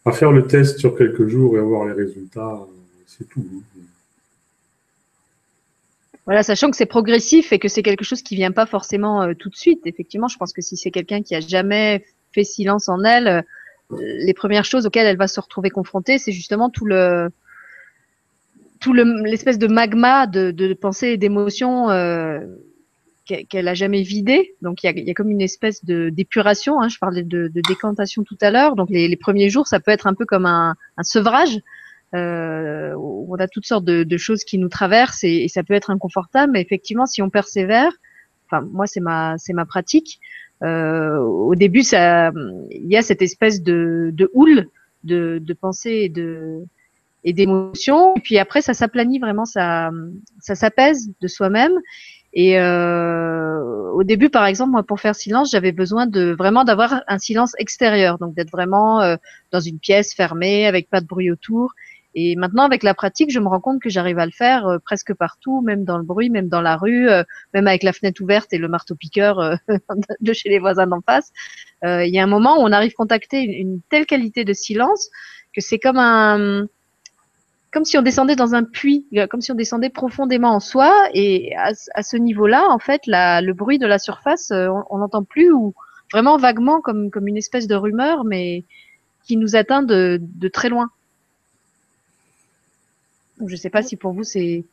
à 0.04 0.12
faire 0.12 0.32
le 0.32 0.46
test 0.46 0.78
sur 0.78 0.96
quelques 0.96 1.26
jours 1.26 1.56
et 1.56 1.60
avoir 1.60 1.86
les 1.86 1.92
résultats. 1.92 2.66
C'est 3.06 3.28
tout. 3.28 3.44
Voilà, 6.26 6.42
sachant 6.42 6.70
que 6.70 6.76
c'est 6.76 6.86
progressif 6.86 7.52
et 7.52 7.58
que 7.58 7.68
c'est 7.68 7.82
quelque 7.82 8.04
chose 8.04 8.20
qui 8.20 8.34
vient 8.34 8.50
pas 8.50 8.66
forcément 8.66 9.22
euh, 9.22 9.34
tout 9.34 9.48
de 9.48 9.54
suite. 9.54 9.86
Effectivement, 9.86 10.26
je 10.26 10.36
pense 10.36 10.52
que 10.52 10.60
si 10.60 10.76
c'est 10.76 10.90
quelqu'un 10.90 11.22
qui 11.22 11.36
a 11.36 11.40
jamais 11.40 12.04
fait 12.32 12.42
silence 12.42 12.88
en 12.88 13.04
elle, 13.04 13.28
euh, 13.28 13.42
les 14.00 14.34
premières 14.34 14.64
choses 14.64 14.86
auxquelles 14.86 15.06
elle 15.06 15.16
va 15.16 15.28
se 15.28 15.38
retrouver 15.38 15.70
confrontée, 15.70 16.18
c'est 16.18 16.32
justement 16.32 16.68
tout 16.68 16.84
le 16.84 17.30
tout 18.80 18.92
l'espèce 18.92 19.58
de 19.58 19.68
magma 19.68 20.26
de, 20.26 20.50
de 20.50 20.74
pensée 20.74 21.08
et 21.08 21.16
d'émotions 21.16 21.88
euh, 21.90 22.40
qu'elle 23.26 23.68
a 23.68 23.74
jamais 23.74 24.02
vidé. 24.02 24.54
Donc 24.62 24.82
il 24.82 24.86
y 24.86 24.88
a, 24.88 24.92
y 24.98 25.10
a, 25.10 25.14
comme 25.14 25.30
une 25.30 25.42
espèce 25.42 25.84
de 25.84 26.08
d'épuration. 26.10 26.80
Hein, 26.80 26.88
je 26.88 26.98
parlais 26.98 27.22
de, 27.22 27.48
de, 27.48 27.60
décantation 27.68 28.22
tout 28.24 28.38
à 28.40 28.50
l'heure. 28.50 28.76
Donc 28.76 28.90
les, 28.90 29.08
les, 29.08 29.16
premiers 29.16 29.50
jours, 29.50 29.66
ça 29.66 29.80
peut 29.80 29.90
être 29.90 30.06
un 30.06 30.14
peu 30.14 30.24
comme 30.24 30.46
un, 30.46 30.74
un 30.96 31.02
sevrage. 31.02 31.60
Euh, 32.14 32.94
on 32.94 33.34
a 33.34 33.48
toutes 33.48 33.66
sortes 33.66 33.84
de, 33.84 34.04
de 34.04 34.16
choses 34.16 34.44
qui 34.44 34.58
nous 34.58 34.68
traversent 34.68 35.24
et, 35.24 35.44
et, 35.44 35.48
ça 35.48 35.62
peut 35.62 35.74
être 35.74 35.90
inconfortable. 35.90 36.52
Mais 36.52 36.62
effectivement, 36.62 37.06
si 37.06 37.20
on 37.20 37.30
persévère, 37.30 37.92
enfin 38.46 38.66
moi 38.72 38.86
c'est 38.86 39.00
ma 39.00 39.36
c'est 39.38 39.52
ma 39.52 39.66
pratique. 39.66 40.20
Euh, 40.62 41.18
au 41.18 41.54
début, 41.54 41.82
ça, 41.82 42.32
il 42.70 42.90
y 42.90 42.96
a 42.96 43.02
cette 43.02 43.22
espèce 43.22 43.62
de, 43.62 44.10
de 44.14 44.30
houle 44.32 44.68
de, 45.04 45.38
de 45.42 45.52
pensée 45.52 46.02
et 46.04 46.08
de 46.08 46.64
et 47.24 47.32
d'émotions. 47.32 48.14
Puis 48.22 48.38
après, 48.38 48.62
ça 48.62 48.72
s'aplanit 48.72 49.18
vraiment, 49.18 49.44
ça, 49.44 49.90
ça 50.40 50.54
s'apaise 50.54 51.10
de 51.20 51.26
soi-même. 51.26 51.72
Et 52.38 52.60
euh, 52.60 53.90
au 53.92 54.04
début, 54.04 54.28
par 54.28 54.44
exemple, 54.44 54.70
moi, 54.70 54.82
pour 54.82 55.00
faire 55.00 55.14
silence, 55.14 55.50
j'avais 55.50 55.72
besoin 55.72 56.06
de 56.06 56.36
vraiment 56.38 56.64
d'avoir 56.64 57.02
un 57.08 57.18
silence 57.18 57.54
extérieur, 57.58 58.18
donc 58.18 58.34
d'être 58.34 58.50
vraiment 58.50 59.00
euh, 59.00 59.16
dans 59.52 59.60
une 59.60 59.78
pièce 59.78 60.14
fermée 60.14 60.66
avec 60.66 60.88
pas 60.90 61.00
de 61.00 61.06
bruit 61.06 61.30
autour. 61.30 61.72
Et 62.18 62.34
maintenant, 62.34 62.64
avec 62.64 62.82
la 62.82 62.94
pratique, 62.94 63.30
je 63.30 63.38
me 63.38 63.46
rends 63.46 63.60
compte 63.60 63.80
que 63.80 63.90
j'arrive 63.90 64.18
à 64.18 64.24
le 64.24 64.32
faire 64.32 64.66
euh, 64.66 64.78
presque 64.78 65.12
partout, 65.12 65.60
même 65.60 65.84
dans 65.84 65.98
le 65.98 66.02
bruit, 66.02 66.30
même 66.30 66.48
dans 66.48 66.62
la 66.62 66.76
rue, 66.76 67.10
euh, 67.10 67.22
même 67.52 67.66
avec 67.66 67.82
la 67.82 67.92
fenêtre 67.92 68.22
ouverte 68.22 68.54
et 68.54 68.58
le 68.58 68.68
marteau-piqueur 68.68 69.38
euh, 69.38 69.56
de 70.20 70.32
chez 70.32 70.48
les 70.48 70.58
voisins 70.58 70.86
d'en 70.86 71.02
face. 71.02 71.30
Il 71.82 72.08
y 72.08 72.18
a 72.18 72.22
un 72.22 72.26
moment 72.26 72.56
où 72.56 72.62
on 72.62 72.72
arrive 72.72 72.92
à 72.92 73.02
contacter 73.02 73.42
une 73.42 73.80
telle 73.90 74.06
qualité 74.06 74.44
de 74.44 74.54
silence 74.54 75.10
que 75.54 75.60
c'est 75.60 75.78
comme 75.78 75.98
un, 75.98 76.66
comme 77.76 77.84
si 77.84 77.98
on 77.98 78.02
descendait 78.02 78.36
dans 78.36 78.54
un 78.54 78.64
puits, 78.64 79.06
comme 79.28 79.42
si 79.42 79.52
on 79.52 79.54
descendait 79.54 79.90
profondément 79.90 80.54
en 80.54 80.60
soi. 80.60 80.90
Et 81.12 81.54
à, 81.58 81.72
à 81.94 82.02
ce 82.02 82.16
niveau-là, 82.16 82.64
en 82.70 82.78
fait, 82.78 83.02
la, 83.06 83.42
le 83.42 83.52
bruit 83.52 83.78
de 83.78 83.86
la 83.86 83.98
surface, 83.98 84.50
on 84.50 84.96
n'entend 84.96 85.24
plus 85.24 85.52
ou 85.52 85.74
vraiment 86.10 86.38
vaguement 86.38 86.80
comme, 86.80 87.10
comme 87.10 87.28
une 87.28 87.36
espèce 87.36 87.66
de 87.66 87.74
rumeur, 87.74 88.24
mais 88.24 88.64
qui 89.24 89.36
nous 89.36 89.56
atteint 89.56 89.82
de, 89.82 90.18
de 90.22 90.48
très 90.48 90.70
loin. 90.70 90.88
Je 93.44 93.52
ne 93.52 93.56
sais 93.56 93.68
pas 93.68 93.82
si 93.82 93.96
pour 93.96 94.12
vous 94.14 94.24
c'est 94.24 94.64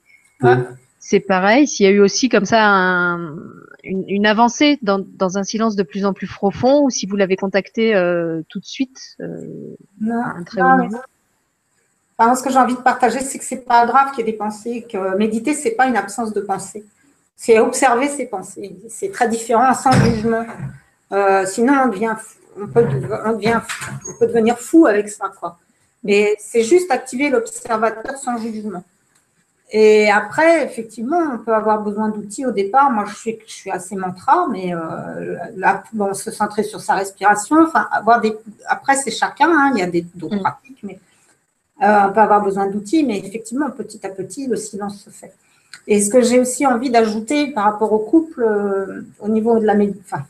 ouais. 0.41 0.56
c'est 0.97 1.20
pareil. 1.20 1.68
S'il 1.68 1.86
y 1.86 1.89
a 1.89 1.91
eu 1.91 1.99
aussi 1.99 2.30
comme 2.30 2.45
ça 2.45 2.66
un, 2.66 3.36
une, 3.84 4.06
une, 4.08 4.26
avancée 4.26 4.80
dans, 4.82 4.99
dans, 4.99 5.38
un 5.38 5.43
silence 5.43 5.76
de 5.76 5.84
plus 5.84 6.06
en 6.06 6.14
plus 6.14 6.28
profond, 6.28 6.86
ou 6.86 6.89
si 6.89 7.06
vous 7.06 7.18
l'avez 7.18 7.36
contacté 7.36 7.93
euh, 7.95 8.43
tout 8.47 8.62
de 8.62 8.66
suite. 8.66 9.18
Euh, 9.20 9.76
non, 9.99 10.24
un 10.24 10.43
très 10.45 10.62
non, 10.62 10.88
bon 10.88 10.97
enfin, 12.24 12.36
ce 12.36 12.43
que 12.43 12.49
j'ai 12.49 12.57
envie 12.57 12.76
de 12.76 12.82
partager, 12.82 13.21
c'est 13.21 13.38
que 13.38 13.45
c'est 13.45 13.65
pas 13.65 13.86
grave 13.86 14.11
qu'il 14.11 14.26
y 14.26 14.30
ait 14.30 14.32
des 14.32 14.38
pensées. 14.38 14.86
Que 14.89 15.15
méditer, 15.17 15.53
c'est 15.53 15.71
pas 15.71 15.88
une 15.88 15.97
absence 15.97 16.34
de 16.34 16.41
pensée. 16.41 16.84
C'est 17.36 17.59
observer 17.59 18.09
ses 18.09 18.26
pensées. 18.26 18.76
C'est 18.89 19.11
très 19.11 19.28
différent, 19.28 19.74
sans 19.74 19.91
jugement. 19.91 20.45
Euh, 21.11 21.45
sinon, 21.45 21.74
on 21.86 21.88
devient, 21.89 22.15
on 22.59 22.67
peut, 22.67 22.86
on 23.26 23.34
devient, 23.34 23.59
on 24.09 24.19
peut 24.19 24.28
devenir 24.28 24.57
fou 24.57 24.86
avec 24.86 25.09
ça, 25.09 25.32
quoi. 25.39 25.57
Mais 26.03 26.36
c'est 26.39 26.63
juste 26.63 26.91
activer 26.91 27.30
l'observateur 27.30 28.17
sans 28.17 28.38
jugement. 28.38 28.84
Et 29.76 30.11
après, 30.11 30.63
effectivement, 30.63 31.19
on 31.34 31.39
peut 31.39 31.53
avoir 31.53 31.82
besoin 31.82 32.09
d'outils 32.09 32.45
au 32.45 32.51
départ. 32.51 32.91
Moi, 32.91 33.05
je 33.07 33.15
suis, 33.15 33.39
je 33.47 33.51
suis 33.51 33.71
assez 33.71 33.95
mantra, 33.95 34.47
mais 34.51 34.74
euh, 34.76 35.36
là, 35.55 35.84
bon, 35.93 36.13
se 36.13 36.30
centrer 36.30 36.61
sur 36.61 36.80
sa 36.80 36.93
respiration. 36.93 37.63
Enfin, 37.63 37.88
avoir 37.91 38.21
des. 38.21 38.38
Après, 38.67 38.95
c'est 38.95 39.09
chacun. 39.09 39.49
Hein, 39.49 39.71
il 39.74 39.80
y 39.80 39.82
a 39.82 40.03
d'autres 40.13 40.36
mmh. 40.36 40.41
pratiques, 40.41 40.80
mais 40.84 40.99
on 41.84 42.14
peut 42.14 42.22
avoir 42.22 42.44
besoin 42.44 42.68
d'outils. 42.68 43.04
Mais 43.04 43.20
effectivement, 43.20 43.70
petit 43.72 44.06
à 44.06 44.10
petit, 44.10 44.48
le 44.48 44.56
silence 44.56 45.04
se 45.04 45.10
fait. 45.10 45.34
Et 45.88 46.02
ce 46.02 46.10
que 46.10 46.22
j'ai 46.22 46.40
aussi 46.40 46.66
envie 46.66 46.90
d'ajouter 46.90 47.48
par 47.48 47.66
rapport 47.66 47.92
au 47.92 48.00
couple, 48.00 48.44
euh, 48.44 49.02
au 49.20 49.28
niveau 49.28 49.60
de 49.60 49.66
la 49.66 49.74
méditation, 49.74 50.06
enfin, 50.18 50.26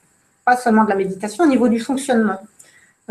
pas 0.45 0.57
seulement 0.57 0.83
de 0.83 0.89
la 0.89 0.95
méditation, 0.95 1.43
au 1.43 1.47
niveau 1.47 1.67
du 1.67 1.79
fonctionnement. 1.79 2.39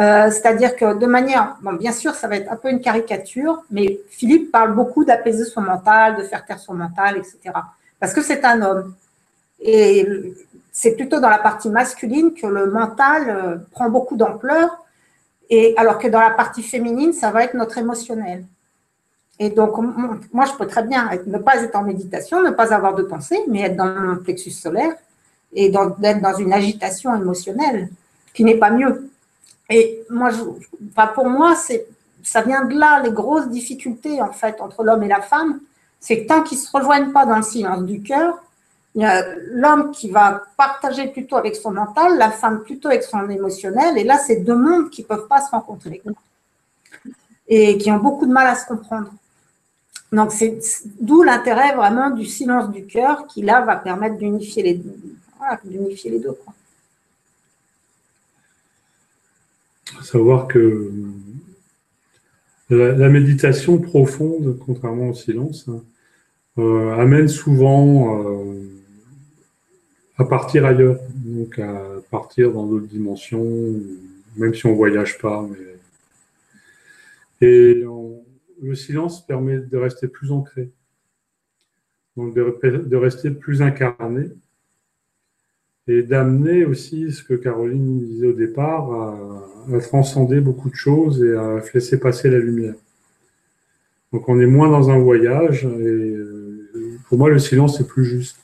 Euh, 0.01 0.31
C'est-à-dire 0.31 0.75
que 0.75 0.99
de 0.99 1.07
manière, 1.07 1.57
bon, 1.63 1.75
bien 1.75 1.93
sûr, 1.93 2.15
ça 2.15 2.27
va 2.27 2.37
être 2.37 2.51
un 2.51 2.57
peu 2.57 2.71
une 2.71 2.81
caricature, 2.81 3.63
mais 3.71 4.01
Philippe 4.11 4.51
parle 4.51 4.75
beaucoup 4.75 5.05
d'apaiser 5.05 5.45
son 5.45 5.61
mental, 5.61 6.17
de 6.17 6.23
faire 6.23 6.45
taire 6.45 6.59
son 6.59 6.75
mental, 6.75 7.19
etc. 7.19 7.39
Parce 8.01 8.13
que 8.13 8.23
c'est 8.23 8.45
un 8.45 8.61
homme. 8.63 8.95
Et 9.61 10.35
c'est 10.73 10.97
plutôt 10.97 11.21
dans 11.21 11.29
la 11.29 11.39
partie 11.39 11.69
masculine 11.69 12.33
que 12.35 12.47
le 12.47 12.67
mental 12.67 13.29
euh, 13.29 13.57
prend 13.71 13.89
beaucoup 13.89 14.17
d'ampleur, 14.17 14.85
et 15.55 15.75
alors 15.77 15.99
que 15.99 16.09
dans 16.09 16.19
la 16.19 16.31
partie 16.31 16.63
féminine, 16.63 17.13
ça 17.13 17.31
va 17.31 17.45
être 17.45 17.53
notre 17.53 17.77
émotionnel. 17.77 18.47
Et 19.39 19.51
donc, 19.51 19.77
moi, 20.33 20.47
je 20.47 20.53
peux 20.55 20.67
très 20.67 20.83
bien 20.83 21.11
ne 21.27 21.37
pas 21.37 21.63
être 21.63 21.77
en 21.77 21.83
méditation, 21.83 22.43
ne 22.43 22.49
pas 22.49 22.73
avoir 22.73 22.95
de 22.95 23.03
pensée, 23.03 23.39
mais 23.49 23.61
être 23.61 23.77
dans 23.77 23.95
mon 23.95 24.17
plexus 24.17 24.53
solaire 24.53 24.95
et 25.53 25.69
d'être 25.69 26.23
dans 26.23 26.37
une 26.39 26.55
agitation 26.55 27.15
émotionnelle, 27.15 27.91
qui 28.33 28.45
n'est 28.45 28.57
pas 28.57 28.71
mieux. 28.71 29.11
Et 29.69 30.03
moi, 30.09 30.31
je, 30.31 30.43
pour 31.15 31.29
moi, 31.29 31.55
ça 32.23 32.41
vient 32.41 32.65
de 32.65 32.79
là, 32.79 33.03
les 33.03 33.13
grosses 33.13 33.51
difficultés, 33.51 34.23
en 34.23 34.33
fait, 34.33 34.59
entre 34.59 34.83
l'homme 34.83 35.03
et 35.03 35.09
la 35.09 35.21
femme, 35.21 35.61
c'est 36.01 36.23
que 36.23 36.29
tant 36.29 36.43
qu'ils 36.43 36.57
ne 36.57 36.63
se 36.63 36.75
rejoignent 36.75 37.13
pas 37.13 37.27
dans 37.27 37.37
le 37.37 37.43
silence 37.43 37.83
du 37.83 38.01
cœur, 38.01 38.43
l'homme 38.95 39.91
qui 39.91 40.11
va 40.11 40.43
partager 40.57 41.09
plutôt 41.09 41.37
avec 41.37 41.57
son 41.57 41.71
mental, 41.71 42.19
la 42.19 42.31
femme 42.31 42.63
plutôt 42.63 42.89
avec 42.89 43.03
son 43.03 43.29
émotionnel, 43.29 43.97
et 43.97 44.05
là, 44.05 44.19
c'est 44.19 44.37
deux 44.37 44.57
mondes 44.57 44.91
qui 44.91 45.03
ne 45.03 45.07
peuvent 45.07 45.29
pas 45.29 45.41
se 45.41 45.51
rencontrer 45.51 46.03
et 47.49 47.79
qui 47.79 47.91
ont 47.91 47.99
beaucoup 47.99 48.27
de 48.27 48.33
mal 48.33 48.47
à 48.47 48.55
se 48.55 48.67
comprendre. 48.67 49.13
Donc, 50.13 50.33
c'est 50.33 50.59
d'où 51.01 51.23
l'intérêt 51.23 51.75
vraiment 51.75 52.11
du 52.11 52.27
silence 52.27 52.71
du 52.71 52.85
cœur 52.85 53.27
qui, 53.27 53.43
là, 53.43 53.63
va 53.63 53.77
permettre 53.77 54.19
d'unifier 54.19 54.63
les, 54.63 54.75
deux. 54.75 56.33
Quoi. 56.33 56.55
Savoir 60.03 60.47
que 60.49 60.91
la, 62.69 63.09
méditation 63.09 63.79
profonde, 63.79 64.59
contrairement 64.65 65.09
au 65.09 65.15
silence, 65.15 65.67
hein, 65.69 65.83
euh, 66.59 66.95
amène 66.99 67.29
souvent 67.29 68.23
euh, 68.23 68.72
à 70.23 70.29
partir 70.29 70.65
ailleurs, 70.65 70.99
donc 71.15 71.59
à 71.59 71.83
partir 72.11 72.53
dans 72.53 72.67
d'autres 72.67 72.87
dimensions, 72.87 73.45
même 74.37 74.55
si 74.55 74.67
on 74.67 74.71
ne 74.71 74.77
voyage 74.77 75.19
pas. 75.19 75.47
Et 77.41 77.85
le 78.63 78.75
silence 78.75 79.27
permet 79.27 79.59
de 79.59 79.77
rester 79.77 80.07
plus 80.07 80.31
ancré, 80.31 80.71
donc 82.17 82.35
de, 82.35 82.97
rester 82.97 83.31
plus 83.31 83.63
incarné 83.63 84.31
et 85.89 86.03
d'amener 86.03 86.65
aussi 86.65 87.11
ce 87.11 87.25
que 87.25 87.35
Caroline 87.35 87.99
disait 88.01 88.29
au 88.29 88.33
départ, 88.33 88.93
à, 88.93 89.81
transcender 89.81 90.41
beaucoup 90.41 90.71
de 90.71 90.75
choses 90.75 91.23
et 91.23 91.35
à 91.35 91.61
laisser 91.75 91.99
passer 91.99 92.31
la 92.31 92.39
lumière. 92.39 92.75
Donc 94.13 94.29
on 94.29 94.39
est 94.41 94.47
moins 94.47 94.69
dans 94.69 94.91
un 94.91 94.99
voyage 94.99 95.65
et 95.65 95.69
euh, 95.69 96.99
pour 97.09 97.19
moi 97.19 97.31
le 97.31 97.39
silence 97.39 97.81
est 97.81 97.87
plus 97.87 98.05
juste. 98.05 98.39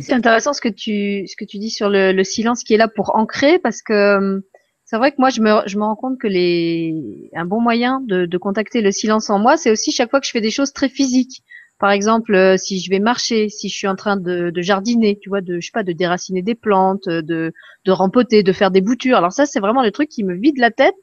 C'est 0.00 0.12
intéressant 0.12 0.52
ce 0.52 0.60
que 0.60 0.68
tu 0.68 1.26
ce 1.26 1.34
que 1.36 1.44
tu 1.44 1.58
dis 1.58 1.70
sur 1.70 1.88
le, 1.88 2.22
silence 2.22 2.62
qui 2.62 2.74
est 2.74 2.76
là 2.76 2.88
pour 2.88 3.16
ancrer 3.16 3.58
parce 3.58 3.82
que 3.82 3.92
euh, 3.92 4.40
c'est 4.84 4.96
vrai 4.96 5.10
que 5.10 5.16
moi 5.18 5.30
je 5.30 5.40
me 5.40 5.60
je 5.66 5.76
me 5.76 5.82
rends 5.82 5.96
compte 5.96 6.20
que 6.20 6.28
les 6.28 7.30
un 7.34 7.44
bon 7.44 7.60
moyen 7.60 8.00
de, 8.06 8.26
de 8.26 8.38
contacter 8.38 8.80
le 8.80 8.92
silence 8.92 9.28
en 9.28 9.40
moi 9.40 9.56
c'est 9.56 9.72
aussi 9.72 9.90
chaque 9.90 10.10
fois 10.10 10.20
que 10.20 10.26
je 10.26 10.30
fais 10.30 10.40
des 10.40 10.50
choses 10.50 10.72
très 10.72 10.88
physiques. 10.88 11.42
Par 11.80 11.90
exemple, 11.90 12.32
euh, 12.36 12.56
si 12.56 12.78
je 12.78 12.88
vais 12.90 13.00
marcher, 13.00 13.48
si 13.48 13.68
je 13.68 13.76
suis 13.76 13.88
en 13.88 13.96
train 13.96 14.16
de, 14.16 14.50
de, 14.50 14.62
jardiner, 14.62 15.18
tu 15.20 15.28
vois, 15.28 15.40
de 15.40 15.58
je 15.58 15.66
sais 15.66 15.72
pas, 15.72 15.82
de 15.82 15.90
déraciner 15.90 16.40
des 16.40 16.54
plantes, 16.54 17.08
de 17.08 17.52
de 17.84 17.90
rempoter, 17.90 18.44
de 18.44 18.52
faire 18.52 18.70
des 18.70 18.80
boutures. 18.80 19.16
Alors 19.16 19.32
ça, 19.32 19.46
c'est 19.46 19.58
vraiment 19.58 19.82
le 19.82 19.90
truc 19.90 20.08
qui 20.08 20.22
me 20.22 20.34
vide 20.34 20.58
la 20.58 20.70
tête. 20.70 20.94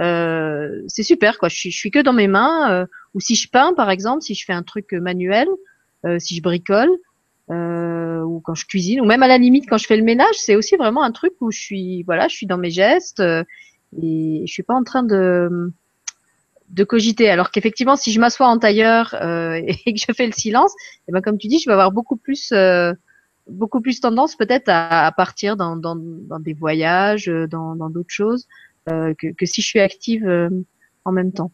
Euh, 0.00 0.82
c'est 0.86 1.02
super, 1.02 1.38
quoi. 1.38 1.48
Je 1.48 1.56
suis, 1.56 1.70
je 1.70 1.78
suis 1.78 1.90
que 1.90 2.00
dans 2.00 2.12
mes 2.12 2.28
mains. 2.28 2.70
Euh, 2.70 2.86
ou 3.14 3.20
si 3.20 3.34
je 3.36 3.48
peins, 3.48 3.72
par 3.74 3.88
exemple, 3.90 4.22
si 4.22 4.34
je 4.34 4.44
fais 4.44 4.52
un 4.52 4.62
truc 4.62 4.92
manuel, 4.92 5.48
euh, 6.04 6.18
si 6.18 6.36
je 6.36 6.42
bricole, 6.42 6.90
euh, 7.50 8.20
ou 8.22 8.40
quand 8.40 8.54
je 8.54 8.66
cuisine, 8.66 9.00
ou 9.00 9.04
même 9.04 9.22
à 9.22 9.28
la 9.28 9.38
limite 9.38 9.64
quand 9.68 9.78
je 9.78 9.86
fais 9.86 9.96
le 9.96 10.02
ménage, 10.02 10.34
c'est 10.34 10.54
aussi 10.54 10.76
vraiment 10.76 11.02
un 11.02 11.12
truc 11.12 11.32
où 11.40 11.50
je 11.50 11.58
suis, 11.58 12.02
voilà, 12.02 12.28
je 12.28 12.36
suis 12.36 12.46
dans 12.46 12.58
mes 12.58 12.70
gestes 12.70 13.20
euh, 13.20 13.42
et 14.02 14.44
je 14.46 14.52
suis 14.52 14.62
pas 14.62 14.74
en 14.74 14.84
train 14.84 15.02
de 15.02 15.72
de 16.68 16.84
cogiter. 16.84 17.30
Alors 17.30 17.50
qu'effectivement, 17.50 17.96
si 17.96 18.12
je 18.12 18.20
m'assois 18.20 18.46
en 18.46 18.58
tailleur 18.58 19.14
euh, 19.14 19.54
et 19.86 19.94
que 19.94 19.98
je 19.98 20.12
fais 20.12 20.26
le 20.26 20.32
silence, 20.32 20.72
et 20.72 21.04
eh 21.08 21.12
ben 21.12 21.22
comme 21.22 21.38
tu 21.38 21.48
dis, 21.48 21.58
je 21.58 21.66
vais 21.66 21.72
avoir 21.72 21.92
beaucoup 21.92 22.16
plus 22.16 22.52
beaucoup 23.46 23.80
plus 23.80 24.00
tendance 24.00 24.36
peut-être 24.36 24.68
à, 24.68 25.10
partir 25.16 25.56
dans, 25.56 25.74
dans, 25.74 25.96
dans, 25.96 26.38
des 26.38 26.52
voyages, 26.52 27.32
dans 27.50 27.88
d'autres 27.88 28.10
choses, 28.10 28.46
que, 28.86 29.32
que, 29.32 29.46
si 29.46 29.62
je 29.62 29.66
suis 29.66 29.80
active 29.80 30.28
en 31.06 31.12
même 31.12 31.32
temps. 31.32 31.50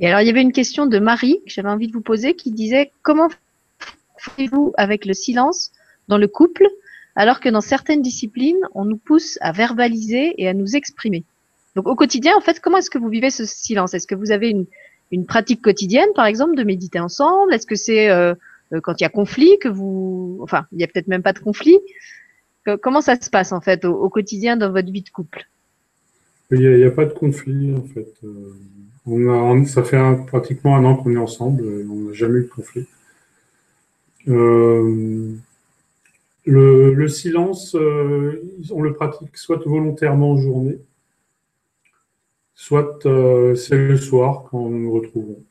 Et 0.00 0.08
alors, 0.08 0.20
il 0.20 0.26
y 0.26 0.30
avait 0.30 0.42
une 0.42 0.52
question 0.52 0.86
de 0.86 0.98
Marie 0.98 1.40
que 1.46 1.52
j'avais 1.52 1.68
envie 1.68 1.88
de 1.88 1.92
vous 1.92 2.00
poser 2.00 2.34
qui 2.34 2.50
disait 2.50 2.90
comment 3.02 3.28
faites-vous 4.18 4.72
avec 4.76 5.04
le 5.04 5.14
silence 5.14 5.70
dans 6.08 6.18
le 6.18 6.28
couple 6.28 6.66
alors 7.16 7.40
que 7.40 7.48
dans 7.48 7.60
certaines 7.60 8.02
disciplines, 8.02 8.60
on 8.74 8.84
nous 8.84 8.96
pousse 8.96 9.38
à 9.40 9.52
verbaliser 9.52 10.34
et 10.38 10.48
à 10.48 10.54
nous 10.54 10.76
exprimer? 10.76 11.24
Donc 11.76 11.86
au 11.86 11.94
quotidien, 11.94 12.36
en 12.36 12.40
fait, 12.40 12.60
comment 12.60 12.78
est-ce 12.78 12.90
que 12.90 12.98
vous 12.98 13.08
vivez 13.08 13.30
ce 13.30 13.44
silence? 13.44 13.94
Est-ce 13.94 14.06
que 14.06 14.14
vous 14.14 14.32
avez 14.32 14.48
une, 14.48 14.66
une, 15.10 15.26
pratique 15.26 15.62
quotidienne, 15.62 16.08
par 16.14 16.26
exemple, 16.26 16.56
de 16.56 16.64
méditer 16.64 16.98
ensemble? 16.98 17.54
Est-ce 17.54 17.66
que 17.66 17.74
c'est 17.74 18.10
euh, 18.10 18.34
euh, 18.72 18.80
quand 18.80 19.00
il 19.00 19.04
y 19.04 19.06
a 19.06 19.10
conflit 19.10 19.58
que 19.60 19.68
vous... 19.68 20.38
Enfin, 20.42 20.66
il 20.72 20.78
n'y 20.78 20.84
a 20.84 20.86
peut-être 20.86 21.08
même 21.08 21.22
pas 21.22 21.32
de 21.32 21.38
conflit? 21.38 21.78
comment 22.82 23.00
ça 23.00 23.20
se 23.20 23.30
passe, 23.30 23.52
en 23.52 23.60
fait, 23.60 23.84
au, 23.84 24.08
quotidien 24.10 24.56
dans 24.56 24.70
votre 24.70 24.92
vie 24.92 25.02
de 25.02 25.10
couple? 25.10 25.48
Il 26.52 26.58
n'y 26.60 26.84
a, 26.84 26.90
pas 26.90 27.04
de 27.04 27.12
conflit, 27.12 27.74
en 27.74 27.82
fait. 27.82 28.12
Euh, 28.22 28.54
on 29.10 29.62
a, 29.62 29.66
ça 29.66 29.82
fait 29.82 30.00
pratiquement 30.26 30.76
un 30.76 30.84
an 30.84 30.96
qu'on 30.96 31.12
est 31.12 31.18
ensemble, 31.18 31.64
on 31.90 32.08
n'a 32.08 32.12
jamais 32.12 32.40
eu 32.40 32.42
de 32.42 32.48
conflit. 32.48 32.86
Euh, 34.28 35.34
le, 36.44 37.08
silence, 37.08 37.74
euh, 37.74 38.42
on 38.70 38.82
le 38.82 38.92
pratique 38.94 39.36
soit 39.36 39.62
volontairement 39.64 40.32
en 40.32 40.36
journée, 40.36 40.78
soit 42.54 43.06
euh, 43.06 43.54
c'est 43.54 43.76
le 43.76 43.96
soir 43.96 44.44
quand 44.50 44.68
nous 44.68 44.78
nous 44.78 44.92
retrouvons. 44.92 45.44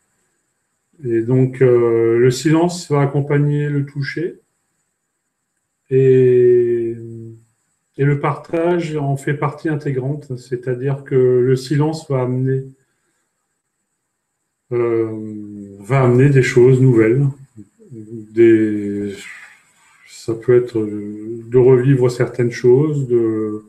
Et 1.04 1.22
donc, 1.22 1.60
le 1.62 2.30
silence 2.30 2.92
va 2.92 3.02
accompagner 3.02 3.70
le 3.70 3.86
toucher 3.86 4.42
et, 5.90 6.96
le 7.98 8.20
partage 8.20 8.96
en 8.96 9.18
fait 9.18 9.34
partie 9.34 9.70
intégrante, 9.70 10.38
c'est-à-dire 10.38 11.04
que 11.04 11.16
le 11.16 11.56
silence 11.56 12.10
va 12.10 12.22
amener 12.22 12.64
va 14.72 16.04
amener 16.04 16.30
des 16.30 16.44
choses 16.44 16.82
nouvelles. 16.82 17.28
Ça 20.08 20.34
peut 20.36 20.56
être 20.56 20.80
de 20.80 21.58
revivre 21.58 22.12
certaines 22.12 22.52
choses, 22.52 23.08
de, 23.08 23.64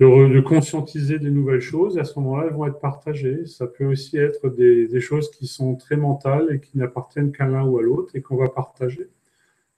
de, 0.00 0.40
conscientiser 0.40 1.18
des 1.18 1.30
nouvelles 1.30 1.60
choses. 1.60 1.96
Et 1.96 2.00
à 2.00 2.04
ce 2.04 2.18
moment-là, 2.18 2.46
elles 2.48 2.54
vont 2.54 2.66
être 2.66 2.80
partagées. 2.80 3.46
Ça 3.46 3.66
peut 3.66 3.84
aussi 3.84 4.16
être 4.18 4.48
des, 4.48 4.88
des 4.88 5.00
choses 5.00 5.30
qui 5.30 5.46
sont 5.46 5.76
très 5.76 5.96
mentales 5.96 6.48
et 6.52 6.60
qui 6.60 6.76
n'appartiennent 6.76 7.30
qu'à 7.30 7.46
l'un 7.46 7.64
ou 7.64 7.78
à 7.78 7.82
l'autre 7.82 8.16
et 8.16 8.22
qu'on 8.22 8.36
va 8.36 8.48
partager. 8.48 9.08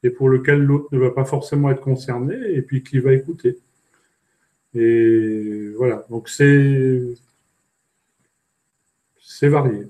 Et 0.02 0.10
pour 0.10 0.28
lequel 0.28 0.62
l'autre 0.62 0.88
ne 0.92 0.98
va 0.98 1.10
pas 1.10 1.24
forcément 1.24 1.70
être 1.70 1.80
concerné 1.80 2.36
et 2.54 2.62
puis 2.62 2.82
qui 2.82 2.98
va 2.98 3.12
écouter. 3.12 3.58
Et 4.74 5.70
voilà. 5.76 6.06
Donc 6.10 6.28
c'est 6.28 7.02
c'est 9.38 9.48
varié. 9.48 9.88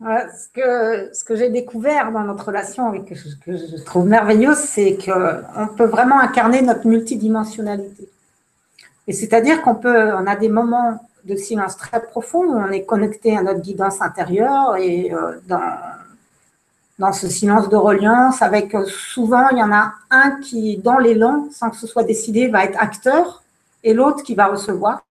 ce 0.00 0.48
que, 0.54 1.24
que 1.26 1.36
j'ai 1.36 1.50
découvert 1.50 2.12
dans 2.12 2.22
notre 2.22 2.46
relation 2.46 2.94
et 2.94 3.04
que 3.04 3.14
je, 3.14 3.82
trouve 3.84 4.06
merveilleux, 4.06 4.54
c'est 4.54 4.96
qu'on 4.96 5.68
peut 5.76 5.86
vraiment 5.86 6.20
incarner 6.20 6.62
notre 6.62 6.86
multidimensionnalité. 6.86 8.08
Et 9.06 9.12
c'est-à-dire 9.12 9.60
qu'on 9.62 9.74
peut, 9.74 10.12
on 10.14 10.26
a 10.26 10.36
des 10.36 10.48
moments 10.48 11.00
de 11.24 11.36
silence 11.36 11.76
très 11.76 12.00
profond 12.02 12.44
où 12.44 12.56
on 12.56 12.70
est 12.70 12.84
connecté 12.84 13.36
à 13.36 13.42
notre 13.42 13.60
guidance 13.60 14.00
intérieure 14.00 14.76
et 14.76 15.12
euh, 15.12 15.40
dans, 15.46 15.72
dans 16.98 17.12
ce 17.12 17.28
silence 17.28 17.68
de 17.68 17.76
reliance, 17.76 18.40
avec 18.40 18.74
euh, 18.74 18.84
souvent, 18.86 19.48
il 19.50 19.58
y 19.58 19.62
en 19.62 19.72
a 19.72 19.94
un 20.10 20.38
qui, 20.40 20.78
dans 20.78 20.98
l'élan, 20.98 21.48
sans 21.50 21.70
que 21.70 21.76
ce 21.76 21.86
soit 21.86 22.04
décidé, 22.04 22.46
va 22.48 22.64
être 22.64 22.80
acteur 22.80 23.42
et 23.82 23.94
l'autre 23.94 24.22
qui 24.22 24.34
va 24.34 24.46
recevoir. 24.46 25.02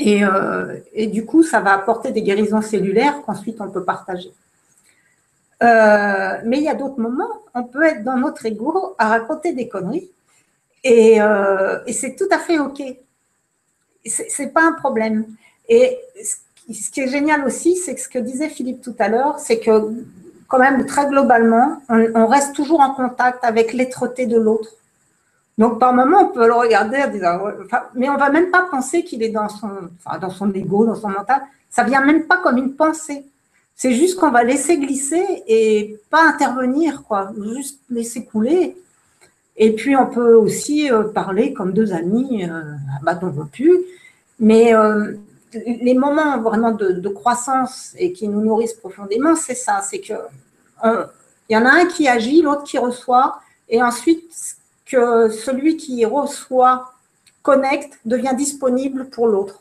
Euh, 0.00 0.78
et, 0.92 1.06
du 1.06 1.24
coup, 1.24 1.42
ça 1.42 1.60
va 1.60 1.72
apporter 1.72 2.12
des 2.12 2.22
guérisons 2.22 2.60
cellulaires 2.60 3.22
qu'ensuite 3.24 3.60
on 3.60 3.70
peut 3.70 3.84
partager. 3.84 4.30
Euh, 5.62 6.38
mais 6.44 6.58
il 6.58 6.64
y 6.64 6.68
a 6.68 6.74
d'autres 6.74 7.00
moments, 7.00 7.30
on 7.54 7.64
peut 7.64 7.82
être 7.82 8.04
dans 8.04 8.18
notre 8.18 8.44
ego 8.44 8.94
à 8.98 9.08
raconter 9.08 9.54
des 9.54 9.68
conneries 9.68 10.10
et, 10.84 11.20
euh, 11.20 11.78
c'est 11.90 12.14
tout 12.14 12.28
à 12.30 12.38
fait 12.38 12.58
OK. 12.58 12.82
C'est 14.04 14.52
pas 14.52 14.62
un 14.62 14.72
problème. 14.72 15.26
Et 15.68 15.98
ce 16.22 16.90
qui 16.90 17.00
est 17.00 17.08
génial 17.08 17.44
aussi, 17.44 17.76
c'est 17.76 17.96
ce 17.96 18.08
que 18.08 18.18
disait 18.18 18.48
Philippe 18.48 18.82
tout 18.82 18.94
à 18.98 19.08
l'heure, 19.08 19.40
c'est 19.40 19.58
que 19.58 19.94
quand 20.46 20.58
même 20.60 20.86
très 20.86 21.08
globalement, 21.08 21.80
on, 21.88 22.26
reste 22.26 22.54
toujours 22.54 22.80
en 22.80 22.94
contact 22.94 23.44
avec 23.44 23.72
l'être 23.72 24.06
de 24.16 24.36
l'autre. 24.36 24.70
Donc, 25.58 25.78
par 25.78 25.94
moment, 25.94 26.20
on 26.20 26.28
peut 26.28 26.46
le 26.46 26.52
regarder, 26.52 26.98
mais 27.94 28.10
on 28.10 28.16
va 28.16 28.30
même 28.30 28.50
pas 28.50 28.66
penser 28.70 29.04
qu'il 29.04 29.22
est 29.22 29.30
dans 29.30 29.48
son, 29.48 29.70
dans 30.20 30.30
son 30.30 30.52
ego, 30.52 30.84
dans 30.84 30.94
son 30.94 31.08
mental. 31.08 31.40
Ça 31.70 31.82
vient 31.82 32.04
même 32.04 32.24
pas 32.24 32.36
comme 32.38 32.58
une 32.58 32.74
pensée. 32.74 33.24
C'est 33.74 33.92
juste 33.92 34.18
qu'on 34.18 34.30
va 34.30 34.44
laisser 34.44 34.78
glisser 34.78 35.24
et 35.46 35.98
pas 36.10 36.22
intervenir, 36.22 37.02
quoi. 37.04 37.30
Juste 37.54 37.80
laisser 37.90 38.24
couler. 38.24 38.76
Et 39.56 39.74
puis, 39.74 39.96
on 39.96 40.06
peut 40.06 40.34
aussi 40.34 40.90
euh, 40.90 41.04
parler 41.04 41.54
comme 41.54 41.72
deux 41.72 41.92
amis 41.92 42.44
euh, 42.44 42.74
à 42.98 43.02
bâton 43.02 43.30
rompu. 43.30 43.70
Mais 44.38 44.74
euh, 44.74 45.14
les 45.52 45.94
moments 45.94 46.38
vraiment 46.40 46.72
de, 46.72 47.08
croissance 47.08 47.94
et 47.98 48.12
qui 48.12 48.28
nous 48.28 48.42
nourrissent 48.42 48.74
profondément, 48.74 49.34
c'est 49.34 49.54
ça. 49.54 49.80
C'est 49.82 50.00
que 50.00 50.14
il 51.48 51.54
y 51.54 51.56
en 51.56 51.64
a 51.64 51.70
un 51.70 51.86
qui 51.86 52.08
agit, 52.08 52.42
l'autre 52.42 52.64
qui 52.64 52.76
reçoit. 52.76 53.40
Et 53.68 53.82
ensuite, 53.82 54.55
que 54.86 55.28
celui 55.28 55.76
qui 55.76 56.04
reçoit, 56.04 56.92
connecte, 57.42 57.98
devient 58.04 58.34
disponible 58.36 59.08
pour 59.10 59.26
l'autre. 59.26 59.60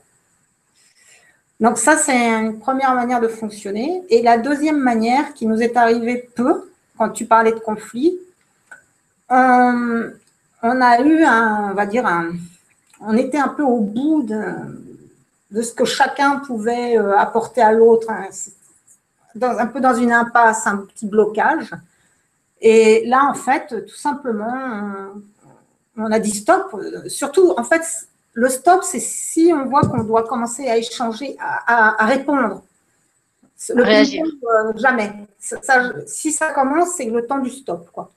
Donc 1.59 1.77
ça, 1.77 1.97
c'est 1.97 2.15
une 2.15 2.59
première 2.59 2.93
manière 2.95 3.21
de 3.21 3.27
fonctionner. 3.27 4.03
Et 4.09 4.21
la 4.21 4.37
deuxième 4.37 4.79
manière 4.79 5.33
qui 5.33 5.45
nous 5.45 5.61
est 5.61 5.77
arrivée 5.77 6.29
peu, 6.35 6.69
quand 6.97 7.09
tu 7.09 7.25
parlais 7.25 7.51
de 7.51 7.59
conflit, 7.59 8.17
on, 9.29 10.11
a 10.61 11.01
eu 11.01 11.23
un, 11.23 11.69
on 11.71 11.73
va 11.73 11.85
dire, 11.85 12.05
un, 12.05 12.33
on 13.01 13.15
était 13.17 13.37
un 13.37 13.47
peu 13.49 13.63
au 13.63 13.79
bout 13.79 14.23
de, 14.23 14.43
de 15.51 15.61
ce 15.61 15.73
que 15.73 15.85
chacun 15.85 16.39
pouvait 16.39 16.97
euh, 16.97 17.17
apporter 17.17 17.61
à 17.61 17.71
l'autre, 17.71 18.09
hein. 18.09 18.27
un 19.41 19.67
peu 19.67 19.79
dans 19.79 19.95
une 19.95 20.11
impasse, 20.11 20.67
un 20.67 20.77
petit 20.77 21.07
blocage. 21.07 21.71
Et 22.61 23.05
là, 23.05 23.25
en 23.29 23.33
fait, 23.33 23.85
tout 23.85 23.95
simplement, 23.95 25.11
on 25.97 26.11
a 26.11 26.19
dit 26.19 26.31
stop. 26.31 26.75
Surtout, 27.07 27.53
en 27.57 27.63
fait, 27.63 27.81
le 28.33 28.49
stop, 28.49 28.83
c'est 28.83 28.99
si 28.99 29.51
on 29.53 29.65
voit 29.65 29.81
qu'on 29.81 30.03
doit 30.03 30.23
commencer 30.23 30.67
à 30.67 30.77
échanger, 30.77 31.37
à, 31.39 32.05
répondre. 32.05 32.63
Le 33.69 33.83
Réagir. 33.83 34.25
Euh, 34.25 34.73
jamais. 34.75 35.11
si 36.07 36.31
ça 36.31 36.51
commence, 36.51 36.89
c'est 36.97 37.05
le 37.05 37.25
temps 37.25 37.39
du 37.39 37.49
stop. 37.49 37.89
Quoi. 37.91 38.11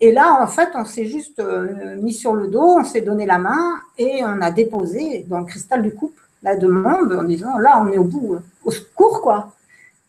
Et 0.00 0.12
là, 0.12 0.38
en 0.42 0.46
fait, 0.46 0.68
on 0.74 0.84
s'est 0.84 1.06
juste 1.06 1.38
euh, 1.38 1.96
mis 1.96 2.12
sur 2.12 2.34
le 2.34 2.48
dos, 2.48 2.76
on 2.78 2.84
s'est 2.84 3.00
donné 3.00 3.24
la 3.24 3.38
main 3.38 3.80
et 3.96 4.22
on 4.22 4.42
a 4.42 4.50
déposé 4.50 5.24
dans 5.28 5.40
le 5.40 5.46
cristal 5.46 5.82
du 5.82 5.94
couple 5.94 6.22
la 6.42 6.56
demande 6.56 7.12
en 7.12 7.24
disant 7.24 7.58
là, 7.58 7.82
on 7.82 7.90
est 7.90 7.98
au 7.98 8.04
bout, 8.04 8.38
au 8.64 8.70
secours, 8.70 9.22
quoi. 9.22 9.52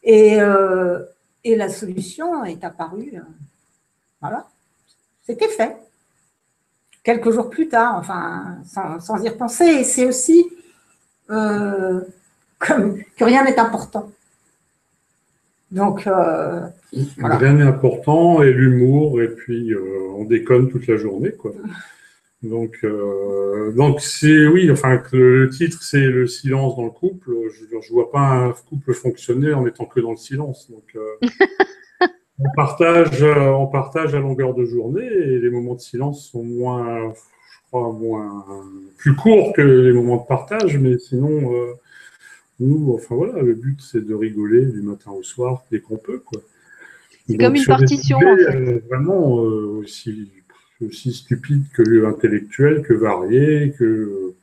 Et, 0.04 0.42
euh, 0.42 1.00
et 1.44 1.56
la 1.56 1.70
solution 1.70 2.44
est 2.44 2.64
apparue. 2.66 3.14
Voilà. 4.22 4.48
C'était 5.26 5.48
fait. 5.48 5.76
Quelques 7.04 7.32
jours 7.32 7.50
plus 7.50 7.68
tard, 7.68 7.96
enfin, 7.98 8.58
sans, 8.66 9.24
y 9.24 9.30
repenser. 9.30 9.66
Et 9.66 9.84
c'est 9.84 10.06
aussi 10.06 10.46
euh, 11.30 12.02
comme, 12.60 13.02
que 13.18 13.24
rien 13.24 13.44
n'est 13.44 13.60
important. 13.60 14.12
Donc, 15.72 16.08
euh, 16.08 16.62
rien 17.18 17.54
n'est 17.54 17.64
important 17.64 18.42
et 18.42 18.52
l'humour 18.52 19.22
et 19.22 19.28
puis 19.28 19.74
euh, 19.74 19.82
on 20.16 20.24
déconne 20.24 20.70
toute 20.70 20.88
la 20.88 20.98
journée, 20.98 21.32
quoi. 21.32 21.52
Donc, 22.44 22.86
donc 23.76 24.00
c'est 24.00 24.46
oui, 24.46 24.70
enfin 24.70 25.02
le 25.12 25.50
titre 25.50 25.82
c'est 25.82 26.06
le 26.06 26.28
silence 26.28 26.76
dans 26.76 26.86
le 26.86 26.92
couple. 26.92 27.32
Je, 27.50 27.66
je 27.82 27.92
vois 27.92 28.12
pas 28.12 28.20
un 28.20 28.54
couple 28.70 28.94
fonctionner 28.94 29.54
en 29.54 29.66
étant 29.66 29.86
que 29.86 30.00
dans 30.00 30.12
le 30.12 30.18
silence. 30.18 30.70
Donc, 30.70 30.96
on 32.40 32.50
partage, 32.56 33.24
euh, 33.24 33.50
on 33.50 33.68
partage 33.68 34.14
à 34.14 34.20
longueur 34.20 34.54
de 34.54 34.66
journée 34.66 35.06
et 35.06 35.40
les 35.40 35.50
moments 35.50 35.76
de 35.76 35.80
silence 35.80 36.30
sont 36.30 36.44
moins, 36.44 37.14
je 37.14 37.58
crois, 37.68 37.92
moins, 37.92 38.46
plus 38.98 39.16
courts 39.16 39.54
que 39.54 39.62
les 39.62 39.94
moments 39.94 40.18
de 40.18 40.28
partage, 40.28 40.78
mais 40.78 40.98
sinon, 40.98 41.54
euh, 41.54 41.74
nous, 42.60 42.94
enfin 42.94 43.16
voilà, 43.16 43.42
le 43.42 43.54
but 43.54 43.82
c'est 43.82 44.06
de 44.06 44.14
rigoler 44.14 44.66
du 44.66 44.82
matin 44.82 45.12
au 45.12 45.24
soir 45.24 45.64
dès 45.72 45.80
qu'on 45.80 45.98
peut, 45.98 46.20
quoi. 46.20 46.42
C'est 47.28 47.38
comme 47.38 47.56
une 47.56 47.66
partition. 47.66 48.18
en 48.18 48.22
fait. 48.22 48.56
Euh, 48.56 48.82
vraiment 48.88 49.34
aussi, 49.34 50.32
aussi 50.86 51.12
stupide 51.12 51.64
que 51.74 52.06
intellectuel, 52.06 52.84
que 52.84 52.94
varié, 52.94 53.74
que 53.78 54.34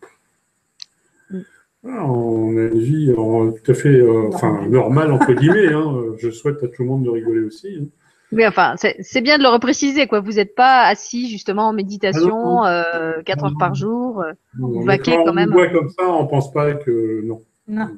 on 1.84 2.56
a 2.56 2.60
une 2.60 2.78
vie 2.78 3.12
tout 3.14 3.70
à 3.70 3.74
fait 3.74 3.88
euh, 3.88 4.28
enfin, 4.32 4.66
normale, 4.68 5.12
entre 5.12 5.32
guillemets. 5.32 5.72
Hein. 5.72 6.14
Je 6.18 6.30
souhaite 6.30 6.62
à 6.62 6.68
tout 6.68 6.82
le 6.82 6.88
monde 6.88 7.04
de 7.04 7.10
rigoler 7.10 7.44
aussi. 7.44 7.78
Hein. 7.80 7.86
Mais 8.32 8.46
enfin, 8.46 8.74
c'est 8.76 9.20
bien 9.20 9.38
de 9.38 9.42
le 9.42 9.48
repréciser, 9.48 10.06
quoi. 10.06 10.20
Vous 10.20 10.32
n'êtes 10.32 10.54
pas 10.54 10.82
assis 10.86 11.28
justement 11.28 11.68
en 11.68 11.72
méditation 11.72 12.62
ah 12.62 12.94
euh, 12.96 13.22
4 13.22 13.44
heures 13.44 13.52
par 13.58 13.74
jour. 13.74 14.22
Euh, 14.22 14.32
vous 14.58 14.82
vaquez 14.82 15.16
quand 15.24 15.32
même. 15.32 15.50
On 15.50 15.54
voit 15.54 15.68
comme 15.68 15.90
ça, 15.90 16.08
on 16.08 16.26
pense 16.26 16.52
pas 16.52 16.74
que 16.74 17.22
non. 17.24 17.42
Non, 17.68 17.90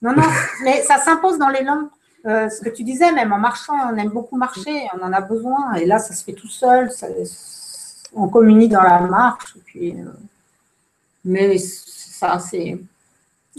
non, 0.00 0.16
non 0.16 0.22
mais 0.64 0.80
ça 0.82 0.96
s'impose 0.96 1.38
dans 1.38 1.50
l'élan. 1.50 1.90
Euh, 2.26 2.48
ce 2.48 2.62
que 2.62 2.70
tu 2.70 2.84
disais, 2.84 3.12
même 3.12 3.32
en 3.32 3.38
marchant, 3.38 3.74
on 3.92 3.96
aime 3.96 4.08
beaucoup 4.08 4.38
marcher, 4.38 4.88
on 4.98 5.04
en 5.04 5.12
a 5.12 5.20
besoin. 5.20 5.74
Et 5.74 5.84
là, 5.84 5.98
ça 5.98 6.14
se 6.14 6.24
fait 6.24 6.32
tout 6.32 6.48
seul. 6.48 6.90
on 8.14 8.28
communique 8.28 8.72
dans 8.72 8.82
la 8.82 9.00
marche. 9.00 9.56
Puis, 9.66 9.92
euh, 9.92 10.04
mais 11.24 11.58
ça, 12.18 12.38
c'est 12.38 12.78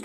euh, 0.00 0.04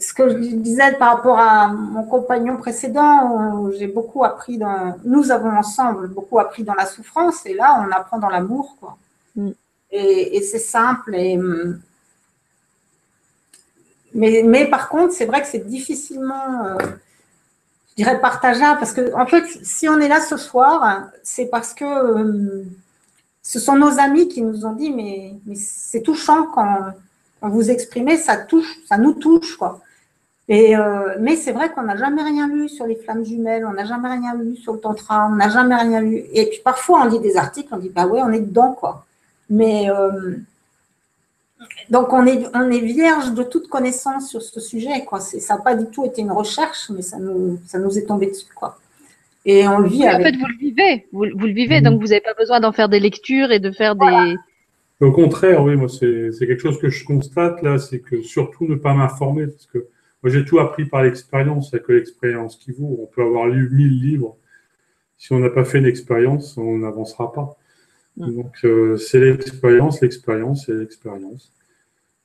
ce 0.00 0.12
que 0.14 0.28
je 0.28 0.36
disais 0.36 0.92
par 0.98 1.16
rapport 1.16 1.38
à 1.38 1.68
mon 1.68 2.04
compagnon 2.04 2.56
précédent, 2.56 3.70
j'ai 3.78 3.86
beaucoup 3.86 4.24
appris 4.24 4.58
dans, 4.58 4.96
nous 5.04 5.30
avons 5.30 5.50
ensemble 5.50 6.08
beaucoup 6.08 6.38
appris 6.38 6.64
dans 6.64 6.74
la 6.74 6.86
souffrance, 6.86 7.44
et 7.46 7.54
là, 7.54 7.84
on 7.86 7.90
apprend 7.92 8.18
dans 8.18 8.28
l'amour, 8.28 8.76
quoi. 8.80 8.96
Mm. 9.36 9.50
Et, 9.90 10.40
c'est 10.40 10.58
simple. 10.58 11.14
Et, 11.14 11.38
mais, 14.14 14.42
mais 14.44 14.66
par 14.66 14.88
contre, 14.88 15.12
c'est 15.12 15.26
vrai 15.26 15.42
que 15.42 15.46
c'est 15.46 15.66
difficilement, 15.66 16.64
euh, 16.64 16.76
je 17.90 17.96
dirais, 17.96 18.20
partageable, 18.20 18.78
parce 18.78 18.94
que 18.94 19.14
en 19.14 19.26
fait, 19.26 19.44
si 19.62 19.86
on 19.88 19.98
est 19.98 20.08
là 20.08 20.20
ce 20.20 20.38
soir, 20.38 21.08
c'est 21.22 21.46
parce 21.46 21.74
que 21.74 21.84
euh, 21.84 22.64
ce 23.42 23.60
sont 23.60 23.76
nos 23.76 23.98
amis 23.98 24.28
qui 24.28 24.40
nous 24.40 24.64
ont 24.64 24.72
dit, 24.72 24.90
mais, 24.90 25.34
mais 25.46 25.56
c'est 25.56 26.00
touchant 26.02 26.46
quand 26.54 26.92
vous 27.48 27.70
exprimez, 27.70 28.16
ça 28.16 28.36
touche, 28.36 28.78
ça 28.86 28.98
nous 28.98 29.14
touche, 29.14 29.56
quoi. 29.56 29.80
Et, 30.48 30.76
euh, 30.76 31.16
mais 31.20 31.36
c'est 31.36 31.52
vrai 31.52 31.70
qu'on 31.70 31.82
n'a 31.82 31.96
jamais 31.96 32.22
rien 32.22 32.48
lu 32.48 32.68
sur 32.68 32.86
les 32.86 32.96
flammes 32.96 33.24
jumelles, 33.24 33.64
on 33.64 33.72
n'a 33.72 33.84
jamais 33.84 34.08
rien 34.08 34.34
lu 34.34 34.56
sur 34.56 34.72
le 34.72 34.80
tantra, 34.80 35.28
on 35.30 35.36
n'a 35.36 35.48
jamais 35.48 35.76
rien 35.76 36.00
lu. 36.00 36.24
Et 36.32 36.46
puis 36.46 36.60
parfois 36.64 37.02
on 37.02 37.08
lit 37.08 37.20
des 37.20 37.36
articles, 37.36 37.68
on 37.72 37.78
dit 37.78 37.90
bah 37.90 38.06
ouais, 38.06 38.20
on 38.22 38.32
est 38.32 38.40
dedans 38.40 38.72
quoi. 38.72 39.06
Mais 39.48 39.88
euh, 39.88 40.36
donc 41.90 42.12
on 42.12 42.26
est, 42.26 42.44
on 42.54 42.70
est 42.70 42.80
vierge 42.80 43.32
de 43.32 43.44
toute 43.44 43.68
connaissance 43.68 44.28
sur 44.30 44.42
ce 44.42 44.58
sujet 44.58 45.04
quoi. 45.04 45.20
Ça 45.20 45.54
n'a 45.54 45.60
pas 45.62 45.76
du 45.76 45.86
tout 45.86 46.04
été 46.04 46.22
une 46.22 46.32
recherche, 46.32 46.90
mais 46.90 47.02
ça 47.02 47.18
nous, 47.18 47.60
ça 47.66 47.78
nous 47.78 47.96
est 47.96 48.06
tombé 48.06 48.26
dessus 48.26 48.52
quoi. 48.52 48.78
Et 49.44 49.66
on 49.68 49.78
le 49.78 49.88
vit. 49.88 50.08
En 50.08 50.18
fait, 50.18 50.36
vous 50.36 50.46
le 50.46 50.58
vivez, 50.58 51.06
vous, 51.12 51.24
le 51.24 51.52
vivez, 51.52 51.80
donc 51.80 52.00
vous 52.00 52.08
n'avez 52.08 52.20
pas 52.20 52.34
besoin 52.34 52.60
d'en 52.60 52.72
faire 52.72 52.88
des 52.88 53.00
lectures 53.00 53.52
et 53.52 53.58
de 53.58 53.70
faire 53.70 53.94
des 53.94 54.36
au 55.02 55.12
contraire, 55.12 55.62
oui, 55.64 55.76
moi, 55.76 55.88
c'est 55.88 56.30
quelque 56.38 56.60
chose 56.60 56.78
que 56.78 56.88
je 56.88 57.04
constate 57.04 57.62
là, 57.62 57.78
c'est 57.78 58.00
que 58.00 58.22
surtout 58.22 58.66
ne 58.66 58.76
pas 58.76 58.94
m'informer, 58.94 59.46
parce 59.46 59.66
que 59.66 59.88
moi, 60.22 60.32
j'ai 60.32 60.44
tout 60.44 60.60
appris 60.60 60.84
par 60.84 61.02
l'expérience, 61.02 61.70
il 61.70 61.76
n'y 61.76 61.80
a 61.80 61.84
que 61.84 61.92
l'expérience 61.92 62.56
qui 62.56 62.70
vaut. 62.70 62.98
On 63.02 63.06
peut 63.06 63.22
avoir 63.22 63.48
lu 63.48 63.68
mille 63.70 64.00
livres. 64.00 64.36
Si 65.18 65.32
on 65.32 65.40
n'a 65.40 65.50
pas 65.50 65.64
fait 65.64 65.80
l'expérience, 65.80 66.56
on 66.56 66.78
n'avancera 66.78 67.32
pas. 67.32 67.56
Mm. 68.16 68.34
Donc, 68.34 68.52
euh, 68.64 68.96
c'est 68.96 69.18
l'expérience, 69.18 70.00
l'expérience 70.00 70.68
et 70.68 70.74
l'expérience. 70.74 71.52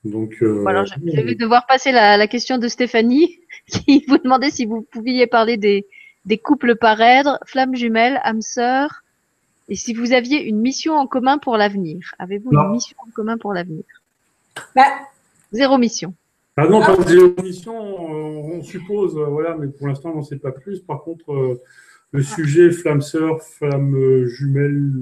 Donc, 0.04 0.38
euh, 0.42 0.62
voilà, 0.62 0.86
je, 0.86 0.94
vais 1.00 1.36
devoir 1.36 1.66
passer 1.66 1.92
la, 1.92 2.18
la, 2.18 2.28
question 2.28 2.60
de 2.60 2.68
Stéphanie, 2.68 3.40
qui 3.68 4.06
vous 4.08 4.20
demandait 4.20 4.52
si 4.52 4.66
vous 4.66 4.84
pouviez 4.84 5.26
parler 5.26 5.58
des, 5.58 5.88
des 6.26 6.38
couples 6.38 6.76
parèdres, 6.76 7.40
flammes 7.46 7.76
jumelles, 7.76 8.22
âmes 8.24 8.42
sœurs, 8.42 9.04
et 9.70 9.76
si 9.76 9.94
vous 9.94 10.14
aviez 10.14 10.44
une 10.44 10.60
mission 10.60 10.94
en 10.94 11.08
commun 11.08 11.38
pour 11.38 11.58
l'avenir, 11.58 12.14
avez-vous 12.20 12.52
une 12.52 12.72
mission 12.72 12.96
en 13.06 13.12
commun 13.12 13.38
pour 13.38 13.54
l'avenir? 13.54 13.84
Bah. 14.76 14.86
Zéro 15.52 15.78
mission. 15.78 16.14
Ah 16.56 16.68
non, 16.68 16.82
pas 16.82 16.98
zéro 17.04 17.34
mission, 17.44 17.76
on, 17.78 18.64
suppose, 18.64 19.16
euh, 19.16 19.26
voilà, 19.26 19.56
mais 19.56 19.68
pour 19.68 19.88
l'instant, 19.88 20.12
on 20.12 20.16
n'en 20.16 20.24
sait 20.24 20.38
pas 20.38 20.52
plus. 20.52 20.80
Par 20.80 21.04
contre, 21.04 21.32
euh, 21.32 21.62
le 22.12 22.24
sujet 22.24 22.72
flamme 22.72 23.02
sœur, 23.02 23.44
flamme 23.44 23.96
euh, 23.96 24.28
jumelle, 24.28 25.00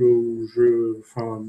je, 0.54 1.00
enfin. 1.00 1.44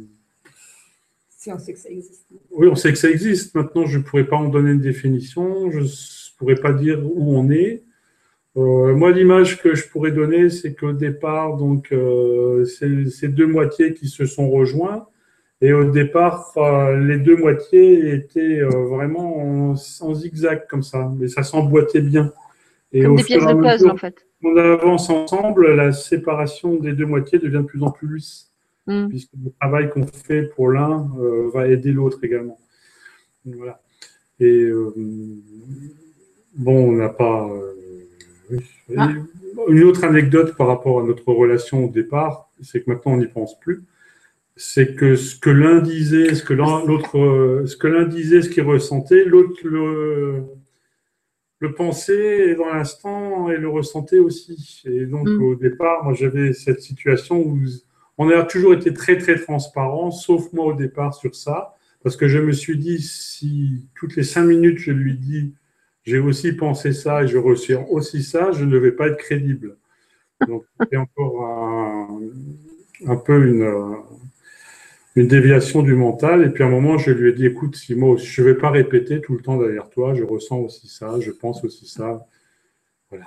Si 1.36 1.50
on 1.50 1.58
sait 1.58 1.72
que 1.72 1.78
ça 1.80 1.88
existe. 1.88 2.24
Oui, 2.52 2.68
on 2.68 2.76
sait 2.76 2.92
que 2.92 2.98
ça 2.98 3.10
existe. 3.10 3.54
Maintenant, 3.54 3.86
je 3.86 3.98
ne 3.98 4.02
pourrais 4.04 4.26
pas 4.26 4.36
en 4.36 4.48
donner 4.48 4.70
une 4.72 4.80
définition. 4.80 5.70
Je 5.72 5.80
ne 5.80 6.38
pourrais 6.38 6.54
pas 6.54 6.72
dire 6.72 7.00
où 7.04 7.36
on 7.36 7.50
est. 7.50 7.82
Euh, 8.56 8.94
moi, 8.94 9.12
l'image 9.12 9.60
que 9.60 9.74
je 9.74 9.88
pourrais 9.88 10.12
donner, 10.12 10.48
c'est 10.48 10.74
qu'au 10.74 10.92
départ, 10.92 11.56
donc, 11.56 11.92
euh, 11.92 12.64
c'est 12.64 13.10
ces 13.10 13.28
deux 13.28 13.46
moitiés 13.46 13.92
qui 13.92 14.08
se 14.08 14.24
sont 14.24 14.50
rejoints. 14.50 15.06
Et 15.60 15.72
au 15.72 15.90
départ, 15.90 16.52
euh, 16.56 16.98
les 16.98 17.18
deux 17.18 17.36
moitiés 17.36 18.12
étaient 18.12 18.60
vraiment 18.62 19.72
en, 19.72 20.14
zigzag 20.14 20.66
comme 20.68 20.82
ça, 20.82 21.12
mais 21.18 21.28
ça 21.28 21.42
s'emboîtait 21.42 22.02
bien. 22.02 22.32
Et 22.92 23.02
comme 23.02 23.16
des 23.16 23.24
pièces 23.24 23.44
de 23.44 23.54
puzzle, 23.54 23.90
en 23.90 23.96
fait. 23.96 24.26
On 24.42 24.56
avance 24.56 25.08
ensemble, 25.10 25.74
la 25.74 25.92
séparation 25.92 26.76
des 26.76 26.92
deux 26.92 27.06
moitiés 27.06 27.38
devient 27.38 27.58
de 27.58 27.62
plus 27.62 27.82
en 27.82 27.90
plus 27.90 28.14
lisse. 28.16 28.52
mm. 28.86 29.08
puisque 29.08 29.32
le 29.42 29.50
travail 29.58 29.90
qu'on 29.90 30.06
fait 30.06 30.42
pour 30.42 30.70
l'un 30.70 31.10
euh, 31.18 31.50
va 31.52 31.66
aider 31.66 31.90
l'autre 31.90 32.22
également. 32.22 32.58
Voilà. 33.44 33.80
Et 34.38 34.62
euh, 34.64 34.92
bon, 36.54 36.90
on 36.90 36.92
n'a 36.92 37.08
pas. 37.08 37.48
Ah. 38.96 39.12
Une 39.68 39.84
autre 39.84 40.04
anecdote 40.04 40.56
par 40.56 40.66
rapport 40.66 41.00
à 41.00 41.02
notre 41.02 41.32
relation 41.32 41.84
au 41.84 41.88
départ, 41.88 42.50
c'est 42.62 42.84
que 42.84 42.90
maintenant 42.90 43.12
on 43.12 43.16
n'y 43.16 43.26
pense 43.26 43.58
plus. 43.58 43.84
C'est 44.56 44.94
que 44.94 45.16
ce 45.16 45.38
que 45.38 45.50
l'un 45.50 45.80
disait, 45.80 46.34
ce 46.34 46.42
que 46.42 46.54
l'autre, 46.54 47.64
ce 47.66 47.76
que 47.76 47.86
l'un 47.86 48.04
disait, 48.04 48.42
ce 48.42 48.48
qu'il 48.48 48.62
ressentait, 48.62 49.24
l'autre 49.24 49.56
le, 49.64 50.44
le 51.58 51.72
pensait 51.72 52.54
dans 52.54 52.72
l'instant 52.72 53.50
et 53.50 53.56
le 53.56 53.68
ressentait 53.68 54.18
aussi. 54.18 54.82
Et 54.86 55.06
donc, 55.06 55.28
mm. 55.28 55.42
au 55.42 55.54
départ, 55.54 56.04
moi, 56.04 56.14
j'avais 56.14 56.52
cette 56.52 56.80
situation 56.80 57.40
où 57.40 57.58
on 58.18 58.28
a 58.30 58.42
toujours 58.44 58.74
été 58.74 58.92
très, 58.92 59.18
très 59.18 59.38
transparent, 59.38 60.10
sauf 60.10 60.52
moi 60.52 60.66
au 60.66 60.74
départ 60.74 61.14
sur 61.14 61.34
ça, 61.34 61.74
parce 62.02 62.16
que 62.16 62.28
je 62.28 62.38
me 62.38 62.52
suis 62.52 62.78
dit, 62.78 63.00
si 63.00 63.84
toutes 63.94 64.16
les 64.16 64.22
cinq 64.22 64.44
minutes, 64.44 64.78
je 64.78 64.92
lui 64.92 65.14
dis, 65.14 65.52
j'ai 66.06 66.18
aussi 66.18 66.52
pensé 66.52 66.92
ça 66.92 67.24
et 67.24 67.28
je 67.28 67.36
ressens 67.36 67.84
aussi 67.90 68.22
ça, 68.22 68.52
je 68.52 68.64
ne 68.64 68.78
vais 68.78 68.92
pas 68.92 69.08
être 69.08 69.18
crédible. 69.18 69.76
Donc, 70.46 70.64
c'est 70.90 70.96
encore 70.96 71.44
un, 73.06 73.16
peu 73.16 73.46
une, 73.46 73.96
une 75.16 75.26
déviation 75.26 75.82
du 75.82 75.94
mental. 75.94 76.44
Et 76.44 76.50
puis 76.50 76.62
à 76.62 76.68
un 76.68 76.70
moment, 76.70 76.96
je 76.96 77.10
lui 77.10 77.30
ai 77.30 77.32
dit, 77.32 77.46
écoute, 77.46 77.74
Simo, 77.74 78.16
je 78.18 78.40
ne 78.40 78.46
vais 78.46 78.54
pas 78.54 78.70
répéter 78.70 79.20
tout 79.20 79.34
le 79.34 79.42
temps 79.42 79.56
derrière 79.56 79.90
toi, 79.90 80.14
je 80.14 80.22
ressens 80.22 80.58
aussi 80.58 80.88
ça, 80.88 81.18
je 81.20 81.32
pense 81.32 81.64
aussi 81.64 81.88
ça. 81.88 82.24
Voilà. 83.10 83.26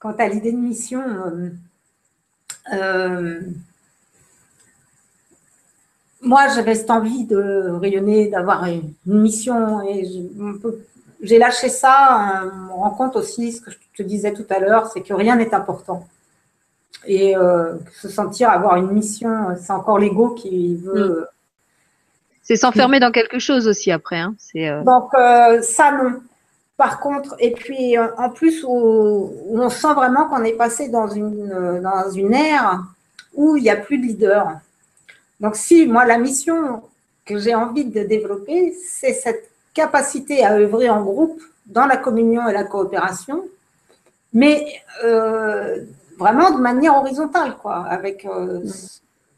Quant 0.00 0.12
à 0.12 0.28
l'idée 0.28 0.52
de 0.52 0.58
mission, 0.58 1.00
euh, 1.00 1.50
euh, 2.74 3.40
moi, 6.22 6.48
j'avais 6.54 6.74
cette 6.74 6.90
envie 6.90 7.24
de 7.24 7.70
rayonner, 7.80 8.28
d'avoir 8.28 8.64
une 8.64 8.92
mission 9.04 9.82
et 9.82 10.08
j'ai 11.20 11.38
lâché 11.38 11.68
ça. 11.68 12.42
On 12.52 12.56
me 12.56 12.72
rend 12.72 12.90
compte 12.90 13.16
aussi, 13.16 13.52
ce 13.52 13.60
que 13.60 13.70
je 13.70 13.76
te 13.96 14.02
disais 14.02 14.32
tout 14.32 14.46
à 14.50 14.58
l'heure, 14.58 14.88
c'est 14.88 15.02
que 15.02 15.14
rien 15.14 15.36
n'est 15.36 15.54
important. 15.54 16.06
Et 17.06 17.36
euh, 17.36 17.74
se 17.92 18.08
sentir 18.08 18.50
avoir 18.50 18.76
une 18.76 18.90
mission, 18.90 19.56
c'est 19.60 19.72
encore 19.72 19.98
l'ego 19.98 20.30
qui 20.30 20.76
veut. 20.76 21.20
Mm. 21.20 21.26
C'est 22.42 22.56
s'enfermer 22.56 23.00
dans 23.00 23.10
quelque 23.10 23.38
chose 23.38 23.66
aussi 23.66 23.90
après. 23.90 24.18
Hein. 24.18 24.34
Euh, 24.56 24.82
Donc, 24.82 25.12
euh, 25.14 25.60
ça, 25.62 25.92
non. 25.92 26.20
Par 26.76 27.00
contre, 27.00 27.34
et 27.38 27.52
puis 27.52 27.96
en 27.98 28.28
plus, 28.28 28.62
où, 28.62 29.32
on 29.50 29.70
sent 29.70 29.94
vraiment 29.94 30.28
qu'on 30.28 30.44
est 30.44 30.52
passé 30.52 30.88
dans 30.88 31.08
une, 31.08 31.80
dans 31.82 32.10
une 32.10 32.34
ère 32.34 32.82
où 33.34 33.56
il 33.56 33.62
n'y 33.62 33.70
a 33.70 33.76
plus 33.76 33.98
de 33.98 34.02
leader. 34.02 34.60
Donc, 35.40 35.56
si 35.56 35.86
moi, 35.86 36.04
la 36.04 36.18
mission 36.18 36.82
que 37.24 37.38
j'ai 37.38 37.54
envie 37.54 37.84
de 37.84 38.02
développer, 38.04 38.72
c'est 38.72 39.12
cette 39.12 39.50
capacité 39.74 40.44
à 40.44 40.54
œuvrer 40.54 40.88
en 40.88 41.02
groupe 41.02 41.40
dans 41.66 41.86
la 41.86 41.96
communion 41.96 42.48
et 42.48 42.52
la 42.52 42.64
coopération, 42.64 43.44
mais 44.32 44.82
euh, 45.04 45.84
vraiment 46.18 46.50
de 46.50 46.58
manière 46.58 46.96
horizontale, 46.96 47.56
quoi, 47.56 47.84
avec 47.86 48.24
euh, 48.24 48.64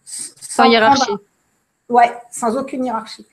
sans, 0.04 0.64
hiérarchie. 0.64 1.12
Ouais, 1.88 2.12
sans 2.30 2.56
aucune 2.56 2.84
hiérarchie. 2.84 3.26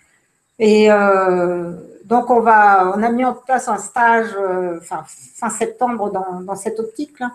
Et 0.58 0.90
euh, 0.90 1.74
donc 2.06 2.30
on 2.30 2.40
va, 2.40 2.94
on 2.96 3.04
a 3.04 3.10
mis 3.10 3.26
en 3.26 3.34
place 3.34 3.68
un 3.68 3.78
stage 3.78 4.34
fin, 4.82 5.50
septembre 5.50 6.12
dans, 6.12 6.56
cette 6.56 6.80
optique-là, 6.80 7.32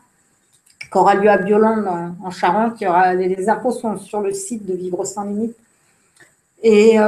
qui 0.90 0.98
aura 0.98 1.14
lieu 1.14 1.30
à 1.30 1.38
Biolande 1.38 1.86
en, 2.22 2.30
Charente. 2.30 2.80
Y 2.80 2.86
aura, 2.86 3.14
les, 3.14 3.48
impôts 3.48 3.72
sont 3.72 3.98
sur 3.98 4.20
le 4.20 4.32
site 4.32 4.66
de 4.66 4.74
Vivre 4.74 5.04
sans 5.04 5.24
limite. 5.24 5.56
Et 6.62 6.98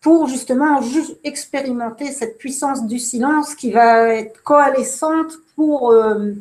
pour 0.00 0.28
justement 0.28 0.80
expérimenter 1.24 2.12
cette 2.12 2.38
puissance 2.38 2.86
du 2.86 2.98
silence 2.98 3.54
qui 3.54 3.72
va 3.72 4.14
être 4.14 4.42
coalescente 4.42 5.32
pour 5.56 5.90
euh, 5.90 6.32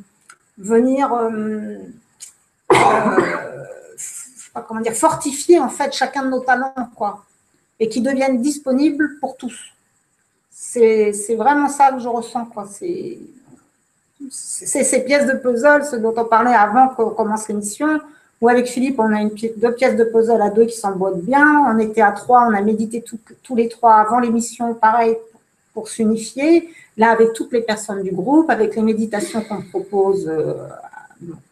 venir 0.57 1.11
euh, 1.13 1.77
euh, 2.71 3.57
pas 4.53 4.61
comment 4.61 4.81
dire, 4.81 4.93
fortifier 4.93 5.59
en 5.59 5.69
fait 5.69 5.93
chacun 5.93 6.23
de 6.23 6.29
nos 6.29 6.41
talents, 6.41 6.73
quoi, 6.95 7.25
et 7.79 7.89
qui 7.89 8.01
deviennent 8.01 8.41
disponibles 8.41 9.19
pour 9.19 9.37
tous. 9.37 9.59
C'est 10.49 11.35
vraiment 11.35 11.69
ça 11.69 11.91
que 11.91 11.99
je 11.99 12.07
ressens, 12.07 12.45
quoi. 12.45 12.67
C'est 12.67 13.19
ces 14.29 15.03
pièces 15.03 15.27
de 15.27 15.33
puzzle, 15.33 15.83
ce 15.83 15.95
dont 15.95 16.13
on 16.17 16.25
parlait 16.25 16.53
avant 16.53 16.89
qu'on 16.89 17.11
commence 17.11 17.47
l'émission, 17.47 17.99
ou 18.39 18.49
avec 18.49 18.67
Philippe, 18.67 18.99
on 18.99 19.13
a 19.13 19.21
une 19.21 19.31
deux 19.57 19.73
pièces 19.73 19.95
de 19.95 20.03
puzzle 20.03 20.41
à 20.41 20.49
deux 20.49 20.65
qui 20.65 20.77
s'emboîtent 20.77 21.21
bien. 21.21 21.65
On 21.67 21.79
était 21.79 22.01
à 22.01 22.11
trois, 22.11 22.47
on 22.47 22.53
a 22.53 22.61
médité 22.61 23.03
tous 23.43 23.55
les 23.55 23.67
trois 23.67 23.95
avant 23.95 24.19
l'émission, 24.19 24.75
pareil, 24.75 25.17
pour 25.73 25.89
s'unifier. 25.89 26.69
Là, 26.97 27.11
avec 27.11 27.33
toutes 27.33 27.51
les 27.51 27.61
personnes 27.61 28.03
du 28.03 28.11
groupe, 28.11 28.49
avec 28.49 28.75
les 28.75 28.81
méditations 28.81 29.41
qu'on 29.41 29.61
propose 29.61 30.27
euh, 30.27 30.53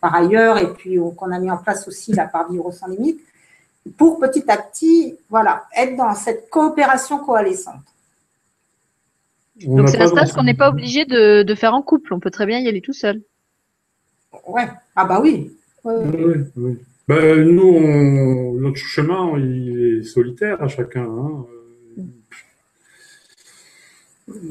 par 0.02 0.16
ailleurs 0.16 0.58
et 0.58 0.74
puis 0.74 1.00
qu'on 1.16 1.32
a 1.32 1.40
mis 1.40 1.50
en 1.50 1.58
place 1.58 1.88
aussi 1.88 2.14
la 2.14 2.26
par 2.26 2.52
Vivre 2.52 2.72
sans 2.72 2.88
limite, 2.88 3.20
pour 3.98 4.20
petit 4.20 4.44
à 4.48 4.58
petit, 4.58 5.18
voilà, 5.30 5.66
être 5.76 5.96
dans 5.96 6.14
cette 6.16 6.50
coopération 6.50 7.20
coalescente. 7.20 7.76
Donc 9.64 9.90
c'est 9.90 10.02
un 10.02 10.08
stage 10.08 10.34
qu'on 10.34 10.44
n'est 10.44 10.54
pas 10.54 10.70
obligé 10.70 11.06
de, 11.06 11.44
de, 11.44 11.56
faire 11.56 11.74
en 11.74 11.82
couple, 11.82 12.14
on 12.14 12.20
peut 12.20 12.32
très 12.32 12.46
bien 12.46 12.60
y 12.60 12.68
aller 12.68 12.82
tout 12.82 12.94
seul. 12.94 13.22
Ouais, 14.48 14.68
ah 14.96 15.06
bah 15.06 15.22
oui. 15.22 15.52
Ben, 17.08 17.44
nous, 17.44 18.60
notre 18.60 18.78
chemin, 18.78 19.38
il 19.38 20.00
est 20.00 20.04
solitaire 20.04 20.62
à 20.62 20.68
chacun. 20.68 21.04
Hein. 21.04 21.46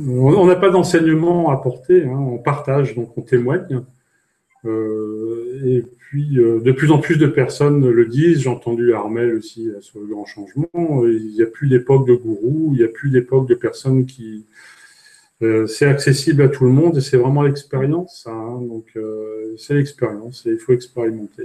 On 0.07 0.47
n'a 0.47 0.55
pas 0.55 0.71
d'enseignement 0.71 1.51
à 1.51 1.57
porter, 1.57 2.05
hein. 2.05 2.17
on 2.17 2.39
partage, 2.39 2.95
donc 2.95 3.19
on 3.19 3.23
témoigne. 3.23 3.83
Euh, 4.65 5.61
et 5.65 5.83
puis, 5.99 6.39
euh, 6.39 6.61
de 6.61 6.73
plus 6.73 6.93
en 6.93 6.99
plus 6.99 7.19
de 7.19 7.27
personnes 7.27 7.87
le 7.87 8.07
disent. 8.07 8.43
J'ai 8.43 8.49
entendu 8.49 8.95
Armel 8.95 9.35
aussi 9.35 9.69
euh, 9.69 9.81
sur 9.81 10.01
le 10.01 10.07
grand 10.07 10.25
changement. 10.25 10.69
Il 10.75 11.33
n'y 11.35 11.43
a 11.43 11.47
plus 11.47 11.69
d'époque 11.69 12.07
de 12.07 12.15
gourou, 12.15 12.71
il 12.73 12.79
n'y 12.79 12.85
a 12.85 12.89
plus 12.89 13.11
d'époque 13.11 13.49
de 13.49 13.55
personnes 13.55 14.07
qui, 14.07 14.47
euh, 15.43 15.66
c'est 15.66 15.87
accessible 15.87 16.43
à 16.43 16.49
tout 16.49 16.64
le 16.64 16.70
monde 16.70 16.97
et 16.97 17.01
c'est 17.01 17.16
vraiment 17.16 17.43
l'expérience. 17.43 18.26
Hein. 18.28 18.61
donc, 18.62 18.87
euh, 18.97 19.55
c'est 19.59 19.74
l'expérience 19.74 20.47
et 20.47 20.51
il 20.51 20.59
faut 20.59 20.72
expérimenter. 20.72 21.45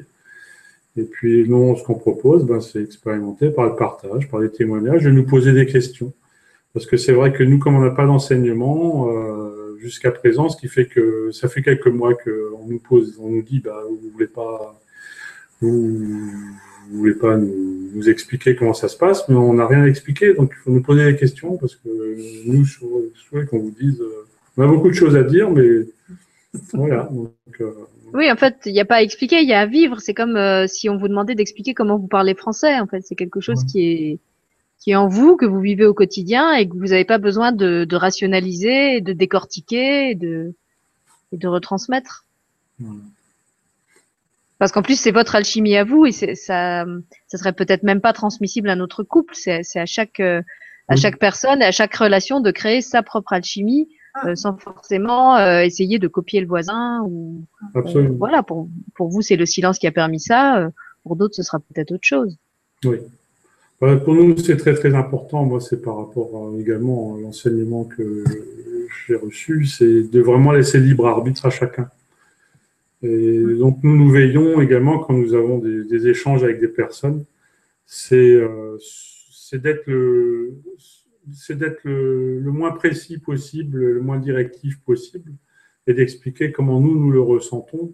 Et 0.98 1.04
puis, 1.04 1.48
nous, 1.48 1.76
ce 1.78 1.84
qu'on 1.84 1.96
propose, 1.96 2.46
ben, 2.46 2.62
c'est 2.62 2.82
expérimenter 2.82 3.50
par 3.50 3.66
le 3.66 3.76
partage, 3.76 4.30
par 4.30 4.40
les 4.40 4.52
témoignages 4.52 5.06
et 5.06 5.12
nous 5.12 5.26
poser 5.26 5.54
des 5.54 5.66
questions. 5.66 6.14
Parce 6.74 6.86
que 6.86 6.98
c'est 6.98 7.14
vrai 7.14 7.34
que 7.34 7.44
nous, 7.44 7.60
comme 7.60 7.76
on 7.76 7.82
n'a 7.82 7.92
pas 7.92 8.06
d'enseignement 8.06 9.10
euh, 9.10 9.78
jusqu'à 9.80 10.12
présent, 10.12 10.50
ce 10.50 10.58
qui 10.58 10.68
fait 10.68 10.86
que 10.86 11.32
ça 11.32 11.48
fait 11.48 11.62
quelques 11.62 11.88
mois 11.88 12.14
qu'on 12.14 12.68
nous 12.68 12.80
pose, 12.80 13.18
on 13.20 13.30
nous 13.30 13.44
dit, 13.44 13.60
bah, 13.60 13.84
vous 13.90 14.10
voulez 14.12 14.28
pas, 14.28 14.80
vous, 15.62 16.30
vous 16.90 16.98
voulez 16.98 17.16
pas 17.16 17.38
nous, 17.38 18.10
expliquer 18.10 18.56
comment 18.56 18.74
ça 18.74 18.88
se 18.88 18.98
passe, 18.98 19.28
mais 19.28 19.36
on 19.36 19.54
n'a 19.54 19.68
rien 19.68 19.84
à 19.84 19.88
expliquer, 19.88 20.34
donc 20.34 20.54
il 20.56 20.62
faut 20.62 20.72
nous 20.72 20.82
poser 20.82 21.12
des 21.12 21.18
questions 21.18 21.58
parce 21.58 21.76
que 21.76 21.90
nous, 22.46 22.64
je 22.64 22.80
souhaite 23.16 23.48
qu'on 23.50 23.60
vous 23.60 23.74
dise, 23.80 24.00
euh, 24.00 24.26
on 24.58 24.64
a 24.64 24.68
beaucoup 24.68 24.90
de 24.90 24.94
choses 24.94 25.16
à 25.16 25.24
dire, 25.24 25.50
mais 25.50 25.86
voilà. 26.74 27.10
Euh, 27.60 27.72
oui, 28.14 28.32
en 28.32 28.36
fait, 28.36 28.58
il 28.66 28.74
n'y 28.74 28.80
a 28.80 28.86
pas 28.86 28.96
à 28.96 29.02
expliquer, 29.02 29.42
il 29.42 29.48
y 29.50 29.54
a 29.54 29.62
à 29.62 29.66
vivre. 29.66 30.00
C'est 30.00 30.14
comme 30.14 30.36
euh, 30.36 30.66
si 30.68 30.90
on 30.90 30.98
vous 30.98 31.08
demandait 31.08 31.36
d'expliquer 31.36 31.74
comment 31.74 31.98
vous 31.98 32.08
parlez 32.08 32.36
français. 32.36 32.80
En 32.80 32.88
fait, 32.88 33.02
c'est 33.06 33.16
quelque 33.16 33.42
chose 33.42 33.64
qui 33.66 33.86
est 33.86 34.20
qui 34.80 34.92
est 34.92 34.96
en 34.96 35.08
vous, 35.08 35.36
que 35.36 35.46
vous 35.46 35.60
vivez 35.60 35.86
au 35.86 35.94
quotidien 35.94 36.54
et 36.54 36.68
que 36.68 36.74
vous 36.74 36.88
n'avez 36.88 37.04
pas 37.04 37.18
besoin 37.18 37.52
de, 37.52 37.86
rationaliser, 37.96 39.02
de 39.02 39.12
décortiquer 39.12 40.12
et 40.12 40.16
de, 40.16 40.54
et 41.34 41.38
de 41.38 41.48
retransmettre. 41.50 42.26
Parce 44.60 44.74
qu'en 44.74 44.82
plus, 44.82 45.00
c'est 45.00 45.12
votre 45.12 45.36
alchimie 45.36 45.78
à 45.78 45.86
vous 45.86 46.06
et 46.06 46.12
ça, 46.12 46.36
ça 46.36 47.38
serait 47.38 47.54
peut-être 47.54 47.84
même 47.84 48.02
pas 48.02 48.12
transmissible 48.12 48.70
à 48.70 48.76
notre 48.76 49.04
couple. 49.04 49.34
C'est 49.34 49.62
à 49.76 49.86
chaque, 49.86 50.20
euh, 50.20 50.42
à 50.90 50.98
chaque 50.98 51.18
personne, 51.18 51.62
à 51.62 51.72
chaque 51.72 51.96
relation 51.96 52.42
de 52.42 52.52
créer 52.52 52.82
sa 52.82 53.02
propre 53.02 53.32
alchimie 53.32 53.88
ah. 54.16 54.28
euh, 54.28 54.36
sans 54.36 54.58
forcément 54.58 55.38
euh, 55.38 55.62
essayer 55.62 55.98
de 55.98 56.10
copier 56.10 56.42
le 56.42 56.48
voisin. 56.48 57.02
Ou, 57.06 57.46
voilà, 58.18 58.44
pour, 58.44 58.68
pour 58.96 59.08
vous, 59.08 59.22
c'est 59.22 59.38
le 59.38 59.46
silence 59.46 59.80
qui 59.80 59.88
a 59.88 59.92
permis 59.92 60.20
ça. 60.20 60.70
pour 61.04 61.16
d'autres, 61.16 61.36
ce 61.36 61.44
sera 61.44 61.60
peut-être 61.60 61.94
autre 61.94 62.04
chose. 62.04 62.38
Oui. 62.84 62.98
pour 63.80 64.14
nous, 64.14 64.38
c'est 64.38 64.58
très 64.58 64.74
très 64.74 64.94
important. 64.94 65.46
Moi, 65.46 65.62
c'est 65.62 65.82
par 65.82 65.96
rapport 65.96 66.54
également 66.60 67.16
à 67.16 67.22
l'enseignement 67.22 67.86
que 67.86 68.26
j'ai 69.08 69.16
reçu, 69.16 69.66
c'est 69.66 70.04
de 70.04 70.20
vraiment 70.20 70.52
laisser 70.52 70.82
libre 70.82 71.08
arbitre 71.08 71.46
à 71.46 71.50
chacun. 71.50 71.90
Et 73.02 73.40
donc 73.58 73.80
nous 73.84 73.96
nous 73.96 74.10
veillons 74.10 74.60
également 74.62 75.00
quand 75.00 75.14
nous 75.14 75.34
avons 75.34 75.60
des, 75.60 76.08
échanges 76.08 76.44
avec 76.44 76.60
des 76.60 76.68
personnes, 76.68 77.26
c'est 77.86 78.16
euh, 78.16 78.78
d'être 79.54 79.88
le 79.88 80.56
d'être 81.50 81.82
le, 81.84 82.52
moins 82.52 82.72
précis 82.72 83.20
possible, 83.20 83.78
le 83.78 84.02
moins 84.02 84.20
directif 84.20 84.80
possible, 84.82 85.32
et 85.88 85.94
d'expliquer 85.94 86.52
comment 86.52 86.80
nous, 86.80 87.00
nous 87.00 87.12
le 87.12 87.22
ressentons 87.22 87.94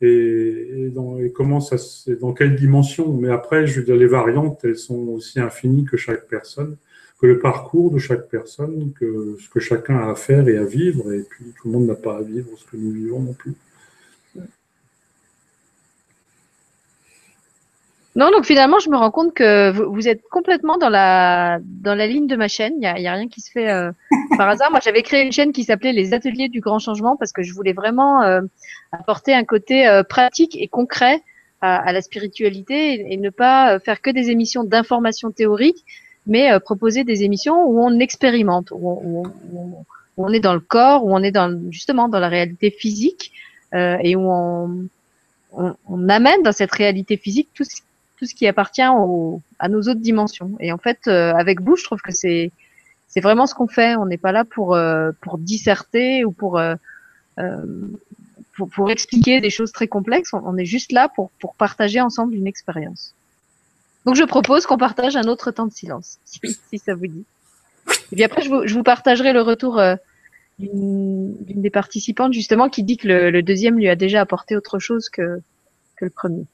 et, 0.00 0.90
dans, 0.92 1.16
comment 1.34 1.60
ça, 1.60 1.76
dans 2.20 2.32
quelle 2.32 2.56
dimension. 2.56 3.12
Mais 3.12 3.30
après, 3.30 3.66
je 3.66 3.80
veux 3.80 3.86
dire, 3.86 3.96
les 3.96 4.06
variantes, 4.06 4.64
elles 4.64 4.76
sont 4.76 5.08
aussi 5.08 5.40
infinies 5.40 5.84
que 5.84 5.96
chaque 5.96 6.26
personne, 6.28 6.76
que 7.20 7.26
le 7.26 7.38
parcours 7.38 7.92
de 7.92 7.98
chaque 7.98 8.28
personne, 8.28 8.92
que 8.98 9.36
ce 9.38 9.48
que 9.48 9.60
chacun 9.60 9.96
a 9.96 10.10
à 10.10 10.14
faire 10.14 10.48
et 10.48 10.56
à 10.56 10.64
vivre. 10.64 11.12
Et 11.12 11.22
puis, 11.22 11.44
tout 11.56 11.68
le 11.68 11.72
monde 11.72 11.86
n'a 11.86 11.94
pas 11.94 12.18
à 12.18 12.22
vivre 12.22 12.48
ce 12.56 12.64
que 12.64 12.76
nous 12.76 12.90
vivons 12.90 13.20
non 13.20 13.32
plus. 13.32 13.54
Non, 18.14 18.30
donc 18.30 18.44
finalement, 18.44 18.78
je 18.78 18.90
me 18.90 18.96
rends 18.96 19.10
compte 19.10 19.32
que 19.32 19.70
vous, 19.70 20.06
êtes 20.06 20.20
complètement 20.30 20.76
dans 20.76 20.90
la, 20.90 21.60
dans 21.62 21.94
la 21.94 22.06
ligne 22.06 22.26
de 22.26 22.36
ma 22.36 22.46
chaîne. 22.46 22.74
Il 22.74 22.80
n'y 22.80 22.86
a, 22.86 23.12
a, 23.12 23.14
rien 23.14 23.28
qui 23.28 23.40
se 23.40 23.50
fait 23.50 23.70
euh, 23.70 23.90
par 24.36 24.48
hasard. 24.50 24.70
Moi, 24.70 24.80
j'avais 24.84 25.02
créé 25.02 25.24
une 25.24 25.32
chaîne 25.32 25.52
qui 25.52 25.64
s'appelait 25.64 25.92
Les 25.92 26.12
Ateliers 26.12 26.48
du 26.48 26.60
Grand 26.60 26.78
Changement 26.78 27.16
parce 27.16 27.32
que 27.32 27.42
je 27.42 27.54
voulais 27.54 27.72
vraiment 27.72 28.22
euh, 28.22 28.42
apporter 28.92 29.32
un 29.32 29.44
côté 29.44 29.88
euh, 29.88 30.02
pratique 30.02 30.60
et 30.60 30.68
concret 30.68 31.22
à, 31.62 31.76
à 31.76 31.92
la 31.92 32.02
spiritualité 32.02 33.10
et, 33.10 33.16
ne 33.16 33.30
pas 33.30 33.78
faire 33.78 34.02
que 34.02 34.10
des 34.10 34.28
émissions 34.28 34.62
d'information 34.62 35.30
théorique, 35.30 35.82
mais 36.26 36.60
proposer 36.60 37.04
des 37.04 37.22
émissions 37.22 37.64
où 37.64 37.80
on 37.82 37.98
expérimente, 37.98 38.72
où 38.72 39.22
on, 39.54 39.74
on, 40.18 40.32
est 40.32 40.40
dans 40.40 40.54
le 40.54 40.60
corps, 40.60 41.06
où 41.06 41.14
on 41.14 41.22
est 41.22 41.30
dans, 41.30 41.58
justement 41.70 42.08
dans 42.08 42.20
la 42.20 42.28
réalité 42.28 42.70
physique 42.70 43.32
et 43.74 44.16
où 44.16 44.30
on, 44.30 44.86
on, 45.52 46.08
amène 46.08 46.42
dans 46.42 46.52
cette 46.52 46.72
réalité 46.72 47.16
physique 47.16 47.48
tout 47.54 47.64
ce 47.64 47.80
tout 48.22 48.28
ce 48.28 48.36
qui 48.36 48.46
appartient 48.46 48.82
à 48.82 49.68
nos 49.68 49.80
autres 49.80 50.00
dimensions. 50.00 50.52
Et 50.60 50.70
en 50.70 50.78
fait, 50.78 51.00
euh, 51.08 51.32
avec 51.34 51.60
vous, 51.60 51.74
je 51.74 51.82
trouve 51.82 52.00
que 52.00 52.12
c'est 52.12 52.52
c'est 53.08 53.20
vraiment 53.20 53.48
ce 53.48 53.54
qu'on 53.56 53.66
fait. 53.66 53.96
On 53.96 54.06
n'est 54.06 54.16
pas 54.16 54.30
là 54.30 54.44
pour 54.44 54.76
euh, 54.76 55.10
pour 55.22 55.38
disserter 55.38 56.24
ou 56.24 56.30
pour, 56.30 56.56
euh, 56.56 56.76
pour, 58.54 58.70
pour 58.70 58.92
expliquer 58.92 59.40
des 59.40 59.50
choses 59.50 59.72
très 59.72 59.88
complexes. 59.88 60.32
On, 60.34 60.56
est 60.56 60.64
juste 60.64 60.92
là 60.92 61.08
pour 61.08 61.32
pour 61.40 61.56
partager 61.56 62.00
ensemble 62.00 62.36
une 62.36 62.46
expérience. 62.46 63.12
Donc 64.06 64.14
je 64.14 64.22
propose 64.22 64.66
qu'on 64.66 64.78
partage 64.78 65.16
un 65.16 65.24
autre 65.24 65.50
temps 65.50 65.66
de 65.66 65.72
silence, 65.72 66.18
si, 66.24 66.78
ça 66.78 66.94
vous 66.94 67.08
dit. 67.08 67.24
Et 68.12 68.14
puis 68.14 68.22
après, 68.22 68.42
je 68.42 68.50
vous, 68.50 68.66
je 68.68 68.74
vous 68.74 68.84
partagerai 68.84 69.32
le 69.32 69.42
retour 69.42 69.80
d'une 70.60 71.34
des 71.48 71.70
participantes 71.70 72.32
justement 72.32 72.68
qui 72.68 72.84
dit 72.84 72.98
que 72.98 73.08
le, 73.08 73.30
le, 73.32 73.42
deuxième 73.42 73.78
lui 73.78 73.88
a 73.88 73.96
déjà 73.96 74.20
apporté 74.20 74.54
autre 74.54 74.78
chose 74.78 75.08
que, 75.08 75.40
que 75.96 76.04
le 76.04 76.10
premier. 76.10 76.46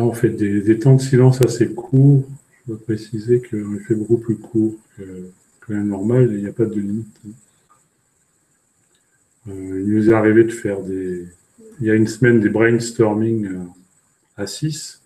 On 0.00 0.12
fait 0.12 0.30
des, 0.30 0.78
temps 0.78 0.96
de 0.96 1.00
silence 1.00 1.40
assez 1.42 1.68
courts. 1.72 2.24
Je 2.66 2.72
dois 2.72 2.82
préciser 2.82 3.42
qu'on 3.42 3.78
fait 3.86 3.94
beaucoup 3.94 4.18
plus 4.18 4.36
court 4.36 4.74
que, 4.96 5.30
que 5.60 5.72
la 5.72 5.80
normale 5.80 6.32
et 6.32 6.36
il 6.36 6.42
n'y 6.42 6.48
a 6.48 6.52
pas 6.52 6.64
de 6.64 6.78
limite. 6.78 7.20
Euh, 9.48 9.82
il 9.84 9.92
nous 9.92 10.10
est 10.10 10.14
arrivé 10.14 10.44
de 10.44 10.50
faire 10.50 10.80
des. 10.82 11.26
Il 11.80 11.86
y 11.86 11.90
a 11.90 11.94
une 11.94 12.06
semaine 12.06 12.40
des 12.40 12.48
brainstorming 12.48 13.46
euh, 13.46 13.64
à 14.36 14.46
6. 14.46 15.00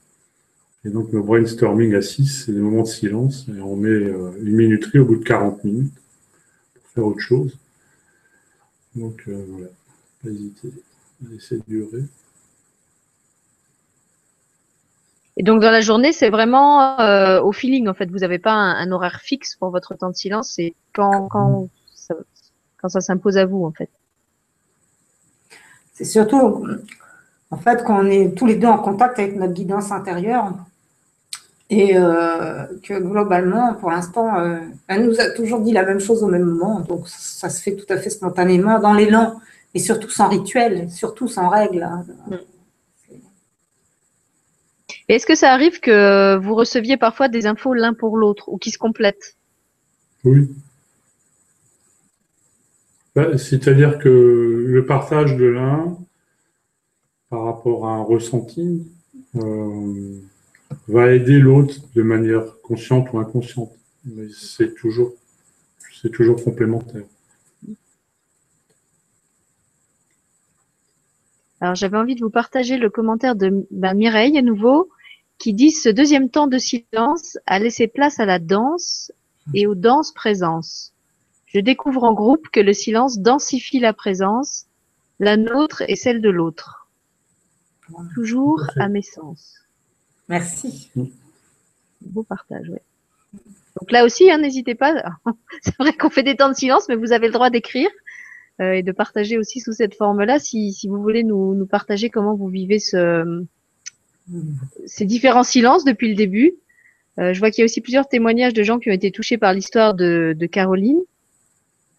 Et 0.84 0.90
donc, 0.90 1.12
nos 1.12 1.22
brainstorming 1.22 1.94
à 1.94 2.02
6, 2.02 2.44
c'est 2.44 2.52
des 2.52 2.60
moments 2.60 2.82
de 2.82 2.88
silence. 2.88 3.46
Et 3.48 3.60
on 3.60 3.76
met 3.76 3.88
euh, 3.88 4.32
une 4.40 4.56
minuterie 4.56 4.98
au 4.98 5.06
bout 5.06 5.16
de 5.16 5.24
40 5.24 5.64
minutes 5.64 5.94
pour 6.74 6.90
faire 6.90 7.06
autre 7.06 7.20
chose. 7.20 7.58
Donc, 8.94 9.22
voilà. 9.26 9.68
Pas 10.22 10.30
hésiter 10.30 11.62
durer. 11.68 12.04
Et 15.36 15.42
donc 15.42 15.60
dans 15.60 15.70
la 15.70 15.80
journée, 15.80 16.12
c'est 16.12 16.30
vraiment 16.30 16.98
euh, 17.00 17.40
au 17.42 17.52
feeling 17.52 17.88
en 17.88 17.94
fait. 17.94 18.10
Vous 18.10 18.18
n'avez 18.18 18.38
pas 18.38 18.52
un, 18.52 18.90
horaire 18.90 19.20
fixe 19.20 19.54
pour 19.56 19.70
votre 19.70 19.94
temps 19.94 20.10
de 20.10 20.14
silence. 20.14 20.52
C'est 20.56 20.74
quand 20.94 21.28
quand 21.28 21.68
ça, 21.94 22.14
quand 22.78 22.88
ça 22.88 23.00
s'impose 23.00 23.36
à 23.36 23.44
vous 23.44 23.64
en 23.64 23.72
fait. 23.72 23.90
C'est 25.92 26.04
surtout 26.04 26.66
en 27.50 27.56
fait 27.58 27.84
quand 27.84 28.02
on 28.02 28.06
est 28.06 28.36
tous 28.36 28.46
les 28.46 28.56
deux 28.56 28.66
en 28.66 28.78
contact 28.78 29.18
avec 29.18 29.36
notre 29.36 29.52
guidance 29.52 29.92
intérieure 29.92 30.52
et 31.68 31.96
euh, 31.96 32.64
que 32.82 32.98
globalement, 32.98 33.74
pour 33.74 33.90
l'instant, 33.90 34.38
euh, 34.38 34.60
elle 34.86 35.04
nous 35.06 35.20
a 35.20 35.30
toujours 35.30 35.60
dit 35.60 35.72
la 35.72 35.84
même 35.84 36.00
chose 36.00 36.22
au 36.22 36.28
même 36.28 36.44
moment. 36.44 36.80
Donc 36.80 37.08
ça 37.08 37.50
se 37.50 37.60
fait 37.60 37.74
tout 37.74 37.92
à 37.92 37.96
fait 37.98 38.10
spontanément 38.10 38.78
dans 38.78 38.94
l'élan 38.94 39.40
et 39.74 39.80
surtout 39.80 40.10
sans 40.10 40.28
rituel, 40.28 40.88
surtout 40.90 41.28
sans 41.28 41.48
règles. 41.48 41.82
Hein. 41.82 42.04
Mm. 42.28 42.36
Est-ce 45.08 45.26
que 45.26 45.36
ça 45.36 45.52
arrive 45.52 45.80
que 45.80 46.36
vous 46.36 46.54
receviez 46.54 46.96
parfois 46.96 47.28
des 47.28 47.46
infos 47.46 47.74
l'un 47.74 47.94
pour 47.94 48.16
l'autre 48.16 48.48
ou 48.48 48.58
qui 48.58 48.70
se 48.70 48.78
complètent? 48.78 49.36
Oui. 50.24 50.48
Bah, 53.14 53.38
c'est-à-dire 53.38 53.98
que 53.98 54.08
le 54.66 54.84
partage 54.84 55.36
de 55.36 55.46
l'un 55.46 55.96
par 57.30 57.44
rapport 57.44 57.86
à 57.86 57.92
un 57.92 58.02
ressenti 58.02 58.86
euh, 59.36 60.20
va 60.88 61.12
aider 61.12 61.38
l'autre 61.38 61.76
de 61.94 62.02
manière 62.02 62.60
consciente 62.62 63.12
ou 63.12 63.18
inconsciente. 63.18 63.72
Mais 64.04 64.26
c'est 64.36 64.74
toujours, 64.74 65.12
c'est 66.02 66.10
toujours 66.10 66.42
complémentaire. 66.42 67.04
Alors 71.60 71.74
j'avais 71.74 71.96
envie 71.96 72.16
de 72.16 72.20
vous 72.20 72.30
partager 72.30 72.76
le 72.76 72.90
commentaire 72.90 73.34
de 73.34 73.66
bah, 73.70 73.94
Mireille 73.94 74.36
à 74.36 74.42
nouveau 74.42 74.90
qui 75.38 75.52
dit 75.54 75.70
ce 75.70 75.88
deuxième 75.88 76.30
temps 76.30 76.46
de 76.46 76.58
silence 76.58 77.38
a 77.46 77.58
laissé 77.58 77.86
place 77.86 78.20
à 78.20 78.26
la 78.26 78.38
danse 78.38 79.12
et 79.54 79.66
aux 79.66 79.74
danses 79.74 80.12
présence. 80.12 80.92
Je 81.46 81.60
découvre 81.60 82.04
en 82.04 82.12
groupe 82.12 82.48
que 82.48 82.60
le 82.60 82.72
silence 82.72 83.18
densifie 83.18 83.78
la 83.78 83.92
présence, 83.92 84.66
la 85.20 85.36
nôtre 85.36 85.82
et 85.88 85.96
celle 85.96 86.20
de 86.20 86.30
l'autre. 86.30 86.88
Toujours 88.14 88.62
à 88.76 88.88
mes 88.88 89.02
sens. 89.02 89.54
Merci. 90.28 90.90
Beau 92.00 92.24
partage, 92.24 92.68
oui. 92.68 92.78
Donc 93.80 93.92
là 93.92 94.04
aussi, 94.04 94.30
hein, 94.30 94.38
n'hésitez 94.38 94.74
pas. 94.74 94.94
C'est 95.62 95.76
vrai 95.78 95.92
qu'on 95.92 96.10
fait 96.10 96.22
des 96.22 96.36
temps 96.36 96.48
de 96.48 96.54
silence, 96.54 96.88
mais 96.88 96.96
vous 96.96 97.12
avez 97.12 97.26
le 97.26 97.32
droit 97.32 97.50
d'écrire 97.50 97.90
euh, 98.60 98.72
et 98.72 98.82
de 98.82 98.90
partager 98.90 99.38
aussi 99.38 99.60
sous 99.60 99.72
cette 99.72 99.94
forme-là 99.94 100.38
si, 100.38 100.72
si 100.72 100.88
vous 100.88 101.00
voulez 101.00 101.22
nous, 101.22 101.54
nous 101.54 101.66
partager 101.66 102.10
comment 102.10 102.34
vous 102.34 102.48
vivez 102.48 102.80
ce, 102.80 103.46
ces 104.86 105.04
différents 105.04 105.44
silences 105.44 105.84
depuis 105.84 106.08
le 106.08 106.14
début. 106.14 106.54
Euh, 107.18 107.32
je 107.32 107.38
vois 107.38 107.50
qu'il 107.50 107.62
y 107.62 107.62
a 107.62 107.66
aussi 107.66 107.80
plusieurs 107.80 108.08
témoignages 108.08 108.52
de 108.52 108.62
gens 108.62 108.78
qui 108.78 108.90
ont 108.90 108.94
été 108.94 109.10
touchés 109.10 109.38
par 109.38 109.52
l'histoire 109.52 109.94
de, 109.94 110.34
de, 110.36 110.46
Caroline. 110.46 111.00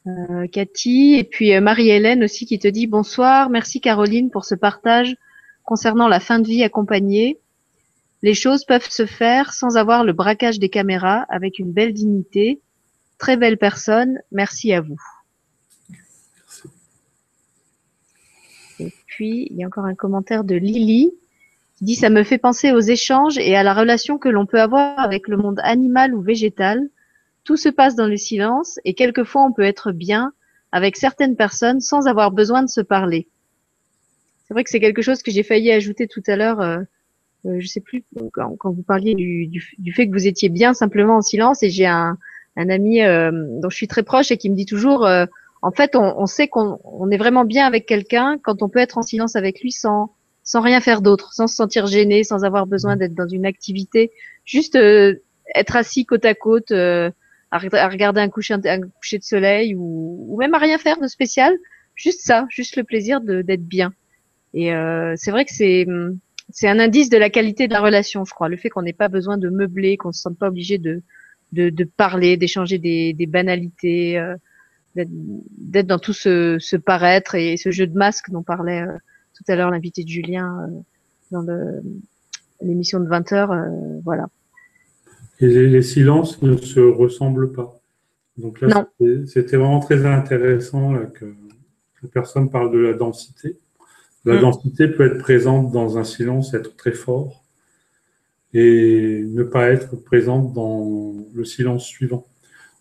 Euh, 0.06 0.48
Cathy 0.48 1.16
et 1.16 1.24
puis 1.24 1.54
euh, 1.54 1.62
Marie-Hélène 1.62 2.24
aussi 2.24 2.45
qui 2.45 2.60
te 2.60 2.68
dit 2.68 2.88
bonsoir, 2.88 3.49
merci 3.49 3.82
Caroline 3.82 4.30
pour 4.30 4.45
ce 4.45 4.56
partage 4.56 5.16
concernant 5.64 6.08
la 6.08 6.20
fin 6.20 6.40
de 6.40 6.48
vie 6.48 6.64
accompagnée. 6.64 7.40
Les 8.24 8.34
choses 8.34 8.64
peuvent 8.64 8.90
se 8.90 9.06
faire 9.06 9.54
sans 9.54 9.76
avoir 9.76 10.04
le 10.04 10.14
braquage 10.14 10.60
des 10.60 10.70
caméras, 10.70 11.26
avec 11.30 11.60
une 11.60 11.72
belle 11.72 11.94
dignité. 11.94 12.62
Très 13.18 13.38
belle 13.38 13.58
personne, 13.58 14.20
merci 14.32 14.72
à 14.74 14.82
vous. 14.82 14.98
Et 18.80 18.94
puis, 19.08 19.48
il 19.49 19.58
y 19.58 19.64
a 19.64 19.68
encore 19.68 19.86
un 19.86 19.95
commentaire 19.95 20.44
de 20.44 20.56
Lily 20.56 21.12
dit 21.82 21.95
ça 21.95 22.10
me 22.10 22.24
fait 22.24 22.38
penser 22.38 22.72
aux 22.72 22.80
échanges 22.80 23.38
et 23.38 23.56
à 23.56 23.64
la 23.64 23.74
relation 23.74 24.18
que 24.18 24.30
l'on 24.30 24.45
peut 24.45 24.62
avoir 24.62 24.99
avec 24.99 25.28
le 25.28 25.38
monde 25.38 25.60
animal 25.64 26.14
ou 26.14 26.22
végétal. 26.22 26.90
Tout 27.44 27.58
se 27.58 27.70
passe 27.70 27.95
dans 27.95 28.08
le 28.08 28.18
silence 28.18 28.80
et 28.84 28.94
quelquefois 28.94 29.44
on 29.44 29.54
peut 29.54 29.64
être 29.64 29.91
bien 29.91 30.34
avec 30.72 30.98
certaines 30.98 31.36
personnes 31.36 31.80
sans 31.80 32.08
avoir 32.08 32.32
besoin 32.32 32.64
de 32.64 32.70
se 32.70 32.82
parler. 32.82 33.28
C'est 34.48 34.54
vrai 34.54 34.64
que 34.64 34.70
c'est 34.70 34.80
quelque 34.80 35.02
chose 35.02 35.22
que 35.22 35.32
j'ai 35.32 35.44
failli 35.44 35.72
ajouter 35.72 36.08
tout 36.08 36.24
à 36.28 36.36
l'heure. 36.36 36.62
Euh, 36.62 36.80
euh 37.45 37.60
je 37.60 37.68
sais 37.68 37.82
plus 37.82 38.04
quand, 38.34 38.58
vous 38.64 38.84
parliez 38.84 39.14
du, 39.14 39.94
fait 39.94 40.08
que 40.08 40.14
vous 40.14 40.28
étiez 40.28 40.49
bien 40.49 40.74
simplement 40.74 41.18
en 41.18 41.22
silence 41.22 41.64
et 41.64 41.70
j'ai 41.70 41.86
un, 41.86 42.18
ami 42.56 43.04
euh, 43.04 43.32
dont 43.62 43.70
je 43.70 43.76
suis 43.76 43.88
très 43.88 44.04
proche 44.04 44.32
et 44.32 44.38
qui 44.38 44.49
me 44.49 44.56
dit 44.56 44.66
toujours 44.66 45.06
euh, 45.06 45.26
en 45.62 45.72
fait 45.72 45.95
on, 45.95 46.26
sait 46.26 46.48
qu'on 46.48 46.80
on 46.84 47.12
est 47.12 47.18
vraiment 47.18 47.45
bien 47.45 47.68
avec 47.68 47.86
quelqu'un 47.86 48.40
quand 48.41 48.64
on 48.64 48.70
peut 48.70 48.80
être 48.80 48.98
en 48.98 49.04
silence 49.04 49.36
avec 49.36 49.62
lui 49.62 49.72
sans 49.72 50.12
sans 50.48 50.61
rien 50.61 50.80
faire 50.80 51.02
d'autre, 51.02 51.34
sans 51.34 51.45
se 51.45 51.56
sentir 51.56 51.88
gêné, 51.88 52.24
sans 52.24 52.45
avoir 52.45 52.68
besoin 52.68 52.95
d'être 52.95 53.14
dans 53.14 53.28
une 53.28 53.45
activité, 53.45 54.11
juste 54.45 54.78
euh, 54.78 55.15
être 55.53 55.76
assis 55.76 56.06
côte 56.06 56.24
à 56.24 56.34
côte, 56.34 56.72
euh, 56.72 57.11
à, 57.52 57.60
regarder 57.60 58.22
un 58.22 58.30
coucher, 58.30 58.53
un 58.53 58.82
coucher 58.82 59.19
de 59.19 59.24
soleil 59.24 59.76
ou, 59.76 60.26
ou, 60.30 60.38
même 60.38 60.53
à 60.53 60.57
rien 60.57 60.78
faire 60.78 60.99
de 61.02 61.07
spécial, 61.07 61.53
juste 61.95 62.22
ça, 62.22 62.48
juste 62.49 62.78
le 62.78 62.86
plaisir 62.86 63.19
d'être 63.19 63.68
bien. 63.68 63.94
Et 64.53 64.74
euh, 64.74 65.15
c'est 65.18 65.32
vrai 65.32 65.44
que 65.45 65.53
c'est 65.53 65.86
c'est 66.49 66.69
un 66.69 66.80
indice 66.80 67.10
de 67.10 67.18
la 67.18 67.30
qualité 67.30 67.68
de 67.68 67.74
la 67.74 67.82
relation, 67.82 68.24
je 68.24 68.34
crois, 68.34 68.48
le 68.48 68.56
fait 68.56 68.69
qu'on 68.69 68.84
n'ait 68.84 68.94
pas 68.94 69.10
besoin 69.10 69.38
de 69.38 69.49
meubler, 69.49 69.98
qu'on 69.98 70.14
se 70.14 70.22
sente 70.22 70.38
pas 70.40 70.48
obligé 70.48 70.78
de 70.78 71.03
de, 71.52 71.69
de 71.69 71.84
parler, 71.84 72.38
d'échanger 72.38 72.78
des, 72.78 73.14
des 73.14 73.26
banalités, 73.26 74.18
euh, 74.18 74.36
d'être 74.95 75.88
dans 75.88 75.99
tout 75.99 76.14
ce, 76.14 76.57
ce 76.60 76.78
paraître 76.78 77.36
et 77.36 77.57
ce 77.57 77.72
jeu 77.72 77.86
de 77.86 77.98
masque 77.98 78.30
dont 78.32 78.44
parlait 78.44 78.86
tout 79.38 79.51
à 79.51 79.55
l'heure 79.55 79.72
l'invité 79.72 80.03
de 80.03 80.09
Julien 80.09 80.68
euh, 80.68 80.81
dans 81.31 81.45
l'émission 82.61 82.99
de 82.99 83.07
20 83.07 83.31
heures. 83.34 83.51
Euh, 83.51 83.69
voilà. 84.03 84.27
Et 85.39 85.47
les, 85.47 85.81
silences 85.84 86.41
ne 86.41 86.57
se 86.57 86.80
ressemblent 86.80 87.51
pas. 87.51 87.80
Donc 88.38 88.61
là, 88.61 88.88
c'était 89.27 89.57
vraiment 89.57 89.80
très 89.80 90.05
intéressant 90.05 90.95
que 91.14 91.26
la 92.03 92.09
personne 92.09 92.49
parle 92.49 92.72
de 92.72 92.80
la 92.80 92.93
densité. 92.93 93.57
La 94.26 94.38
mm. 94.38 94.41
densité 94.41 94.88
peut 94.88 95.05
être 95.05 95.19
présente 95.19 95.72
dans 95.72 95.97
un 95.97 96.03
silence, 96.03 96.53
être 96.53 96.76
très 96.76 96.91
fort, 96.91 97.43
et 98.53 99.23
ne 99.27 99.43
pas 99.43 99.69
être 99.69 99.95
présente 99.95 100.53
dans 100.53 101.14
le 101.34 101.45
silence 101.45 101.85
suivant. 101.85 102.26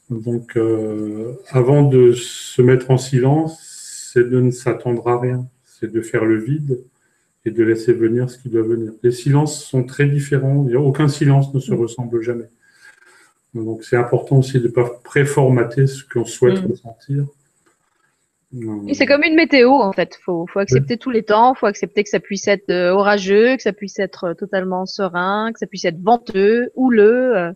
Donc, 0.08 0.56
euh, 0.56 1.34
avant 1.48 1.82
de 1.82 2.12
se 2.12 2.62
mettre 2.62 2.90
en 2.90 2.96
silence, 2.96 4.10
c'est 4.12 4.28
de 4.28 4.40
ne 4.40 4.50
s'attendre 4.50 5.06
à 5.08 5.20
rien 5.20 5.46
c'est 5.78 5.90
de 5.90 6.00
faire 6.00 6.24
le 6.24 6.38
vide 6.38 6.78
et 7.44 7.50
de 7.50 7.62
laisser 7.62 7.92
venir 7.92 8.28
ce 8.28 8.38
qui 8.38 8.48
doit 8.48 8.62
venir. 8.62 8.92
Les 9.02 9.12
silences 9.12 9.64
sont 9.64 9.84
très 9.84 10.06
différents. 10.06 10.66
aucun 10.76 11.08
silence 11.08 11.52
ne 11.54 11.60
se 11.60 11.72
mm. 11.72 11.78
ressemble 11.78 12.22
jamais. 12.22 12.48
Donc 13.54 13.84
c'est 13.84 13.96
important 13.96 14.38
aussi 14.38 14.58
de 14.58 14.68
ne 14.68 14.72
pas 14.72 14.88
préformater 15.04 15.86
ce 15.86 16.04
qu'on 16.04 16.24
souhaite 16.24 16.62
mm. 16.62 16.70
ressentir. 16.70 17.26
Et 18.86 18.94
c'est 18.94 19.06
comme 19.06 19.22
une 19.22 19.34
météo 19.34 19.70
en 19.70 19.92
fait. 19.92 20.16
Il 20.18 20.22
faut, 20.22 20.46
accepter 20.56 20.96
tous 20.96 21.10
les 21.10 21.22
temps. 21.22 21.54
Il 21.54 21.58
faut 21.58 21.66
accepter 21.66 22.04
que 22.04 22.08
ça 22.08 22.20
puisse 22.20 22.48
être 22.48 22.70
euh, 22.70 22.92
orageux, 22.92 23.56
que 23.56 23.62
ça 23.62 23.72
puisse 23.72 23.98
être 23.98 24.24
euh, 24.24 24.34
totalement 24.34 24.86
serein, 24.86 25.52
que 25.52 25.58
ça 25.58 25.66
puisse 25.66 25.84
être 25.84 26.00
venteux, 26.00 26.70
houleux. 26.74 27.36
Euh, 27.36 27.52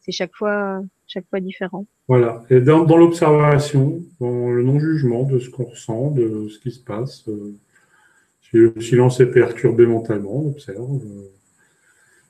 c'est 0.00 0.12
chaque 0.12 0.34
fois, 0.34 0.82
chaque 1.06 1.26
fois 1.30 1.40
différent. 1.40 1.86
Voilà. 2.08 2.44
Et 2.50 2.60
dans, 2.60 2.84
l'observation, 2.96 4.00
dans 4.20 4.50
le 4.50 4.62
non-jugement 4.62 5.24
de 5.24 5.38
ce 5.38 5.50
qu'on 5.50 5.64
ressent, 5.64 6.10
de 6.12 6.48
ce 6.48 6.58
qui 6.60 6.70
se 6.70 6.80
passe, 6.80 7.24
euh, 7.28 7.54
si 8.42 8.56
le 8.58 8.74
silence 8.80 9.18
est 9.20 9.26
perturbé 9.26 9.86
mentalement, 9.86 10.44
on 10.44 10.48
observe. 10.50 11.00
Euh, 11.04 11.30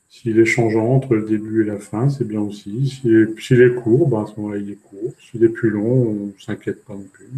s'il 0.09 0.39
est 0.39 0.47
changeant 0.47 0.87
entre 0.95 1.15
le 1.15 1.27
début 1.27 1.63
et 1.63 1.67
la 1.67 1.79
fin, 1.79 2.09
c'est 2.09 2.27
bien 2.27 2.41
aussi. 2.41 2.89
S'il 2.89 3.61
est, 3.61 3.75
court, 3.75 4.09
ben 4.09 4.23
à 4.23 4.27
ce 4.27 4.41
moment-là, 4.41 4.59
il 4.59 4.71
est 4.71 4.79
court. 4.83 5.13
S'il 5.21 5.45
est 5.45 5.51
plus 5.51 5.69
long, 5.69 6.09
on 6.09 6.27
ne 6.27 6.33
s'inquiète 6.39 6.83
pas 6.85 6.95
non 6.95 7.07
plus. 7.13 7.29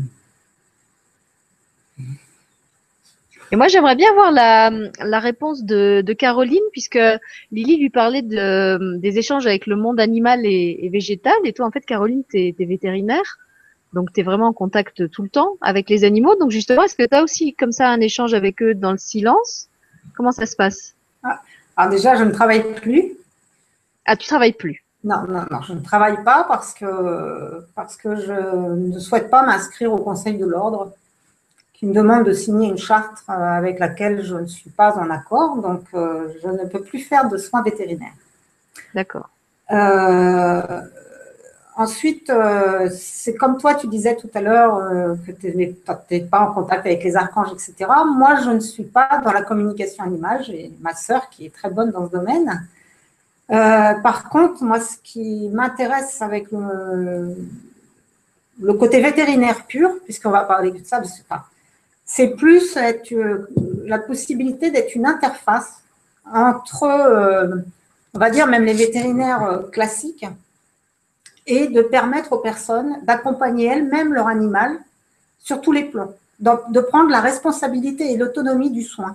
Et 3.51 3.57
moi, 3.57 3.69
j'aimerais 3.69 3.97
bien 3.97 4.13
voir 4.13 4.31
la, 4.31 4.71
la 5.01 5.19
réponse 5.21 5.65
de, 5.65 6.03
de, 6.05 6.13
Caroline, 6.13 6.63
puisque 6.73 6.99
Lily 7.51 7.79
lui 7.79 7.91
parlait 7.91 8.23
de, 8.23 8.97
des 8.99 9.19
échanges 9.19 9.47
avec 9.47 9.67
le 9.67 9.77
monde 9.77 10.01
animal 10.01 10.45
et, 10.45 10.79
et 10.83 10.89
végétal. 10.91 11.33
Et 11.45 11.53
toi, 11.55 11.67
en 11.67 11.71
fait, 11.71 11.81
Caroline, 11.87 12.25
tu 12.31 12.39
es, 12.39 12.55
vétérinaire. 12.59 13.39
Donc, 13.95 14.13
tu 14.13 14.21
es 14.21 14.23
vraiment 14.23 14.49
en 14.49 14.53
contact 14.53 15.09
tout 15.11 15.23
le 15.23 15.31
temps 15.31 15.57
avec 15.63 15.89
les 15.89 16.05
animaux. 16.05 16.37
Donc, 16.37 16.51
justement, 16.51 16.83
est-ce 16.83 16.95
que 16.95 17.07
tu 17.07 17.15
as 17.15 17.23
aussi 17.23 17.55
comme 17.55 17.73
ça 17.73 17.89
un 17.89 18.01
échange 18.01 18.35
avec 18.35 18.63
eux 18.63 18.75
dans 18.75 18.93
le 18.93 18.99
silence? 18.99 19.69
Comment 20.15 20.33
ça 20.33 20.45
se 20.45 20.55
passe? 20.55 20.95
Ah, 21.23 21.41
Alors 21.77 21.91
déjà, 21.91 22.17
je 22.17 22.25
ne 22.25 22.31
travaille 22.31 22.75
plus. 22.75 23.13
Ah, 24.05 24.17
tu 24.17 24.29
travailles 24.29 24.53
plus? 24.53 24.85
Non, 25.05 25.23
non, 25.27 25.45
non, 25.51 25.63
je 25.63 25.73
ne 25.73 25.81
travaille 25.81 26.23
pas 26.23 26.45
parce 26.49 26.75
que, 26.75 27.65
parce 27.75 27.97
que 27.97 28.17
je 28.17 28.75
ne 28.75 28.99
souhaite 28.99 29.31
pas 29.31 29.43
m'inscrire 29.47 29.93
au 29.93 29.99
Conseil 29.99 30.37
de 30.37 30.45
l'ordre 30.45 30.93
qui 31.79 31.87
me 31.87 31.95
demande 31.95 32.25
de 32.25 32.33
signer 32.33 32.69
une 32.69 32.79
charte 32.79 33.23
euh, 33.29 33.33
avec 33.33 33.79
laquelle 33.79 34.25
je 34.25 34.35
ne 34.35 34.47
suis 34.47 34.71
pas 34.71 34.97
en 34.99 35.11
accord, 35.11 35.59
donc 35.59 35.83
euh, 35.95 36.29
je 36.43 36.49
ne 36.49 36.65
peux 36.65 36.83
plus 36.83 36.99
faire 36.99 37.29
de 37.29 37.37
soins 37.37 37.63
vétérinaires. 37.63 38.19
D'accord. 38.97 39.29
Euh, 39.71 40.81
ensuite, 41.77 42.33
c'est 42.91 43.35
comme 43.37 43.59
toi, 43.59 43.77
tu 43.77 43.87
disais 43.87 44.17
tout 44.17 44.31
à 44.35 44.41
l'heure 44.41 45.19
que 45.25 45.31
tu 45.31 45.55
n'es 45.55 46.21
pas 46.21 46.41
en 46.41 46.53
contact 46.53 46.85
avec 46.85 47.05
les 47.05 47.15
archanges, 47.15 47.53
etc. 47.53 47.75
Moi, 48.07 48.37
je 48.45 48.51
ne 48.51 48.61
suis 48.61 48.85
pas 48.85 49.21
dans 49.23 49.33
la 49.33 49.43
communication 49.43 50.03
animale. 50.03 50.43
J'ai 50.43 50.73
ma 50.81 50.95
sœur 50.95 51.29
qui 51.29 51.47
est 51.47 51.55
très 51.55 51.71
bonne 51.71 51.93
dans 51.93 52.07
ce 52.07 52.13
domaine. 52.13 52.67
par 53.49 54.29
contre, 54.31 54.65
moi, 54.65 54.81
ce 54.81 54.97
qui 55.05 55.49
m'intéresse 55.53 56.23
avec 56.23 56.51
le, 56.51 57.37
le, 58.59 58.73
côté 58.75 59.01
vétérinaire 59.01 59.67
pur, 59.67 59.91
puisqu'on 60.05 60.31
va 60.31 60.43
parler 60.45 60.73
de 60.73 60.85
ça, 60.85 60.97
je 61.03 61.09
ne 61.09 61.13
sais 61.13 61.25
pas 61.29 61.45
c'est 62.09 62.29
plus 62.29 62.77
euh, 62.77 63.47
la 63.85 63.99
possibilité 63.99 64.71
d'être 64.71 64.97
une 64.97 65.07
interface 65.07 65.83
entre, 66.33 66.83
euh, 66.83 67.57
on 68.15 68.19
va 68.19 68.31
dire 68.31 68.47
même 68.49 68.65
les 68.65 68.73
vétérinaires 68.73 69.43
euh, 69.45 69.59
classiques, 69.71 70.27
et 71.47 71.69
de 71.69 71.83
permettre 71.83 72.33
aux 72.33 72.39
personnes 72.39 72.97
d'accompagner 73.05 73.67
elles-mêmes 73.67 74.13
leur 74.13 74.27
animal 74.27 74.79
sur 75.39 75.61
tous 75.61 75.73
les 75.73 75.85
plans, 75.85 76.13
de 76.41 76.81
prendre 76.81 77.11
la 77.11 77.21
responsabilité 77.21 78.13
et 78.13 78.17
l'autonomie 78.17 78.71
du 78.71 78.83
soin. 78.83 79.15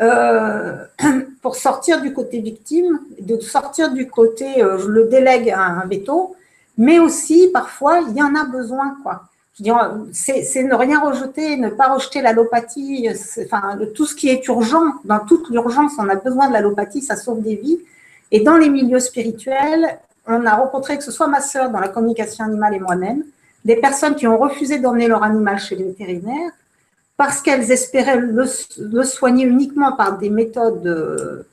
pour 1.42 1.56
sortir 1.56 2.00
du 2.00 2.12
côté 2.12 2.40
victime, 2.40 3.00
de 3.20 3.38
sortir 3.40 3.92
du 3.92 4.08
côté 4.08 4.46
je 4.58 4.86
le 4.86 5.08
délègue 5.08 5.50
à 5.50 5.60
un 5.60 5.86
veto, 5.86 6.36
mais 6.76 7.00
aussi 7.00 7.48
parfois 7.52 8.00
il 8.00 8.16
y 8.16 8.22
en 8.22 8.34
a 8.36 8.44
besoin 8.44 8.96
quoi 9.02 9.27
c'est 10.12 10.62
ne 10.62 10.74
rien 10.74 11.00
rejeter, 11.00 11.56
ne 11.56 11.68
pas 11.68 11.92
rejeter 11.92 12.22
l'allopathie, 12.22 13.08
enfin, 13.44 13.78
tout 13.94 14.06
ce 14.06 14.14
qui 14.14 14.28
est 14.28 14.46
urgent, 14.46 14.84
dans 15.04 15.20
toute 15.20 15.50
l'urgence, 15.50 15.92
on 15.98 16.08
a 16.08 16.14
besoin 16.14 16.48
de 16.48 16.52
l'allopathie, 16.52 17.02
ça 17.02 17.16
sauve 17.16 17.42
des 17.42 17.56
vies. 17.56 17.78
Et 18.30 18.40
dans 18.40 18.56
les 18.56 18.68
milieux 18.68 19.00
spirituels, 19.00 19.98
on 20.26 20.44
a 20.46 20.54
rencontré, 20.54 20.98
que 20.98 21.04
ce 21.04 21.10
soit 21.10 21.28
ma 21.28 21.40
sœur 21.40 21.70
dans 21.70 21.80
la 21.80 21.88
communication 21.88 22.44
animale 22.44 22.74
et 22.74 22.80
moi-même, 22.80 23.24
des 23.64 23.76
personnes 23.76 24.14
qui 24.14 24.26
ont 24.26 24.38
refusé 24.38 24.78
d'emmener 24.78 25.08
leur 25.08 25.22
animal 25.22 25.58
chez 25.58 25.74
le 25.76 25.86
vétérinaire 25.86 26.52
parce 27.16 27.42
qu'elles 27.42 27.72
espéraient 27.72 28.20
le, 28.20 29.04
soigner 29.04 29.44
uniquement 29.44 29.92
par 29.92 30.18
des 30.18 30.30
méthodes 30.30 30.82
de, 30.82 31.44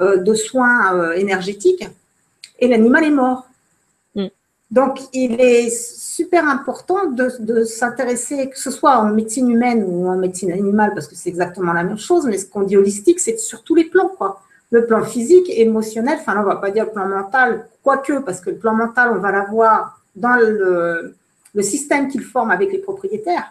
euh, 0.00 0.16
de 0.16 0.34
soins 0.34 0.94
euh, 0.94 1.12
énergétiques, 1.12 1.86
et 2.58 2.68
l'animal 2.68 3.04
est 3.04 3.10
mort. 3.10 3.49
Donc, 4.70 5.00
il 5.12 5.40
est 5.40 5.68
super 5.70 6.48
important 6.48 7.06
de, 7.06 7.64
s'intéresser, 7.64 8.48
que 8.50 8.58
ce 8.58 8.70
soit 8.70 8.96
en 8.98 9.06
médecine 9.06 9.50
humaine 9.50 9.84
ou 9.86 10.06
en 10.06 10.16
médecine 10.16 10.52
animale, 10.52 10.92
parce 10.94 11.08
que 11.08 11.16
c'est 11.16 11.28
exactement 11.28 11.72
la 11.72 11.82
même 11.82 11.98
chose, 11.98 12.26
mais 12.26 12.38
ce 12.38 12.46
qu'on 12.46 12.62
dit 12.62 12.76
holistique, 12.76 13.18
c'est 13.18 13.38
sur 13.38 13.64
tous 13.64 13.74
les 13.74 13.84
plans, 13.84 14.08
quoi. 14.08 14.42
Le 14.70 14.86
plan 14.86 15.04
physique, 15.04 15.50
émotionnel, 15.50 16.18
enfin 16.20 16.34
là, 16.34 16.42
on 16.42 16.44
va 16.44 16.56
pas 16.56 16.70
dire 16.70 16.84
le 16.84 16.92
plan 16.92 17.08
mental, 17.08 17.66
quoique, 17.82 18.20
parce 18.20 18.40
que 18.40 18.50
le 18.50 18.56
plan 18.56 18.74
mental, 18.74 19.12
on 19.16 19.18
va 19.18 19.32
l'avoir 19.32 20.00
dans 20.14 20.36
le, 20.36 21.16
système 21.62 22.08
qu'il 22.08 22.22
forme 22.22 22.52
avec 22.52 22.70
les 22.70 22.78
propriétaires, 22.78 23.50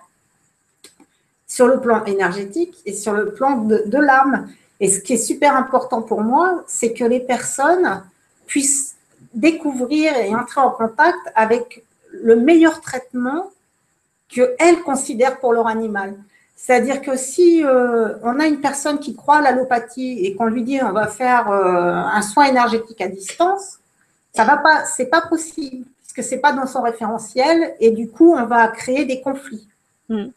sur 1.45 1.67
le 1.67 1.81
plan 1.81 2.05
énergétique 2.05 2.77
et 2.85 2.93
sur 2.93 3.13
le 3.13 3.33
plan 3.33 3.57
de, 3.57 3.97
l'âme. 3.97 4.47
Et 4.79 4.87
ce 4.87 5.01
qui 5.01 5.13
est 5.13 5.17
super 5.17 5.57
important 5.57 6.01
pour 6.01 6.21
moi, 6.21 6.63
c'est 6.67 6.93
que 6.93 7.03
les 7.03 7.19
personnes 7.19 8.03
puisse 8.47 8.88
découvrir 9.33 10.15
et 10.17 10.35
entrer 10.35 10.61
en 10.61 10.71
contact 10.71 11.19
avec 11.35 11.83
le 12.11 12.35
meilleur 12.35 12.81
traitement 12.81 13.51
qu'elles 14.27 14.81
considèrent 14.83 15.39
pour 15.39 15.53
leur 15.53 15.67
animal. 15.67 16.15
C'est-à-dire 16.55 17.01
que 17.01 17.15
si 17.15 17.63
euh, 17.63 18.15
on 18.21 18.39
a 18.39 18.45
une 18.45 18.59
personne 18.59 18.99
qui 18.99 19.15
croit 19.15 19.37
à 19.37 19.41
l'allopathie 19.41 20.25
et 20.25 20.35
qu'on 20.35 20.45
lui 20.45 20.63
dit 20.63 20.79
on 20.83 20.91
va 20.91 21.07
faire 21.07 21.49
euh, 21.49 21.93
un 21.93 22.21
soin 22.21 22.45
énergétique 22.45 22.99
à 23.01 23.07
distance, 23.07 23.79
ça 24.33 24.43
va 24.43 24.57
pas, 24.57 24.83
c'est 24.85 25.05
pas 25.07 25.21
possible 25.21 25.85
puisque 25.99 26.27
c'est 26.27 26.39
pas 26.39 26.51
dans 26.51 26.67
son 26.67 26.81
référentiel 26.81 27.75
et 27.79 27.91
du 27.91 28.09
coup 28.09 28.33
on 28.33 28.45
va 28.45 28.67
créer 28.67 29.05
des 29.05 29.21
conflits. 29.21 29.67
Hmm. 30.09 30.27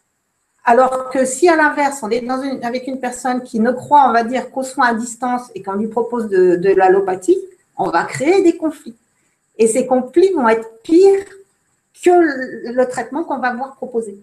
Alors 0.63 1.09
que 1.09 1.25
si 1.25 1.49
à 1.49 1.57
l'inverse 1.57 1.99
on 2.03 2.09
est 2.09 2.21
dans 2.21 2.41
une, 2.41 2.63
avec 2.63 2.87
une 2.87 3.01
personne 3.01 3.43
qui 3.43 3.59
ne 3.59 3.71
croit, 3.71 4.05
on 4.07 4.13
va 4.13 4.23
dire, 4.23 4.49
qu'aux 4.49 4.63
soins 4.63 4.87
à 4.87 4.93
distance 4.93 5.51
et 5.55 5.61
qu'on 5.61 5.73
lui 5.73 5.87
propose 5.87 6.29
de, 6.29 6.55
de 6.55 6.69
l'allopathie, 6.69 7.37
on 7.83 7.89
va 7.89 8.03
créer 8.03 8.41
des 8.41 8.57
conflits. 8.57 8.95
Et 9.57 9.67
ces 9.67 9.85
conflits 9.85 10.31
vont 10.33 10.47
être 10.47 10.81
pires 10.81 11.25
que 12.03 12.09
le, 12.09 12.85
traitement 12.87 13.23
qu'on 13.23 13.39
va 13.39 13.53
voir 13.53 13.75
proposer. 13.75 14.17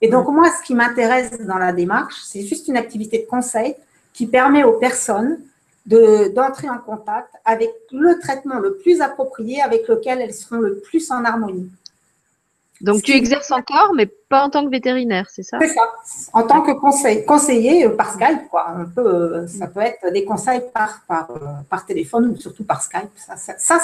Et 0.00 0.08
donc, 0.08 0.28
moi, 0.28 0.50
ce 0.50 0.66
qui 0.66 0.74
m'intéresse 0.74 1.38
dans 1.40 1.58
la 1.58 1.72
démarche, 1.72 2.20
c'est 2.24 2.42
juste 2.42 2.68
une 2.68 2.76
activité 2.76 3.18
de 3.18 3.26
conseil 3.26 3.76
qui 4.12 4.26
permet 4.26 4.64
aux 4.64 4.78
personnes 4.78 5.38
d'entrer 5.86 6.68
en 6.68 6.78
contact 6.78 7.34
avec 7.44 7.70
le 7.90 8.18
traitement 8.20 8.58
le 8.58 8.76
plus 8.76 9.00
approprié 9.00 9.62
avec 9.62 9.88
lequel 9.88 10.20
elles 10.20 10.34
seront 10.34 10.58
le 10.58 10.78
plus 10.78 11.10
en 11.10 11.24
harmonie. 11.24 11.70
Donc, 12.82 13.02
tu 13.02 13.12
exerces 13.12 13.52
encore, 13.52 13.92
mais 13.94 14.06
pas 14.06 14.42
en 14.42 14.50
tant 14.50 14.64
que 14.64 14.70
vétérinaire, 14.70 15.28
c'est 15.30 15.44
ça? 15.44 15.58
C'est 15.60 15.68
ça. 15.68 15.82
En 16.32 16.42
tant 16.42 16.62
que 16.62 16.72
conseil, 16.72 17.24
conseiller 17.24 17.86
euh, 17.86 17.96
par 17.96 18.12
Skype, 18.12 18.48
quoi. 18.50 18.74
On 18.76 18.86
peut, 18.86 19.00
euh, 19.00 19.46
ça 19.46 19.68
peut 19.68 19.80
être 19.80 20.12
des 20.12 20.24
conseils 20.24 20.62
par, 20.74 21.02
par, 21.06 21.30
euh, 21.30 21.36
par 21.70 21.86
téléphone 21.86 22.30
ou 22.30 22.36
surtout 22.36 22.64
par 22.64 22.82
Skype. 22.82 23.10
Ça, 23.16 23.36
ça, 23.36 23.54
ça, 23.56 23.78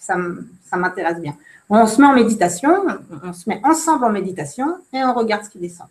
ça 0.00 0.76
m'intéresse 0.76 1.20
bien. 1.20 1.36
On 1.68 1.86
se 1.86 2.00
met 2.00 2.06
en 2.06 2.14
méditation, 2.14 2.74
on 3.22 3.32
se 3.34 3.48
met 3.48 3.60
ensemble 3.62 4.04
en 4.06 4.10
méditation 4.10 4.78
et 4.92 5.04
on 5.04 5.12
regarde 5.12 5.44
ce 5.44 5.50
qui 5.50 5.58
descend. 5.58 5.86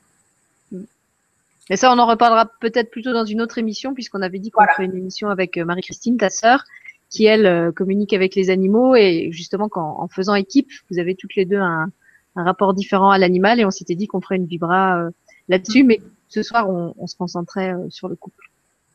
Et 1.70 1.78
ça, 1.78 1.92
on 1.94 2.00
en 2.00 2.08
reparlera 2.08 2.48
peut-être 2.60 2.90
plutôt 2.90 3.14
dans 3.14 3.26
une 3.26 3.42
autre 3.42 3.58
émission, 3.60 3.94
puisqu'on 3.94 4.22
avait 4.22 4.40
dit 4.40 4.52
qu'on 4.52 4.66
ferait 4.66 4.86
une 4.86 4.98
émission 4.98 5.30
avec 5.30 5.58
Marie-Christine, 5.58 6.18
ta 6.18 6.30
sœur, 6.30 6.66
qui, 7.12 7.26
elle, 7.26 7.46
euh, 7.46 7.72
communique 7.72 8.14
avec 8.14 8.34
les 8.34 8.50
animaux. 8.50 8.96
Et 8.96 9.30
justement, 9.32 9.70
qu'en 9.70 10.02
en 10.02 10.08
faisant 10.08 10.34
équipe, 10.34 10.70
vous 10.90 10.98
avez 10.98 11.14
toutes 11.14 11.36
les 11.36 11.46
deux 11.46 11.60
un, 11.60 11.92
rapport 12.36 12.74
différent 12.74 13.12
à 13.12 13.20
l'animal. 13.20 13.60
Et 13.60 13.66
on 13.66 13.72
s'était 13.72 13.96
dit 13.96 14.08
qu'on 14.08 14.22
ferait 14.22 14.38
une 14.38 14.48
vibra 14.48 14.98
euh, 14.98 15.10
là-dessus. 15.50 15.84
Mais 15.84 16.02
ce 16.30 16.42
soir, 16.42 16.68
on, 16.70 17.06
se 17.06 17.16
concentrait 17.16 17.76
sur 17.90 18.08
le 18.08 18.16
couple. 18.16 18.50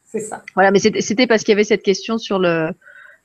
C'est 0.06 0.20
ça. 0.20 0.42
Voilà, 0.54 0.72
mais 0.72 0.78
c'était 0.78 1.26
parce 1.28 1.44
qu'il 1.44 1.52
y 1.52 1.56
avait 1.56 1.64
cette 1.64 1.82
question 1.82 2.16
sur 2.18 2.38
le, 2.38 2.70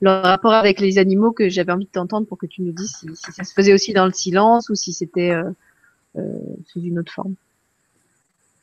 le 0.01 0.09
rapport 0.09 0.53
avec 0.53 0.79
les 0.79 0.97
animaux 0.97 1.31
que 1.31 1.47
j'avais 1.47 1.71
envie 1.71 1.85
de 1.85 1.91
t'entendre 1.91 2.27
pour 2.27 2.37
que 2.37 2.47
tu 2.47 2.63
nous 2.63 2.71
dises 2.71 2.97
si, 2.99 3.07
ça 3.15 3.43
se 3.43 3.53
faisait 3.53 3.71
aussi 3.71 3.93
dans 3.93 4.05
le 4.05 4.11
silence 4.11 4.69
ou 4.69 4.75
si 4.75 4.93
c'était 4.93 5.29
euh, 5.29 5.43
euh, 6.17 6.39
sous 6.65 6.81
une 6.81 6.99
autre 6.99 7.13
forme. 7.13 7.35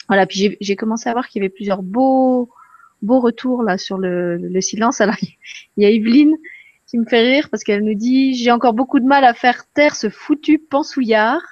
Voilà, 0.08 0.26
puis 0.26 0.56
j'ai 0.60 0.76
commencé 0.76 1.08
à 1.08 1.12
voir 1.12 1.28
qu'il 1.28 1.40
y 1.40 1.44
avait 1.44 1.54
plusieurs 1.54 1.82
beaux 1.82 2.48
beaux 3.02 3.20
retours 3.20 3.62
là 3.62 3.78
sur 3.78 3.98
le, 3.98 4.36
le 4.36 4.60
silence. 4.60 5.00
Alors 5.00 5.16
il 5.76 5.82
y 5.82 5.86
a 5.86 5.90
Evelyne 5.90 6.36
qui 6.86 6.98
me 6.98 7.04
fait 7.04 7.20
rire 7.20 7.48
parce 7.50 7.64
qu'elle 7.64 7.84
nous 7.84 7.94
dit 7.94 8.34
j'ai 8.34 8.50
encore 8.50 8.72
beaucoup 8.72 9.00
de 9.00 9.06
mal 9.06 9.24
à 9.24 9.34
faire 9.34 9.64
taire 9.74 9.94
ce 9.94 10.08
foutu 10.08 10.58
pensouillard. 10.58 11.42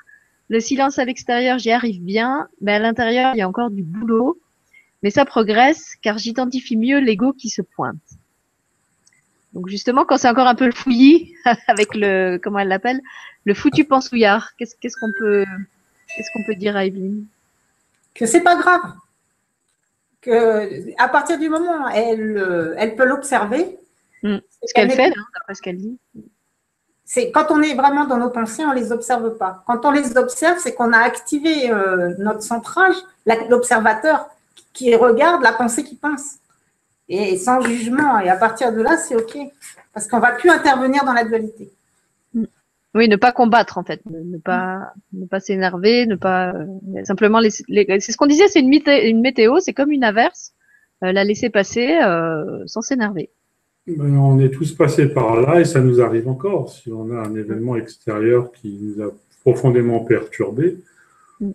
Le 0.48 0.60
silence 0.60 0.98
à 0.98 1.05
l'extérieur, 1.05 1.59
j'y 1.59 1.73
arrive 1.73 2.01
bien, 2.02 2.48
mais 2.60 2.73
à 2.73 2.78
l'intérieur, 2.78 3.35
il 3.35 3.39
y 3.39 3.43
a 3.43 3.48
encore 3.48 3.70
du 3.70 3.82
boulot. 3.82 4.40
Mais 5.02 5.10
ça 5.10 5.24
progresse 5.24 5.94
car 6.02 6.18
j'identifie 6.18 6.77
mieux 6.77 6.98
l'ego 6.98 7.32
qui 7.32 7.48
se 7.48 7.62
pointe. 7.62 7.97
Donc 9.52 9.68
justement, 9.68 10.05
quand 10.05 10.18
c'est 10.18 10.28
encore 10.28 10.47
un 10.47 10.55
peu 10.55 10.66
le 10.66 10.73
fouillis, 10.73 11.35
avec 11.66 11.94
le, 11.94 12.39
comment 12.43 12.59
elle 12.59 12.68
l'appelle, 12.68 13.01
le 13.44 13.55
foutu 13.55 13.85
pensouillard, 13.85 14.55
qu'est-ce 14.56 14.77
qu'est-ce 14.81 14.97
qu'on 14.98 15.12
peut, 15.18 15.44
qu'est-ce 16.14 16.28
qu'on 16.32 16.44
peut 16.44 16.56
dire 16.56 16.77
à 16.77 16.85
Evelyne? 16.85 17.27
Que 18.14 18.27
c'est 18.27 18.43
pas 18.43 18.56
grave. 18.56 18.82
Que 20.27 20.93
à 21.01 21.09
partir 21.09 21.39
du 21.39 21.48
moment 21.48 21.86
où 21.86 21.89
elle, 21.94 22.74
elle 22.77 22.97
peut 22.97 23.05
l'observer. 23.05 23.78
Hmm. 24.23 24.39
Ce 24.66 24.74
qu'elle 24.74 24.90
fait, 24.90 25.07
hein, 25.07 25.24
d'après 25.35 25.55
ce 25.55 25.62
qu'elle 25.62 25.78
dit. 25.78 25.98
C'est 27.05 27.31
quand 27.31 27.47
on 27.51 27.62
est 27.62 27.74
vraiment 27.74 28.05
dans 28.05 28.19
nos 28.19 28.31
pensées, 28.31 28.65
on 28.65 28.73
les 28.73 28.90
observe 28.90 29.36
pas. 29.36 29.62
Quand 29.69 29.85
on 29.85 29.93
les 29.93 30.16
observe, 30.16 30.59
c'est 30.59 30.74
qu'on 30.74 30.93
a 30.93 30.98
activé 30.98 31.70
euh, 31.70 32.15
notre 32.19 32.43
centrage, 32.43 32.97
l'observateur 33.48 34.28
qui 34.73 34.94
regarde 34.97 35.43
la 35.43 35.53
pensée 35.53 35.85
qui 35.85 35.94
pense 35.94 36.39
et 37.09 37.36
sans 37.39 37.61
jugement. 37.61 38.19
Et 38.19 38.28
à 38.28 38.36
partir 38.36 38.73
de 38.73 38.82
là, 38.82 38.97
c'est 38.97 39.15
OK. 39.15 39.39
Parce 39.93 40.09
qu'on 40.09 40.16
ne 40.16 40.23
va 40.23 40.32
plus 40.32 40.51
intervenir 40.51 41.05
dans 41.05 41.12
la 41.12 41.24
dualité. 41.24 41.70
Oui, 42.97 43.09
ne 43.09 43.16
pas 43.16 43.31
combattre 43.31 43.77
en 43.77 43.85
fait, 43.85 44.01
ne, 44.06 44.39
pas 44.39 44.94
ne 45.12 45.27
pas 45.27 45.39
s'énerver, 45.39 46.06
ne 46.06 46.14
pas 46.14 46.55
euh, 46.55 47.05
simplement 47.05 47.40
laisser. 47.40 47.62
c'est 47.68 48.12
ce 48.12 48.16
qu'on 48.16 48.27
disait, 48.27 48.48
c'est 48.48 48.60
une, 48.60 48.73
une 48.73 49.20
météo, 49.20 49.60
c'est 49.60 49.74
comme 49.74 49.93
une 49.93 50.02
averse, 50.02 50.55
euh, 51.05 51.12
la 51.12 51.23
laisser 51.23 51.51
passer 51.51 51.98
euh, 52.02 52.62
sans 52.64 52.81
s'énerver. 52.81 53.28
Ben, 53.86 54.16
on 54.16 54.39
est 54.39 54.48
tous 54.48 54.73
passés 54.73 55.09
par 55.09 55.39
là 55.39 55.60
et 55.60 55.66
ça 55.66 55.81
nous 55.81 56.01
arrive 56.01 56.27
encore. 56.27 56.70
Si 56.73 56.90
on 56.90 57.10
a 57.10 57.16
un 57.16 57.35
événement 57.35 57.77
extérieur 57.77 58.51
qui 58.51 58.78
nous 58.81 59.02
a 59.05 59.10
profondément 59.43 60.01
perturbés, 60.01 60.78
mm. 61.40 61.51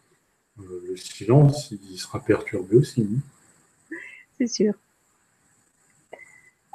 le 0.57 0.95
silence, 0.95 1.72
il 1.72 1.97
sera 1.97 2.19
perturbé 2.19 2.76
aussi. 2.76 3.09
C'est 4.38 4.47
sûr. 4.47 4.73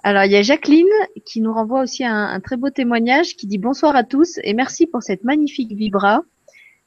Alors, 0.07 0.23
il 0.23 0.31
y 0.31 0.37
a 0.37 0.43
Jacqueline 0.43 0.87
qui 1.25 1.41
nous 1.41 1.53
renvoie 1.53 1.83
aussi 1.83 2.05
un, 2.05 2.39
très 2.39 2.57
beau 2.57 2.71
témoignage 2.71 3.35
qui 3.35 3.49
dit 3.49 3.59
bonsoir 3.59 3.97
à 3.97 4.05
tous 4.05 4.39
et 4.45 4.55
merci 4.55 4.87
pour 4.87 5.03
cette 5.03 5.25
magnifique 5.25 5.73
vibra. 5.73 6.23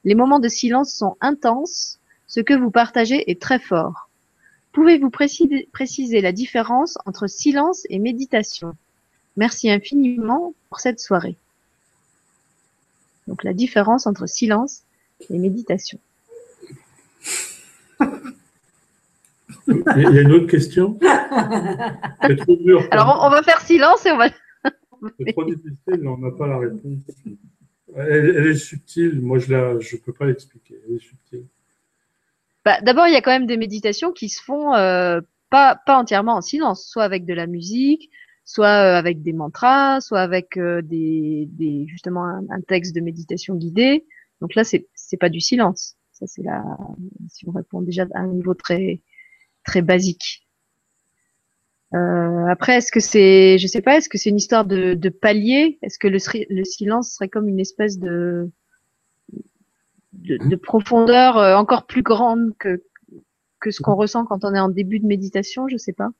Les 0.04 0.14
moments 0.14 0.38
de 0.38 0.48
silence 0.48 0.94
sont 0.94 1.18
intenses. 1.20 1.98
Ce 2.26 2.40
que 2.40 2.54
vous 2.54 2.70
partagez 2.70 3.30
est 3.30 3.38
très 3.38 3.58
fort. 3.58 4.08
Pouvez-vous 4.72 5.10
préciser, 5.10 5.68
préciser 5.70 6.22
la 6.22 6.32
différence 6.32 6.96
entre 7.04 7.26
silence 7.26 7.82
et 7.90 7.98
méditation? 7.98 8.72
Merci 9.36 9.70
infiniment 9.70 10.54
pour 10.70 10.80
cette 10.80 10.98
soirée. 10.98 11.36
Donc 13.26 13.44
la 13.44 13.52
différence 13.52 14.06
entre 14.06 14.26
silence 14.26 14.80
et 15.28 15.36
méditation. 15.36 15.98
Il 19.96 20.14
y 20.14 20.18
a 20.18 20.22
une 20.22 20.32
autre 20.32 20.46
question 20.46 20.98
C'est 22.22 22.36
trop 22.36 22.56
dur. 22.56 22.86
Alors, 22.90 23.20
on 23.22 23.30
va 23.30 23.42
faire 23.42 23.60
silence 23.60 24.04
et 24.06 24.12
on 24.12 24.18
va. 24.18 24.28
C'est 25.18 25.32
trop 25.32 25.44
difficile, 25.44 26.06
on 26.06 26.18
n'a 26.18 26.30
pas 26.30 26.46
la 26.46 26.58
réponse. 26.58 27.00
Elle, 27.96 28.46
est 28.46 28.54
subtile, 28.54 29.20
moi 29.20 29.38
je 29.38 29.52
ne 29.52 29.80
je 29.80 29.96
peux 29.96 30.12
pas 30.12 30.26
l'expliquer. 30.26 30.80
Elle 30.86 30.96
est 30.96 31.00
subtile. 31.00 31.44
Bah, 32.64 32.80
D'abord, 32.82 33.06
il 33.06 33.12
y 33.12 33.16
a 33.16 33.22
quand 33.22 33.30
même 33.30 33.46
des 33.46 33.56
méditations 33.56 34.12
qui 34.12 34.28
se 34.28 34.42
font 34.42 34.74
euh, 34.74 35.20
pas, 35.50 35.80
pas 35.86 35.98
entièrement 35.98 36.34
en 36.34 36.40
silence, 36.40 36.86
soit 36.88 37.04
avec 37.04 37.24
de 37.24 37.34
la 37.34 37.46
musique, 37.46 38.10
soit 38.44 38.66
euh, 38.66 38.98
avec 38.98 39.22
des 39.22 39.32
mantras, 39.32 40.00
soit 40.00 40.20
avec 40.20 40.56
euh, 40.56 40.82
des, 40.82 41.48
des, 41.50 41.86
justement 41.88 42.24
un, 42.24 42.60
texte 42.68 42.94
de 42.94 43.00
méditation 43.00 43.54
guidée. 43.54 44.06
Donc 44.40 44.54
là, 44.54 44.64
c'est 44.64 45.16
pas 45.18 45.28
du 45.28 45.40
silence. 45.40 45.96
Ça, 46.12 46.26
c'est 46.26 46.42
là, 46.42 46.62
si 47.28 47.48
on 47.48 47.52
répond 47.52 47.80
déjà 47.80 48.06
à 48.14 48.20
un 48.20 48.26
niveau 48.28 48.54
très 48.54 49.00
très 49.70 49.82
basique. 49.82 50.48
Euh, 51.94 52.46
après, 52.48 52.78
est-ce 52.78 52.90
que 52.90 52.98
c'est, 52.98 53.56
je 53.58 53.66
sais 53.68 53.82
pas, 53.82 53.96
est-ce 53.96 54.08
que 54.08 54.18
c'est 54.18 54.30
une 54.30 54.42
histoire 54.44 54.64
de, 54.64 55.08
palier? 55.08 55.78
Est-ce 55.82 55.98
que 55.98 56.08
le, 56.08 56.18
le, 56.50 56.64
silence 56.64 57.12
serait 57.14 57.28
comme 57.28 57.48
une 57.48 57.60
espèce 57.60 57.98
de, 57.98 58.50
de, 60.12 60.38
de 60.38 60.56
profondeur 60.56 61.38
euh, 61.38 61.54
encore 61.54 61.86
plus 61.86 62.02
grande 62.02 62.52
que, 62.58 62.80
ce 63.70 63.80
qu'on 63.80 63.94
ressent 63.94 64.24
quand 64.24 64.44
on 64.44 64.54
est 64.54 64.60
en 64.60 64.68
début 64.68 64.98
de 64.98 65.06
méditation? 65.06 65.68
Je 65.68 65.76
sais 65.76 65.92
pas. 65.92 66.10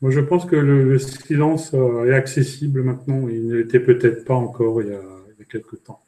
Moi, 0.00 0.10
je 0.10 0.20
pense 0.20 0.46
que 0.46 0.56
le, 0.56 0.98
silence 0.98 1.74
euh, 1.74 2.06
est 2.06 2.14
accessible 2.14 2.82
maintenant. 2.82 3.28
Il 3.28 3.46
ne 3.46 3.56
l'était 3.56 3.80
peut-être 3.80 4.24
pas 4.24 4.34
encore 4.34 4.80
il 4.82 4.88
y, 4.88 4.94
a, 4.94 5.02
il 5.38 5.44
quelques 5.46 5.82
temps. 5.84 6.02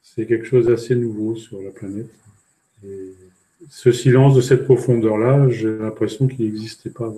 C'est 0.00 0.26
quelque 0.26 0.46
chose 0.46 0.66
d'assez 0.66 0.94
nouveau 0.94 1.34
sur 1.34 1.60
la 1.60 1.70
planète. 1.70 2.10
Ce 3.68 3.92
silence 3.92 4.34
de 4.34 4.40
cette 4.40 4.64
profondeur-là, 4.64 5.48
j'ai 5.48 5.76
l'impression 5.76 6.28
qu'il 6.28 6.44
n'existait 6.44 6.90
pas. 6.90 7.12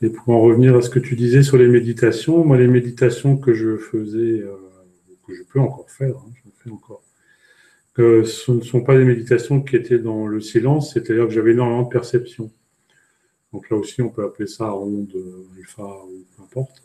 Et 0.00 0.10
pour 0.10 0.34
en 0.34 0.40
revenir 0.40 0.76
à 0.76 0.82
ce 0.82 0.90
que 0.90 0.98
tu 0.98 1.14
disais 1.14 1.42
sur 1.42 1.56
les 1.56 1.68
méditations, 1.68 2.44
moi, 2.44 2.58
les 2.58 2.66
méditations 2.66 3.36
que 3.36 3.54
je 3.54 3.76
faisais, 3.76 4.40
euh, 4.40 4.56
que 5.26 5.34
je 5.34 5.42
peux 5.44 5.60
encore 5.60 5.90
faire, 5.90 6.16
hein, 6.16 6.32
je 6.34 6.50
fais 6.62 6.70
encore, 6.70 7.02
que 7.94 8.24
ce 8.24 8.50
ne 8.50 8.60
sont 8.62 8.82
pas 8.82 8.96
des 8.96 9.04
méditations 9.04 9.60
qui 9.62 9.76
étaient 9.76 9.98
dans 9.98 10.26
le 10.26 10.40
silence, 10.40 10.92
c'est-à-dire 10.92 11.26
que 11.26 11.32
j'avais 11.32 11.52
énormément 11.52 11.82
de 11.82 11.88
perception. 11.88 12.50
Donc 13.52 13.70
là 13.70 13.76
aussi, 13.76 14.02
on 14.02 14.08
peut 14.08 14.24
appeler 14.24 14.48
ça 14.48 14.74
onde 14.74 15.14
alpha 15.56 15.82
ou 15.82 16.24
peu 16.36 16.42
importe. 16.42 16.82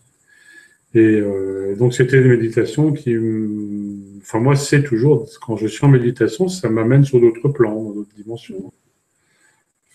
Et 0.98 1.22
euh, 1.22 1.76
donc, 1.76 1.94
c'était 1.94 2.24
des 2.24 2.28
méditations 2.28 2.92
qui, 2.92 3.16
enfin, 4.20 4.40
moi, 4.40 4.56
c'est 4.56 4.82
toujours, 4.82 5.30
quand 5.46 5.56
je 5.56 5.68
suis 5.68 5.86
en 5.86 5.90
méditation, 5.90 6.48
ça 6.48 6.70
m'amène 6.70 7.04
sur 7.04 7.22
d'autres 7.22 7.50
plans, 7.50 7.84
dans 7.84 7.92
d'autres 7.92 8.16
dimensions. 8.16 8.74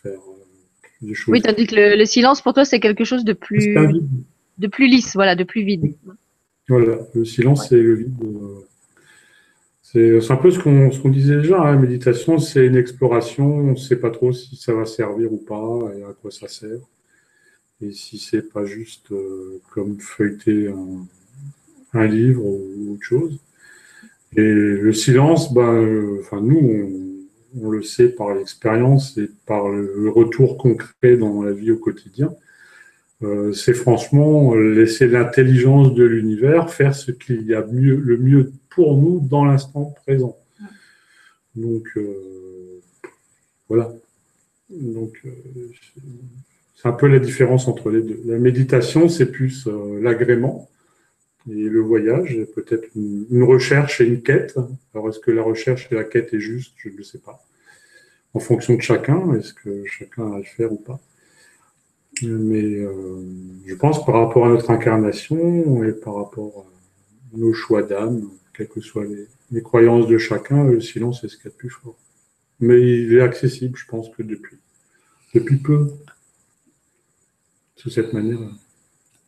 Faire 0.01 0.12
euh, 0.12 0.87
des 1.01 1.15
choses. 1.15 1.33
Oui, 1.33 1.43
tandis 1.43 1.66
que 1.66 1.99
le, 1.99 2.05
silence, 2.05 2.41
pour 2.41 2.55
toi, 2.55 2.65
c'est 2.65 2.79
quelque 2.79 3.03
chose 3.03 3.24
de 3.24 3.33
plus. 3.33 3.74
de 4.59 4.66
plus 4.69 4.87
lisse, 4.87 5.15
voilà, 5.15 5.35
de 5.35 5.43
plus 5.43 5.65
vide. 5.65 5.93
Voilà, 6.69 6.99
le 7.15 7.24
silence 7.24 7.69
c'est 7.69 7.83
le 7.83 7.95
vide. 7.95 8.15
C'est 9.83 10.31
un 10.31 10.37
peu 10.37 10.53
ce 10.53 10.61
qu'on 10.61 11.09
disait 11.11 11.37
déjà, 11.37 11.61
hein, 11.61 11.74
la 11.74 11.81
méditation, 11.81 12.39
c'est 12.39 12.65
une 12.65 12.77
exploration, 12.77 13.47
on 13.47 13.73
ne 13.73 13.77
sait 13.77 13.97
pas 13.97 14.11
trop 14.11 14.33
si 14.33 14.55
ça 14.55 14.73
va 14.73 14.87
servir 14.87 15.33
ou 15.33 15.37
pas, 15.37 15.81
et 15.99 16.03
à 16.05 16.15
quoi 16.15 16.31
ça 16.31 16.47
sert. 16.47 16.79
Et 17.83 17.91
si 17.91 18.19
c'est 18.19 18.53
pas 18.53 18.65
juste 18.65 19.11
euh, 19.11 19.61
comme 19.73 19.99
feuilleter 19.99 20.69
un, 21.95 22.07
livre 22.07 22.45
ou 22.45 22.93
autre 22.93 23.03
chose. 23.03 23.41
Et 24.37 24.41
le 24.41 24.93
silence, 24.93 25.53
ben, 25.53 25.75
euh, 25.75 26.19
enfin 26.21 26.41
nous, 26.41 27.19
on, 27.61 27.71
le 27.71 27.83
sait 27.83 28.09
par 28.09 28.35
l'expérience 28.35 29.19
et 29.19 29.29
par 29.47 29.69
le 29.69 30.09
retour 30.09 30.57
concret 30.57 31.17
dans 31.17 31.43
la 31.43 31.53
vie 31.53 31.73
au 31.73 31.77
quotidien. 31.77 32.33
Euh, 33.23 33.53
c'est 33.53 33.75
franchement 33.75 34.55
laisser 34.55 35.07
l'intelligence 35.07 35.93
de 35.95 36.05
l'univers 36.05 36.73
faire 36.73 36.95
ce 36.95 37.11
qu'il 37.11 37.43
y 37.43 37.55
a 37.55 37.67
mieux, 37.67 37.97
le 37.97 38.17
mieux 38.17 38.53
pour 38.71 38.97
nous 38.97 39.21
dans 39.21 39.45
l'instant 39.45 39.93
présent. 40.05 40.39
Donc 41.57 41.87
voilà. 43.69 43.93
Donc 44.71 45.23
c'est 46.83 46.89
un 46.89 46.93
peu 46.93 47.07
la 47.07 47.21
différence 47.21 47.69
entre 47.69 47.91
les 47.91 48.03
deux. 48.03 48.21
La 48.25 48.39
méditation, 48.39 49.09
c'est 49.09 49.31
plus 49.31 49.69
euh, 49.69 50.01
l'agrément 50.03 50.69
et 51.49 51.69
le 51.69 51.81
voyage, 51.81 52.37
peut-être 52.57 52.89
une, 52.97 53.43
recherche 53.45 54.01
et 54.01 54.05
une 54.05 54.21
quête. 54.21 54.57
Alors, 54.93 55.09
est-ce 55.09 55.21
que 55.21 55.31
la 55.31 55.43
recherche 55.43 55.89
et 55.93 55.95
la 55.95 56.03
quête 56.03 56.35
est 56.35 56.41
juste? 56.41 56.73
Je 56.79 56.89
ne 56.89 57.03
sais 57.03 57.19
pas. 57.19 57.41
En 58.35 58.41
fonction 58.41 58.75
de 58.75 58.81
chacun, 58.81 59.33
est-ce 59.35 59.55
que 59.55 59.85
chacun 59.85 60.33
a 60.33 60.37
à 60.37 60.39
le 60.39 60.45
faire 60.45 60.73
ou 60.73 60.77
pas 60.77 61.01
Mais 62.23 62.79
euh, 62.81 63.23
je 63.65 63.75
pense 63.77 64.05
par 64.05 64.17
rapport 64.17 64.47
à 64.47 64.49
notre 64.49 64.71
incarnation 64.71 65.85
et 65.85 65.93
par 65.93 66.17
rapport 66.17 66.67
à 66.67 67.39
nos 67.39 67.53
choix 67.53 67.83
d'âme, 67.83 68.29
quelles 68.55 68.69
que 68.69 68.81
soient 68.81 69.05
les, 69.05 69.63
croyances 69.63 70.09
de 70.09 70.19
chacun, 70.19 70.65
le 70.65 70.81
silence 70.81 71.23
est 71.23 71.29
ce 71.29 71.37
qu'il 71.37 71.45
y 71.45 71.49
a 71.49 71.51
de 71.51 71.57
plus 71.57 71.71
fort. 71.71 71.97
Mais 72.59 72.81
il 72.81 73.15
est 73.15 73.21
accessible, 73.21 73.77
je 73.77 73.87
pense, 73.87 74.09
que 74.11 74.23
depuis, 74.23 74.59
depuis 75.35 75.57
peu 75.57 75.89
cette 77.91 78.13
manière. 78.13 78.39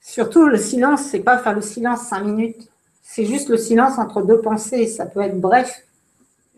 Surtout, 0.01 0.47
le 0.47 0.59
silence, 0.59 1.03
c'est 1.03 1.21
pas 1.21 1.39
faire 1.39 1.55
le 1.55 1.63
silence 1.63 2.03
cinq 2.09 2.25
minutes. 2.25 2.69
C'est 3.03 3.25
juste 3.25 3.49
le 3.49 3.57
silence 3.57 3.99
entre 3.99 4.23
deux 4.23 4.41
pensées. 4.41 4.87
Ça 4.87 5.07
peut 5.07 5.21
être 5.21 5.41
bref. 5.41 5.85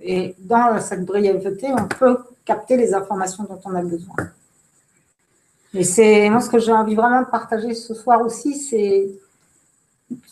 Et 0.01 0.35
dans 0.39 0.78
cette 0.81 1.05
brièveté, 1.05 1.68
on 1.70 1.86
peut 1.86 2.18
capter 2.44 2.77
les 2.77 2.94
informations 2.94 3.44
dont 3.44 3.60
on 3.64 3.74
a 3.74 3.82
besoin. 3.82 4.31
Et 5.74 5.85
c'est 5.85 6.31
moi 6.31 6.40
ce 6.40 6.48
que 6.48 6.59
j'ai 6.59 6.73
envie 6.73 6.94
vraiment 6.94 7.20
de 7.20 7.27
partager 7.27 7.74
ce 7.74 7.94
soir 7.94 8.23
aussi, 8.23 8.55
c'est 8.55 9.10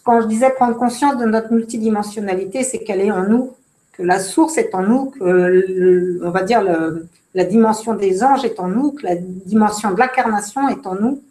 quand 0.05 0.21
je 0.23 0.27
disais 0.27 0.51
prendre 0.51 0.77
conscience 0.77 1.17
de 1.17 1.25
notre 1.25 1.53
multidimensionnalité, 1.53 2.63
c'est 2.63 2.79
qu'elle 2.79 3.01
est 3.01 3.11
en 3.11 3.25
nous, 3.25 3.53
que 3.93 4.03
la 4.03 4.21
source 4.21 4.57
est 4.57 4.75
en 4.75 4.83
nous, 4.83 5.11
que 5.11 6.25
on 6.25 6.31
va 6.31 6.43
dire 6.43 6.63
la 7.35 7.45
dimension 7.45 7.95
des 7.95 8.23
anges 8.23 8.45
est 8.45 8.59
en 8.61 8.69
nous, 8.69 8.93
que 8.93 9.03
la 9.05 9.17
dimension 9.17 9.91
de 9.93 9.99
l'incarnation 9.99 10.69
est 10.69 10.87
en 10.87 10.95
nous, 10.95 11.23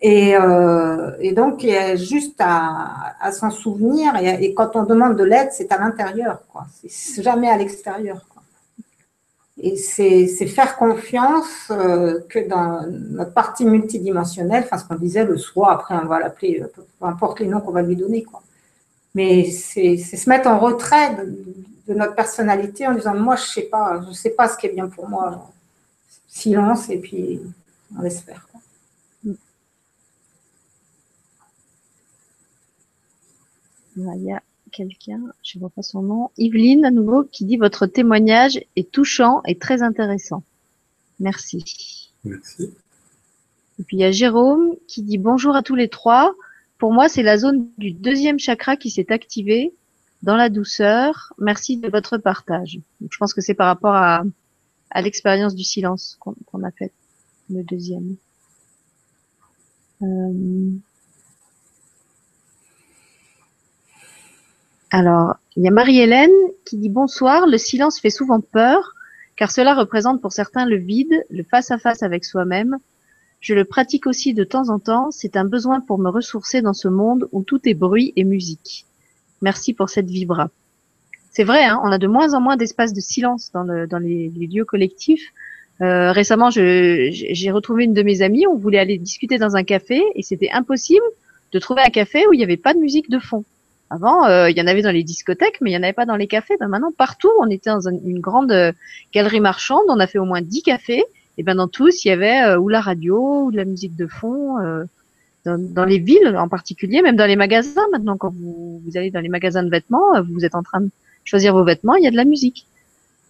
et, 0.00 0.36
euh, 0.36 1.12
et, 1.20 1.32
donc, 1.32 1.64
il 1.64 1.70
y 1.70 1.76
a 1.76 1.96
juste 1.96 2.36
à, 2.38 3.16
à 3.20 3.32
s'en 3.32 3.50
souvenir. 3.50 4.14
Et, 4.16 4.54
quand 4.54 4.76
on 4.76 4.84
demande 4.84 5.16
de 5.16 5.24
l'aide, 5.24 5.48
c'est 5.52 5.72
à 5.72 5.78
l'intérieur, 5.78 6.42
quoi. 6.52 6.66
C'est 6.88 7.22
jamais 7.22 7.48
à 7.48 7.56
l'extérieur. 7.56 8.24
Et 9.60 9.76
c'est 9.76 10.28
faire 10.46 10.76
confiance 10.76 11.72
euh, 11.72 12.20
que 12.28 12.48
dans 12.48 12.86
notre 12.88 13.32
partie 13.32 13.64
multidimensionnelle, 13.64 14.62
enfin 14.64 14.78
ce 14.78 14.84
qu'on 14.84 14.94
disait, 14.94 15.24
le 15.24 15.36
soi, 15.36 15.72
après 15.72 15.96
on 15.96 16.06
va 16.06 16.20
l'appeler, 16.20 16.62
euh, 16.62 16.68
peu 16.76 17.06
importe 17.06 17.40
les 17.40 17.46
noms 17.46 17.60
qu'on 17.60 17.72
va 17.72 17.82
lui 17.82 17.96
donner, 17.96 18.22
quoi. 18.22 18.40
Mais 19.16 19.50
c'est 19.50 19.96
se 19.96 20.28
mettre 20.28 20.48
en 20.48 20.60
retrait 20.60 21.16
de, 21.16 21.92
de, 21.92 21.98
notre 21.98 22.14
personnalité 22.14 22.86
en 22.86 22.94
disant, 22.94 23.16
moi 23.16 23.34
je 23.34 23.46
sais 23.46 23.62
pas, 23.62 24.00
je 24.06 24.12
sais 24.12 24.30
pas 24.30 24.48
ce 24.48 24.56
qui 24.56 24.66
est 24.66 24.72
bien 24.72 24.86
pour 24.86 25.08
moi. 25.08 25.50
Silence 26.28 26.88
et 26.88 26.98
puis 26.98 27.40
on 27.98 28.02
laisse. 28.02 28.24
Il 33.98 34.24
y 34.24 34.32
a 34.32 34.42
quelqu'un, 34.70 35.20
je 35.42 35.58
ne 35.58 35.60
vois 35.60 35.70
pas 35.70 35.82
son 35.82 36.02
nom, 36.02 36.30
Yveline 36.36 36.84
à 36.84 36.90
nouveau, 36.90 37.24
qui 37.24 37.44
dit 37.44 37.56
votre 37.56 37.86
témoignage 37.86 38.60
est 38.76 38.90
touchant 38.90 39.42
et 39.46 39.56
très 39.56 39.82
intéressant. 39.82 40.42
Merci. 41.18 42.12
Merci. 42.24 42.70
Et 43.78 43.82
puis 43.84 43.96
il 43.96 44.00
y 44.00 44.04
a 44.04 44.12
Jérôme 44.12 44.74
qui 44.86 45.02
dit 45.02 45.18
bonjour 45.18 45.56
à 45.56 45.62
tous 45.62 45.74
les 45.74 45.88
trois. 45.88 46.34
Pour 46.78 46.92
moi, 46.92 47.08
c'est 47.08 47.24
la 47.24 47.38
zone 47.38 47.68
du 47.78 47.90
deuxième 47.90 48.38
chakra 48.38 48.76
qui 48.76 48.90
s'est 48.90 49.10
activée 49.10 49.74
dans 50.22 50.36
la 50.36 50.48
douceur. 50.48 51.32
Merci 51.38 51.76
de 51.76 51.88
votre 51.88 52.18
partage. 52.18 52.78
je 53.00 53.16
pense 53.18 53.34
que 53.34 53.40
c'est 53.40 53.54
par 53.54 53.66
rapport 53.66 53.94
à, 53.94 54.22
à 54.90 55.02
l'expérience 55.02 55.54
du 55.54 55.64
silence 55.64 56.18
qu'on 56.20 56.62
a 56.62 56.70
fait, 56.70 56.92
le 57.50 57.64
deuxième. 57.64 58.16
Euh, 60.02 60.78
Alors, 64.90 65.34
il 65.56 65.64
y 65.64 65.68
a 65.68 65.70
Marie-Hélène 65.70 66.30
qui 66.64 66.76
dit 66.76 66.88
bonsoir. 66.88 67.46
Le 67.46 67.58
silence 67.58 68.00
fait 68.00 68.10
souvent 68.10 68.40
peur, 68.40 68.94
car 69.36 69.50
cela 69.50 69.74
représente 69.74 70.20
pour 70.20 70.32
certains 70.32 70.66
le 70.66 70.76
vide, 70.76 71.24
le 71.30 71.42
face-à-face 71.42 72.02
avec 72.02 72.24
soi-même. 72.24 72.78
Je 73.40 73.54
le 73.54 73.64
pratique 73.64 74.06
aussi 74.06 74.34
de 74.34 74.44
temps 74.44 74.70
en 74.70 74.78
temps. 74.78 75.10
C'est 75.10 75.36
un 75.36 75.44
besoin 75.44 75.80
pour 75.80 75.98
me 75.98 76.08
ressourcer 76.08 76.62
dans 76.62 76.72
ce 76.72 76.88
monde 76.88 77.28
où 77.32 77.42
tout 77.42 77.60
est 77.68 77.74
bruit 77.74 78.12
et 78.16 78.24
musique. 78.24 78.86
Merci 79.42 79.74
pour 79.74 79.90
cette 79.90 80.08
vibra. 80.08 80.50
C'est 81.30 81.44
vrai, 81.44 81.64
hein, 81.64 81.80
on 81.84 81.92
a 81.92 81.98
de 81.98 82.06
moins 82.06 82.34
en 82.34 82.40
moins 82.40 82.56
d'espace 82.56 82.92
de 82.92 83.00
silence 83.00 83.52
dans, 83.52 83.62
les, 83.62 84.28
lieux 84.28 84.64
collectifs. 84.64 85.32
Euh, 85.82 86.10
récemment, 86.10 86.50
j'ai 86.50 87.50
retrouvé 87.52 87.84
une 87.84 87.94
de 87.94 88.02
mes 88.02 88.22
amies. 88.22 88.46
On 88.46 88.56
voulait 88.56 88.78
aller 88.78 88.98
discuter 88.98 89.38
dans 89.38 89.54
un 89.54 89.62
café 89.62 90.02
et 90.16 90.22
c'était 90.22 90.50
impossible 90.50 91.04
de 91.52 91.58
trouver 91.58 91.82
un 91.82 91.90
café 91.90 92.26
où 92.26 92.32
il 92.32 92.38
n'y 92.38 92.44
avait 92.44 92.56
pas 92.56 92.74
de 92.74 92.80
musique 92.80 93.10
de 93.10 93.18
fond. 93.18 93.44
Avant, 93.90 94.26
euh, 94.26 94.50
il 94.50 94.58
y 94.58 94.60
en 94.60 94.66
avait 94.66 94.82
dans 94.82 94.90
les 94.90 95.02
discothèques, 95.02 95.60
mais 95.60 95.70
il 95.70 95.72
n'y 95.72 95.78
en 95.78 95.82
avait 95.82 95.94
pas 95.94 96.04
dans 96.04 96.16
les 96.16 96.26
cafés. 96.26 96.56
Ben 96.60 96.68
maintenant, 96.68 96.92
partout, 96.92 97.30
on 97.40 97.48
était 97.48 97.70
dans 97.70 97.88
une 97.88 98.20
grande 98.20 98.52
euh, 98.52 98.72
galerie 99.14 99.40
marchande. 99.40 99.84
On 99.88 99.98
a 99.98 100.06
fait 100.06 100.18
au 100.18 100.26
moins 100.26 100.42
dix 100.42 100.62
cafés. 100.62 101.04
Et 101.38 101.42
ben 101.42 101.54
dans 101.54 101.68
tous, 101.68 102.04
il 102.04 102.08
y 102.08 102.10
avait 102.10 102.42
euh, 102.42 102.58
ou 102.58 102.68
la 102.68 102.80
radio, 102.80 103.44
ou 103.44 103.50
de 103.50 103.56
la 103.56 103.64
musique 103.64 103.96
de 103.96 104.06
fond. 104.06 104.56
Dans, 105.46 105.84
les 105.86 105.98
villes 105.98 106.36
en 106.36 106.46
particulier, 106.46 107.00
même 107.00 107.16
dans 107.16 107.24
les 107.24 107.36
magasins. 107.36 107.86
Maintenant, 107.90 108.18
quand 108.18 108.34
vous, 108.34 108.82
vous, 108.84 108.96
allez 108.98 109.10
dans 109.10 109.20
les 109.20 109.30
magasins 109.30 109.62
de 109.62 109.70
vêtements, 109.70 110.20
vous 110.22 110.44
êtes 110.44 110.54
en 110.54 110.62
train 110.62 110.82
de 110.82 110.90
choisir 111.24 111.54
vos 111.54 111.64
vêtements, 111.64 111.94
il 111.94 112.04
y 112.04 112.06
a 112.06 112.10
de 112.10 112.16
la 112.16 112.26
musique. 112.26 112.66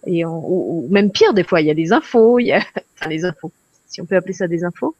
Et 0.05 0.25
ou, 0.25 0.85
même 0.89 1.11
pire, 1.11 1.33
des 1.33 1.43
fois, 1.43 1.61
il 1.61 1.67
y 1.67 1.71
a 1.71 1.73
des 1.73 1.93
infos. 1.93 2.39
Il 2.39 2.47
y 2.47 2.51
a, 2.51 2.57
enfin, 2.97 3.09
les 3.09 3.23
infos, 3.23 3.53
si 3.87 4.01
on 4.01 4.05
peut 4.05 4.17
appeler 4.17 4.33
ça 4.33 4.49
des 4.49 4.65
infos. 4.65 4.95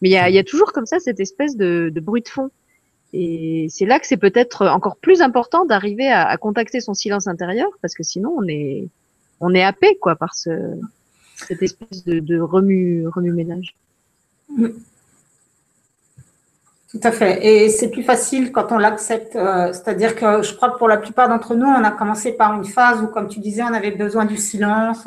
Mais 0.00 0.10
il 0.10 0.12
y 0.12 0.16
a, 0.16 0.30
y 0.30 0.38
a 0.38 0.44
toujours 0.44 0.72
comme 0.72 0.86
ça 0.86 1.00
cette 1.00 1.18
espèce 1.18 1.56
de, 1.56 1.90
de 1.92 2.00
bruit 2.00 2.22
de 2.22 2.28
fond. 2.28 2.50
Et 3.12 3.66
c'est 3.70 3.86
là 3.86 3.98
que 3.98 4.06
c'est 4.06 4.16
peut-être 4.16 4.66
encore 4.66 4.96
plus 4.96 5.20
important 5.20 5.64
d'arriver 5.64 6.08
à, 6.10 6.36
contacter 6.36 6.80
son 6.80 6.94
silence 6.94 7.26
intérieur, 7.26 7.68
parce 7.82 7.94
que 7.94 8.02
sinon 8.02 8.34
on 8.36 8.46
est 8.46 8.88
on 9.40 9.54
est 9.54 9.62
happé 9.62 9.96
quoi 10.00 10.16
par 10.16 10.34
ce 10.34 10.50
cette 11.36 11.62
espèce 11.62 12.04
de, 12.04 12.40
remue 12.40 13.08
remue 13.08 13.32
ménage. 13.32 13.74
Tout 16.90 17.00
à 17.04 17.12
fait. 17.12 17.46
Et 17.46 17.68
c'est 17.68 17.88
plus 17.88 18.02
facile 18.02 18.50
quand 18.50 18.72
on 18.72 18.78
l'accepte. 18.78 19.36
Euh, 19.36 19.72
c'est-à-dire 19.72 20.16
que 20.16 20.42
je 20.42 20.54
crois 20.54 20.70
que 20.70 20.78
pour 20.78 20.88
la 20.88 20.96
plupart 20.96 21.28
d'entre 21.28 21.54
nous, 21.54 21.66
on 21.66 21.84
a 21.84 21.92
commencé 21.92 22.32
par 22.32 22.52
une 22.54 22.64
phase 22.64 23.00
où, 23.00 23.06
comme 23.06 23.28
tu 23.28 23.38
disais, 23.38 23.62
on 23.62 23.72
avait 23.72 23.92
besoin 23.92 24.24
du 24.24 24.36
silence. 24.36 25.04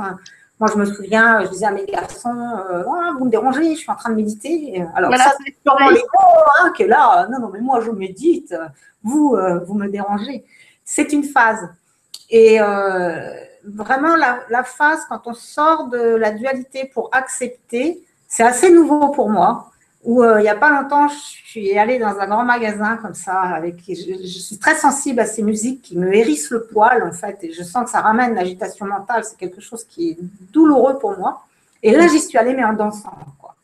Moi, 0.64 0.72
je 0.74 0.80
me 0.80 0.86
souviens, 0.86 1.44
je 1.44 1.50
disais 1.50 1.66
à 1.66 1.72
mes 1.72 1.86
garçons, 1.86 2.30
euh, 2.72 2.86
oh, 2.88 3.18
vous 3.20 3.26
me 3.26 3.30
dérangez, 3.30 3.76
je 3.76 3.80
suis 3.80 3.92
en 3.92 3.98
train 3.98 4.12
de 4.12 4.16
méditer. 4.16 4.82
Alors, 4.96 5.14
ça, 5.14 5.34
c'est 5.46 5.54
sûrement 5.62 5.90
l'ego 5.90 6.08
hein, 6.62 6.72
qui 6.74 6.84
est 6.84 6.88
là. 6.88 7.28
Non, 7.30 7.40
non, 7.42 7.50
mais 7.52 7.60
moi, 7.60 7.82
je 7.82 7.92
médite. 7.92 8.56
Vous, 9.04 9.36
euh, 9.36 9.60
vous 9.66 9.74
me 9.74 9.90
dérangez. 9.90 10.46
C'est 10.86 11.12
une 11.12 11.26
phase. 11.26 11.68
Et 12.30 12.62
euh, 12.62 13.30
vraiment, 13.66 14.16
la, 14.16 14.40
la, 14.48 14.64
phase, 14.64 15.02
quand 15.10 15.24
on 15.26 15.34
sort 15.34 15.90
de 15.90 16.00
la 16.16 16.32
dualité 16.32 16.90
pour 16.94 17.10
accepter, 17.12 18.02
c'est 18.30 18.44
assez 18.44 18.72
nouveau 18.72 19.10
pour 19.10 19.30
moi 19.30 19.70
où 20.04 20.22
euh, 20.22 20.40
il 20.40 20.44
n'y 20.44 20.50
a 20.50 20.56
pas 20.56 20.70
longtemps, 20.70 21.08
je 21.08 21.16
suis 21.16 21.78
allée 21.78 21.98
dans 21.98 22.20
un 22.20 22.28
grand 22.28 22.44
magasin 22.44 22.98
comme 22.98 23.14
ça, 23.14 23.40
avec, 23.40 23.76
je, 23.88 23.94
je, 24.22 24.40
suis 24.40 24.58
très 24.58 24.76
sensible 24.76 25.22
à 25.22 25.26
ces 25.26 25.42
musiques 25.42 25.82
qui 25.82 25.98
me 25.98 26.14
hérissent 26.14 26.50
le 26.50 26.66
poil 26.66 27.04
en 27.04 27.14
fait, 27.14 27.38
et 27.42 27.54
je 27.54 27.64
sens 27.64 27.86
que 27.86 27.92
ça 27.92 28.02
ramène 28.02 28.36
l'agitation 28.36 28.86
mentale, 28.86 29.24
c'est 29.24 29.38
quelque 29.38 29.62
chose 29.62 29.86
qui 29.86 30.12
est 30.12 30.18
douloureux 30.52 31.00
pour 31.00 31.18
moi. 31.18 31.46
Et 31.82 31.92
là, 31.92 32.08
j'y 32.08 32.20
suis 32.20 32.38
allée, 32.38 32.54
mais 32.54 32.64
en 32.64 32.74
dansant, 32.74 33.18
quoi. 33.40 33.56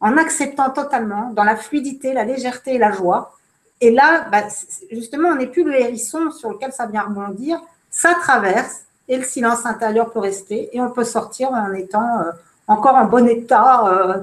en 0.00 0.16
acceptant 0.18 0.70
totalement, 0.70 1.30
dans 1.30 1.44
la 1.44 1.56
fluidité, 1.56 2.12
la 2.12 2.24
légèreté 2.24 2.74
et 2.74 2.78
la 2.78 2.92
joie. 2.92 3.36
Et 3.80 3.90
là, 3.92 4.26
bah, 4.30 4.42
justement, 4.90 5.28
on 5.28 5.36
n'est 5.36 5.46
plus 5.46 5.64
le 5.64 5.74
hérisson 5.74 6.30
sur 6.30 6.50
lequel 6.50 6.72
ça 6.72 6.86
vient 6.86 7.02
rebondir, 7.02 7.60
ça 7.90 8.14
traverse, 8.14 8.84
et 9.08 9.16
le 9.16 9.24
silence 9.24 9.64
intérieur 9.64 10.12
peut 10.12 10.18
rester, 10.20 10.76
et 10.76 10.80
on 10.80 10.90
peut 10.90 11.04
sortir 11.04 11.50
en 11.50 11.72
étant 11.72 12.20
euh, 12.20 12.30
encore 12.68 12.94
en 12.94 13.06
bon 13.06 13.26
état. 13.26 13.86
Euh, 13.86 14.22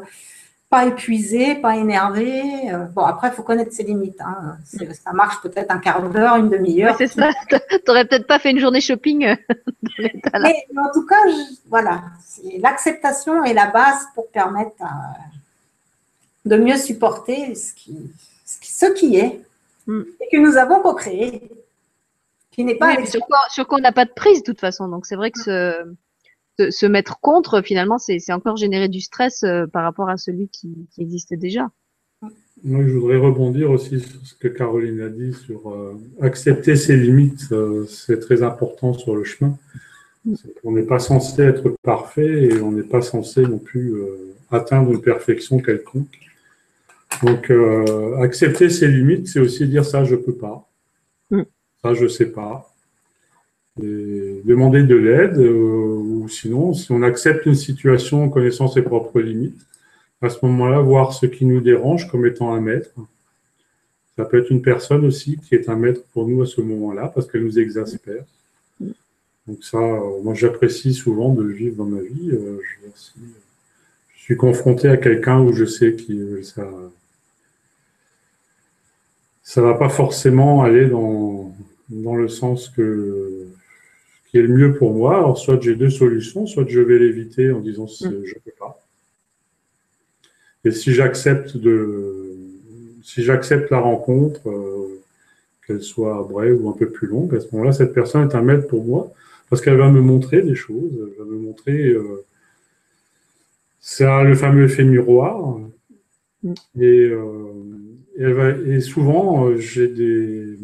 pas 0.69 0.85
épuisé, 0.85 1.55
pas 1.55 1.75
énervé. 1.75 2.71
Euh, 2.71 2.85
bon, 2.85 3.03
après, 3.03 3.29
il 3.29 3.33
faut 3.33 3.43
connaître 3.43 3.71
ses 3.71 3.83
limites. 3.83 4.19
Hein. 4.21 4.57
Ça 4.65 5.13
marche 5.13 5.41
peut-être 5.41 5.71
un 5.71 5.77
quart 5.77 6.09
d'heure, 6.09 6.37
une 6.37 6.49
demi-heure. 6.49 6.95
c'est 6.97 7.07
ça. 7.07 7.29
T'aurais 7.85 8.05
peut-être 8.05 8.27
pas 8.27 8.39
fait 8.39 8.51
une 8.51 8.59
journée 8.59 8.81
shopping 8.81 9.25
euh, 9.25 9.35
dans 10.33 10.41
Mais, 10.41 10.65
en 10.77 10.91
tout 10.91 11.05
cas, 11.05 11.21
voilà, 11.67 12.03
l'acceptation 12.59 13.43
est 13.43 13.53
la 13.53 13.67
base 13.67 14.07
pour 14.15 14.29
permettre 14.31 14.83
de 16.45 16.57
mieux 16.57 16.77
supporter 16.77 17.55
ce 17.55 17.73
qui, 17.73 18.11
ce 18.45 18.85
qui, 18.87 19.17
est 19.17 19.41
mm. 19.87 20.01
et 20.21 20.27
que 20.31 20.37
nous 20.37 20.57
avons 20.57 20.81
co-créé. 20.81 21.49
Qui 22.51 22.63
n'est 22.63 22.75
pas 22.75 22.95
sur 23.05 23.67
quoi, 23.67 23.77
on 23.77 23.81
n'a 23.81 23.91
pas 23.91 24.05
de 24.05 24.13
prise 24.15 24.39
de 24.39 24.45
toute 24.45 24.61
façon. 24.61 24.87
Donc 24.87 25.05
c'est 25.05 25.17
vrai 25.17 25.29
que 25.29 25.39
ce 25.39 25.95
se, 26.57 26.85
mettre 26.85 27.19
contre, 27.19 27.61
finalement, 27.61 27.97
c'est 27.97 28.31
encore 28.31 28.57
générer 28.57 28.87
du 28.87 29.01
stress 29.01 29.43
euh, 29.43 29.65
par 29.67 29.83
rapport 29.83 30.09
à 30.09 30.17
celui 30.17 30.47
qui, 30.49 30.87
existe 30.97 31.33
déjà. 31.33 31.69
Moi, 32.63 32.83
je 32.87 32.93
voudrais 32.93 33.17
rebondir 33.17 33.69
aussi 33.69 33.99
sur 33.99 34.25
ce 34.25 34.33
que 34.35 34.47
Caroline 34.47 35.01
a 35.01 35.09
dit 35.09 35.33
sur 35.33 35.69
euh, 35.69 35.93
accepter 36.21 36.75
ses 36.75 36.95
limites. 36.95 37.51
Euh, 37.51 37.85
c'est 37.85 38.19
très 38.19 38.43
important 38.43 38.93
sur 38.93 39.15
le 39.15 39.23
chemin. 39.23 39.57
On 40.63 40.71
n'est 40.71 40.83
pas 40.83 40.99
censé 40.99 41.43
être 41.43 41.75
parfait 41.83 42.45
et 42.45 42.59
on 42.59 42.71
n'est 42.71 42.83
pas 42.83 43.01
censé 43.01 43.43
non 43.43 43.59
plus 43.59 43.93
atteindre 44.49 44.91
une 44.91 45.01
perfection 45.01 45.59
quelconque. 45.59 46.17
Donc, 47.21 47.53
accepter 48.19 48.71
ses 48.71 48.87
limites, 48.87 49.27
c'est 49.27 49.39
aussi 49.39 49.67
dire 49.67 49.85
ça, 49.85 50.03
je 50.03 50.15
peux 50.15 50.33
pas. 50.33 50.67
Mm. 51.29 51.43
Ça, 51.83 51.93
je 51.93 52.07
sais 52.07 52.31
pas 52.31 52.74
demander 53.77 54.83
de 54.83 54.95
l'aide, 54.95 55.37
euh, 55.37 55.97
ou 55.97 56.29
sinon, 56.29 56.73
si 56.73 56.91
on 56.91 57.01
accepte 57.01 57.45
une 57.45 57.55
situation 57.55 58.23
en 58.23 58.29
connaissant 58.29 58.67
ses 58.67 58.81
propres 58.81 59.19
limites, 59.19 59.59
à 60.21 60.29
ce 60.29 60.37
moment-là, 60.45 60.79
voir 60.79 61.13
ce 61.13 61.25
qui 61.25 61.45
nous 61.45 61.59
dérange 61.59 62.09
comme 62.09 62.25
étant 62.25 62.53
un 62.53 62.61
maître. 62.61 62.91
Ça 64.17 64.23
peut 64.23 64.39
être 64.39 64.49
une 64.49 64.61
personne 64.61 65.05
aussi 65.05 65.37
qui 65.37 65.55
est 65.55 65.67
un 65.67 65.75
maître 65.75 66.01
pour 66.13 66.27
nous 66.27 66.41
à 66.41 66.45
ce 66.45 66.61
moment-là, 66.61 67.11
parce 67.13 67.27
qu'elle 67.27 67.43
nous 67.43 67.59
exaspère. 67.59 68.23
Donc 69.47 69.63
ça, 69.63 69.77
euh, 69.77 70.21
moi 70.23 70.33
j'apprécie 70.33 70.93
souvent 70.93 71.33
de 71.33 71.43
vivre 71.43 71.75
dans 71.75 71.85
ma 71.85 72.01
vie. 72.01 72.31
Euh, 72.31 72.59
je, 72.83 73.21
je 74.15 74.21
suis 74.21 74.37
confronté 74.37 74.87
à 74.87 74.97
quelqu'un 74.97 75.39
où 75.41 75.53
je 75.53 75.65
sais 75.65 75.95
que 75.95 76.41
ça 76.41 76.67
ça 79.43 79.61
va 79.61 79.75
pas 79.75 79.89
forcément 79.89 80.63
aller 80.63 80.87
dans, 80.87 81.55
dans 81.89 82.15
le 82.15 82.27
sens 82.27 82.67
que 82.69 83.45
est 84.37 84.41
le 84.41 84.53
mieux 84.53 84.73
pour 84.73 84.93
moi. 84.93 85.17
Alors, 85.17 85.37
soit 85.37 85.61
j'ai 85.61 85.75
deux 85.75 85.89
solutions, 85.89 86.47
soit 86.47 86.65
je 86.67 86.79
vais 86.79 86.99
l'éviter 86.99 87.51
en 87.51 87.59
disant 87.59 87.85
mm. 87.85 87.97
je 88.01 88.07
ne 88.07 88.39
peux 88.43 88.51
pas. 88.57 88.79
Et 90.63 90.71
si 90.71 90.93
j'accepte 90.93 91.57
de, 91.57 92.35
si 93.03 93.23
j'accepte 93.23 93.69
la 93.69 93.79
rencontre, 93.79 94.49
euh, 94.49 95.01
qu'elle 95.65 95.81
soit 95.81 96.27
brève 96.29 96.63
ou 96.63 96.69
un 96.69 96.73
peu 96.73 96.89
plus 96.89 97.07
longue, 97.07 97.35
à 97.35 97.39
ce 97.39 97.47
moment-là, 97.51 97.71
cette 97.71 97.93
personne 97.93 98.27
est 98.27 98.35
un 98.35 98.41
maître 98.41 98.67
pour 98.67 98.83
moi 98.83 99.13
parce 99.49 99.61
qu'elle 99.61 99.77
va 99.77 99.89
me 99.89 100.01
montrer 100.01 100.41
des 100.41 100.55
choses, 100.55 100.91
elle 100.97 101.23
va 101.23 101.31
me 101.31 101.37
montrer. 101.37 101.89
Euh, 101.89 102.23
c'est 103.79 104.05
le 104.23 104.33
fameux 104.33 104.65
effet 104.65 104.83
miroir. 104.83 105.59
Mm. 106.43 106.53
Et, 106.79 107.09
euh, 107.09 107.53
et, 108.17 108.75
et, 108.75 108.79
souvent, 108.81 109.55
j'ai 109.57 109.87
des 109.87 110.57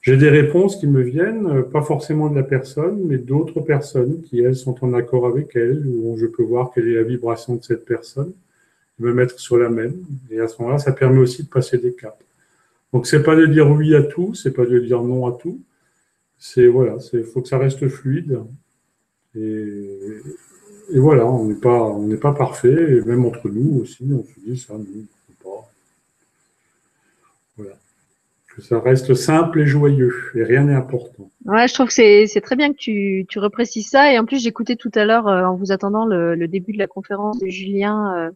j'ai 0.00 0.16
des 0.16 0.30
réponses 0.30 0.76
qui 0.76 0.86
me 0.86 1.02
viennent, 1.02 1.46
euh, 1.46 1.62
pas 1.62 1.82
forcément 1.82 2.30
de 2.30 2.34
la 2.34 2.42
personne, 2.42 3.04
mais 3.04 3.18
d'autres 3.18 3.60
personnes 3.60 4.22
qui, 4.22 4.40
elles, 4.40 4.56
sont 4.56 4.82
en 4.82 4.94
accord 4.94 5.26
avec 5.26 5.54
elle, 5.56 5.86
où 5.86 6.16
je 6.16 6.26
peux 6.26 6.42
voir 6.42 6.70
quelle 6.72 6.88
est 6.88 6.94
la 6.94 7.02
vibration 7.02 7.56
de 7.56 7.62
cette 7.62 7.84
personne, 7.84 8.32
me 8.98 9.12
mettre 9.12 9.38
sur 9.38 9.58
la 9.58 9.68
même. 9.68 10.02
Et 10.30 10.40
à 10.40 10.48
ce 10.48 10.60
moment-là, 10.60 10.78
ça 10.78 10.92
permet 10.92 11.18
aussi 11.18 11.42
de 11.44 11.48
passer 11.48 11.78
des 11.78 11.92
caps. 11.92 12.16
Donc, 12.92 13.06
c'est 13.06 13.22
pas 13.22 13.36
de 13.36 13.46
dire 13.46 13.70
oui 13.70 13.94
à 13.94 14.02
tout, 14.02 14.34
c'est 14.34 14.52
pas 14.52 14.64
de 14.64 14.78
dire 14.78 15.02
non 15.02 15.26
à 15.26 15.32
tout. 15.32 15.60
C'est, 16.38 16.66
voilà, 16.66 16.96
il 17.12 17.24
faut 17.24 17.42
que 17.42 17.48
ça 17.48 17.58
reste 17.58 17.86
fluide. 17.88 18.40
Et, 19.36 20.20
et 20.92 20.98
voilà, 20.98 21.26
on 21.26 21.44
n'est 21.44 21.60
pas, 21.60 21.82
on 21.84 22.06
n'est 22.06 22.16
pas 22.16 22.32
parfait, 22.32 22.96
et 22.96 23.00
même 23.02 23.26
entre 23.26 23.48
nous 23.50 23.80
aussi, 23.80 24.04
on 24.10 24.24
se 24.24 24.40
dit 24.40 24.58
ça, 24.58 24.74
nous, 24.74 25.06
pas. 25.44 25.70
Voilà 27.56 27.76
ça 28.60 28.80
reste 28.80 29.14
simple 29.14 29.60
et 29.60 29.66
joyeux 29.66 30.14
et 30.34 30.44
rien 30.44 30.64
n'est 30.64 30.74
important. 30.74 31.30
Ouais, 31.44 31.68
je 31.68 31.74
trouve 31.74 31.88
que 31.88 31.92
c'est 31.92 32.40
très 32.42 32.56
bien 32.56 32.72
que 32.72 32.78
tu, 32.78 33.26
tu 33.28 33.38
reprécises 33.38 33.88
ça. 33.88 34.12
Et 34.12 34.18
en 34.18 34.24
plus, 34.24 34.42
j'écoutais 34.42 34.76
tout 34.76 34.90
à 34.94 35.04
l'heure, 35.04 35.28
euh, 35.28 35.44
en 35.44 35.56
vous 35.56 35.72
attendant, 35.72 36.04
le, 36.04 36.34
le, 36.34 36.48
début 36.48 36.72
de 36.72 36.78
la 36.78 36.86
conférence 36.86 37.38
de 37.38 37.48
Julien 37.48 38.14
euh, 38.16 38.30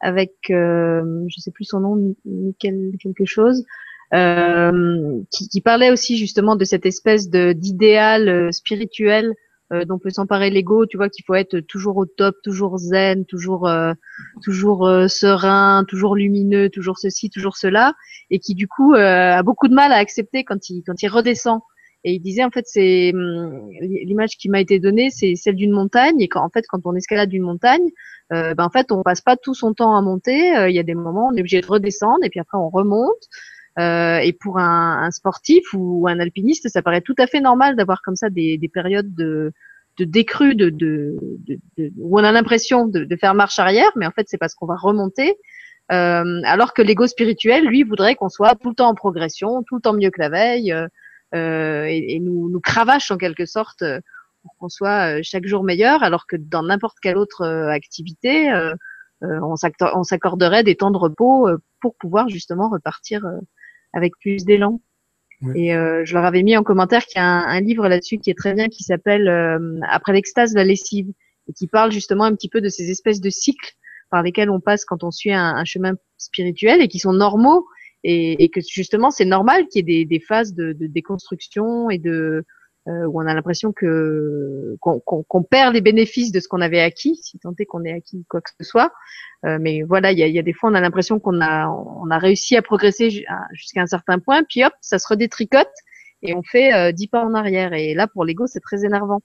avec, 0.00 0.32
euh, 0.50 1.24
je 1.28 1.40
sais 1.40 1.50
plus 1.50 1.64
son 1.64 1.80
nom, 1.80 2.14
Nickel 2.24 2.92
quelque 3.00 3.24
chose, 3.24 3.64
euh, 4.14 5.20
qui, 5.30 5.48
qui, 5.48 5.60
parlait 5.60 5.90
aussi 5.90 6.16
justement 6.16 6.56
de 6.56 6.64
cette 6.64 6.86
espèce 6.86 7.28
d'idéal 7.28 8.52
spirituel 8.52 9.34
euh, 9.72 9.84
dont 9.84 9.98
peut 9.98 10.10
s'emparer 10.10 10.50
l'ego, 10.50 10.86
tu 10.86 10.96
vois 10.96 11.08
qu'il 11.08 11.24
faut 11.24 11.34
être 11.34 11.58
toujours 11.60 11.96
au 11.96 12.06
top, 12.06 12.36
toujours 12.44 12.78
zen, 12.78 13.24
toujours 13.24 13.66
euh, 13.66 13.92
toujours 14.42 14.86
euh, 14.86 15.08
serein, 15.08 15.84
toujours 15.88 16.14
lumineux, 16.14 16.70
toujours 16.70 16.98
ceci, 16.98 17.30
toujours 17.30 17.56
cela, 17.56 17.94
et 18.30 18.38
qui 18.38 18.54
du 18.54 18.68
coup 18.68 18.94
euh, 18.94 19.32
a 19.32 19.42
beaucoup 19.42 19.68
de 19.68 19.74
mal 19.74 19.92
à 19.92 19.96
accepter 19.96 20.44
quand 20.44 20.70
il 20.70 20.82
quand 20.86 21.02
il 21.02 21.08
redescend. 21.08 21.60
Et 22.04 22.12
il 22.14 22.20
disait 22.20 22.44
en 22.44 22.50
fait 22.50 22.64
c'est 22.66 23.12
hum, 23.12 23.68
l'image 23.80 24.36
qui 24.38 24.48
m'a 24.48 24.60
été 24.60 24.78
donnée, 24.78 25.10
c'est 25.10 25.34
celle 25.34 25.56
d'une 25.56 25.72
montagne, 25.72 26.20
et 26.20 26.28
quand 26.28 26.44
en 26.44 26.50
fait 26.50 26.64
quand 26.68 26.80
on 26.84 26.94
escalade 26.94 27.32
une 27.32 27.42
montagne, 27.42 27.88
ben 28.30 28.54
en 28.58 28.70
fait 28.70 28.92
on 28.92 29.02
passe 29.02 29.20
pas 29.20 29.36
tout 29.36 29.54
son 29.54 29.74
temps 29.74 29.96
à 29.96 30.02
monter. 30.02 30.68
Il 30.68 30.74
y 30.74 30.78
a 30.78 30.84
des 30.84 30.94
moments 30.94 31.28
on 31.32 31.36
est 31.36 31.40
obligé 31.40 31.60
de 31.60 31.66
redescendre, 31.66 32.24
et 32.24 32.30
puis 32.30 32.38
après 32.38 32.58
on 32.58 32.68
remonte. 32.68 33.28
Euh, 33.78 34.18
et 34.18 34.32
pour 34.32 34.58
un, 34.58 35.02
un, 35.02 35.10
sportif 35.10 35.74
ou 35.74 36.06
un 36.08 36.18
alpiniste, 36.18 36.68
ça 36.68 36.80
paraît 36.80 37.02
tout 37.02 37.14
à 37.18 37.26
fait 37.26 37.40
normal 37.40 37.76
d'avoir 37.76 38.00
comme 38.00 38.16
ça 38.16 38.30
des, 38.30 38.56
des 38.56 38.68
périodes 38.68 39.14
de, 39.14 39.52
de 39.98 40.04
décrue, 40.04 40.54
de, 40.54 40.70
de, 40.70 41.16
de, 41.46 41.92
où 41.98 42.18
on 42.18 42.24
a 42.24 42.32
l'impression 42.32 42.86
de, 42.86 43.06
faire 43.16 43.34
marche 43.34 43.58
arrière, 43.58 43.90
mais 43.96 44.06
en 44.06 44.10
fait 44.10 44.26
c'est 44.28 44.38
parce 44.38 44.54
qu'on 44.54 44.66
va 44.66 44.76
remonter. 44.76 45.36
Euh, 45.92 46.40
alors 46.44 46.74
que 46.74 46.82
l'ego 46.82 47.06
spirituel, 47.06 47.64
lui, 47.64 47.84
voudrait 47.84 48.16
qu'on 48.16 48.28
soit 48.28 48.56
tout 48.56 48.70
le 48.70 48.74
temps 48.74 48.88
en 48.88 48.94
progression, 48.94 49.62
tout 49.62 49.76
le 49.76 49.80
temps 49.80 49.92
mieux 49.92 50.10
que 50.10 50.20
la 50.20 50.28
veille, 50.28 50.72
euh, 50.72 50.88
euh 51.34 51.84
et, 51.84 52.16
et, 52.16 52.20
nous, 52.20 52.48
nous 52.50 52.60
cravache 52.60 53.10
en 53.10 53.16
quelque 53.18 53.46
sorte 53.46 53.82
euh, 53.82 54.00
pour 54.42 54.56
qu'on 54.58 54.68
soit 54.68 55.18
euh, 55.18 55.20
chaque 55.22 55.46
jour 55.46 55.62
meilleur, 55.62 56.02
alors 56.02 56.26
que 56.26 56.36
dans 56.36 56.64
n'importe 56.64 56.98
quelle 57.00 57.16
autre 57.16 57.44
activité, 57.44 58.52
on 59.22 59.56
s'accorderait 59.56 60.62
des 60.64 60.76
temps 60.76 60.90
de 60.90 60.98
repos 60.98 61.48
pour 61.80 61.94
pouvoir 61.96 62.28
justement 62.28 62.68
repartir 62.68 63.22
avec 63.96 64.12
plus 64.20 64.44
d'élan. 64.44 64.80
Et 65.54 65.74
euh, 65.74 66.02
je 66.04 66.14
leur 66.14 66.24
avais 66.24 66.42
mis 66.42 66.56
en 66.56 66.62
commentaire 66.62 67.04
qu'il 67.04 67.18
y 67.18 67.22
a 67.22 67.26
un, 67.26 67.60
livre 67.60 67.88
là-dessus 67.88 68.18
qui 68.18 68.30
est 68.30 68.38
très 68.38 68.54
bien, 68.54 68.68
qui 68.68 68.84
s'appelle 68.84 69.28
euh, 69.28 69.78
Après 69.88 70.12
l'extase, 70.14 70.54
la 70.54 70.64
lessive, 70.64 71.08
et 71.48 71.52
qui 71.52 71.66
parle 71.66 71.92
justement 71.92 72.24
un 72.24 72.34
petit 72.34 72.48
peu 72.48 72.60
de 72.60 72.68
ces 72.68 72.90
espèces 72.90 73.20
de 73.20 73.28
cycles 73.28 73.74
par 74.10 74.22
lesquels 74.22 74.50
on 74.50 74.60
passe 74.60 74.84
quand 74.84 75.04
on 75.04 75.10
suit 75.10 75.32
un, 75.32 75.56
un 75.56 75.64
chemin 75.64 75.92
spirituel 76.16 76.80
et 76.80 76.88
qui 76.88 76.98
sont 76.98 77.12
normaux, 77.12 77.66
et, 78.02 78.44
et 78.44 78.48
que 78.48 78.60
justement 78.66 79.10
c'est 79.10 79.24
normal 79.24 79.66
qu'il 79.68 79.80
y 79.88 79.92
ait 79.92 80.04
des, 80.04 80.18
des 80.18 80.24
phases 80.24 80.54
de, 80.54 80.72
de, 80.72 80.86
déconstruction 80.86 81.90
et 81.90 81.98
de 81.98 82.44
euh, 82.88 83.06
où 83.06 83.20
on 83.20 83.26
a 83.26 83.34
l'impression 83.34 83.72
que 83.72 84.76
qu'on 84.80 85.42
perd 85.42 85.74
les 85.74 85.80
bénéfices 85.80 86.30
de 86.32 86.40
ce 86.40 86.48
qu'on 86.48 86.60
avait 86.60 86.80
acquis, 86.80 87.16
si 87.16 87.38
tant 87.38 87.52
est 87.58 87.66
qu'on 87.66 87.84
ait 87.84 87.92
acquis 87.92 88.24
quoi 88.28 88.40
que 88.40 88.50
ce 88.58 88.64
soit. 88.64 88.92
Euh, 89.44 89.58
mais 89.60 89.82
voilà, 89.82 90.12
il 90.12 90.18
y 90.18 90.22
a, 90.22 90.28
y 90.28 90.38
a, 90.38 90.42
des 90.42 90.52
fois 90.52 90.70
on 90.70 90.74
a 90.74 90.80
l'impression 90.80 91.18
qu'on 91.18 91.40
a 91.40 91.68
on 91.68 92.10
a 92.10 92.18
réussi 92.18 92.56
à 92.56 92.62
progresser 92.62 93.24
jusqu'à 93.52 93.82
un 93.82 93.86
certain 93.86 94.18
point, 94.18 94.42
puis 94.44 94.64
hop, 94.64 94.72
ça 94.80 94.98
se 94.98 95.08
redétricote 95.08 95.72
et 96.22 96.34
on 96.34 96.42
fait 96.42 96.72
euh, 96.74 96.92
dix 96.92 97.08
pas 97.08 97.24
en 97.24 97.34
arrière. 97.34 97.72
Et 97.72 97.94
là, 97.94 98.06
pour 98.06 98.24
l'ego, 98.24 98.46
c'est 98.46 98.60
très 98.60 98.84
énervant. 98.84 99.20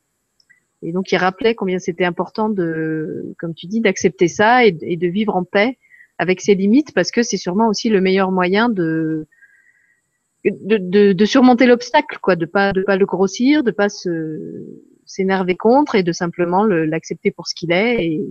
Et 0.82 0.92
donc, 0.92 1.12
il 1.12 1.18
rappelait 1.18 1.56
combien 1.56 1.80
c'était 1.80 2.06
important 2.06 2.50
de, 2.50 3.36
comme 3.38 3.54
tu 3.54 3.68
dis, 3.68 3.82
d'accepter 3.82 4.28
ça 4.28 4.66
et, 4.66 4.76
et, 4.82 4.98
de 4.98 5.08
vivre 5.08 5.36
en 5.36 5.44
paix 5.44 5.78
avec 6.18 6.42
ses 6.42 6.56
limites, 6.56 6.94
parce 6.94 7.12
que 7.12 7.24
c'est 7.24 7.38
sûrement 7.38 7.68
aussi 7.68 7.90
le 7.90 8.02
meilleur 8.02 8.32
moyen 8.32 8.70
de 8.70 9.28
de, 10.46 10.78
de, 10.78 11.14
de 11.14 11.26
surmonter 11.26 11.66
l'obstacle, 11.66 12.18
quoi, 12.22 12.36
de 12.36 12.46
pas 12.46 12.74
de 12.74 12.84
pas 12.84 12.98
le 12.98 13.06
grossir, 13.06 13.64
de 13.64 13.72
pas 13.72 13.90
se 13.90 14.66
s'énerver 15.06 15.56
contre 15.56 15.96
et 15.96 16.04
de 16.04 16.12
simplement 16.12 16.66
l'accepter 16.66 17.32
pour 17.32 17.48
ce 17.48 17.56
qu'il 17.56 17.72
est 17.72 18.06
et, 18.06 18.22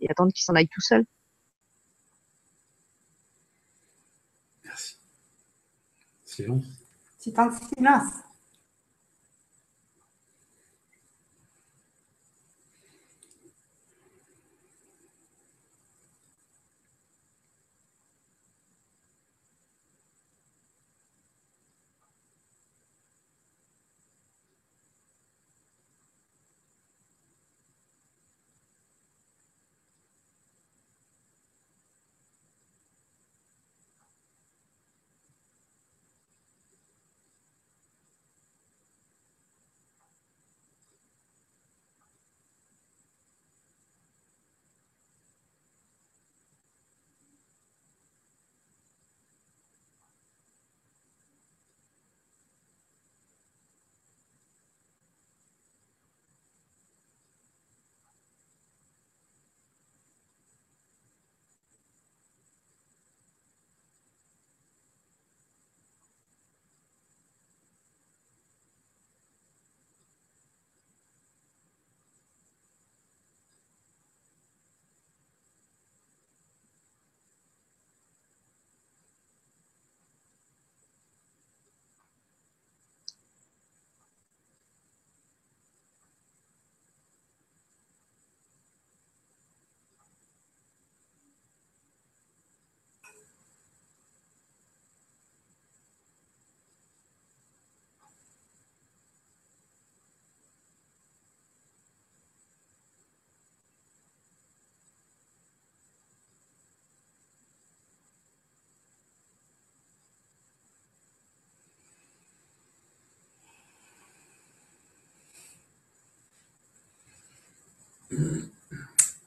et 0.00 0.10
attendre 0.10 0.32
qu'il 0.32 0.44
s'en 0.44 0.54
aille 0.54 0.68
tout 0.68 0.80
seul. 0.80 1.04
Merci. 4.64 4.96
Silence. 6.24 6.64
C'est 7.18 7.38
un 7.38 7.50
silence. 7.50 8.12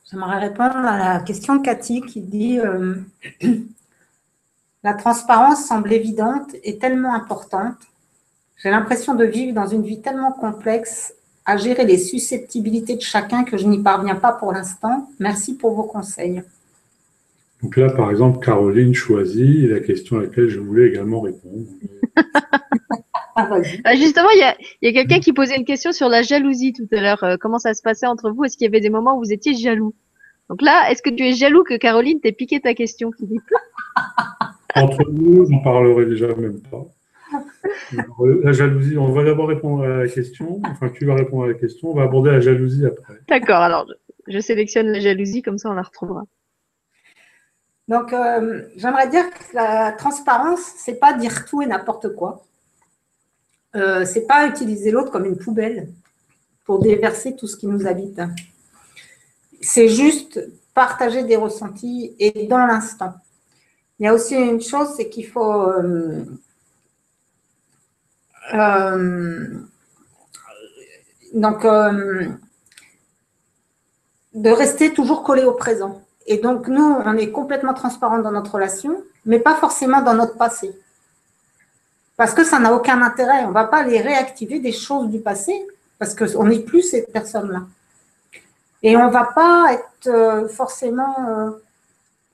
J'aimerais 0.09 0.39
répondre 0.39 0.75
à 0.75 0.97
la 0.97 1.19
question 1.21 1.55
de 1.55 1.61
Cathy 1.61 2.01
qui 2.01 2.21
dit 2.21 2.59
euh, 2.59 2.95
La 4.83 4.95
transparence 4.95 5.65
semble 5.65 5.93
évidente 5.93 6.55
et 6.63 6.79
tellement 6.79 7.13
importante. 7.13 7.77
J'ai 8.57 8.71
l'impression 8.71 9.13
de 9.13 9.25
vivre 9.25 9.53
dans 9.53 9.67
une 9.67 9.83
vie 9.83 10.01
tellement 10.01 10.31
complexe 10.31 11.13
à 11.45 11.55
gérer 11.55 11.85
les 11.85 11.99
susceptibilités 11.99 12.95
de 12.95 13.01
chacun 13.01 13.43
que 13.43 13.57
je 13.57 13.67
n'y 13.67 13.83
parviens 13.83 14.15
pas 14.15 14.31
pour 14.31 14.51
l'instant. 14.53 15.07
Merci 15.19 15.55
pour 15.55 15.75
vos 15.75 15.83
conseils. 15.83 16.41
Donc 17.61 17.77
là, 17.77 17.91
par 17.91 18.09
exemple, 18.09 18.43
Caroline 18.43 18.95
choisit 18.95 19.69
la 19.69 19.81
question 19.81 20.17
à 20.17 20.23
laquelle 20.23 20.49
je 20.49 20.59
voulais 20.59 20.87
également 20.87 21.21
répondre. 21.21 21.67
Ah, 23.35 23.47
bah, 23.49 23.95
justement, 23.95 24.29
il 24.31 24.39
y 24.81 24.87
a, 24.87 24.93
quelqu'un 24.93 25.19
qui 25.19 25.33
posait 25.33 25.55
une 25.55 25.65
question 25.65 25.91
sur 25.91 26.09
la 26.09 26.21
jalousie 26.21 26.73
tout 26.73 26.87
à 26.91 27.01
l'heure. 27.01 27.23
Euh, 27.23 27.37
comment 27.39 27.59
ça 27.59 27.73
se 27.73 27.81
passait 27.81 28.07
entre 28.07 28.31
vous? 28.31 28.43
Est-ce 28.43 28.57
qu'il 28.57 28.65
y 28.65 28.67
avait 28.67 28.81
des 28.81 28.89
moments 28.89 29.17
où 29.17 29.19
vous 29.19 29.31
étiez 29.31 29.53
jaloux? 29.53 29.93
Donc 30.49 30.61
là, 30.61 30.91
est-ce 30.91 31.01
que 31.01 31.09
tu 31.09 31.23
es 31.23 31.33
jaloux 31.33 31.63
que 31.63 31.77
Caroline 31.77 32.19
t'ait 32.19 32.33
piqué 32.33 32.59
ta 32.59 32.73
question, 32.73 33.11
Philippe? 33.17 33.41
Entre 34.75 35.09
nous, 35.11 35.45
j'en 35.49 35.59
parlerai 35.59 36.05
déjà 36.05 36.27
même 36.27 36.61
pas. 36.61 36.85
La 38.43 38.51
jalousie, 38.51 38.97
on 38.97 39.11
va 39.11 39.23
d'abord 39.23 39.47
répondre 39.47 39.83
à 39.83 40.03
la 40.03 40.07
question. 40.07 40.61
Enfin, 40.65 40.89
tu 40.89 41.05
vas 41.05 41.15
répondre 41.15 41.45
à 41.45 41.47
la 41.47 41.53
question. 41.53 41.89
On 41.89 41.95
va 41.95 42.03
aborder 42.03 42.31
la 42.31 42.39
jalousie 42.39 42.85
après. 42.85 43.15
D'accord, 43.27 43.61
alors 43.61 43.85
je 44.27 44.39
sélectionne 44.39 44.87
la 44.87 44.99
jalousie, 44.99 45.41
comme 45.41 45.57
ça 45.57 45.69
on 45.69 45.73
la 45.73 45.81
retrouvera. 45.81 46.23
Donc, 47.87 48.13
euh, 48.13 48.63
j'aimerais 48.75 49.09
dire 49.09 49.29
que 49.29 49.55
la 49.55 49.91
transparence, 49.91 50.61
c'est 50.77 50.99
pas 50.99 51.13
dire 51.13 51.45
tout 51.45 51.61
et 51.61 51.65
n'importe 51.65 52.15
quoi. 52.15 52.43
Euh, 53.75 54.05
c'est 54.05 54.27
pas 54.27 54.47
utiliser 54.47 54.91
l'autre 54.91 55.11
comme 55.11 55.25
une 55.25 55.37
poubelle 55.37 55.89
pour 56.65 56.79
déverser 56.79 57.35
tout 57.35 57.47
ce 57.47 57.55
qui 57.55 57.67
nous 57.67 57.87
habite. 57.87 58.21
C'est 59.61 59.87
juste 59.87 60.39
partager 60.73 61.23
des 61.23 61.35
ressentis 61.35 62.15
et 62.19 62.47
dans 62.47 62.65
l'instant. 62.65 63.13
Il 63.99 64.05
y 64.05 64.07
a 64.07 64.13
aussi 64.13 64.35
une 64.35 64.61
chose, 64.61 64.89
c'est 64.97 65.09
qu'il 65.09 65.27
faut 65.27 65.69
euh, 65.69 66.23
donc 71.33 71.63
de 74.33 74.49
rester 74.49 74.93
toujours 74.93 75.23
collé 75.23 75.43
au 75.43 75.53
présent. 75.53 76.01
Et 76.27 76.37
donc, 76.37 76.67
nous, 76.67 76.83
on 76.83 77.17
est 77.17 77.31
complètement 77.31 77.73
transparent 77.73 78.19
dans 78.19 78.31
notre 78.31 78.53
relation, 78.53 79.03
mais 79.25 79.39
pas 79.39 79.55
forcément 79.55 80.01
dans 80.01 80.13
notre 80.13 80.37
passé. 80.37 80.71
Parce 82.21 82.35
que 82.35 82.43
ça 82.43 82.59
n'a 82.59 82.71
aucun 82.71 83.01
intérêt. 83.01 83.45
On 83.45 83.47
ne 83.47 83.53
va 83.53 83.65
pas 83.65 83.77
aller 83.77 83.99
réactiver 83.99 84.59
des 84.59 84.71
choses 84.71 85.09
du 85.09 85.17
passé, 85.17 85.65
parce 85.97 86.13
qu'on 86.13 86.43
n'est 86.43 86.59
plus 86.59 86.83
cette 86.83 87.11
personne-là. 87.11 87.63
Et 88.83 88.95
on 88.95 89.07
ne 89.07 89.11
va 89.11 89.23
pas 89.33 89.73
être 89.73 90.07
euh, 90.07 90.47
forcément... 90.47 91.15
Euh, 91.27 91.49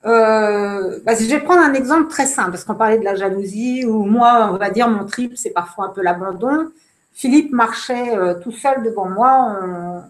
euh, 0.04 1.00
bah, 1.06 1.14
je 1.18 1.24
vais 1.24 1.40
prendre 1.40 1.62
un 1.62 1.72
exemple 1.72 2.10
très 2.10 2.26
simple, 2.26 2.50
parce 2.50 2.64
qu'on 2.64 2.74
parlait 2.74 2.98
de 2.98 3.04
la 3.04 3.14
jalousie, 3.14 3.86
ou 3.86 4.04
moi, 4.04 4.50
on 4.52 4.58
va 4.58 4.68
dire, 4.68 4.90
mon 4.90 5.06
trip, 5.06 5.38
c'est 5.38 5.54
parfois 5.54 5.86
un 5.86 5.88
peu 5.88 6.02
l'abandon. 6.02 6.70
Philippe 7.14 7.50
marchait 7.52 8.14
tout 8.42 8.52
seul 8.52 8.82
devant 8.82 9.08
moi, 9.08 10.02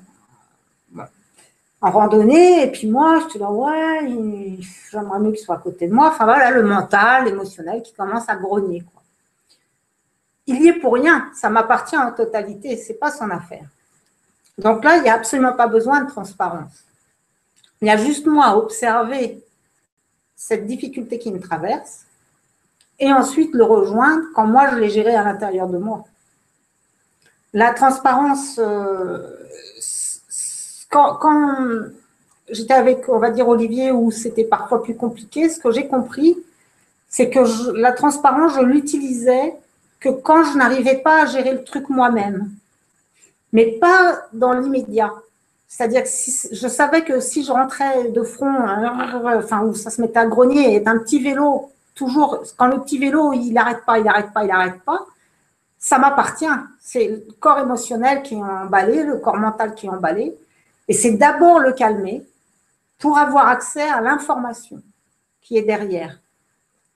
en 1.81 1.91
randonnée, 1.93 2.65
et 2.65 2.73
puis 2.73 2.89
moi, 2.89 3.21
je 3.21 3.27
te 3.33 3.39
dis, 3.39 3.45
ouais, 3.45 4.59
j'aimerais 4.91 5.21
mieux 5.21 5.31
qu'il 5.31 5.39
soit 5.39 5.55
à 5.55 5.59
côté 5.59 5.87
de 5.87 5.95
moi. 5.95 6.09
Enfin 6.09 6.25
voilà, 6.25 6.51
le 6.51 6.65
mental, 6.65 7.27
l'émotionnel 7.27 7.81
qui 7.85 7.95
commence 7.95 8.29
à 8.29 8.35
grogner. 8.35 8.83
Il 10.49 10.63
y 10.63 10.69
est 10.69 10.81
pour 10.81 10.95
rien, 10.95 11.31
ça 11.35 11.51
m'appartient 11.51 11.97
en 11.97 12.11
totalité, 12.11 12.79
c'est 12.79 12.95
pas 12.95 13.11
son 13.11 13.31
affaire. 13.31 13.67
Donc 14.57 14.83
là, 14.83 14.97
il 14.97 15.03
n'y 15.03 15.11
a 15.11 15.15
absolument 15.15 15.53
pas 15.53 15.67
besoin 15.67 16.03
de 16.03 16.11
transparence. 16.11 16.85
Il 17.83 17.89
y 17.89 17.91
a 17.91 17.99
juste 17.99 18.27
moi 18.27 18.47
à 18.47 18.57
observer 18.57 19.45
cette 20.35 20.67
difficulté 20.67 21.19
qui 21.19 21.31
me 21.33 21.39
traverse 21.39 22.07
et 22.99 23.13
ensuite 23.13 23.53
le 23.53 23.63
rejoindre 23.63 24.25
quand 24.35 24.47
moi 24.47 24.71
je 24.71 24.77
l'ai 24.77 24.89
géré 24.89 25.15
à 25.15 25.23
l'intérieur 25.23 25.69
de 25.69 25.77
moi. 25.77 26.05
La 27.53 27.75
transparence, 27.75 28.59
euh, 28.59 29.19
quand, 30.89 31.19
j'étais 32.49 32.73
avec, 32.73 33.07
on 33.11 33.19
va 33.19 33.31
dire, 33.31 33.47
Olivier, 33.49 33.93
où 33.93 34.11
c'était 34.11 34.45
parfois 34.45 34.83
plus 34.83 34.97
compliqué, 34.97 35.51
ce 35.51 35.61
que 35.61 35.71
j'ai 35.71 35.87
compris, 35.89 36.39
c'est 37.07 37.29
que 37.29 37.77
la 37.79 37.93
transparence, 37.93 38.55
je 38.55 38.63
l'utilisais 38.63 39.55
que 40.01 40.09
quand 40.09 40.45
je 40.45 40.57
n'arrivais 40.57 40.99
pas 40.99 41.23
à 41.23 41.27
gérer 41.27 41.53
le 41.53 41.65
truc 41.65 41.89
moi-même, 41.89 42.51
mais 43.53 43.79
pas 43.81 44.23
dans 44.33 44.53
l'immédiat. 44.53 45.13
C'est-à-dire 45.67 46.03
que 46.03 46.09
si, 46.09 46.49
je 46.53 46.69
savais 46.69 47.03
que 47.03 47.21
si 47.21 47.45
je 47.45 47.53
rentrais 47.53 48.11
de 48.11 48.23
front, 48.23 48.55
enfin, 49.39 49.63
où 49.65 49.75
ça 49.75 49.91
se 49.91 50.01
mettait 50.01 50.19
à 50.19 50.27
grogner, 50.27 50.77
et 50.77 50.89
un 50.89 50.99
petit 50.99 51.23
vélo, 51.23 51.71
toujours, 51.95 52.43
quand 52.57 52.69
le 52.69 52.81
petit 52.81 52.99
vélo, 52.99 53.33
il 53.33 53.53
n'arrête 53.53 53.85
pas, 53.85 53.99
il 53.99 54.05
n'arrête 54.05 54.33
pas, 54.33 54.45
il 54.45 54.49
n'arrête 54.49 54.81
pas, 54.83 55.07
ça 55.79 55.99
m'appartient. 55.99 56.47
C'est 56.81 57.09
le 57.09 57.33
corps 57.39 57.59
émotionnel 57.59 58.23
qui 58.23 58.35
est 58.35 58.43
emballé, 58.43 59.03
le 59.03 59.19
corps 59.19 59.37
mental 59.37 59.75
qui 59.75 59.87
est 59.87 59.91
emballé. 59.91 60.35
Et 60.87 60.93
c'est 60.93 61.13
d'abord 61.13 61.59
le 61.59 61.73
calmer 61.73 62.27
pour 62.99 63.19
avoir 63.19 63.49
accès 63.49 63.89
à 63.89 64.01
l'information 64.01 64.83
qui 65.43 65.59
est 65.59 65.63
derrière. 65.63 66.19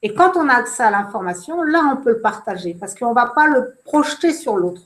Et 0.03 0.15
quand 0.15 0.37
on 0.37 0.49
a 0.49 0.55
accès 0.55 0.83
à 0.83 0.91
l'information, 0.91 1.63
là, 1.63 1.93
on 1.93 2.03
peut 2.03 2.11
le 2.11 2.21
partager 2.21 2.75
parce 2.75 2.95
qu'on 2.95 3.11
ne 3.11 3.15
va 3.15 3.27
pas 3.27 3.47
le 3.47 3.75
projeter 3.85 4.33
sur 4.33 4.57
l'autre. 4.57 4.83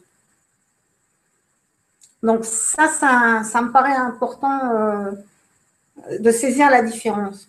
Donc 2.23 2.45
ça, 2.45 2.89
ça, 2.89 3.63
me 3.63 3.71
paraît 3.71 3.95
important 3.95 4.75
euh, 4.75 5.13
de 6.19 6.31
saisir 6.31 6.71
la 6.71 6.83
différence. 6.83 7.49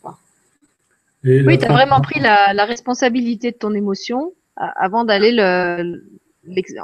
oui, 1.23 1.57
tu 1.57 1.65
as 1.65 1.71
vraiment 1.71 1.99
pris 1.99 2.19
la, 2.19 2.65
responsabilité 2.65 3.51
de 3.51 3.57
ton 3.57 3.73
émotion 3.73 4.33
avant 4.55 5.03
d'aller 5.03 5.35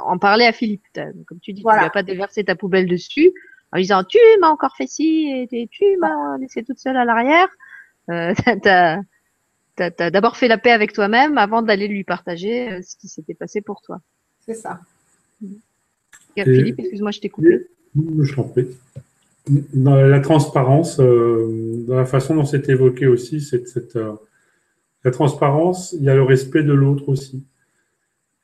en 0.02 0.18
parler 0.18 0.44
à 0.44 0.52
Philippe. 0.52 0.84
Comme 1.26 1.40
tu 1.40 1.52
dis, 1.52 1.62
tu 1.62 1.68
ne 1.68 1.80
vas 1.80 1.90
pas 1.90 2.02
déverser 2.02 2.44
ta 2.44 2.56
poubelle 2.56 2.86
dessus 2.86 3.32
en 3.72 3.78
disant 3.78 4.04
tu 4.04 4.18
m'as 4.40 4.48
encore 4.48 4.76
fait 4.76 4.86
ci 4.86 5.48
et 5.50 5.68
tu 5.70 5.84
m'as 5.98 6.38
laissé 6.38 6.62
toute 6.62 6.78
seule 6.78 6.96
à 6.96 7.04
l'arrière. 7.04 7.48
Euh, 8.10 8.32
as, 8.64 8.98
d'abord 9.76 10.36
fait 10.36 10.48
la 10.48 10.58
paix 10.58 10.70
avec 10.70 10.92
toi-même 10.92 11.38
avant 11.38 11.62
d'aller 11.62 11.88
lui 11.88 12.04
partager 12.04 12.70
euh, 12.70 12.80
ce 12.82 12.96
qui 12.96 13.08
s'était 13.08 13.34
passé 13.34 13.60
pour 13.60 13.82
toi. 13.82 14.00
C'est 14.40 14.54
ça. 14.54 14.80
Philippe, 16.36 16.78
excuse-moi, 16.78 17.10
je 17.10 17.20
t'ai 17.20 17.28
coupé. 17.28 17.66
Je 17.96 18.34
t'en 18.34 18.44
prie. 18.44 18.66
Dans 19.74 19.94
la 19.94 20.20
transparence, 20.20 20.98
euh, 21.00 21.84
dans 21.86 21.96
la 21.96 22.06
façon 22.06 22.34
dont 22.34 22.44
c'est 22.44 22.68
évoqué 22.68 23.06
aussi, 23.06 23.40
c'est 23.40 23.66
cette, 23.68 23.96
euh, 23.96 24.14
la 25.04 25.10
transparence, 25.10 25.92
il 25.92 26.02
y 26.02 26.10
a 26.10 26.14
le 26.14 26.22
respect 26.22 26.62
de 26.62 26.72
l'autre 26.72 27.08
aussi. 27.08 27.44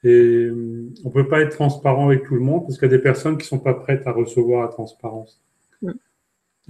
Et 0.04 0.08
euh, 0.08 0.90
on 1.04 1.08
ne 1.08 1.14
peut 1.14 1.28
pas 1.28 1.40
être 1.40 1.54
transparent 1.56 2.06
avec 2.06 2.24
tout 2.24 2.34
le 2.34 2.40
monde 2.40 2.62
parce 2.62 2.78
qu'il 2.78 2.90
y 2.90 2.94
a 2.94 2.96
des 2.96 3.02
personnes 3.02 3.36
qui 3.36 3.44
ne 3.44 3.48
sont 3.48 3.58
pas 3.58 3.74
prêtes 3.74 4.06
à 4.06 4.12
recevoir 4.12 4.62
la 4.62 4.68
transparence. 4.68 5.40
Mm. 5.82 5.90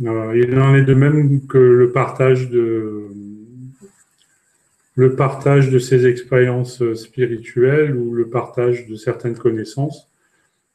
Euh, 0.07 0.39
il 0.39 0.59
en 0.59 0.75
est 0.75 0.85
de 0.85 0.95
même 0.95 1.47
que 1.47 1.59
le 1.59 1.93
partage 1.93 2.51
de 2.51 3.09
le 5.01 5.17
partage 5.17 5.71
de 5.71 5.79
ses 5.79 6.07
expériences 6.07 6.83
spirituelles 6.95 7.97
ou 7.97 8.13
le 8.13 8.29
partage 8.29 8.87
de 8.87 8.97
certaines 8.97 9.37
connaissances. 9.37 10.11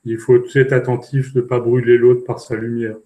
Il 0.03 0.18
faut 0.18 0.38
être 0.56 0.73
attentif 0.73 1.31
de 1.34 1.41
ne 1.41 1.45
pas 1.45 1.60
brûler 1.60 1.95
l'autre 1.95 2.23
par 2.23 2.39
sa 2.39 2.56
lumière. 2.56 2.97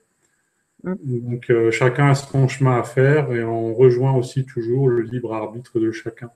Mm. 0.84 0.94
Donc 1.04 1.50
euh, 1.50 1.72
chacun 1.72 2.12
a 2.12 2.16
son 2.16 2.48
chemin 2.48 2.80
à 2.80 2.84
faire 2.84 3.34
et 3.34 3.44
on 3.44 3.74
rejoint 3.74 4.16
aussi 4.16 4.46
toujours 4.46 4.88
le 4.88 5.02
libre 5.02 5.34
arbitre 5.34 5.82
de 5.82 5.92
chacun. 5.92 6.30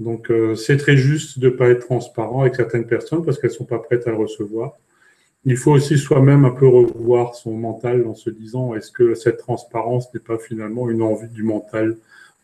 Donc, 0.00 0.30
euh, 0.30 0.54
c'est 0.54 0.78
très 0.78 0.96
juste 0.96 1.38
de 1.38 1.50
ne 1.50 1.54
pas 1.54 1.68
être 1.68 1.86
transparent 1.86 2.40
avec 2.40 2.56
certaines 2.56 2.86
personnes 2.86 3.22
parce 3.24 3.38
qu'elles 3.38 3.50
ne 3.50 3.60
sont 3.62 3.66
pas 3.66 3.78
prêtes 3.78 4.08
à 4.08 4.10
le 4.10 4.16
recevoir. 4.16 4.72
Il 5.44 5.56
faut 5.56 5.72
aussi 5.72 5.98
soi-même 5.98 6.44
un 6.44 6.50
peu 6.50 6.66
revoir 6.66 7.34
son 7.34 7.52
mental 7.52 8.06
en 8.06 8.14
se 8.14 8.30
disant 8.30 8.74
est-ce 8.74 8.90
que 8.90 9.14
cette 9.14 9.36
transparence 9.36 10.12
n'est 10.12 10.20
pas 10.20 10.38
finalement 10.38 10.90
une 10.90 11.02
envie 11.02 11.28
du 11.28 11.42
mental 11.42 11.96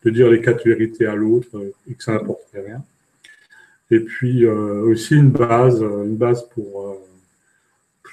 de 0.03 0.09
dire 0.09 0.29
les 0.29 0.41
quatre 0.41 0.63
vérités 0.65 1.05
à 1.05 1.15
l'autre 1.15 1.49
et 1.89 1.93
que 1.93 2.03
ça 2.03 2.13
n'apporterait 2.13 2.65
rien. 2.65 2.83
Et 3.89 3.99
puis 3.99 4.45
euh, 4.45 4.81
aussi 4.83 5.15
une 5.15 5.29
base, 5.29 5.81
une 5.81 6.17
base 6.17 6.47
pour, 6.49 6.87
euh, 6.87 6.95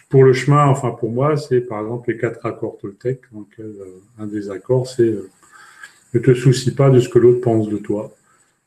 pour 0.09 0.25
le 0.25 0.33
chemin, 0.33 0.67
enfin 0.67 0.91
pour 0.93 1.11
moi, 1.11 1.37
c'est 1.37 1.61
par 1.61 1.83
exemple 1.83 2.11
les 2.11 2.19
quatre 2.19 2.45
accords 2.47 2.79
Toltec, 2.81 3.21
dans 3.33 3.47
un 4.19 4.27
des 4.27 4.51
accords, 4.51 4.89
c'est 4.89 5.15
ne 6.15 6.21
te 6.21 6.33
soucie 6.35 6.75
pas 6.75 6.91
de 6.91 7.01
ce 7.01 7.09
que 7.09 7.19
l'autre 7.19 7.41
pense 7.41 7.69
de 7.69 7.77
toi. 7.77 8.15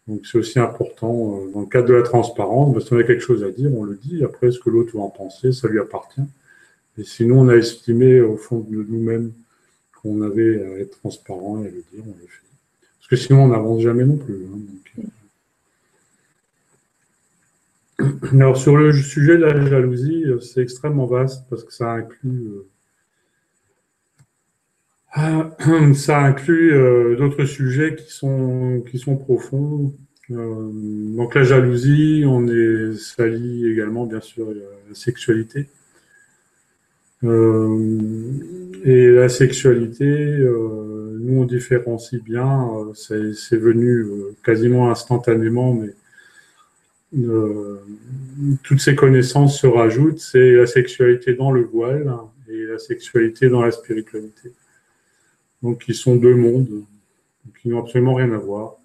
Donc 0.08 0.26
c'est 0.26 0.38
aussi 0.38 0.60
important 0.60 1.40
euh, 1.40 1.52
dans 1.52 1.62
le 1.62 1.66
cadre 1.66 1.88
de 1.88 1.94
la 1.94 2.04
transparence, 2.04 2.74
parce 2.74 2.90
qu'on 2.90 2.98
a 2.98 3.04
quelque 3.04 3.24
chose 3.24 3.44
à 3.44 3.52
dire, 3.52 3.74
on 3.74 3.84
le 3.84 3.96
dit. 3.96 4.24
Après, 4.24 4.52
ce 4.52 4.60
que 4.60 4.70
l'autre 4.70 4.96
va 4.96 5.04
en 5.04 5.10
penser, 5.10 5.52
ça 5.52 5.68
lui 5.68 5.80
appartient. 5.80 6.22
Et 6.98 7.04
sinon, 7.04 7.42
on 7.42 7.50
a 7.50 7.56
estimé 7.56 8.22
au 8.22 8.38
fond 8.38 8.60
de 8.60 8.84
nous-mêmes 8.84 9.32
qu'on 10.02 10.22
avait 10.22 10.64
à 10.64 10.80
être 10.80 11.00
transparent 11.00 11.64
et 11.64 11.68
à 11.68 11.72
le 11.72 11.84
dire, 11.92 12.04
on 12.06 12.16
le 12.22 12.28
fait. 12.28 12.47
Parce 13.10 13.22
que 13.22 13.28
sinon, 13.28 13.46
on 13.46 13.48
n'avance 13.48 13.82
jamais 13.82 14.04
non 14.04 14.18
plus. 14.18 14.36
Hein, 14.36 14.60
euh. 18.02 18.06
Alors 18.34 18.58
sur 18.58 18.76
le 18.76 18.92
sujet 18.92 19.38
de 19.38 19.44
la 19.44 19.66
jalousie, 19.66 20.26
euh, 20.26 20.42
c'est 20.42 20.62
extrêmement 20.62 21.06
vaste 21.06 21.46
parce 21.50 21.64
que 21.64 21.74
ça 21.74 21.94
inclut 21.94 22.50
Ça 25.96 26.20
inclut 26.20 26.74
d'autres 27.18 27.46
sujets 27.46 27.96
qui 27.96 28.12
sont, 28.12 28.84
qui 28.92 29.00
sont 29.00 29.16
profonds. 29.16 29.94
donc 30.30 31.34
la 31.34 31.44
jalousie, 31.44 32.24
on 32.28 32.48
est 32.48 32.94
sali 32.94 33.68
également, 33.68 34.06
bien 34.06 34.22
sûr, 34.22 34.48
la 34.54 34.94
sexualité. 34.94 35.70
et 37.24 37.28
la 39.12 39.30
sexualité, 39.30 40.38
nous 41.28 41.42
on 41.42 41.46
différencie 41.46 42.22
bien, 42.24 42.70
c'est 42.96 43.58
venu 43.58 44.06
quasiment 44.44 44.90
instantanément, 44.90 45.74
mais 45.74 45.94
euh, 47.16 47.78
toutes 48.64 48.82
ces 48.82 48.96
connaissances 48.96 49.62
se 49.62 49.68
rajoutent, 49.68 50.20
c'est 50.20 50.54
la 50.54 50.68
sexualité 50.68 51.34
dans 51.34 51.52
le 51.52 51.64
voile 51.64 52.14
et 52.50 52.64
la 52.64 52.80
sexualité 52.80 53.50
dans 53.50 53.62
la 53.62 53.72
spiritualité. 53.72 54.52
Donc, 55.64 55.84
qui 55.84 55.94
sont 55.94 56.16
deux 56.16 56.36
mondes 56.36 56.84
qui 57.62 57.70
n'ont 57.70 57.80
absolument 57.80 58.16
rien 58.16 58.32
à 58.34 58.38
voir. 58.38 58.76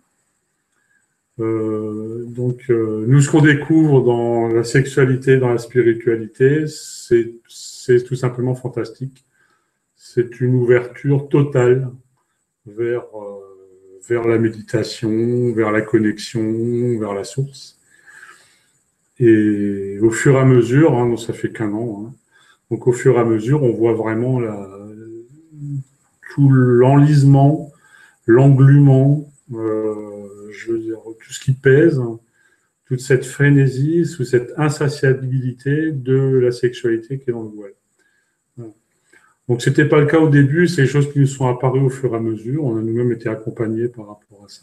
Euh, 1.41 2.25
donc, 2.27 2.63
euh, 2.71 3.05
nous, 3.09 3.21
ce 3.21 3.31
qu'on 3.31 3.43
découvre 3.43 4.03
dans 4.03 4.47
la 4.47 4.63
sexualité, 4.63 5.39
dans 5.39 5.51
la 5.51 5.59
spiritualité, 5.59 6.65
c'est 6.69 8.05
tout 8.05 8.15
simplement 8.15 8.55
fantastique. 8.55 9.25
C'est 9.97 10.41
une 10.41 10.55
ouverture 10.55 11.29
totale 11.29 11.91
vers, 12.67 13.05
vers 14.09 14.27
la 14.27 14.39
méditation, 14.39 15.53
vers 15.53 15.73
la 15.73 15.83
connexion, 15.83 16.99
vers 16.99 17.15
la 17.15 17.25
source. 17.25 17.79
Et 19.19 19.99
au 20.01 20.11
fur 20.11 20.35
et 20.35 20.39
à 20.39 20.45
mesure, 20.45 20.97
hein, 20.97 21.17
ça 21.17 21.33
fait 21.33 21.53
qu'un 21.53 21.73
an, 21.73 22.07
hein, 22.07 22.15
donc 22.71 22.87
au 22.87 22.93
fur 22.93 23.17
et 23.17 23.21
à 23.21 23.25
mesure, 23.25 23.63
on 23.63 23.73
voit 23.73 23.93
vraiment 23.93 24.41
tout 26.35 26.49
l'enlisement, 26.51 27.71
l'englument, 28.27 29.31
euh, 29.53 30.51
je 30.51 30.73
veux 30.73 30.79
dire, 30.79 30.99
tout 31.05 31.33
ce 31.33 31.41
qui 31.41 31.53
pèse, 31.53 32.01
toute 32.87 33.01
cette 33.01 33.27
frénésie, 33.27 34.07
sous 34.07 34.25
cette 34.25 34.53
insatiabilité 34.57 35.93
de 35.93 36.39
la 36.43 36.51
sexualité 36.51 37.19
qui 37.19 37.31
est 37.31 37.33
dans 37.33 37.43
le 37.43 37.51
voile. 37.51 37.73
Donc, 39.49 39.61
ce 39.61 39.71
n'était 39.71 39.85
pas 39.87 40.01
le 40.01 40.07
cas 40.07 40.19
au 40.19 40.29
début, 40.29 40.69
c'est 40.69 40.83
des 40.83 40.89
choses 40.89 41.13
qui 41.13 41.19
nous 41.19 41.27
sont 41.27 41.49
apparues 41.49 41.81
au 41.81 41.91
fur 41.91 42.15
et 42.15 42.17
à 42.17 42.21
mesure. 42.21 42.65
On 42.65 42.77
a 42.77 42.83
nous-mêmes 42.83 43.13
été 43.13 43.29
accompagnés 43.29 43.89
par 43.89 44.07
rapport 44.09 44.45
à 44.45 44.49
ça. 44.49 44.63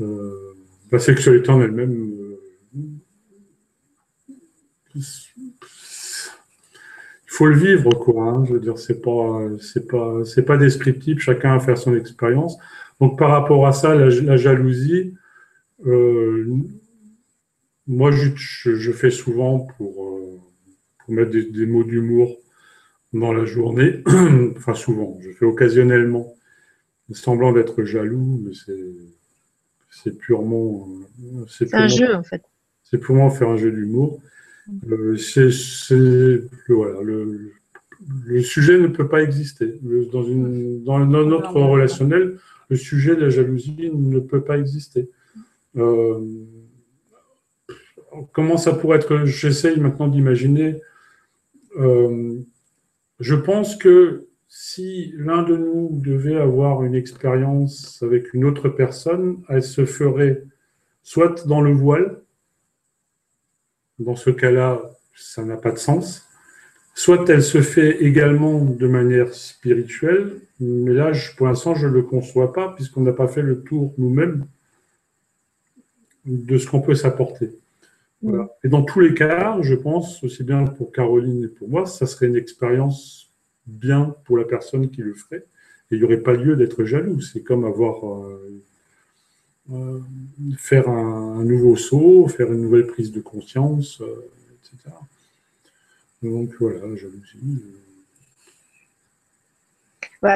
Euh, 0.00 0.54
la 0.90 0.98
sexualité 0.98 1.50
en 1.50 1.60
elle-même, 1.60 1.92
euh, 1.94 2.40
il 4.94 5.02
faut 7.26 7.46
le 7.46 7.56
vivre, 7.56 7.90
quoi. 7.90 8.24
Hein. 8.24 8.44
Je 8.46 8.54
veux 8.54 8.60
dire, 8.60 8.78
c'est 8.78 9.02
pas, 9.02 9.42
c'est 9.60 9.86
pas, 9.86 10.24
c'est 10.24 10.44
pas 10.44 10.56
descriptif. 10.56 11.18
Chacun 11.20 11.54
a 11.54 11.60
faire 11.60 11.76
son 11.76 11.94
expérience. 11.94 12.56
Donc, 13.00 13.18
par 13.18 13.30
rapport 13.30 13.66
à 13.66 13.72
ça, 13.72 13.94
la, 13.94 14.36
jalousie, 14.38 15.14
euh, 15.84 16.46
moi, 17.86 18.10
je, 18.10 18.92
fais 18.92 19.10
souvent 19.10 19.66
pour 19.76 20.40
mettre 21.08 21.30
des, 21.30 21.66
mots 21.66 21.84
d'humour 21.84 22.38
dans 23.20 23.32
la 23.32 23.44
journée. 23.44 24.02
enfin, 24.56 24.74
souvent. 24.74 25.18
Je 25.20 25.30
fais 25.30 25.44
occasionnellement 25.44 26.34
semblant 27.12 27.52
d'être 27.52 27.84
jaloux, 27.84 28.40
mais 28.44 28.52
c'est, 28.54 28.84
c'est 29.90 30.18
purement. 30.18 30.88
Euh, 31.22 31.44
c'est 31.48 31.72
un 31.74 31.86
jeu, 31.86 32.14
en 32.14 32.22
fait. 32.22 32.42
C'est 32.82 32.98
purement 32.98 33.30
faire 33.30 33.48
un 33.48 33.56
jeu 33.56 33.70
d'humour. 33.70 34.20
Euh, 34.88 35.16
le, 38.26 38.42
sujet 38.42 38.78
ne 38.78 38.88
peut 38.88 39.08
pas 39.08 39.22
exister. 39.22 39.78
dans, 40.12 40.24
une, 40.24 40.82
dans 40.82 40.98
notre 40.98 41.60
relationnel, 41.60 42.38
le 42.68 42.76
sujet 42.76 43.16
de 43.16 43.22
la 43.22 43.30
jalousie 43.30 43.90
ne 43.92 44.18
peut 44.18 44.42
pas 44.42 44.58
exister. 44.58 45.08
Euh, 45.76 46.20
comment 48.32 48.56
ça 48.56 48.72
pourrait 48.72 48.98
être 48.98 49.24
J'essaye 49.24 49.78
maintenant 49.78 50.08
d'imaginer. 50.08 50.76
Euh, 51.78 52.40
je 53.20 53.34
pense 53.34 53.76
que 53.76 54.28
si 54.48 55.12
l'un 55.16 55.42
de 55.42 55.56
nous 55.56 55.90
devait 55.92 56.36
avoir 56.36 56.84
une 56.84 56.94
expérience 56.94 58.02
avec 58.02 58.32
une 58.34 58.44
autre 58.44 58.68
personne, 58.68 59.42
elle 59.48 59.62
se 59.62 59.84
ferait 59.84 60.44
soit 61.02 61.46
dans 61.46 61.60
le 61.60 61.72
voile, 61.72 62.20
dans 63.98 64.16
ce 64.16 64.30
cas-là, 64.30 64.82
ça 65.14 65.44
n'a 65.44 65.56
pas 65.56 65.72
de 65.72 65.78
sens. 65.78 66.28
Soit 66.94 67.28
elle 67.28 67.42
se 67.42 67.60
fait 67.60 68.02
également 68.02 68.64
de 68.64 68.86
manière 68.86 69.34
spirituelle, 69.34 70.40
mais 70.60 70.92
là, 70.92 71.12
pour 71.36 71.46
l'instant, 71.46 71.74
je 71.74 71.86
ne 71.86 71.92
le 71.92 72.02
conçois 72.02 72.52
pas, 72.52 72.72
puisqu'on 72.74 73.02
n'a 73.02 73.12
pas 73.12 73.28
fait 73.28 73.42
le 73.42 73.62
tour 73.62 73.94
nous-mêmes 73.98 74.46
de 76.24 76.58
ce 76.58 76.66
qu'on 76.68 76.80
peut 76.80 76.94
s'apporter. 76.94 77.50
Et 78.64 78.68
dans 78.68 78.82
tous 78.82 79.00
les 79.00 79.14
cas, 79.14 79.58
je 79.62 79.74
pense, 79.74 80.22
aussi 80.24 80.42
bien 80.42 80.64
pour 80.64 80.90
Caroline 80.92 81.44
et 81.44 81.48
pour 81.48 81.68
moi, 81.68 81.86
ça 81.86 82.06
serait 82.06 82.26
une 82.26 82.36
expérience 82.36 83.30
bien 83.66 84.16
pour 84.24 84.36
la 84.36 84.44
personne 84.44 84.90
qui 84.90 85.02
le 85.02 85.14
ferait. 85.14 85.44
Et 85.90 85.96
il 85.96 85.98
n'y 85.98 86.04
aurait 86.04 86.22
pas 86.22 86.34
lieu 86.34 86.56
d'être 86.56 86.84
jaloux. 86.84 87.20
C'est 87.20 87.42
comme 87.42 87.64
avoir 87.64 88.08
euh, 88.08 88.62
euh, 89.72 90.00
faire 90.56 90.88
un, 90.88 91.44
nouveau 91.44 91.76
saut, 91.76 92.26
faire 92.28 92.52
une 92.52 92.62
nouvelle 92.62 92.86
prise 92.86 93.12
de 93.12 93.20
conscience, 93.20 94.00
euh, 94.00 94.30
etc. 94.54 94.94
Donc 96.22 96.50
voilà, 96.58 96.80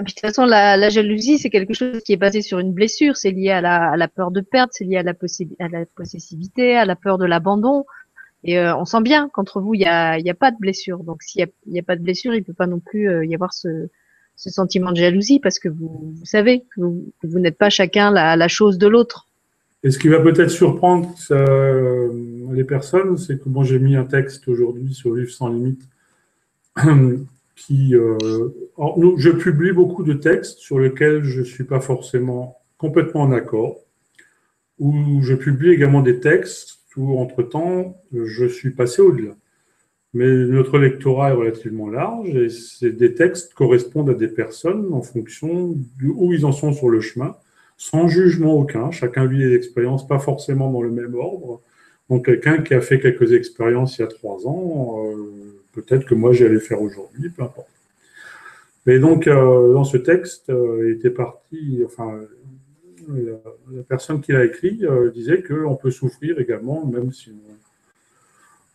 de 0.00 0.04
toute 0.06 0.20
façon, 0.20 0.44
la, 0.44 0.88
jalousie, 0.88 1.38
c'est 1.38 1.50
quelque 1.50 1.74
chose 1.74 2.02
qui 2.04 2.12
est 2.12 2.16
basé 2.16 2.42
sur 2.42 2.58
une 2.58 2.72
blessure. 2.72 3.16
C'est 3.16 3.30
lié 3.30 3.50
à 3.50 3.60
la, 3.60 4.08
peur 4.08 4.30
de 4.30 4.40
perdre, 4.40 4.72
c'est 4.72 4.84
lié 4.84 4.96
à 4.96 5.02
la, 5.02 5.12
à 5.58 5.68
la, 5.68 5.86
possessivité, 5.86 6.76
à 6.76 6.84
la 6.84 6.96
peur 6.96 7.18
de 7.18 7.24
l'abandon. 7.24 7.84
Et 8.42 8.58
euh, 8.58 8.74
on 8.76 8.84
sent 8.84 9.02
bien 9.02 9.28
qu'entre 9.32 9.60
vous, 9.60 9.74
il 9.74 9.80
n'y 9.80 9.86
a, 9.86 10.12
a 10.12 10.34
pas 10.34 10.50
de 10.50 10.56
blessure. 10.58 11.04
Donc, 11.04 11.22
s'il 11.22 11.46
n'y 11.66 11.78
a, 11.78 11.82
pas 11.82 11.96
de 11.96 12.02
blessure, 12.02 12.34
il 12.34 12.40
ne 12.40 12.44
peut 12.44 12.54
pas 12.54 12.66
non 12.66 12.80
plus 12.80 13.26
y 13.26 13.34
avoir 13.34 13.52
ce, 13.52 13.88
ce 14.40 14.48
sentiment 14.48 14.90
de 14.90 14.96
jalousie 14.96 15.38
parce 15.38 15.58
que 15.58 15.68
vous, 15.68 16.14
vous 16.18 16.24
savez 16.24 16.64
que 16.74 16.80
vous, 16.80 17.38
n'êtes 17.38 17.58
pas 17.58 17.68
chacun 17.68 18.10
la, 18.10 18.48
chose 18.48 18.78
de 18.78 18.88
l'autre. 18.88 19.28
Et 19.82 19.90
ce 19.90 19.98
qui 19.98 20.08
va 20.08 20.18
peut-être 20.20 20.50
surprendre 20.50 21.14
euh, 21.30 22.08
les 22.50 22.64
personnes, 22.64 23.18
c'est 23.18 23.38
que 23.38 23.50
moi 23.50 23.64
j'ai 23.64 23.78
mis 23.78 23.96
un 23.96 24.04
texte 24.04 24.48
aujourd'hui 24.48 24.94
sur 24.94 25.14
Vivre 25.14 25.30
sans 25.30 25.50
limite 25.50 25.82
Euh, 27.70 28.48
je 29.16 29.30
publie 29.30 29.72
beaucoup 29.72 30.02
de 30.02 30.14
textes 30.14 30.58
sur 30.58 30.78
lesquels 30.78 31.22
je 31.24 31.40
ne 31.40 31.44
suis 31.44 31.64
pas 31.64 31.80
forcément 31.80 32.58
complètement 32.78 33.22
en 33.22 33.32
accord, 33.32 33.80
ou 34.78 35.20
je 35.22 35.34
publie 35.34 35.70
également 35.70 36.00
des 36.00 36.20
textes 36.20 36.78
où, 36.96 37.18
entre-temps, 37.18 38.02
je 38.12 38.46
suis 38.46 38.70
passé 38.70 39.02
au-delà. 39.02 39.34
Mais 40.12 40.26
notre 40.26 40.78
lectorat 40.78 41.30
est 41.30 41.34
relativement 41.34 41.88
large 41.88 42.34
et 42.82 42.90
des 42.90 43.14
textes 43.14 43.54
correspondent 43.54 44.10
à 44.10 44.14
des 44.14 44.28
personnes 44.28 44.92
en 44.92 45.02
fonction 45.02 45.74
d'où 46.00 46.32
ils 46.32 46.44
en 46.44 46.52
sont 46.52 46.72
sur 46.72 46.88
le 46.88 47.00
chemin, 47.00 47.36
sans 47.76 48.08
jugement 48.08 48.54
aucun. 48.54 48.90
Chacun 48.90 49.26
vit 49.26 49.38
des 49.38 49.54
expériences 49.54 50.08
pas 50.08 50.18
forcément 50.18 50.70
dans 50.70 50.82
le 50.82 50.90
même 50.90 51.14
ordre. 51.14 51.60
Donc 52.08 52.24
quelqu'un 52.24 52.60
qui 52.62 52.74
a 52.74 52.80
fait 52.80 52.98
quelques 52.98 53.32
expériences 53.32 53.98
il 53.98 54.00
y 54.00 54.04
a 54.04 54.08
trois 54.08 54.48
ans, 54.48 54.96
euh, 55.06 55.59
peut-être 55.72 56.06
que 56.06 56.14
moi 56.14 56.32
j'allais 56.32 56.60
faire 56.60 56.80
aujourd'hui, 56.80 57.30
peu 57.30 57.42
importe. 57.42 57.68
Mais 58.86 58.98
donc 58.98 59.26
euh, 59.26 59.72
dans 59.72 59.84
ce 59.84 59.96
texte, 59.96 60.50
euh, 60.50 60.88
il 60.88 60.96
était 60.96 61.10
parti, 61.10 61.82
enfin 61.84 62.20
la, 63.08 63.82
personne 63.88 64.20
qui 64.20 64.32
l'a 64.32 64.44
écrit 64.44 64.82
disait 65.12 65.42
qu'on 65.42 65.76
peut 65.76 65.90
souffrir 65.90 66.38
également, 66.38 66.86
même 66.86 67.12
si 67.12 67.30
on 67.30 67.50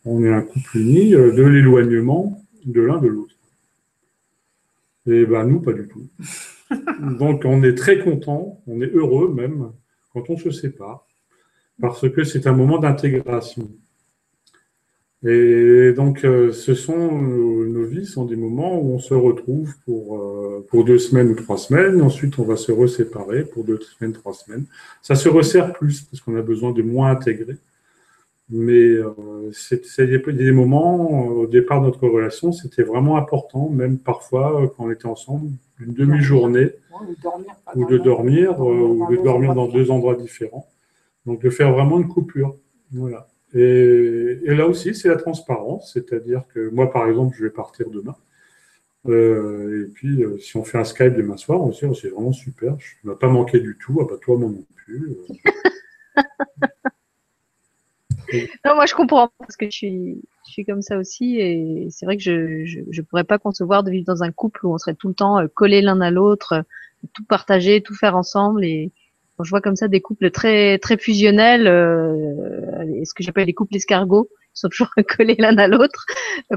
on 0.06 0.22
est 0.22 0.32
un 0.32 0.42
couple 0.42 0.78
uni, 0.78 1.14
euh, 1.14 1.32
de 1.32 1.42
l'éloignement 1.42 2.40
de 2.64 2.80
l'un 2.80 2.98
de 2.98 3.08
l'autre. 3.08 3.34
Et 5.06 5.26
ben 5.26 5.44
nous, 5.44 5.60
pas 5.60 5.72
du 5.72 5.88
tout. 5.88 6.08
Donc 7.18 7.42
on 7.44 7.62
est 7.62 7.74
très 7.74 7.98
content, 7.98 8.60
on 8.66 8.80
est 8.80 8.92
heureux 8.92 9.32
même 9.32 9.72
quand 10.12 10.30
on 10.30 10.38
se 10.38 10.50
sépare, 10.50 11.06
parce 11.80 12.08
que 12.08 12.24
c'est 12.24 12.46
un 12.46 12.52
moment 12.52 12.78
d'intégration. 12.78 13.70
Et 15.24 15.92
donc 15.92 16.24
euh, 16.24 16.52
ce 16.52 16.74
sont 16.74 17.10
nos 17.10 17.84
vies 17.84 18.06
sont 18.06 18.26
des 18.26 18.36
moments 18.36 18.78
où 18.78 18.94
on 18.94 18.98
se 18.98 19.14
retrouve 19.14 19.74
pour, 19.84 20.18
euh, 20.18 20.66
pour 20.68 20.84
deux 20.84 20.98
semaines 20.98 21.30
ou 21.30 21.34
trois 21.34 21.56
semaines, 21.56 22.02
ensuite 22.02 22.38
on 22.38 22.44
va 22.44 22.56
se 22.56 22.70
reséparer 22.70 23.44
pour 23.44 23.64
deux 23.64 23.80
semaines, 23.80 24.12
trois 24.12 24.34
semaines. 24.34 24.66
Ça 25.02 25.14
se 25.14 25.28
resserre 25.28 25.72
plus 25.72 26.02
parce 26.02 26.20
qu'on 26.20 26.36
a 26.36 26.42
besoin 26.42 26.72
de 26.72 26.82
moins 26.82 27.10
intégrer. 27.10 27.56
Mais 28.48 28.72
euh, 28.74 29.12
c'est 29.52 30.06
des, 30.06 30.52
moments, 30.52 31.26
au 31.26 31.46
départ 31.48 31.80
de 31.80 31.86
notre 31.86 32.06
relation, 32.06 32.52
c'était 32.52 32.84
vraiment 32.84 33.16
important, 33.16 33.68
même 33.68 33.98
parfois 33.98 34.62
euh, 34.62 34.66
quand 34.68 34.84
on 34.84 34.90
était 34.90 35.06
ensemble, 35.06 35.50
une 35.80 35.92
demi-journée, 35.92 36.70
ou 37.74 37.86
de 37.86 37.98
dormir, 37.98 38.52
euh, 38.62 38.86
ou 38.86 39.10
de 39.10 39.20
dormir 39.20 39.54
dans 39.54 39.66
deux 39.66 39.90
endroits 39.90 40.14
différents. 40.14 40.68
Donc 41.26 41.42
de 41.42 41.50
faire 41.50 41.72
vraiment 41.72 41.98
une 41.98 42.06
coupure. 42.06 42.54
Voilà. 42.92 43.26
Et, 43.54 44.38
là 44.44 44.66
aussi, 44.66 44.94
c'est 44.94 45.08
la 45.08 45.16
transparence, 45.16 45.92
c'est-à-dire 45.92 46.42
que 46.52 46.68
moi, 46.70 46.90
par 46.90 47.08
exemple, 47.08 47.36
je 47.36 47.44
vais 47.44 47.50
partir 47.50 47.88
demain. 47.90 48.16
Euh, 49.08 49.84
et 49.84 49.92
puis, 49.92 50.24
euh, 50.24 50.38
si 50.38 50.56
on 50.56 50.64
fait 50.64 50.78
un 50.78 50.84
Skype 50.84 51.14
demain 51.14 51.36
soir, 51.36 51.62
on 51.62 51.72
se 51.72 51.84
dit, 51.84 51.90
oh, 51.90 51.94
c'est 51.94 52.08
vraiment 52.08 52.32
super, 52.32 52.76
je 52.78 52.94
ne 53.04 53.10
m'as 53.10 53.16
pas 53.16 53.28
manqué 53.28 53.60
du 53.60 53.78
tout, 53.80 53.98
ah 54.00 54.06
bah 54.08 54.16
toi, 54.20 54.36
moi 54.36 54.50
non 54.50 54.64
plus. 54.74 55.16
non, 58.64 58.74
moi 58.74 58.86
je 58.86 58.94
comprends 58.94 59.30
parce 59.38 59.56
que 59.56 59.66
je 59.66 59.76
suis, 59.76 60.22
je 60.46 60.52
suis 60.52 60.64
comme 60.64 60.82
ça 60.82 60.98
aussi 60.98 61.38
et 61.38 61.88
c'est 61.90 62.06
vrai 62.06 62.16
que 62.16 62.22
je, 62.22 62.84
je, 62.90 63.02
pourrais 63.02 63.24
pas 63.24 63.38
concevoir 63.38 63.84
de 63.84 63.90
vivre 63.90 64.06
dans 64.06 64.22
un 64.22 64.32
couple 64.32 64.66
où 64.66 64.74
on 64.74 64.78
serait 64.78 64.94
tout 64.94 65.08
le 65.08 65.14
temps 65.14 65.38
euh, 65.38 65.46
collés 65.46 65.82
l'un 65.82 66.00
à 66.00 66.10
l'autre, 66.10 66.64
tout 67.12 67.24
partager, 67.24 67.82
tout 67.82 67.94
faire 67.94 68.16
ensemble 68.16 68.64
et 68.64 68.90
quand 69.36 69.44
je 69.44 69.50
vois 69.50 69.60
comme 69.60 69.76
ça 69.76 69.88
des 69.88 70.00
couples 70.00 70.30
très 70.30 70.78
très 70.78 70.96
fusionnels, 70.96 71.66
euh, 71.66 73.04
ce 73.04 73.14
que 73.14 73.22
j'appelle 73.22 73.46
les 73.46 73.54
couples 73.54 73.76
escargots, 73.76 74.28
ils 74.32 74.60
sont 74.60 74.68
toujours 74.68 74.90
collés 75.16 75.36
l'un 75.38 75.56
à 75.58 75.68
l'autre. 75.68 76.06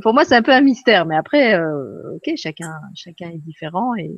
Pour 0.02 0.14
moi, 0.14 0.24
c'est 0.26 0.36
un 0.36 0.42
peu 0.42 0.52
un 0.52 0.62
mystère, 0.62 1.06
mais 1.06 1.16
après, 1.16 1.56
euh, 1.56 2.16
ok, 2.16 2.34
chacun 2.36 2.74
chacun 2.96 3.30
est 3.30 3.40
différent 3.40 3.96
et 3.96 4.12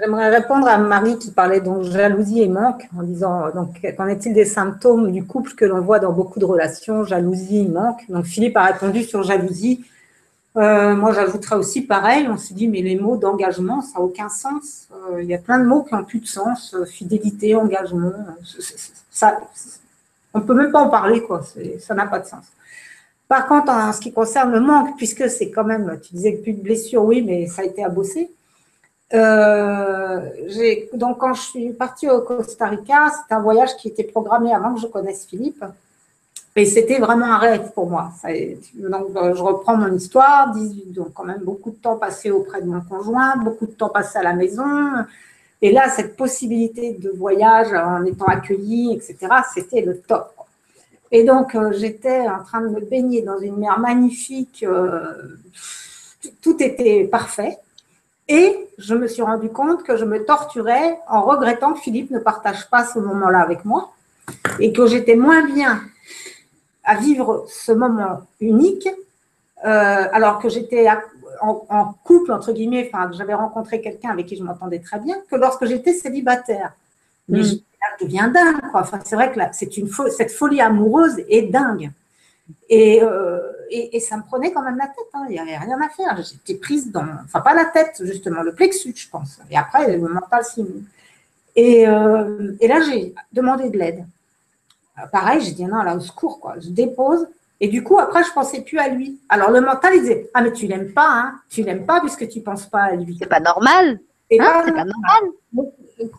J'aimerais 0.00 0.30
répondre 0.30 0.68
à 0.68 0.78
Marie 0.78 1.18
qui 1.18 1.30
parlait 1.30 1.60
donc 1.60 1.82
jalousie 1.82 2.42
et 2.42 2.48
manque 2.48 2.88
en 2.96 3.02
disant 3.02 3.50
donc 3.52 3.80
qu'en 3.96 4.06
est-il 4.06 4.34
des 4.34 4.44
symptômes 4.44 5.10
du 5.10 5.24
couple 5.24 5.52
que 5.54 5.64
l'on 5.64 5.80
voit 5.80 5.98
dans 5.98 6.12
beaucoup 6.12 6.38
de 6.38 6.44
relations 6.44 7.04
jalousie 7.04 7.66
manque? 7.66 8.08
Donc 8.08 8.24
Philippe 8.24 8.56
a 8.56 8.66
répondu 8.66 9.02
sur 9.02 9.22
jalousie 9.22 9.84
euh, 10.56 10.94
moi 10.94 11.12
j'ajouterais 11.14 11.56
aussi 11.56 11.80
pareil 11.80 12.28
on 12.28 12.36
se 12.36 12.52
dit 12.52 12.68
mais 12.68 12.82
les 12.82 12.96
mots 12.96 13.16
d'engagement 13.16 13.80
ça 13.80 13.98
n'a 13.98 14.04
aucun 14.04 14.28
sens. 14.28 14.88
Euh, 14.92 15.22
il 15.22 15.28
y 15.28 15.34
a 15.34 15.38
plein 15.38 15.58
de 15.58 15.64
mots 15.64 15.82
qui 15.82 15.94
n'ont 15.94 16.04
plus 16.04 16.20
de 16.20 16.26
sens 16.26 16.74
euh, 16.74 16.84
fidélité 16.84 17.54
engagement 17.54 18.12
ça 19.10 19.40
on 20.34 20.42
peut 20.42 20.54
même 20.54 20.70
pas 20.70 20.80
en 20.80 20.90
parler 20.90 21.22
quoi 21.22 21.42
ça 21.80 21.94
n'a 21.94 22.06
pas 22.06 22.18
de 22.18 22.26
sens. 22.26 22.44
Par 23.28 23.46
contre 23.46 23.70
en 23.72 23.92
ce 23.94 24.00
qui 24.00 24.12
concerne 24.12 24.52
le 24.52 24.60
manque 24.60 24.96
puisque 24.98 25.28
c'est 25.30 25.50
quand 25.50 25.64
même 25.64 25.98
tu 26.02 26.14
disais 26.14 26.36
que 26.36 26.42
plus 26.42 26.52
de 26.52 26.62
blessures 26.62 27.04
oui 27.04 27.22
mais 27.22 27.46
ça 27.46 27.62
a 27.62 27.64
été 27.64 27.82
à 27.82 27.88
bosser 27.88 28.30
donc, 30.94 31.18
quand 31.18 31.34
je 31.34 31.42
suis 31.42 31.72
partie 31.74 32.08
au 32.08 32.22
Costa 32.22 32.66
Rica, 32.66 33.10
c'est 33.10 33.34
un 33.34 33.42
voyage 33.42 33.76
qui 33.76 33.88
était 33.88 34.04
programmé 34.04 34.54
avant 34.54 34.74
que 34.74 34.80
je 34.80 34.86
connaisse 34.86 35.26
Philippe. 35.26 35.62
Et 36.54 36.66
c'était 36.66 36.98
vraiment 36.98 37.26
un 37.26 37.38
rêve 37.38 37.72
pour 37.72 37.88
moi. 37.88 38.12
donc, 38.74 39.16
euh, 39.16 39.34
je 39.34 39.42
reprends 39.42 39.76
mon 39.76 39.94
histoire. 39.94 40.52
18, 40.52 40.92
donc, 40.92 41.14
quand 41.14 41.24
même 41.24 41.40
beaucoup 41.42 41.70
de 41.70 41.76
temps 41.76 41.96
passé 41.96 42.30
auprès 42.30 42.60
de 42.60 42.66
mon 42.66 42.82
conjoint, 42.82 43.36
beaucoup 43.36 43.66
de 43.66 43.72
temps 43.72 43.88
passé 43.88 44.18
à 44.18 44.22
la 44.22 44.34
maison. 44.34 44.64
Et 45.62 45.72
là, 45.72 45.88
cette 45.88 46.14
possibilité 46.14 46.92
de 46.92 47.10
voyage 47.10 47.72
en 47.72 48.04
étant 48.04 48.26
accueillie, 48.26 48.92
etc., 48.92 49.16
c'était 49.54 49.80
le 49.80 49.98
top. 50.00 50.30
Et 51.10 51.24
donc, 51.24 51.54
euh, 51.54 51.72
j'étais 51.72 52.28
en 52.28 52.42
train 52.44 52.60
de 52.60 52.68
me 52.68 52.80
baigner 52.80 53.22
dans 53.22 53.38
une 53.38 53.56
mer 53.56 53.78
magnifique. 53.78 54.64
tout 56.42 56.62
était 56.62 57.04
parfait. 57.04 57.58
Et 58.28 58.68
je 58.78 58.94
me 58.94 59.06
suis 59.06 59.22
rendu 59.22 59.48
compte 59.48 59.82
que 59.84 59.96
je 59.96 60.04
me 60.04 60.24
torturais 60.24 60.98
en 61.08 61.22
regrettant 61.22 61.72
que 61.72 61.80
Philippe 61.80 62.10
ne 62.10 62.18
partage 62.18 62.68
pas 62.70 62.84
ce 62.84 62.98
moment-là 62.98 63.40
avec 63.40 63.64
moi 63.64 63.92
et 64.60 64.72
que 64.72 64.86
j'étais 64.86 65.16
moins 65.16 65.44
bien 65.44 65.82
à 66.84 66.96
vivre 66.96 67.44
ce 67.48 67.72
moment 67.72 68.22
unique 68.40 68.88
euh, 69.64 70.08
alors 70.12 70.40
que 70.40 70.48
j'étais 70.48 70.88
en, 71.40 71.94
couple, 72.04 72.32
entre 72.32 72.52
guillemets, 72.52 72.90
enfin, 72.92 73.08
que 73.08 73.16
j'avais 73.16 73.34
rencontré 73.34 73.80
quelqu'un 73.80 74.10
avec 74.10 74.26
qui 74.26 74.36
je 74.36 74.42
m'entendais 74.42 74.80
très 74.80 74.98
bien, 74.98 75.16
que 75.30 75.36
lorsque 75.36 75.64
j'étais 75.66 75.92
célibataire. 75.92 76.72
Mais 77.28 77.40
mm. 77.40 77.44
je 77.44 78.04
deviens 78.04 78.28
dingue, 78.28 78.60
quoi. 78.70 78.80
Enfin, 78.80 79.00
c'est 79.04 79.16
vrai 79.16 79.32
que 79.32 79.40
c'est 79.52 79.76
une 79.76 79.88
cette 80.10 80.32
folie 80.32 80.60
amoureuse 80.60 81.22
est 81.28 81.42
dingue. 81.42 81.90
Euh, 82.70 83.40
et, 83.70 83.96
et, 83.96 84.00
ça 84.00 84.16
me 84.16 84.22
prenait 84.22 84.52
quand 84.52 84.62
même 84.62 84.76
la 84.76 84.86
tête, 84.86 85.06
hein. 85.14 85.24
il 85.28 85.32
n'y 85.32 85.38
avait 85.38 85.56
rien 85.56 85.80
à 85.80 85.88
faire. 85.88 86.22
J'étais 86.22 86.58
prise 86.58 86.90
dans, 86.90 87.06
enfin 87.24 87.40
pas 87.40 87.54
la 87.54 87.66
tête 87.66 88.02
justement, 88.04 88.42
le 88.42 88.52
plexus, 88.52 88.94
je 88.96 89.08
pense. 89.08 89.38
Et 89.50 89.56
après, 89.56 89.96
le 89.96 90.08
mental 90.08 90.44
s'y 90.44 90.64
et, 91.54 91.86
euh, 91.86 92.52
et 92.60 92.68
là, 92.68 92.80
j'ai 92.80 93.14
demandé 93.32 93.70
de 93.70 93.78
l'aide. 93.78 94.04
Euh, 94.98 95.06
pareil, 95.06 95.40
j'ai 95.40 95.52
dit 95.52 95.64
non, 95.64 95.82
là, 95.82 95.96
au 95.96 96.00
secours, 96.00 96.40
quoi. 96.40 96.54
Je 96.60 96.68
dépose. 96.68 97.26
Et 97.60 97.68
du 97.68 97.82
coup, 97.84 97.98
après, 97.98 98.24
je 98.24 98.32
pensais 98.32 98.60
plus 98.60 98.78
à 98.78 98.88
lui. 98.88 99.18
Alors, 99.28 99.50
le 99.50 99.60
mental, 99.60 99.92
il 99.94 100.00
disait 100.00 100.30
Ah, 100.34 100.42
mais 100.42 100.52
tu 100.52 100.66
l'aimes 100.66 100.92
pas, 100.92 101.08
hein. 101.08 101.34
Tu 101.48 101.62
l'aimes 101.62 101.86
pas 101.86 102.00
puisque 102.00 102.28
tu 102.28 102.40
penses 102.40 102.66
pas 102.66 102.82
à 102.82 102.96
lui. 102.96 103.16
C'est 103.18 103.28
pas 103.28 103.40
normal. 103.40 104.00
Hein, 104.38 104.62
c'est 104.64 104.72
pas 104.72 104.84
normal 104.84 105.32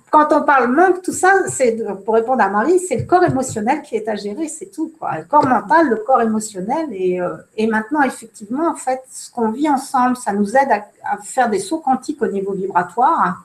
quand 0.09 0.31
on 0.31 0.43
parle 0.43 0.71
manque, 0.71 1.01
tout 1.01 1.11
ça, 1.11 1.47
c'est 1.47 1.77
pour 2.05 2.13
répondre 2.13 2.41
à 2.41 2.49
Marie, 2.49 2.79
c'est 2.79 2.97
le 2.97 3.03
corps 3.03 3.23
émotionnel 3.23 3.81
qui 3.81 3.95
est 3.95 4.07
à 4.07 4.15
gérer, 4.15 4.47
c'est 4.47 4.67
tout. 4.67 4.93
Quoi. 4.99 5.19
Le 5.19 5.25
corps 5.25 5.45
mental, 5.45 5.89
le 5.89 5.97
corps 5.97 6.21
émotionnel. 6.21 6.87
Et, 6.91 7.19
euh, 7.19 7.35
et 7.57 7.67
maintenant, 7.67 8.01
effectivement, 8.03 8.69
en 8.69 8.75
fait, 8.75 9.01
ce 9.11 9.31
qu'on 9.31 9.49
vit 9.49 9.69
ensemble, 9.69 10.15
ça 10.15 10.33
nous 10.33 10.55
aide 10.55 10.69
à, 11.03 11.17
faire 11.23 11.49
des 11.49 11.59
sauts 11.59 11.79
quantiques 11.79 12.21
au 12.21 12.27
niveau 12.27 12.53
vibratoire. 12.53 13.43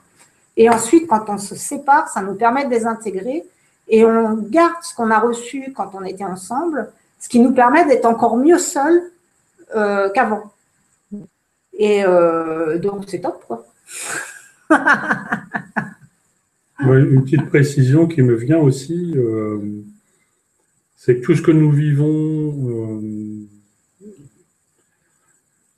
Et 0.55 0.69
ensuite, 0.69 1.07
quand 1.07 1.29
on 1.29 1.37
se 1.37 1.55
sépare, 1.55 2.07
ça 2.09 2.21
nous 2.21 2.35
permet 2.35 2.65
de 2.65 2.69
désintégrer 2.69 3.45
et 3.89 4.05
on 4.05 4.35
garde 4.35 4.83
ce 4.83 4.95
qu'on 4.95 5.09
a 5.09 5.19
reçu 5.19 5.73
quand 5.75 5.91
on 5.95 6.03
était 6.03 6.23
ensemble, 6.23 6.91
ce 7.19 7.27
qui 7.27 7.39
nous 7.39 7.53
permet 7.53 7.85
d'être 7.85 8.05
encore 8.05 8.37
mieux 8.37 8.59
seuls 8.59 9.01
euh, 9.75 10.09
qu'avant. 10.11 10.53
Et 11.73 12.03
euh, 12.05 12.77
donc, 12.77 13.05
c'est 13.07 13.21
top, 13.21 13.43
quoi. 13.47 13.65
une 16.79 17.23
petite 17.23 17.47
précision 17.47 18.07
qui 18.07 18.21
me 18.21 18.35
vient 18.35 18.59
aussi, 18.59 19.13
euh, 19.15 19.57
c'est 20.95 21.17
que 21.17 21.21
tout 21.25 21.35
ce 21.35 21.41
que 21.41 21.51
nous 21.51 21.71
vivons, 21.71 22.53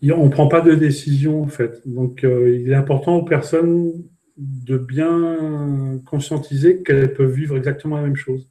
on 0.04 0.26
ne 0.26 0.30
prend 0.30 0.48
pas 0.48 0.62
de 0.62 0.76
décision 0.76 1.44
en 1.44 1.48
fait. 1.48 1.82
Donc 1.86 2.24
il 2.24 2.70
est 2.70 2.76
important 2.76 3.16
aux 3.16 3.24
personnes 3.24 3.94
de 4.38 4.78
bien 4.78 6.02
conscientiser 6.06 6.82
qu'elles 6.84 7.14
peuvent 7.14 7.32
vivre 7.32 7.58
exactement 7.58 7.98
la 7.98 8.04
même 8.04 8.16
chose. 8.16 8.48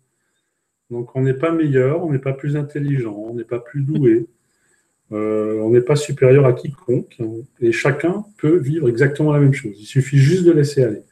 Donc 0.90 1.14
on 1.14 1.22
n'est 1.22 1.34
pas 1.34 1.52
meilleur, 1.52 2.04
on 2.04 2.10
n'est 2.10 2.18
pas 2.18 2.32
plus 2.32 2.56
intelligent, 2.56 3.14
on 3.14 3.34
n'est 3.34 3.44
pas 3.44 3.60
plus 3.60 3.82
doué, 3.82 4.26
on 5.10 5.70
n'est 5.70 5.80
pas 5.80 5.96
supérieur 5.96 6.46
à 6.46 6.52
quiconque, 6.52 7.18
et 7.60 7.72
chacun 7.72 8.24
peut 8.38 8.56
vivre 8.56 8.88
exactement 8.88 9.32
la 9.32 9.40
même 9.40 9.54
chose. 9.54 9.76
Il 9.78 9.86
suffit 9.86 10.18
juste 10.18 10.44
de 10.44 10.52
laisser 10.52 10.84
aller. 10.84 11.02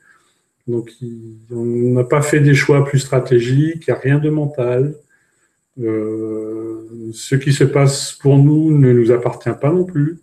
Donc, 0.68 0.90
on 1.50 1.64
n'a 1.64 2.04
pas 2.04 2.20
fait 2.20 2.40
des 2.40 2.54
choix 2.54 2.84
plus 2.84 2.98
stratégiques, 2.98 3.86
il 3.86 3.90
n'y 3.90 3.96
a 3.96 4.00
rien 4.00 4.18
de 4.18 4.28
mental. 4.28 4.94
Euh, 5.80 7.10
ce 7.12 7.36
qui 7.36 7.52
se 7.52 7.64
passe 7.64 8.12
pour 8.12 8.36
nous 8.36 8.76
ne 8.76 8.92
nous 8.92 9.10
appartient 9.10 9.48
pas 9.60 9.72
non 9.72 9.84
plus. 9.84 10.18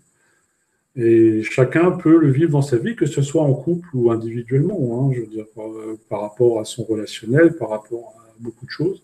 Et 0.98 1.44
chacun 1.44 1.92
peut 1.92 2.18
le 2.18 2.32
vivre 2.32 2.52
dans 2.52 2.62
sa 2.62 2.78
vie, 2.78 2.96
que 2.96 3.06
ce 3.06 3.22
soit 3.22 3.44
en 3.44 3.54
couple 3.54 3.88
ou 3.94 4.12
individuellement, 4.12 5.10
hein, 5.10 5.14
je 5.14 5.22
veux 5.22 5.28
dire, 5.28 5.46
euh, 5.58 5.98
par, 6.10 6.22
rapport 6.22 6.60
à 6.60 6.66
son 6.66 6.84
relationnel, 6.84 7.56
par 7.58 7.70
rapport 7.70 8.16
à 8.18 8.34
beaucoup 8.40 8.66
de 8.66 8.72
choses. 8.72 9.04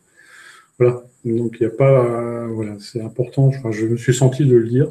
Voilà. 0.80 1.04
Donc, 1.26 1.58
il 1.60 1.68
n'y 1.68 1.74
a 1.74 1.76
pas. 1.76 2.06
Euh, 2.06 2.48
voilà, 2.48 2.78
c'est 2.80 3.02
important. 3.02 3.48
Enfin, 3.48 3.72
je 3.72 3.86
me 3.86 3.98
suis 3.98 4.14
senti 4.14 4.46
de 4.46 4.56
le 4.56 4.68
dire. 4.68 4.88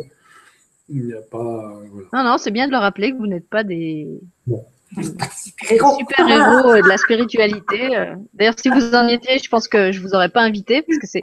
Il 0.89 1.07
n'y 1.07 1.15
a 1.15 1.23
pas. 1.23 1.81
Non, 2.13 2.25
non, 2.25 2.37
c'est 2.39 2.51
bien 2.51 2.67
de 2.67 2.73
le 2.73 2.79
rappeler 2.79 3.13
que 3.13 3.17
vous 3.17 3.27
n'êtes 3.27 3.49
pas 3.49 3.65
des. 3.65 4.07
Bon 4.47 4.65
super 4.99 6.29
héros 6.29 6.71
euh, 6.71 6.83
de 6.83 6.89
la 6.89 6.97
spiritualité. 6.97 7.97
Euh. 7.97 8.15
D'ailleurs, 8.35 8.59
si 8.59 8.69
vous 8.69 8.95
en 8.95 9.09
étiez, 9.09 9.39
je 9.39 9.49
pense 9.49 9.69
que 9.69 9.93
je 9.93 10.01
vous 10.01 10.15
aurais 10.15 10.29
pas 10.29 10.43
invité 10.43 10.83
parce 10.83 10.99
que 10.99 11.07
c'est 11.07 11.21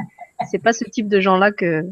c'est 0.51 0.59
pas 0.59 0.71
ce 0.71 0.83
type 0.85 1.07
de 1.07 1.19
gens-là 1.19 1.51
que, 1.51 1.83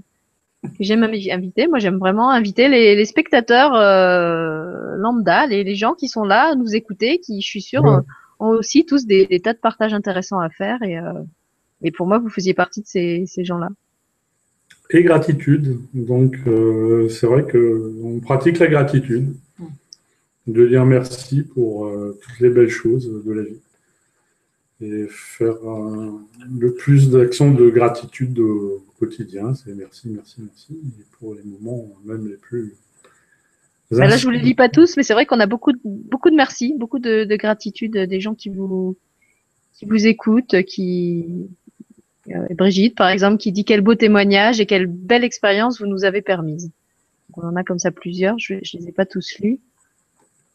j'aime 0.79 1.03
inviter. 1.03 1.67
Moi, 1.67 1.79
j'aime 1.79 1.97
vraiment 1.97 2.29
inviter 2.29 2.67
les, 2.67 2.95
les 2.95 3.05
spectateurs 3.05 3.73
euh, 3.75 4.95
lambda, 4.97 5.47
les, 5.47 5.63
les, 5.63 5.75
gens 5.75 5.93
qui 5.93 6.07
sont 6.07 6.23
là 6.23 6.51
à 6.51 6.55
nous 6.55 6.75
écouter, 6.75 7.19
qui, 7.19 7.41
je 7.41 7.47
suis 7.47 7.61
sûre, 7.61 7.83
ont 8.39 8.49
aussi 8.49 8.85
tous 8.85 9.05
des, 9.05 9.39
tas 9.43 9.53
de 9.53 9.59
partages 9.59 9.93
intéressants 9.93 10.39
à 10.39 10.49
faire. 10.49 10.81
Et, 10.83 10.97
et 11.81 11.91
pour 11.91 12.07
moi, 12.07 12.17
vous 12.17 12.29
faisiez 12.29 12.53
partie 12.53 12.81
de 12.81 12.87
ces, 12.87 13.25
ces 13.27 13.43
gens-là. 13.43 13.69
Et 14.91 15.03
gratitude. 15.03 15.79
Donc, 15.93 16.37
c'est 17.09 17.27
vrai 17.27 17.43
que 17.43 17.93
on 18.03 18.19
pratique 18.19 18.59
la 18.59 18.67
gratitude 18.67 19.33
de 20.47 20.67
dire 20.67 20.85
merci 20.85 21.43
pour 21.43 21.87
euh, 21.87 22.17
toutes 22.21 22.39
les 22.39 22.49
belles 22.49 22.69
choses 22.69 23.23
de 23.25 23.31
la 23.31 23.43
vie 23.43 23.59
et 24.81 25.07
faire 25.09 25.55
le 25.55 26.73
plus 26.73 27.09
d'actions 27.09 27.51
de 27.51 27.69
gratitude 27.69 28.37
quotidien. 28.99 29.53
C'est 29.53 29.73
merci, 29.73 30.09
merci, 30.09 30.35
merci. 30.39 30.73
Et 30.99 31.05
pour 31.19 31.33
les 31.35 31.43
moments 31.43 31.87
même 32.05 32.27
les 32.27 32.37
plus. 32.37 32.75
Bah 33.91 34.07
là, 34.07 34.17
je 34.17 34.25
vous 34.25 34.31
les 34.31 34.39
lis 34.39 34.55
pas 34.55 34.67
tous, 34.67 34.97
mais 34.97 35.03
c'est 35.03 35.13
vrai 35.13 35.27
qu'on 35.27 35.39
a 35.39 35.45
beaucoup 35.45 35.71
de, 35.71 35.79
beaucoup 35.83 36.31
de 36.31 36.35
merci, 36.35 36.73
beaucoup 36.75 36.97
de, 36.97 37.23
de, 37.23 37.35
gratitude 37.35 37.95
des 37.95 38.19
gens 38.19 38.33
qui 38.33 38.49
vous, 38.49 38.97
qui 39.73 39.85
vous 39.85 40.07
écoutent, 40.07 40.63
qui, 40.63 41.47
euh, 42.31 42.47
Brigitte, 42.55 42.95
par 42.95 43.09
exemple, 43.09 43.37
qui 43.37 43.51
dit 43.51 43.65
quel 43.65 43.81
beau 43.81 43.95
témoignage 43.95 44.59
et 44.59 44.65
quelle 44.65 44.87
belle 44.87 45.23
expérience 45.23 45.79
vous 45.79 45.87
nous 45.87 46.03
avez 46.03 46.21
permise. 46.21 46.71
on 47.35 47.43
en 47.47 47.55
a 47.55 47.63
comme 47.63 47.79
ça 47.79 47.91
plusieurs. 47.91 48.39
Je, 48.39 48.55
je 48.63 48.77
les 48.77 48.89
ai 48.89 48.91
pas 48.91 49.05
tous 49.05 49.37
lus. 49.39 49.59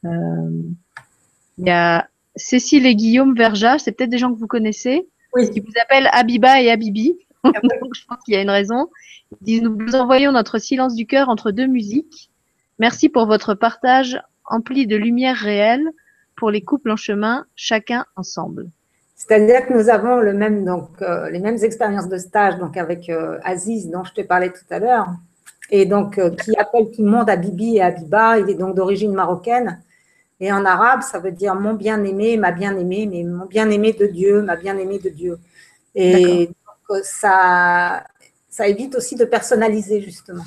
Euh, 0.04 0.62
il 1.58 1.66
y 1.66 1.70
a 1.70 2.08
Cécile 2.36 2.86
et 2.86 2.94
Guillaume 2.94 3.34
Verja, 3.34 3.78
c'est 3.78 3.92
peut-être 3.92 4.10
des 4.10 4.18
gens 4.18 4.32
que 4.32 4.38
vous 4.38 4.46
connaissez, 4.46 5.06
oui. 5.34 5.50
qui 5.50 5.60
vous 5.60 5.72
appellent 5.80 6.08
Abiba 6.12 6.62
et 6.62 6.70
Abibi. 6.70 7.16
Donc, 7.44 7.94
je 7.94 8.04
pense 8.06 8.18
qu'il 8.24 8.34
y 8.34 8.36
a 8.36 8.42
une 8.42 8.50
raison. 8.50 8.88
Ils 9.40 9.44
disent 9.44 9.62
Nous 9.62 9.76
vous 9.78 9.94
envoyons 9.94 10.32
notre 10.32 10.58
silence 10.58 10.94
du 10.94 11.06
cœur 11.06 11.28
entre 11.28 11.50
deux 11.50 11.66
musiques. 11.66 12.30
Merci 12.78 13.08
pour 13.08 13.26
votre 13.26 13.54
partage 13.54 14.20
empli 14.44 14.86
de 14.86 14.96
lumière 14.96 15.36
réelle 15.36 15.88
pour 16.36 16.50
les 16.50 16.62
couples 16.62 16.90
en 16.90 16.96
chemin, 16.96 17.46
chacun 17.54 18.04
ensemble. 18.16 18.70
C'est-à-dire 19.14 19.66
que 19.66 19.74
nous 19.74 19.90
avons 19.90 20.16
le 20.16 20.32
même, 20.32 20.64
donc, 20.64 20.88
euh, 21.02 21.28
les 21.28 21.40
mêmes 21.40 21.62
expériences 21.62 22.08
de 22.08 22.16
stage 22.16 22.58
donc 22.58 22.78
avec 22.78 23.10
euh, 23.10 23.38
Aziz, 23.44 23.90
dont 23.90 24.02
je 24.02 24.14
te 24.14 24.22
parlais 24.22 24.48
tout 24.48 24.64
à 24.70 24.78
l'heure, 24.78 25.08
et 25.70 25.84
donc 25.84 26.18
euh, 26.18 26.30
qui 26.30 26.56
appelle 26.56 26.90
tout 26.90 27.04
le 27.04 27.10
monde 27.10 27.28
à 27.28 27.36
Bibi 27.36 27.76
et 27.76 27.82
Abiba. 27.82 28.38
Il 28.38 28.48
est 28.48 28.54
donc 28.54 28.74
d'origine 28.74 29.12
marocaine. 29.12 29.82
Et 30.40 30.50
en 30.50 30.64
arabe, 30.64 31.02
ça 31.02 31.18
veut 31.18 31.32
dire 31.32 31.54
mon 31.54 31.74
bien-aimé, 31.74 32.38
ma 32.38 32.50
bien-aimée, 32.50 33.06
mais 33.06 33.22
mon 33.24 33.44
bien-aimé 33.44 33.92
de 33.92 34.06
Dieu, 34.06 34.40
ma 34.40 34.56
bien-aimée 34.56 34.98
de 34.98 35.10
Dieu. 35.10 35.38
Et 35.94 36.48
ça 37.02 38.04
évite 38.60 38.94
aussi 38.94 39.16
de 39.16 39.24
personnaliser, 39.24 40.00
justement. 40.00 40.44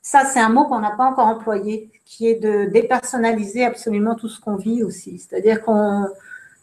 Ça, 0.00 0.24
c'est 0.24 0.40
un 0.40 0.48
mot 0.48 0.64
qu'on 0.64 0.80
n'a 0.80 0.90
pas 0.90 1.04
encore 1.04 1.28
employé, 1.28 1.90
qui 2.04 2.28
est 2.28 2.34
de 2.34 2.66
dépersonnaliser 2.70 3.64
absolument 3.64 4.16
tout 4.16 4.28
ce 4.28 4.40
qu'on 4.40 4.56
vit 4.56 4.82
aussi. 4.82 5.18
C'est-à-dire 5.18 5.62
qu'on 5.62 6.08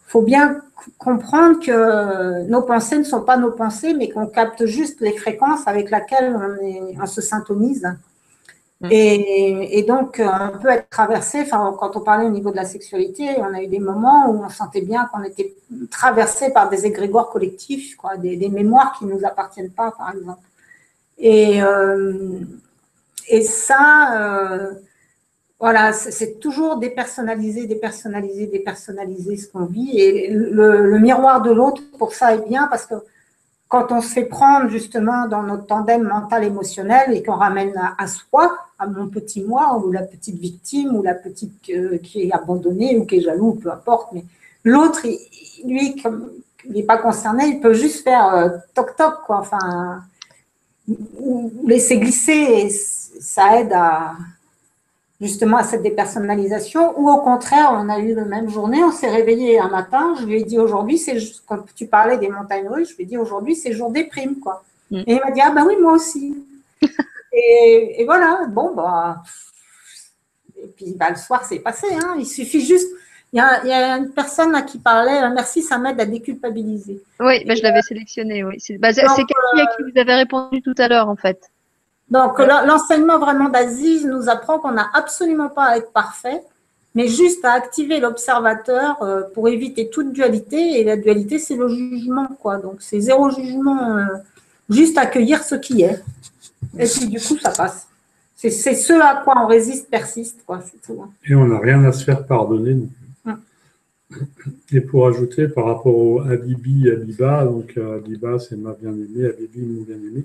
faut 0.07 0.21
bien 0.21 0.61
comprendre 0.97 1.59
que 1.59 2.47
nos 2.47 2.61
pensées 2.63 2.97
ne 2.97 3.03
sont 3.03 3.21
pas 3.21 3.37
nos 3.37 3.51
pensées, 3.51 3.93
mais 3.93 4.09
qu'on 4.09 4.27
capte 4.27 4.65
juste 4.65 5.01
les 5.01 5.15
fréquences 5.17 5.67
avec 5.67 5.89
lesquelles 5.89 6.35
on, 6.99 7.05
se 7.05 7.21
syntonise. 7.21 7.87
Mm. 8.81 8.87
Et, 8.91 9.83
donc, 9.87 10.21
on 10.23 10.57
peut 10.57 10.69
être 10.69 10.89
traversé, 10.89 11.41
enfin, 11.41 11.75
quand 11.77 11.97
on 11.97 12.01
parlait 12.01 12.25
au 12.25 12.31
niveau 12.31 12.51
de 12.51 12.55
la 12.55 12.65
sexualité, 12.65 13.35
on 13.37 13.53
a 13.53 13.61
eu 13.61 13.67
des 13.67 13.79
moments 13.79 14.29
où 14.29 14.43
on 14.43 14.49
sentait 14.49 14.81
bien 14.81 15.09
qu'on 15.11 15.23
était 15.23 15.53
traversé 15.91 16.51
par 16.51 16.69
des 16.69 16.85
égrégores 16.85 17.29
collectifs, 17.29 17.95
quoi, 17.97 18.15
des, 18.17 18.49
mémoires 18.49 18.95
qui 18.97 19.05
ne 19.05 19.13
nous 19.13 19.25
appartiennent 19.25 19.71
pas, 19.71 19.91
par 19.91 20.13
exemple. 20.15 20.41
Et, 21.17 21.61
euh, 21.61 22.39
ça, 23.43 24.17
euh, 24.17 24.73
voilà, 25.59 25.91
c'est 25.91 26.39
toujours 26.39 26.77
dépersonnaliser, 26.77 27.67
dépersonnaliser, 27.67 28.47
dépersonnaliser 28.47 29.35
ce 29.35 29.47
qu'on 29.49 29.65
vit. 29.65 29.99
Et 29.99 30.29
le, 30.31 30.97
miroir 30.99 31.41
de 31.41 31.51
l'autre, 31.51 31.81
pour 31.97 32.13
ça, 32.13 32.33
est 32.33 32.47
bien 32.47 32.67
parce 32.67 32.85
que 32.85 32.95
quand 33.69 33.91
on 33.91 34.01
se 34.01 34.09
fait 34.09 34.25
prendre 34.25 34.67
justement 34.67 35.27
dans 35.27 35.43
notre 35.43 35.67
tandem 35.67 36.03
mental 36.03 36.43
émotionnel 36.43 37.15
et 37.15 37.21
qu'on 37.21 37.35
ramène 37.35 37.79
à, 37.97 38.07
soi, 38.07 38.57
à 38.79 38.87
mon 38.87 39.07
petit 39.07 39.43
moi, 39.43 39.77
ou 39.77 39.91
la 39.91 40.01
petite 40.01 40.39
victime, 40.39 40.95
ou 40.95 41.03
la 41.03 41.13
petite 41.13 41.61
qui 41.61 42.21
est 42.23 42.33
abandonnée, 42.33 42.97
ou 42.97 43.05
qui 43.05 43.17
est 43.17 43.21
jaloux, 43.21 43.53
peu 43.53 43.71
importe, 43.71 44.11
mais 44.11 44.25
l'autre, 44.63 45.05
lui, 45.05 45.95
il 46.65 46.71
n'est 46.71 46.83
pas 46.83 46.97
concerné, 46.97 47.45
il 47.45 47.59
peut 47.59 47.75
juste 47.75 48.03
faire 48.03 48.33
euh, 48.33 48.49
toc 48.73 48.95
toc, 48.95 49.21
quoi, 49.27 49.37
enfin, 49.37 50.01
ou 51.19 51.51
laisser 51.67 51.99
glisser, 51.99 52.31
et 52.31 52.69
ça 52.69 53.59
aide 53.59 53.71
à, 53.71 54.13
justement 55.21 55.57
à 55.57 55.63
cette 55.63 55.83
dépersonnalisation, 55.83 56.97
ou 56.99 57.09
au 57.09 57.21
contraire, 57.21 57.71
on 57.73 57.89
a 57.89 57.99
eu 57.99 58.13
la 58.13 58.25
même 58.25 58.49
journée, 58.49 58.83
on 58.83 58.91
s'est 58.91 59.09
réveillé 59.09 59.59
un 59.59 59.67
matin, 59.67 60.15
je 60.19 60.25
lui 60.25 60.41
ai 60.41 60.43
dit 60.43 60.57
aujourd'hui, 60.57 60.97
c'est 60.97 61.17
quand 61.45 61.59
tu 61.75 61.87
parlais 61.87 62.17
des 62.17 62.29
montagnes 62.29 62.69
russes, 62.69 62.91
je 62.91 62.95
lui 62.95 63.03
ai 63.03 63.07
dit 63.07 63.17
aujourd'hui, 63.17 63.55
c'est 63.55 63.73
jour 63.73 63.91
des 63.91 64.05
primes, 64.05 64.39
quoi. 64.39 64.63
Mm. 64.91 64.97
Et 65.07 65.13
il 65.13 65.19
m'a 65.19 65.31
dit, 65.31 65.41
ah 65.41 65.51
ben 65.51 65.65
oui, 65.65 65.75
moi 65.81 65.93
aussi. 65.93 66.45
et, 67.33 68.03
voilà, 68.05 68.45
bon, 68.47 68.73
bah, 68.73 69.21
et 70.57 70.67
puis 70.67 70.93
bah, 70.97 71.09
le 71.09 71.17
soir, 71.17 71.43
c'est 71.43 71.59
passé, 71.59 71.87
hein. 71.91 72.15
il 72.17 72.25
suffit 72.25 72.65
juste, 72.65 72.87
il 73.33 73.37
y, 73.37 73.41
a, 73.41 73.97
une 73.97 74.11
personne 74.11 74.51
là 74.53 74.61
qui 74.61 74.79
parlait, 74.79 75.21
euh, 75.21 75.29
merci, 75.33 75.61
ça 75.61 75.77
m'aide 75.77 75.99
à 75.99 76.05
déculpabiliser. 76.05 76.99
Oui, 77.19 77.43
bah, 77.45 77.55
je 77.55 77.61
l'avais 77.61 77.81
sélectionné, 77.81 78.43
oui. 78.43 78.55
C'est 78.59 78.77
bah, 78.77 78.91
quelqu'un 78.93 79.13
à 79.57 79.65
qui 79.75 79.83
vous 79.83 79.99
avez 79.99 80.15
répondu 80.15 80.61
tout 80.61 80.73
à 80.77 80.87
l'heure, 80.87 81.09
en 81.09 81.15
fait. 81.15 81.51
Donc, 82.11 82.39
l'enseignement 82.39 83.19
vraiment 83.19 83.49
d'Aziz 83.49 84.05
nous 84.05 84.29
apprend 84.29 84.59
qu'on 84.59 84.71
n'a 84.71 84.89
absolument 84.93 85.49
pas 85.49 85.65
à 85.65 85.77
être 85.77 85.91
parfait, 85.91 86.41
mais 86.95 87.07
juste 87.07 87.45
à 87.45 87.53
activer 87.53 87.99
l'observateur 87.99 89.01
euh, 89.03 89.21
pour 89.33 89.47
éviter 89.47 89.89
toute 89.89 90.11
dualité. 90.11 90.79
Et 90.79 90.83
la 90.83 90.97
dualité, 90.97 91.37
c'est 91.37 91.55
le 91.55 91.69
jugement, 91.69 92.27
quoi. 92.39 92.57
Donc, 92.57 92.77
c'est 92.79 92.99
zéro 92.99 93.29
jugement, 93.29 93.97
euh, 93.97 94.05
juste 94.69 94.97
accueillir 94.97 95.43
ce 95.43 95.55
qui 95.55 95.83
est. 95.83 96.01
Et 96.77 96.87
puis, 96.87 97.07
du 97.07 97.19
coup, 97.19 97.37
ça 97.37 97.51
passe. 97.51 97.87
C'est 98.35 98.49
ce 98.49 98.93
à 98.93 99.21
quoi 99.21 99.33
on 99.43 99.47
résiste, 99.47 99.89
persiste, 99.89 100.39
quoi. 100.45 100.63
Tout, 100.81 101.01
hein. 101.03 101.09
Et 101.27 101.35
on 101.35 101.45
n'a 101.45 101.59
rien 101.59 101.83
à 101.83 101.91
se 101.91 102.05
faire 102.05 102.25
pardonner 102.25 102.73
non. 102.73 102.89
Hum. 103.25 103.39
Et 104.71 104.81
pour 104.81 105.07
ajouter 105.07 105.49
par 105.49 105.65
rapport 105.65 105.95
au 105.95 106.21
Habibi 106.21 106.87
et 106.87 106.93
Abiba, 106.93 107.43
donc 107.43 107.77
Abiba 107.77 108.39
c'est 108.39 108.55
ma 108.55 108.71
bien-aimée, 108.73 109.25
Habibi 109.25 109.59
mon 109.59 109.83
bien-aimé, 109.83 110.23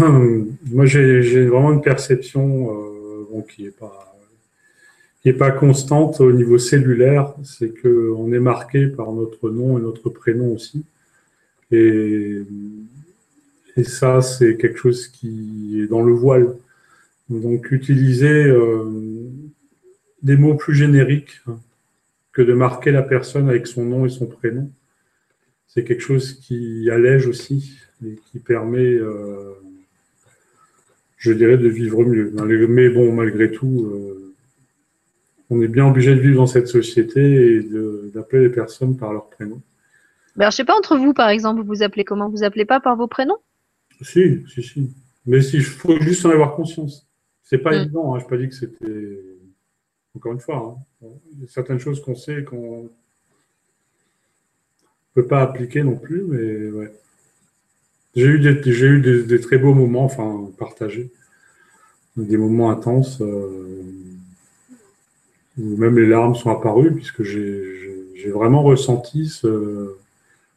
moi, 0.00 0.86
j'ai 0.86 1.46
vraiment 1.46 1.72
une 1.72 1.82
perception 1.82 2.70
euh, 2.70 3.42
qui 3.48 3.64
n'est 3.64 3.70
pas, 3.70 4.14
pas 5.38 5.50
constante 5.50 6.20
au 6.20 6.32
niveau 6.32 6.58
cellulaire. 6.58 7.34
C'est 7.42 7.72
qu'on 7.80 8.32
est 8.32 8.40
marqué 8.40 8.86
par 8.86 9.12
notre 9.12 9.50
nom 9.50 9.78
et 9.78 9.82
notre 9.82 10.10
prénom 10.10 10.52
aussi. 10.52 10.84
Et, 11.70 12.42
et 13.76 13.84
ça, 13.84 14.20
c'est 14.20 14.56
quelque 14.56 14.78
chose 14.78 15.08
qui 15.08 15.80
est 15.80 15.86
dans 15.86 16.02
le 16.02 16.12
voile. 16.12 16.56
Donc, 17.28 17.70
utiliser 17.70 18.44
euh, 18.44 18.84
des 20.22 20.36
mots 20.36 20.54
plus 20.54 20.74
génériques 20.74 21.42
que 22.32 22.42
de 22.42 22.52
marquer 22.52 22.90
la 22.90 23.02
personne 23.02 23.48
avec 23.48 23.66
son 23.66 23.84
nom 23.84 24.06
et 24.06 24.10
son 24.10 24.26
prénom, 24.26 24.70
c'est 25.68 25.84
quelque 25.84 26.02
chose 26.02 26.34
qui 26.34 26.90
allège 26.90 27.26
aussi 27.26 27.78
et 28.04 28.18
qui 28.30 28.38
permet 28.38 28.94
euh, 28.94 29.54
je 31.24 31.32
dirais, 31.32 31.56
de 31.56 31.68
vivre 31.68 32.04
mieux. 32.04 32.30
Mais 32.68 32.90
bon, 32.90 33.12
malgré 33.12 33.50
tout, 33.50 33.86
euh, 33.86 34.34
on 35.48 35.62
est 35.62 35.68
bien 35.68 35.86
obligé 35.86 36.14
de 36.14 36.20
vivre 36.20 36.36
dans 36.36 36.46
cette 36.46 36.68
société 36.68 37.56
et 37.56 37.68
d'appeler 38.12 38.42
les 38.42 38.50
personnes 38.50 38.98
par 38.98 39.12
leur 39.12 39.30
prénom. 39.30 39.62
Ben, 40.36 40.50
je 40.50 40.56
sais 40.56 40.64
pas, 40.64 40.76
entre 40.76 40.98
vous, 40.98 41.14
par 41.14 41.30
exemple, 41.30 41.62
vous 41.62 41.68
vous 41.68 41.82
appelez 41.82 42.04
comment? 42.04 42.28
Vous 42.28 42.44
appelez 42.44 42.66
pas 42.66 42.78
par 42.78 42.96
vos 42.96 43.06
prénoms? 43.06 43.38
Si, 44.02 44.44
si, 44.52 44.62
si. 44.62 44.90
Mais 45.24 45.42
il 45.46 45.62
faut 45.62 45.98
juste 46.00 46.26
en 46.26 46.30
avoir 46.30 46.54
conscience. 46.54 47.06
C'est 47.42 47.58
pas 47.58 47.70
hmm. 47.70 47.80
évident, 47.82 48.14
hein. 48.14 48.18
je 48.18 48.24
n'ai 48.24 48.28
pas 48.28 48.36
dit 48.36 48.48
que 48.48 48.54
c'était. 48.54 49.20
Encore 50.16 50.32
une 50.32 50.40
fois, 50.40 50.78
hein. 51.02 51.08
certaines 51.48 51.80
choses 51.80 52.00
qu'on 52.00 52.14
sait 52.14 52.44
qu'on 52.44 52.84
ne 52.84 52.88
peut 55.14 55.26
pas 55.26 55.42
appliquer 55.42 55.82
non 55.82 55.96
plus, 55.96 56.22
mais 56.22 56.70
ouais. 56.70 56.92
J'ai 58.16 58.26
eu, 58.26 58.38
des, 58.38 58.72
j'ai 58.72 58.86
eu 58.86 59.24
des, 59.24 59.40
très 59.40 59.58
beaux 59.58 59.74
moments, 59.74 60.04
enfin, 60.04 60.48
partagés, 60.56 61.10
des 62.16 62.36
moments 62.36 62.70
intenses, 62.70 63.20
euh, 63.20 63.82
où 65.58 65.76
même 65.76 65.98
les 65.98 66.06
larmes 66.06 66.36
sont 66.36 66.50
apparues, 66.50 66.94
puisque 66.94 67.22
j'ai, 67.22 67.72
vraiment 68.26 68.62
ressenti 68.62 69.26
ce, 69.26 69.96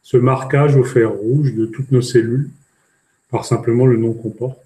ce, 0.02 0.16
marquage 0.16 0.76
au 0.76 0.84
fer 0.84 1.12
rouge 1.12 1.54
de 1.54 1.66
toutes 1.66 1.92
nos 1.92 2.00
cellules, 2.00 2.48
par 3.30 3.44
simplement 3.44 3.84
le 3.84 3.98
nom 3.98 4.14
qu'on 4.14 4.30
porte. 4.30 4.64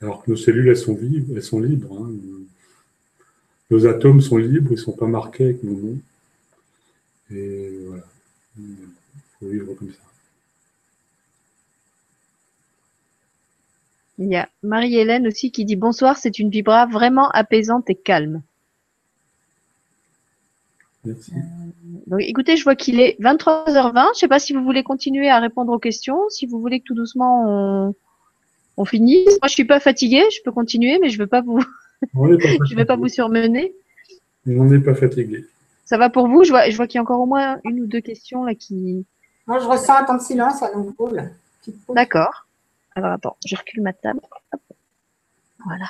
Alors 0.00 0.22
que 0.22 0.30
nos 0.30 0.36
cellules, 0.36 0.68
elles 0.68 0.76
sont 0.76 0.96
elles 1.34 1.42
sont 1.42 1.60
libres. 1.60 1.98
Hein. 1.98 2.12
Nos 3.70 3.86
atomes 3.86 4.20
sont 4.20 4.36
libres, 4.36 4.70
ils 4.70 4.74
ne 4.74 4.80
sont 4.80 4.92
pas 4.92 5.06
marqués 5.06 5.44
avec 5.44 5.62
mon 5.64 5.72
nom. 5.72 5.98
Et 7.32 7.78
voilà, 7.86 8.04
il 8.58 8.76
faut 9.40 9.48
vivre 9.48 9.74
comme 9.74 9.90
ça. 9.90 10.11
Il 14.18 14.28
y 14.28 14.36
a 14.36 14.48
Marie-Hélène 14.62 15.26
aussi 15.26 15.50
qui 15.50 15.64
dit 15.64 15.76
bonsoir, 15.76 16.16
c'est 16.16 16.38
une 16.38 16.50
vibra 16.50 16.86
vraiment 16.86 17.28
apaisante 17.30 17.88
et 17.90 17.94
calme. 17.94 18.42
Merci. 21.04 21.32
Euh, 22.12 22.18
écoutez, 22.18 22.56
je 22.56 22.62
vois 22.62 22.76
qu'il 22.76 23.00
est 23.00 23.18
23h20. 23.20 23.92
Je 23.92 24.10
ne 24.10 24.14
sais 24.14 24.28
pas 24.28 24.38
si 24.38 24.52
vous 24.52 24.62
voulez 24.62 24.82
continuer 24.82 25.28
à 25.28 25.40
répondre 25.40 25.72
aux 25.72 25.78
questions, 25.78 26.28
si 26.28 26.46
vous 26.46 26.60
voulez 26.60 26.80
que 26.80 26.84
tout 26.84 26.94
doucement 26.94 27.94
on, 28.76 28.84
finisse. 28.84 29.38
Moi, 29.40 29.48
je 29.48 29.52
suis 29.52 29.64
pas 29.64 29.80
fatiguée, 29.80 30.24
je 30.30 30.42
peux 30.44 30.52
continuer, 30.52 30.98
mais 31.00 31.08
je 31.08 31.18
veux 31.18 31.26
pas 31.26 31.40
vous, 31.40 31.60
je 32.14 32.76
vais 32.76 32.84
pas 32.84 32.96
vous 32.96 33.08
surmener. 33.08 33.74
On 34.46 34.64
n'est 34.64 34.80
pas 34.80 34.94
fatigué. 34.94 35.46
Ça 35.84 35.98
va 35.98 36.10
pour 36.10 36.28
vous? 36.28 36.44
Je 36.44 36.50
vois, 36.50 36.68
je 36.70 36.76
vois 36.76 36.86
qu'il 36.86 36.96
y 36.96 37.00
a 37.00 37.02
encore 37.02 37.20
au 37.20 37.26
moins 37.26 37.58
une 37.64 37.80
ou 37.80 37.86
deux 37.86 38.00
questions 38.00 38.44
là 38.44 38.54
qui. 38.54 39.04
Moi, 39.46 39.58
je 39.58 39.66
ressens 39.66 39.96
un 39.96 40.04
temps 40.04 40.16
de 40.16 40.22
silence 40.22 40.62
à 40.62 40.72
nouveau. 40.74 41.10
D'accord. 41.88 42.46
Alors 42.94 43.12
attends, 43.12 43.36
je 43.44 43.56
recule 43.56 43.82
ma 43.82 43.92
table. 43.92 44.20
Voilà. 45.64 45.86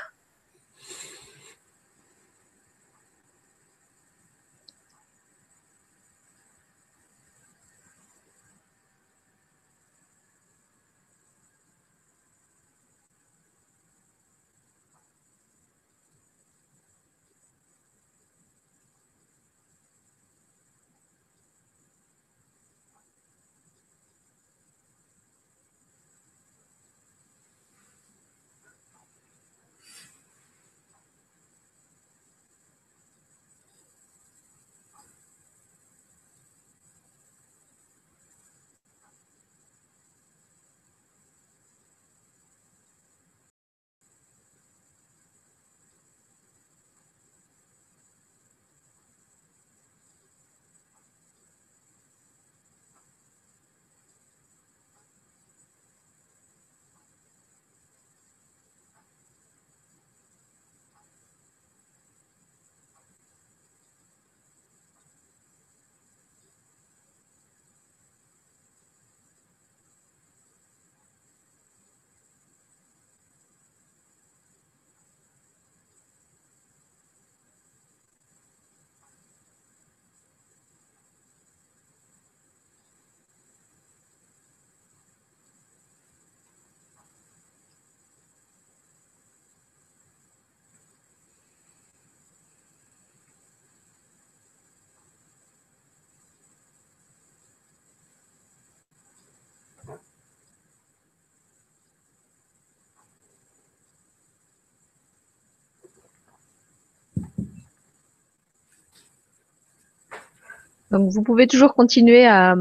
Donc, 110.93 111.11
vous 111.11 111.23
pouvez 111.23 111.47
toujours 111.47 111.75
continuer 111.75 112.27
à, 112.27 112.55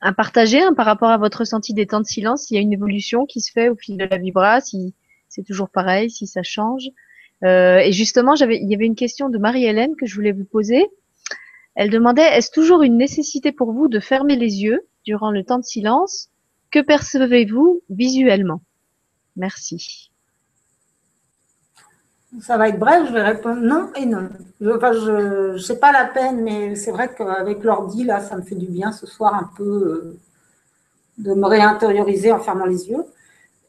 à 0.00 0.12
partager 0.12 0.62
hein, 0.62 0.74
par 0.74 0.86
rapport 0.86 1.10
à 1.10 1.18
votre 1.18 1.40
ressenti 1.40 1.74
des 1.74 1.86
temps 1.86 2.00
de 2.00 2.06
silence, 2.06 2.44
s'il 2.44 2.56
y 2.56 2.58
a 2.58 2.62
une 2.62 2.72
évolution 2.72 3.26
qui 3.26 3.40
se 3.40 3.50
fait 3.50 3.68
au 3.68 3.74
fil 3.74 3.96
de 3.96 4.04
la 4.04 4.16
vibra, 4.16 4.60
si 4.60 4.94
c'est 5.28 5.42
toujours 5.42 5.68
pareil, 5.68 6.10
si 6.10 6.26
ça 6.26 6.42
change. 6.42 6.84
Euh, 7.42 7.78
et 7.78 7.92
justement, 7.92 8.34
il 8.34 8.70
y 8.70 8.74
avait 8.74 8.86
une 8.86 8.94
question 8.94 9.28
de 9.28 9.38
Marie-Hélène 9.38 9.96
que 9.96 10.06
je 10.06 10.14
voulais 10.14 10.32
vous 10.32 10.44
poser. 10.44 10.86
Elle 11.74 11.90
demandait, 11.90 12.22
est-ce 12.22 12.52
toujours 12.52 12.82
une 12.82 12.96
nécessité 12.96 13.50
pour 13.50 13.72
vous 13.72 13.88
de 13.88 13.98
fermer 13.98 14.36
les 14.36 14.62
yeux 14.62 14.86
durant 15.04 15.32
le 15.32 15.42
temps 15.42 15.58
de 15.58 15.64
silence? 15.64 16.28
Que 16.70 16.80
percevez-vous 16.80 17.82
visuellement? 17.90 18.62
Merci. 19.36 20.12
Ça 22.40 22.56
va 22.58 22.68
être 22.68 22.78
bref, 22.78 23.06
je 23.08 23.12
vais 23.12 23.22
répondre 23.22 23.60
non 23.60 23.90
et 23.94 24.06
non. 24.06 24.28
Je, 24.60 24.70
enfin, 24.70 24.92
je, 24.92 25.56
sais 25.58 25.78
pas 25.78 25.92
la 25.92 26.06
peine, 26.06 26.42
mais 26.42 26.74
c'est 26.74 26.90
vrai 26.90 27.14
qu'avec 27.16 27.62
l'ordi, 27.62 28.04
là, 28.04 28.20
ça 28.20 28.36
me 28.36 28.42
fait 28.42 28.56
du 28.56 28.66
bien 28.66 28.90
ce 28.92 29.06
soir 29.06 29.34
un 29.34 29.50
peu 29.56 29.62
euh, 29.62 30.18
de 31.18 31.34
me 31.34 31.46
réintérioriser 31.46 32.32
en 32.32 32.40
fermant 32.40 32.66
les 32.66 32.88
yeux. 32.88 33.04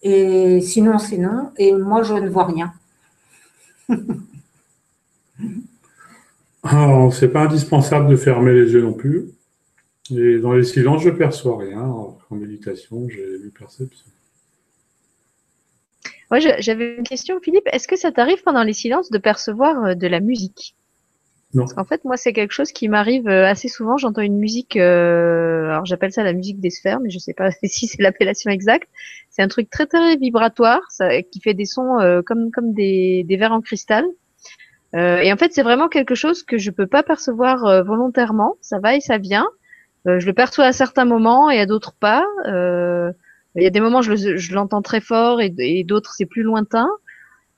Et 0.02 0.62
sinon, 0.62 0.98
c'est 0.98 1.18
non. 1.18 1.52
Et 1.58 1.74
moi, 1.74 2.04
je 2.04 2.16
ne 2.16 2.30
vois 2.30 2.46
rien. 2.46 2.74
Alors, 6.64 7.14
c'est 7.14 7.30
pas 7.30 7.44
indispensable 7.44 8.10
de 8.10 8.16
fermer 8.16 8.54
les 8.54 8.72
yeux 8.74 8.82
non 8.82 8.94
plus. 8.94 9.26
Et 10.10 10.40
dans 10.40 10.54
les 10.54 10.64
silences, 10.64 11.04
je 11.04 11.12
perçois 11.12 11.58
rien. 11.60 11.82
en 11.82 12.18
méditation, 12.32 13.08
j'ai 13.10 13.38
lu 13.38 13.52
perception. 13.58 14.06
Moi, 16.36 16.53
j'avais 16.60 16.95
une 16.98 17.03
question, 17.03 17.40
Philippe. 17.41 17.64
Est-ce 17.72 17.88
que 17.88 17.95
ça 17.95 18.12
t'arrive 18.12 18.44
pendant 18.44 18.64
les 18.64 18.74
silences 18.74 19.10
de 19.10 19.18
percevoir 19.18 19.86
euh, 19.86 19.95
de 19.95 20.06
la 20.06 20.20
musique? 20.20 20.76
Non. 21.53 21.62
Parce 21.62 21.74
qu'en 21.74 21.86
fait, 21.86 22.03
moi, 22.03 22.18
c'est 22.18 22.34
quelque 22.34 22.52
chose 22.52 22.74
qui 22.74 22.90
m'arrive 22.90 23.30
euh, 23.30 23.48
assez 23.48 23.70
souvent. 23.70 23.95
J'entends 23.95 24.22
une 24.22 24.38
musique, 24.38 24.76
euh, 24.76 25.70
alors 25.70 25.86
j'appelle 25.86 26.12
ça 26.12 26.24
la 26.24 26.34
musique 26.34 26.60
des 26.60 26.72
sphères, 26.72 26.99
mais 26.99 27.10
je 27.10 27.20
sais 27.20 27.34
pas 27.34 27.52
si 27.64 27.88
c'est 27.88 28.02
l'appellation 28.02 28.52
exacte. 28.52 28.90
C'est 29.30 29.44
un 29.44 29.48
truc 29.48 29.70
très 29.70 29.86
très 29.86 30.18
vibratoire, 30.18 30.82
ça, 30.90 31.22
qui 31.22 31.40
fait 31.40 31.53
des 31.53 31.64
sons 31.64 32.22
comme 32.26 32.52
comme 32.52 32.74
des, 32.74 33.24
des 33.26 33.38
verres 33.38 33.53
en 33.53 33.62
cristal. 33.62 34.03
et 34.94 35.32
en 35.32 35.38
fait, 35.38 35.53
c'est 35.53 35.64
vraiment 35.64 35.88
quelque 35.88 36.16
chose 36.16 36.44
que 36.44 36.57
je 36.57 36.72
peux 36.72 36.88
pas 36.88 37.03
percevoir 37.03 37.84
volontairement. 37.86 38.56
Ça 38.60 38.80
va 38.80 38.95
et 38.95 39.02
ça 39.02 39.18
vient. 39.18 39.48
je 40.06 40.26
le 40.26 40.34
perçois 40.34 40.66
à 40.66 40.72
certains 40.74 41.06
moments 41.06 41.49
et 41.49 41.60
à 41.60 41.66
d'autres 41.66 41.94
pas. 41.94 42.26
Il 43.56 43.64
y 43.64 43.68
a 43.68 43.69
des 43.69 43.80
moments 43.80 44.02
je, 44.02 44.53
l'entends 44.53 44.82
très 44.82 45.02
fort 45.02 45.41
et, 45.41 45.84
d'autres 45.84 46.14
c'est 46.15 46.26
plus 46.26 46.44
lointain. 46.44 46.90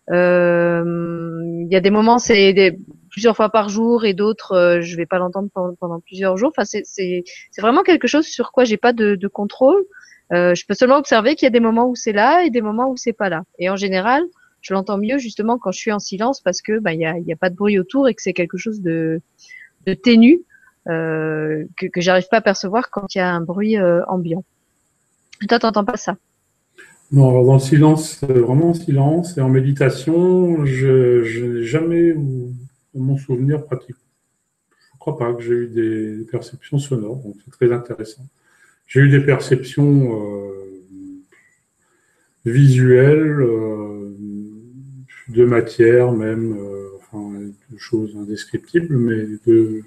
Euh, 0.10 1.42
il 1.44 1.68
y 1.72 1.76
a 1.76 1.82
des 1.82 1.90
moments 1.90 2.18
c'est 2.18 2.78
plusieurs 3.10 3.36
fois 3.36 3.50
par 3.50 3.68
jour 3.68 4.06
et 4.06 4.14
d'autres 4.14 4.54
euh, 4.54 4.82
je 4.82 4.96
vais 4.96 5.06
pas 5.06 5.18
l'entendre 5.18 5.50
pendant, 5.54 6.00
plusieurs 6.00 6.38
jours. 6.38 6.52
Enfin 6.56 6.66
c'est 6.66 7.24
vraiment 7.58 7.84
quelque 7.84 8.08
chose 8.08 8.26
sur 8.26 8.52
quoi 8.52 8.64
j'ai 8.64 8.78
pas 8.78 8.94
de, 8.94 9.28
contrôle. 9.28 9.84
Euh, 10.34 10.54
je 10.56 10.66
peux 10.66 10.74
seulement 10.74 10.98
observer 10.98 11.36
qu'il 11.36 11.46
y 11.46 11.48
a 11.48 11.52
des 11.52 11.62
moments 11.62 11.88
où 11.88 11.96
c'est 11.96 12.12
là 12.12 12.44
et 12.44 12.50
des 12.50 12.62
moments 12.62 12.90
où 12.90 12.98
c'est 12.98 13.14
pas 13.14 13.30
là. 13.30 13.44
Et 13.60 13.70
en 13.70 13.78
général, 13.78 14.24
je 14.62 14.74
l'entends 14.74 14.98
mieux 14.98 15.18
justement 15.18 15.58
quand 15.58 15.72
je 15.72 15.80
suis 15.80 15.92
en 15.92 16.00
silence 16.00 16.42
parce 16.42 16.62
que 16.62 16.80
bah 16.80 16.94
il 16.94 17.00
y 17.00 17.06
a, 17.06 17.36
pas 17.38 17.50
de 17.50 17.56
bruit 17.56 17.80
autour 17.80 18.08
et 18.08 18.14
que 18.14 18.22
c'est 18.22 18.34
quelque 18.34 18.58
chose 18.58 18.82
de, 18.82 19.22
de 19.86 19.94
ténu 19.94 20.42
euh, 20.90 21.66
que, 21.78 21.88
que 21.88 22.02
j'arrive 22.02 22.28
pas 22.30 22.38
à 22.38 22.42
percevoir 22.42 22.90
quand 22.90 23.14
il 23.14 23.18
y 23.18 23.22
a 23.22 23.30
un 23.30 23.42
bruit 23.42 23.78
euh, 23.78 24.06
ambiant. 24.08 24.44
Toi, 25.46 25.60
t'entends 25.60 25.86
pas 25.86 25.98
ça 25.98 26.18
Non, 27.12 27.30
alors 27.30 27.46
dans 27.46 27.54
le 27.54 27.60
silence, 27.60 28.22
euh, 28.24 28.42
vraiment 28.42 28.70
en 28.70 28.74
silence 28.74 29.38
et 29.38 29.42
en 29.42 29.50
méditation, 29.50 30.66
je, 30.66 31.46
n'ai 31.46 31.64
jamais, 31.64 32.14
dans 32.14 33.04
mon 33.04 33.18
souvenir 33.18 33.64
pratique, 33.64 33.96
je 34.72 34.96
ne 34.96 35.00
crois 35.00 35.18
pas 35.18 35.34
que 35.34 35.42
j'ai 35.42 35.54
eu 35.54 35.68
des 35.68 36.26
perceptions 36.26 36.80
sonores, 36.80 37.18
donc 37.18 37.36
c'est 37.46 37.52
très 37.52 37.72
intéressant. 37.72 38.26
J'ai 38.88 39.02
eu 39.02 39.10
des 39.10 39.20
perceptions 39.20 40.20
euh, 40.20 40.84
visuelles, 42.46 43.42
euh, 43.42 44.16
de 45.28 45.44
matière 45.44 46.14
même, 46.14 46.58
enfin, 46.98 47.32
de 47.70 47.78
choses 47.78 48.16
indescriptibles, 48.16 48.98
mais 48.98 49.26
de 49.46 49.84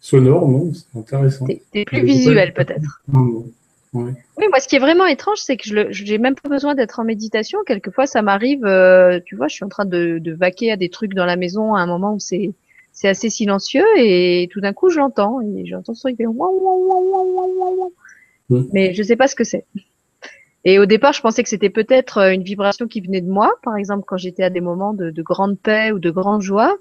sonores, 0.00 0.48
non, 0.48 0.72
c'est 0.74 0.98
intéressant. 0.98 1.46
C'est 1.72 1.84
plus 1.86 2.04
visuel 2.04 2.52
peut-être. 2.52 3.02
Non, 3.08 3.24
non. 3.24 3.52
Oui. 3.94 4.12
moi, 4.38 4.58
ce 4.58 4.68
qui 4.68 4.76
est 4.76 4.80
vraiment 4.80 5.04
étrange, 5.04 5.38
c'est 5.38 5.58
que 5.58 5.64
je 5.64 6.04
n'ai 6.04 6.18
même 6.18 6.34
pas 6.34 6.48
besoin 6.48 6.74
d'être 6.74 6.98
en 6.98 7.04
méditation. 7.04 7.58
Quelquefois, 7.66 8.06
ça 8.06 8.22
m'arrive, 8.22 8.64
euh, 8.64 9.20
tu 9.24 9.36
vois, 9.36 9.48
je 9.48 9.54
suis 9.54 9.64
en 9.64 9.68
train 9.68 9.84
de, 9.84 10.18
de, 10.18 10.32
vaquer 10.32 10.72
à 10.72 10.76
des 10.76 10.88
trucs 10.88 11.12
dans 11.12 11.26
la 11.26 11.36
maison 11.36 11.74
à 11.74 11.80
un 11.80 11.86
moment 11.86 12.14
où 12.14 12.18
c'est 12.18 12.52
c'est 12.94 13.08
assez 13.08 13.30
silencieux 13.30 13.86
et 13.96 14.48
tout 14.52 14.60
d'un 14.60 14.72
coup, 14.74 14.90
je 14.90 14.98
l'entends 14.98 15.40
et 15.40 15.64
j'entends 15.64 15.94
ce 15.94 16.00
truc 16.02 16.16
fait 16.18 16.26
mais 18.72 18.92
je 18.92 19.02
sais 19.02 19.16
pas 19.16 19.28
ce 19.28 19.34
que 19.34 19.44
c'est. 19.44 19.64
Et 20.64 20.78
au 20.78 20.86
départ, 20.86 21.12
je 21.12 21.20
pensais 21.20 21.42
que 21.42 21.48
c'était 21.48 21.70
peut-être 21.70 22.18
euh, 22.18 22.32
une 22.32 22.42
vibration 22.42 22.86
qui 22.86 23.00
venait 23.00 23.20
de 23.20 23.30
moi, 23.30 23.52
par 23.62 23.76
exemple 23.76 24.04
quand 24.06 24.16
j'étais 24.16 24.44
à 24.44 24.50
des 24.50 24.60
moments 24.60 24.94
de, 24.94 25.10
de 25.10 25.22
grande 25.22 25.58
paix 25.58 25.90
ou 25.90 25.98
de 25.98 26.10
grande 26.10 26.42
joie. 26.42 26.76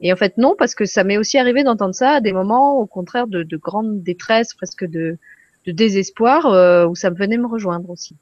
Et 0.00 0.12
en 0.12 0.16
fait, 0.16 0.36
non, 0.38 0.54
parce 0.58 0.74
que 0.74 0.84
ça 0.84 1.02
m'est 1.02 1.16
aussi 1.16 1.38
arrivé 1.38 1.64
d'entendre 1.64 1.94
ça 1.94 2.10
à 2.12 2.20
des 2.20 2.32
moments, 2.32 2.78
au 2.78 2.86
contraire, 2.86 3.26
de, 3.26 3.42
de 3.42 3.56
grande 3.56 4.02
détresse, 4.02 4.54
presque 4.54 4.84
de, 4.84 5.18
de 5.66 5.72
désespoir 5.72 6.46
euh, 6.46 6.86
où 6.86 6.94
ça 6.94 7.10
venait 7.10 7.38
me 7.38 7.46
rejoindre 7.46 7.90
aussi. 7.90 8.16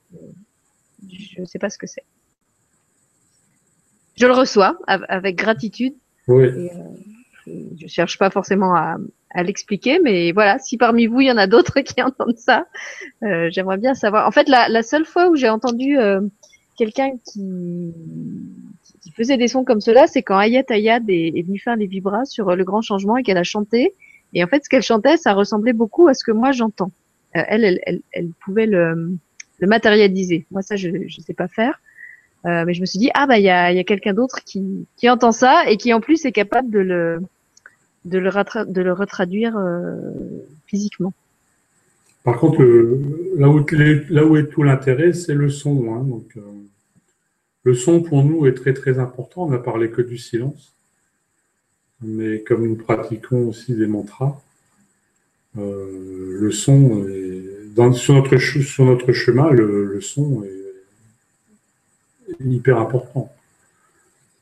Je 1.10 1.40
ne 1.40 1.46
sais 1.46 1.58
pas 1.58 1.70
ce 1.70 1.78
que 1.78 1.86
c'est. 1.86 2.04
Je 4.16 4.26
le 4.26 4.32
reçois 4.32 4.78
avec 4.86 5.36
gratitude. 5.36 5.94
Oui. 6.28 6.44
Et, 6.44 6.70
euh, 6.70 7.52
je 7.76 7.86
cherche 7.88 8.18
pas 8.18 8.30
forcément 8.30 8.74
à, 8.74 8.96
à 9.30 9.42
l'expliquer, 9.42 9.98
mais 9.98 10.32
voilà, 10.32 10.58
si 10.58 10.76
parmi 10.76 11.06
vous 11.06 11.20
il 11.20 11.26
y 11.26 11.32
en 11.32 11.36
a 11.36 11.46
d'autres 11.46 11.80
qui 11.80 12.00
entendent 12.02 12.38
ça, 12.38 12.66
euh, 13.22 13.48
j'aimerais 13.50 13.78
bien 13.78 13.94
savoir. 13.94 14.26
En 14.26 14.30
fait, 14.30 14.48
la, 14.48 14.68
la 14.68 14.82
seule 14.82 15.04
fois 15.04 15.28
où 15.28 15.36
j'ai 15.36 15.48
entendu 15.48 15.98
euh, 15.98 16.20
quelqu'un 16.76 17.10
qui, 17.24 17.92
qui, 19.00 19.10
faisait 19.12 19.36
des 19.36 19.48
sons 19.48 19.64
comme 19.64 19.80
cela, 19.80 20.06
c'est 20.06 20.22
quand 20.22 20.38
Ayat 20.38 20.64
Ayad 20.68 21.08
est, 21.08 21.32
est 21.36 21.42
venue 21.42 21.58
faire 21.58 21.76
les 21.76 21.86
vibras 21.86 22.24
sur 22.24 22.54
le 22.54 22.64
grand 22.64 22.82
changement 22.82 23.16
et 23.16 23.22
qu'elle 23.22 23.38
a 23.38 23.42
chanté. 23.42 23.92
Et 24.34 24.42
en 24.42 24.46
fait, 24.46 24.64
ce 24.64 24.68
qu'elle 24.68 24.82
chantait, 24.82 25.16
ça 25.16 25.34
ressemblait 25.34 25.74
beaucoup 25.74 26.08
à 26.08 26.14
ce 26.14 26.24
que 26.24 26.32
moi 26.32 26.52
j'entends. 26.52 26.90
Euh, 27.36 27.42
elle, 28.12 28.30
pouvait 28.44 28.66
le, 28.66 29.16
matérialiser. 29.60 30.46
Moi, 30.50 30.62
ça, 30.62 30.76
je 30.76 30.88
ne 30.88 31.08
sais 31.08 31.34
pas 31.34 31.48
faire. 31.48 31.80
Euh, 32.44 32.64
mais 32.66 32.74
je 32.74 32.80
me 32.80 32.86
suis 32.86 32.98
dit, 32.98 33.10
ah 33.14 33.26
bah 33.28 33.38
il 33.38 33.44
y 33.44 33.50
a, 33.50 33.84
quelqu'un 33.84 34.12
d'autre 34.12 34.40
qui, 34.44 34.86
entend 35.04 35.30
ça 35.30 35.70
et 35.70 35.76
qui 35.76 35.92
en 35.92 36.00
plus 36.00 36.24
est 36.24 36.32
capable 36.32 36.70
de 36.70 36.80
le, 36.80 37.20
de 38.04 38.90
retraduire 38.90 39.56
euh, 39.56 39.94
physiquement. 40.66 41.12
Par 42.24 42.38
contre, 42.38 42.62
là, 43.36 43.48
où, 43.48 44.36
est 44.36 44.46
tout 44.50 44.62
l'intérêt, 44.62 45.12
c'est 45.12 45.34
le 45.34 45.48
son. 45.48 45.94
Hein, 45.94 46.04
donc, 46.04 46.36
le 47.64 47.74
son 47.74 48.02
pour 48.02 48.24
nous 48.24 48.46
est 48.46 48.54
très 48.54 48.74
très 48.74 48.98
important. 48.98 49.44
On 49.44 49.50
n'a 49.50 49.58
parlé 49.58 49.90
que 49.90 50.02
du 50.02 50.18
silence, 50.18 50.72
mais 52.00 52.40
comme 52.40 52.66
nous 52.66 52.76
pratiquons 52.76 53.48
aussi 53.48 53.74
des 53.74 53.86
mantras, 53.86 54.40
le 55.54 56.50
son, 56.50 57.04
dans, 57.74 57.92
sur, 57.92 58.14
notre, 58.14 58.36
sur 58.38 58.84
notre 58.84 59.12
chemin, 59.12 59.50
le, 59.50 60.00
son 60.00 60.44
est, 60.44 60.62
hyper 62.40 62.78
important. 62.78 63.32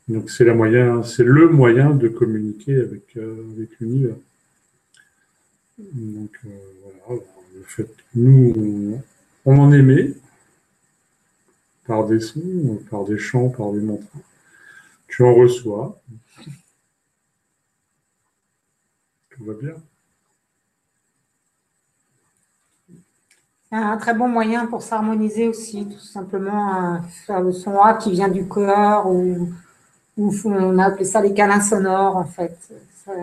Donc 0.09 0.31
c'est 0.31 0.45
moyen, 0.53 1.03
c'est 1.03 1.25
le 1.25 1.49
moyen 1.49 1.91
de 1.91 2.09
communiquer 2.09 2.77
avec, 2.77 3.17
euh, 3.17 3.45
avec 3.55 3.79
l'univers. 3.79 4.17
Donc 5.79 6.31
euh, 6.45 6.49
voilà, 7.07 7.23
le 7.55 7.63
fait 7.63 7.89
nous 8.15 9.01
on, 9.45 9.59
en 9.59 9.73
aimait 9.73 10.15
par 11.87 12.07
des 12.07 12.21
sons, 12.21 12.81
par 12.91 13.05
des 13.05 13.19
chants, 13.19 13.51
par 13.51 13.73
des 13.73 13.81
mantras. 13.81 14.19
Tu 15.09 15.23
en 15.23 15.35
reçois. 15.35 16.01
Tout 19.31 19.45
va 19.45 19.55
bien. 19.55 19.75
Un 23.73 23.97
très 23.99 24.15
bon 24.15 24.29
moyen 24.29 24.67
pour 24.67 24.83
s'harmoniser 24.83 25.49
aussi, 25.49 25.87
tout 25.87 26.01
simplement 26.01 26.95
euh, 26.95 26.99
faire 27.27 27.41
le 27.41 27.53
son 27.53 27.81
A 27.81 27.95
qui 27.95 28.11
vient 28.11 28.29
du 28.29 28.49
cœur 28.49 29.07
ou, 29.07 29.49
on 30.17 30.79
a 30.79 30.87
appelé 30.87 31.05
ça 31.05 31.23
les 31.23 31.33
câlins 31.33 31.63
sonores 31.63 32.17
en 32.17 32.27
fait. 32.27 32.57
C'est 33.05 33.15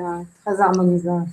très 0.45 0.61
harmonisant. 0.61 1.27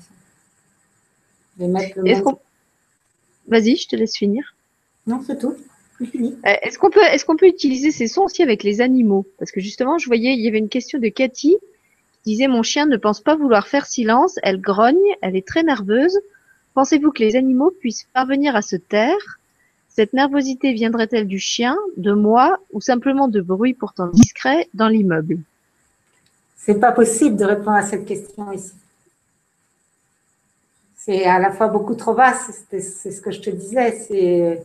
Vas-y, 3.48 3.76
je 3.76 3.88
te 3.88 3.96
laisse 3.96 4.16
finir. 4.16 4.54
Non, 5.06 5.22
c'est 5.26 5.38
tout. 5.38 5.54
Euh, 6.02 6.06
est-ce 6.62 6.78
qu'on 6.78 6.90
peut, 6.90 7.02
est 7.02 7.24
qu'on 7.24 7.36
peut 7.36 7.46
utiliser 7.46 7.92
ces 7.92 8.08
sons 8.08 8.22
aussi 8.22 8.42
avec 8.42 8.62
les 8.62 8.80
animaux? 8.80 9.26
Parce 9.38 9.52
que 9.52 9.60
justement, 9.60 9.96
je 9.98 10.06
voyais, 10.06 10.34
il 10.34 10.40
y 10.40 10.48
avait 10.48 10.58
une 10.58 10.68
question 10.68 10.98
de 10.98 11.08
Cathy 11.08 11.56
qui 12.24 12.30
disait 12.32 12.48
Mon 12.48 12.62
chien 12.62 12.86
ne 12.86 12.96
pense 12.96 13.20
pas 13.20 13.36
vouloir 13.36 13.68
faire 13.68 13.86
silence, 13.86 14.38
elle 14.42 14.60
grogne, 14.60 14.96
elle 15.22 15.36
est 15.36 15.46
très 15.46 15.62
nerveuse. 15.62 16.18
Pensez-vous 16.74 17.12
que 17.12 17.20
les 17.20 17.36
animaux 17.36 17.72
puissent 17.80 18.06
parvenir 18.12 18.56
à 18.56 18.62
se 18.62 18.76
taire? 18.76 19.38
Cette 19.88 20.12
nervosité 20.12 20.72
viendrait-elle 20.72 21.28
du 21.28 21.38
chien, 21.38 21.76
de 21.96 22.12
moi 22.12 22.58
ou 22.72 22.80
simplement 22.80 23.28
de 23.28 23.40
bruit 23.40 23.74
pourtant 23.74 24.08
discret 24.08 24.68
dans 24.74 24.88
l'immeuble? 24.88 25.38
C'est 26.56 26.80
pas 26.80 26.92
possible 26.92 27.36
de 27.36 27.44
répondre 27.44 27.76
à 27.76 27.82
cette 27.82 28.04
question 28.04 28.50
ici. 28.50 28.72
c'est 31.04 31.24
à 31.24 31.38
la 31.38 31.52
fois 31.52 31.68
beaucoup 31.68 31.94
trop 31.94 32.14
vaste, 32.14 32.50
c'est 32.70 33.10
ce 33.10 33.20
que 33.20 33.30
je 33.30 33.40
te 33.40 33.50
disais, 33.50 33.92
c'est 33.92 34.64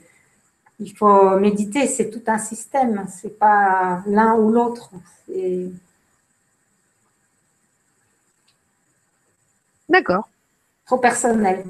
il 0.80 0.96
faut 0.96 1.38
méditer, 1.38 1.86
c'est 1.88 2.10
tout 2.10 2.24
un 2.28 2.38
système, 2.38 3.06
c'est 3.10 3.38
pas 3.38 4.02
l'un 4.08 4.36
ou 4.36 4.50
l'autre. 4.50 4.90
D'accord. 9.90 10.30
Trop 10.86 10.98
personnel. 10.98 11.66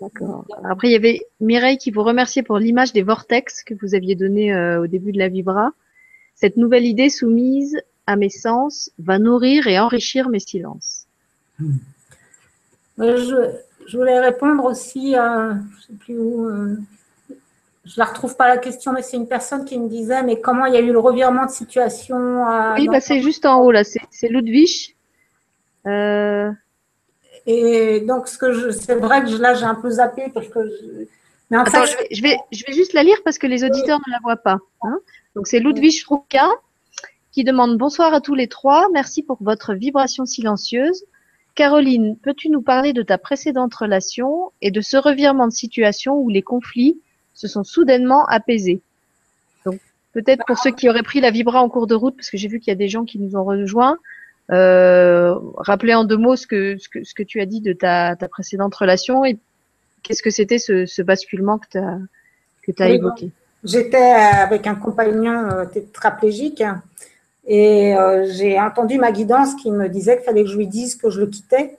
D'accord. 0.00 0.44
Après, 0.64 0.88
il 0.88 0.92
y 0.92 0.96
avait 0.96 1.22
Mireille 1.40 1.78
qui 1.78 1.90
vous 1.90 2.02
remerciait 2.02 2.42
pour 2.42 2.58
l'image 2.58 2.92
des 2.92 3.02
vortex 3.02 3.62
que 3.64 3.74
vous 3.80 3.94
aviez 3.94 4.14
donné 4.14 4.52
euh, 4.52 4.82
au 4.82 4.86
début 4.86 5.12
de 5.12 5.18
la 5.18 5.28
Vibra. 5.28 5.72
Cette 6.34 6.56
nouvelle 6.56 6.84
idée 6.84 7.08
soumise 7.08 7.80
à 8.06 8.16
mes 8.16 8.28
sens 8.28 8.90
va 8.98 9.18
nourrir 9.18 9.66
et 9.66 9.78
enrichir 9.78 10.28
mes 10.28 10.38
silences. 10.38 11.06
Hmm. 11.58 11.76
Je, 12.98 13.52
je, 13.86 13.96
voulais 13.96 14.20
répondre 14.20 14.64
aussi 14.64 15.14
à, 15.14 15.58
je 15.78 15.86
sais 15.86 15.92
plus 15.98 16.18
où, 16.18 16.46
euh, 16.48 16.76
je 17.86 17.94
la 17.98 18.04
retrouve 18.04 18.36
pas 18.36 18.48
la 18.48 18.58
question, 18.58 18.92
mais 18.92 19.02
c'est 19.02 19.16
une 19.16 19.28
personne 19.28 19.64
qui 19.64 19.78
me 19.78 19.88
disait, 19.88 20.22
mais 20.22 20.40
comment 20.40 20.66
il 20.66 20.74
y 20.74 20.76
a 20.76 20.80
eu 20.80 20.92
le 20.92 20.98
revirement 20.98 21.46
de 21.46 21.50
situation 21.50 22.44
Oui, 22.74 22.88
bah, 22.88 23.00
c'est 23.00 23.20
juste 23.20 23.46
en 23.46 23.60
haut 23.60 23.70
là, 23.70 23.82
c'est 23.84 24.28
Ludwig. 24.28 24.94
Euh, 25.86 26.50
et 27.46 28.00
donc, 28.00 28.28
ce 28.28 28.38
que 28.38 28.70
c'est 28.72 28.96
vrai 28.96 29.22
que 29.22 29.30
là, 29.36 29.54
j'ai 29.54 29.64
un 29.64 29.74
peu 29.74 29.90
zappé 29.90 30.30
parce 30.34 30.48
que. 30.48 30.58
Mais 31.50 31.58
en 31.58 31.64
fait, 31.64 32.08
je 32.10 32.20
vais, 32.22 32.36
je, 32.50 32.64
vais, 32.66 32.72
juste 32.72 32.92
la 32.92 33.04
lire 33.04 33.18
parce 33.24 33.38
que 33.38 33.46
les 33.46 33.62
auditeurs 33.62 34.00
ne 34.06 34.12
la 34.12 34.18
voient 34.20 34.36
pas. 34.36 34.58
Hein. 34.82 34.98
donc, 35.36 35.46
c'est 35.46 35.60
Ludwig 35.60 36.04
Rouquin 36.08 36.50
qui 37.30 37.44
demande 37.44 37.78
Bonsoir 37.78 38.12
à 38.14 38.20
tous 38.20 38.34
les 38.34 38.48
trois. 38.48 38.88
Merci 38.92 39.22
pour 39.22 39.38
votre 39.40 39.74
vibration 39.74 40.26
silencieuse. 40.26 41.04
Caroline, 41.54 42.16
peux-tu 42.18 42.48
nous 42.48 42.62
parler 42.62 42.92
de 42.92 43.02
ta 43.02 43.16
précédente 43.16 43.74
relation 43.74 44.52
et 44.60 44.70
de 44.70 44.80
ce 44.80 44.96
revirement 44.96 45.46
de 45.46 45.52
situation 45.52 46.16
où 46.16 46.28
les 46.28 46.42
conflits 46.42 47.00
se 47.34 47.46
sont 47.46 47.62
soudainement 47.62 48.26
apaisés? 48.26 48.80
Donc, 49.64 49.80
peut-être 50.12 50.44
pour 50.46 50.58
ceux 50.58 50.70
qui 50.70 50.88
auraient 50.88 51.02
pris 51.02 51.20
la 51.20 51.30
vibra 51.30 51.62
en 51.62 51.68
cours 51.68 51.86
de 51.86 51.94
route, 51.94 52.16
parce 52.16 52.30
que 52.30 52.36
j'ai 52.36 52.48
vu 52.48 52.58
qu'il 52.58 52.68
y 52.68 52.72
a 52.72 52.76
des 52.76 52.88
gens 52.88 53.04
qui 53.04 53.18
nous 53.18 53.36
ont 53.36 53.44
rejoints, 53.44 53.98
rappeler 54.48 55.94
en 55.94 56.04
deux 56.04 56.16
mots 56.16 56.36
ce 56.36 56.46
que, 56.46 56.76
ce 56.78 56.88
que, 56.88 57.04
ce 57.04 57.14
que 57.14 57.22
tu 57.22 57.40
as 57.40 57.46
dit 57.46 57.60
de 57.60 57.72
ta, 57.72 58.16
ta 58.16 58.28
précédente 58.28 58.74
relation 58.74 59.24
et 59.24 59.38
qu'est-ce 60.02 60.22
que 60.22 60.30
c'était 60.30 60.58
ce, 60.58 60.86
ce 60.86 61.02
basculement 61.02 61.58
que 61.58 61.66
tu 61.70 61.78
as, 61.78 61.98
que 62.62 62.82
as 62.82 62.88
évoqué? 62.90 63.30
J'étais 63.64 63.96
avec 63.96 64.66
un 64.66 64.76
compagnon 64.76 65.50
euh, 65.50 65.64
tétraplégique 65.64 66.62
et 67.46 67.96
euh, 67.96 68.26
j'ai 68.30 68.60
entendu 68.60 68.98
ma 68.98 69.10
guidance 69.10 69.54
qui 69.56 69.70
me 69.70 69.88
disait 69.88 70.16
qu'il 70.16 70.24
fallait 70.24 70.44
que 70.44 70.50
je 70.50 70.56
lui 70.56 70.68
dise 70.68 70.94
que 70.94 71.10
je 71.10 71.20
le 71.20 71.26
quittais, 71.26 71.76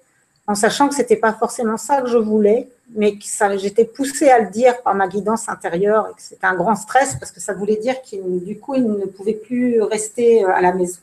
en 0.47 0.55
sachant 0.55 0.89
que 0.89 0.95
c'était 0.95 1.15
pas 1.15 1.33
forcément 1.33 1.77
ça 1.77 2.01
que 2.01 2.09
je 2.09 2.17
voulais, 2.17 2.67
mais 2.95 3.13
que 3.13 3.23
j'étais 3.57 3.85
poussée 3.85 4.29
à 4.29 4.39
le 4.39 4.49
dire 4.49 4.81
par 4.81 4.95
ma 4.95 5.07
guidance 5.07 5.47
intérieure 5.47 6.09
et 6.09 6.15
que 6.15 6.21
c'était 6.21 6.47
un 6.47 6.55
grand 6.55 6.75
stress 6.75 7.15
parce 7.15 7.31
que 7.31 7.39
ça 7.39 7.53
voulait 7.53 7.75
dire 7.77 8.01
qu'il 8.01 8.43
du 8.43 8.57
coup 8.59 8.75
il 8.75 8.85
ne 8.85 9.05
pouvait 9.05 9.33
plus 9.33 9.81
rester 9.81 10.43
à 10.43 10.61
la 10.61 10.73
maison. 10.73 10.99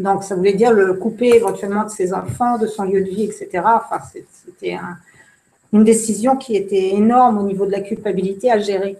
Donc, 0.00 0.24
ça 0.24 0.34
voulait 0.34 0.54
dire 0.54 0.72
le 0.72 0.94
couper 0.94 1.28
éventuellement 1.36 1.84
de 1.84 1.90
ses 1.90 2.12
enfants, 2.12 2.58
de 2.58 2.66
son 2.66 2.84
lieu 2.84 3.02
de 3.02 3.08
vie, 3.08 3.24
etc. 3.24 3.48
Enfin, 3.64 4.00
c'était 4.46 4.78
une 5.72 5.84
décision 5.84 6.36
qui 6.36 6.56
était 6.56 6.90
énorme 6.90 7.38
au 7.38 7.42
niveau 7.42 7.66
de 7.66 7.72
la 7.72 7.80
culpabilité 7.80 8.50
à 8.50 8.58
gérer. 8.58 8.96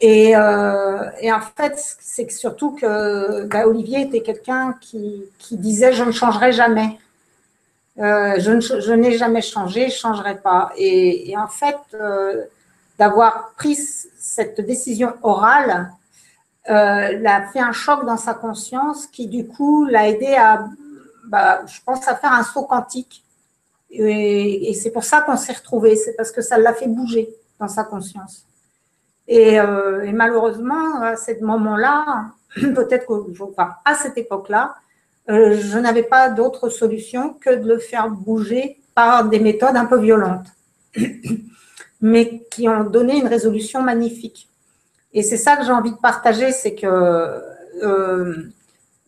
Et, 0.00 0.36
euh, 0.36 1.10
en 1.24 1.40
fait, 1.56 1.74
c'est 2.00 2.30
surtout 2.30 2.72
que 2.72 3.44
bah, 3.44 3.66
Olivier 3.66 4.02
était 4.02 4.22
quelqu'un 4.22 4.76
qui, 4.80 5.24
disait 5.52 5.92
je 5.92 6.04
ne 6.04 6.12
changerai 6.12 6.52
jamais. 6.52 6.98
Euh, 7.98 8.38
je, 8.38 8.92
n'ai 8.92 9.18
jamais 9.18 9.42
changé, 9.42 9.88
je 9.88 9.94
ne 9.94 9.98
changerai 9.98 10.38
pas. 10.38 10.70
Et, 10.76 11.34
en 11.36 11.48
fait, 11.48 11.76
euh, 11.94 12.44
d'avoir 12.98 13.52
pris 13.56 13.76
cette 13.76 14.60
décision 14.60 15.14
orale, 15.22 15.90
euh, 16.68 17.18
l'a 17.18 17.46
fait 17.48 17.60
un 17.60 17.72
choc 17.72 18.04
dans 18.04 18.16
sa 18.16 18.34
conscience 18.34 19.06
qui, 19.06 19.26
du 19.26 19.46
coup, 19.46 19.86
l'a 19.86 20.08
aidé 20.08 20.34
à, 20.34 20.66
bah, 21.24 21.62
je 21.66 21.80
pense, 21.84 22.06
à 22.08 22.14
faire 22.14 22.32
un 22.32 22.42
saut 22.42 22.64
quantique. 22.64 23.24
Et, 23.90 24.74
c'est 24.74 24.90
pour 24.90 25.04
ça 25.04 25.22
qu'on 25.22 25.36
s'est 25.36 25.54
retrouvés. 25.54 25.96
C'est 25.96 26.14
parce 26.14 26.30
que 26.30 26.42
ça 26.42 26.58
l'a 26.58 26.74
fait 26.74 26.88
bouger 26.88 27.28
dans 27.58 27.68
sa 27.68 27.84
conscience. 27.84 28.44
Et, 29.26 29.58
euh, 29.58 30.10
malheureusement, 30.12 31.00
à 31.02 31.16
ce 31.16 31.42
moment-là, 31.42 32.26
peut-être 32.54 33.06
que, 33.06 33.62
à 33.84 33.94
cette 33.94 34.18
époque-là, 34.18 34.74
euh, 35.30 35.58
je 35.60 35.78
n'avais 35.78 36.04
pas 36.04 36.30
d'autre 36.30 36.70
solution 36.70 37.34
que 37.34 37.50
de 37.50 37.68
le 37.68 37.78
faire 37.78 38.10
bouger 38.10 38.80
par 38.94 39.28
des 39.28 39.40
méthodes 39.40 39.76
un 39.76 39.84
peu 39.84 40.00
violentes, 40.00 40.48
mais 42.00 42.42
qui 42.50 42.68
ont 42.68 42.84
donné 42.84 43.18
une 43.18 43.26
résolution 43.26 43.82
magnifique. 43.82 44.47
Et 45.18 45.24
c'est 45.24 45.36
ça 45.36 45.56
que 45.56 45.64
j'ai 45.64 45.72
envie 45.72 45.90
de 45.90 45.96
partager, 45.96 46.52
c'est 46.52 46.76
que 46.76 46.86
euh, 47.82 48.34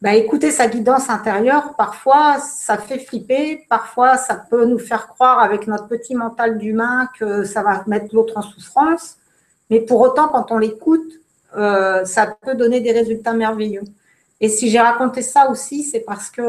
bah, 0.03 0.17
écouter 0.17 0.51
sa 0.51 0.67
guidance 0.67 1.09
intérieure, 1.09 1.77
parfois 1.77 2.41
ça 2.41 2.77
fait 2.79 2.99
flipper, 2.99 3.65
parfois 3.69 4.17
ça 4.17 4.35
peut 4.35 4.65
nous 4.65 4.81
faire 4.81 5.07
croire 5.07 5.39
avec 5.39 5.69
notre 5.69 5.87
petit 5.87 6.17
mental 6.17 6.59
d'humain 6.59 7.09
que 7.17 7.45
ça 7.45 7.63
va 7.63 7.85
mettre 7.87 8.13
l'autre 8.13 8.37
en 8.39 8.43
souffrance, 8.43 9.19
mais 9.71 9.79
pour 9.79 10.01
autant, 10.01 10.27
quand 10.27 10.51
on 10.51 10.59
l'écoute, 10.59 11.13
euh, 11.57 12.05
ça 12.05 12.37
peut 12.43 12.57
donner 12.57 12.81
des 12.81 12.91
résultats 12.91 13.33
merveilleux. 13.33 13.85
Et 14.41 14.49
si 14.49 14.69
j'ai 14.69 14.81
raconté 14.81 15.23
ça 15.23 15.49
aussi, 15.49 15.85
c'est 15.85 16.01
parce 16.01 16.29
que 16.29 16.43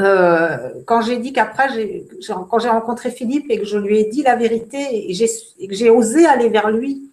euh, 0.00 0.70
quand 0.86 1.02
j'ai 1.02 1.18
dit 1.18 1.34
qu'après, 1.34 1.68
quand 2.48 2.58
j'ai 2.58 2.70
rencontré 2.70 3.10
Philippe 3.10 3.50
et 3.50 3.58
que 3.58 3.66
je 3.66 3.76
lui 3.76 3.98
ai 3.98 4.04
dit 4.04 4.22
la 4.22 4.34
vérité 4.34 5.10
et 5.10 5.68
que 5.68 5.74
j'ai 5.74 5.90
osé 5.90 6.24
aller 6.24 6.48
vers 6.48 6.70
lui, 6.70 7.10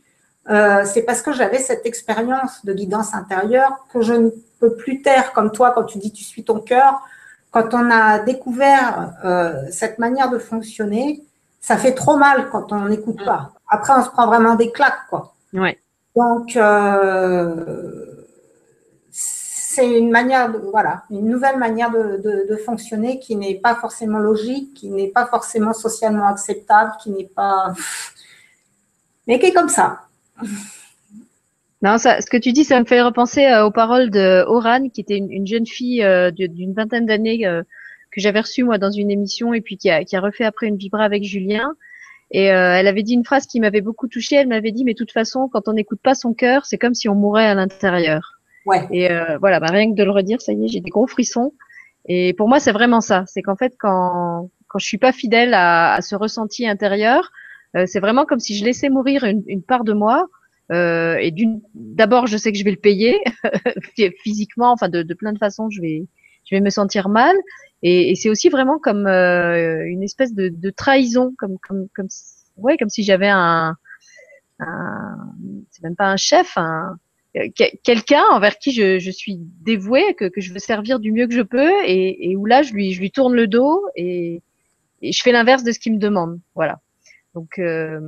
euh, 0.49 0.83
c'est 0.85 1.03
parce 1.03 1.21
que 1.21 1.31
j'avais 1.31 1.59
cette 1.59 1.85
expérience 1.85 2.65
de 2.65 2.73
guidance 2.73 3.13
intérieure 3.13 3.85
que 3.93 4.01
je 4.01 4.13
ne 4.13 4.29
peux 4.59 4.75
plus 4.75 5.01
taire 5.01 5.31
comme 5.31 5.51
toi 5.51 5.71
quand 5.71 5.83
tu 5.83 5.97
dis 5.97 6.11
tu 6.11 6.23
suis 6.23 6.43
ton 6.43 6.59
cœur. 6.59 7.01
Quand 7.51 7.73
on 7.73 7.89
a 7.89 8.19
découvert 8.19 9.13
euh, 9.23 9.53
cette 9.71 9.99
manière 9.99 10.29
de 10.29 10.39
fonctionner, 10.39 11.23
ça 11.61 11.77
fait 11.77 11.93
trop 11.93 12.17
mal 12.17 12.49
quand 12.49 12.73
on 12.73 12.89
n'écoute 12.89 13.23
pas. 13.23 13.51
Après, 13.69 13.93
on 13.95 14.03
se 14.03 14.09
prend 14.09 14.27
vraiment 14.27 14.55
des 14.55 14.71
claques, 14.71 15.07
quoi. 15.09 15.33
Ouais. 15.53 15.79
Donc, 16.15 16.55
euh, 16.55 18.25
c'est 19.11 19.97
une 19.97 20.11
manière, 20.11 20.51
de, 20.51 20.57
voilà, 20.57 21.03
une 21.09 21.27
nouvelle 21.29 21.57
manière 21.57 21.89
de, 21.89 22.17
de, 22.17 22.47
de 22.49 22.55
fonctionner 22.57 23.19
qui 23.19 23.35
n'est 23.35 23.55
pas 23.55 23.75
forcément 23.75 24.19
logique, 24.19 24.73
qui 24.73 24.89
n'est 24.89 25.07
pas 25.07 25.25
forcément 25.25 25.73
socialement 25.73 26.27
acceptable, 26.27 26.91
qui 27.01 27.11
n'est 27.11 27.31
pas, 27.35 27.73
mais 29.27 29.39
qui 29.39 29.47
est 29.47 29.53
comme 29.53 29.69
ça. 29.69 30.01
Non, 31.83 31.97
ça, 31.97 32.21
ce 32.21 32.27
que 32.27 32.37
tu 32.37 32.53
dis, 32.53 32.63
ça 32.63 32.79
me 32.79 32.85
fait 32.85 33.01
repenser 33.01 33.45
euh, 33.45 33.65
aux 33.65 33.71
paroles 33.71 34.09
de 34.09 34.45
Oran, 34.47 34.87
qui 34.87 35.01
était 35.01 35.17
une, 35.17 35.45
jeune 35.45 35.67
fille 35.67 36.01
euh, 36.01 36.31
d'une 36.31 36.73
vingtaine 36.73 37.05
d'années 37.05 37.45
euh, 37.45 37.61
que 38.09 38.21
j'avais 38.21 38.39
reçue 38.39 38.63
moi 38.63 38.77
dans 38.77 38.89
une 38.89 39.11
émission 39.11 39.53
et 39.53 39.59
puis 39.59 39.75
qui 39.75 39.89
a, 39.89 40.05
qui 40.05 40.15
a 40.15 40.21
refait 40.21 40.45
après 40.45 40.67
une 40.67 40.77
vibra 40.77 41.03
avec 41.03 41.25
Julien. 41.25 41.75
Et 42.31 42.45
elle 42.45 42.87
avait 42.87 43.03
dit 43.03 43.13
une 43.13 43.25
phrase 43.25 43.45
qui 43.45 43.59
m'avait 43.59 43.81
beaucoup 43.81 44.07
touchée. 44.07 44.37
Elle 44.37 44.47
m'avait 44.47 44.71
dit, 44.71 44.85
mais 44.85 44.93
de 44.93 44.97
toute 44.97 45.11
façon, 45.11 45.47
quand 45.51 45.67
on 45.67 45.73
n'écoute 45.73 45.99
pas 46.01 46.15
son 46.15 46.33
cœur, 46.33 46.65
c'est 46.65 46.79
comme 46.79 46.95
si 46.95 47.07
on 47.07 47.13
mourait 47.13 47.45
à 47.45 47.53
l'intérieur. 47.53 48.39
Ouais. 48.65 48.87
Et 48.91 49.07
voilà, 49.39 49.59
bah, 49.59 49.67
rien 49.69 49.91
que 49.91 49.95
de 49.95 50.03
le 50.03 50.09
redire, 50.09 50.41
ça 50.41 50.51
y 50.51 50.65
est, 50.65 50.67
j'ai 50.67 50.79
des 50.79 50.89
gros 50.89 51.05
frissons. 51.05 51.53
Et 52.07 52.33
pour 52.33 52.49
moi, 52.49 52.59
c'est 52.59 52.71
vraiment 52.71 53.01
ça. 53.01 53.23
C'est 53.27 53.43
qu'en 53.43 53.55
fait, 53.55 53.75
quand 53.77 54.49
quand 54.67 54.79
je 54.79 54.85
suis 54.87 54.97
pas 54.97 55.11
fidèle 55.11 55.53
à, 55.53 55.93
à 55.93 56.01
ce 56.01 56.15
ressenti 56.15 56.67
intérieur, 56.67 57.31
c'est 57.85 57.99
vraiment 57.99 58.25
comme 58.25 58.39
si 58.39 58.55
je 58.55 58.63
laissais 58.63 58.89
mourir 58.89 59.23
une, 59.23 59.43
une 59.47 59.63
part 59.63 59.83
de 59.83 59.93
moi. 59.93 60.27
Euh, 60.71 61.17
et 61.17 61.31
d'une, 61.31 61.61
d'abord, 61.73 62.27
je 62.27 62.37
sais 62.37 62.51
que 62.51 62.57
je 62.57 62.63
vais 62.63 62.71
le 62.71 62.77
payer 62.77 63.19
physiquement, 64.23 64.71
enfin 64.71 64.89
de, 64.89 65.03
de, 65.03 65.13
plein 65.13 65.33
de 65.33 65.37
façons, 65.37 65.69
je 65.69 65.81
vais, 65.81 66.07
je 66.45 66.55
vais 66.55 66.61
me 66.61 66.69
sentir 66.69 67.09
mal. 67.09 67.35
Et, 67.81 68.11
et 68.11 68.15
c'est 68.15 68.29
aussi 68.29 68.49
vraiment 68.49 68.79
comme 68.79 69.07
euh, 69.07 69.85
une 69.85 70.03
espèce 70.03 70.33
de, 70.33 70.47
de, 70.49 70.69
trahison, 70.69 71.33
comme, 71.37 71.57
comme, 71.59 71.87
comme, 71.93 72.07
ouais, 72.57 72.77
comme 72.77 72.89
si 72.89 73.03
j'avais 73.03 73.27
un, 73.27 73.75
un 74.59 75.17
c'est 75.69 75.83
même 75.83 75.97
pas 75.97 76.07
un 76.07 76.17
chef, 76.17 76.57
un, 76.57 76.97
quelqu'un 77.83 78.23
envers 78.31 78.57
qui 78.57 78.71
je, 78.71 78.99
je 78.99 79.11
suis 79.11 79.37
dévouée, 79.61 80.13
que, 80.13 80.25
que, 80.25 80.39
je 80.39 80.53
veux 80.53 80.59
servir 80.59 80.99
du 80.99 81.11
mieux 81.11 81.27
que 81.27 81.33
je 81.33 81.41
peux, 81.41 81.71
et, 81.85 82.31
et 82.31 82.35
où 82.37 82.45
là, 82.45 82.61
je 82.61 82.73
lui, 82.73 82.93
je 82.93 83.01
lui 83.01 83.11
tourne 83.11 83.33
le 83.35 83.47
dos 83.47 83.83
et, 83.95 84.41
et 85.01 85.11
je 85.11 85.21
fais 85.21 85.33
l'inverse 85.33 85.63
de 85.63 85.71
ce 85.73 85.79
qu'il 85.79 85.93
me 85.93 85.99
demande. 85.99 86.39
Voilà. 86.55 86.79
Donc, 87.35 87.59
euh, 87.59 87.99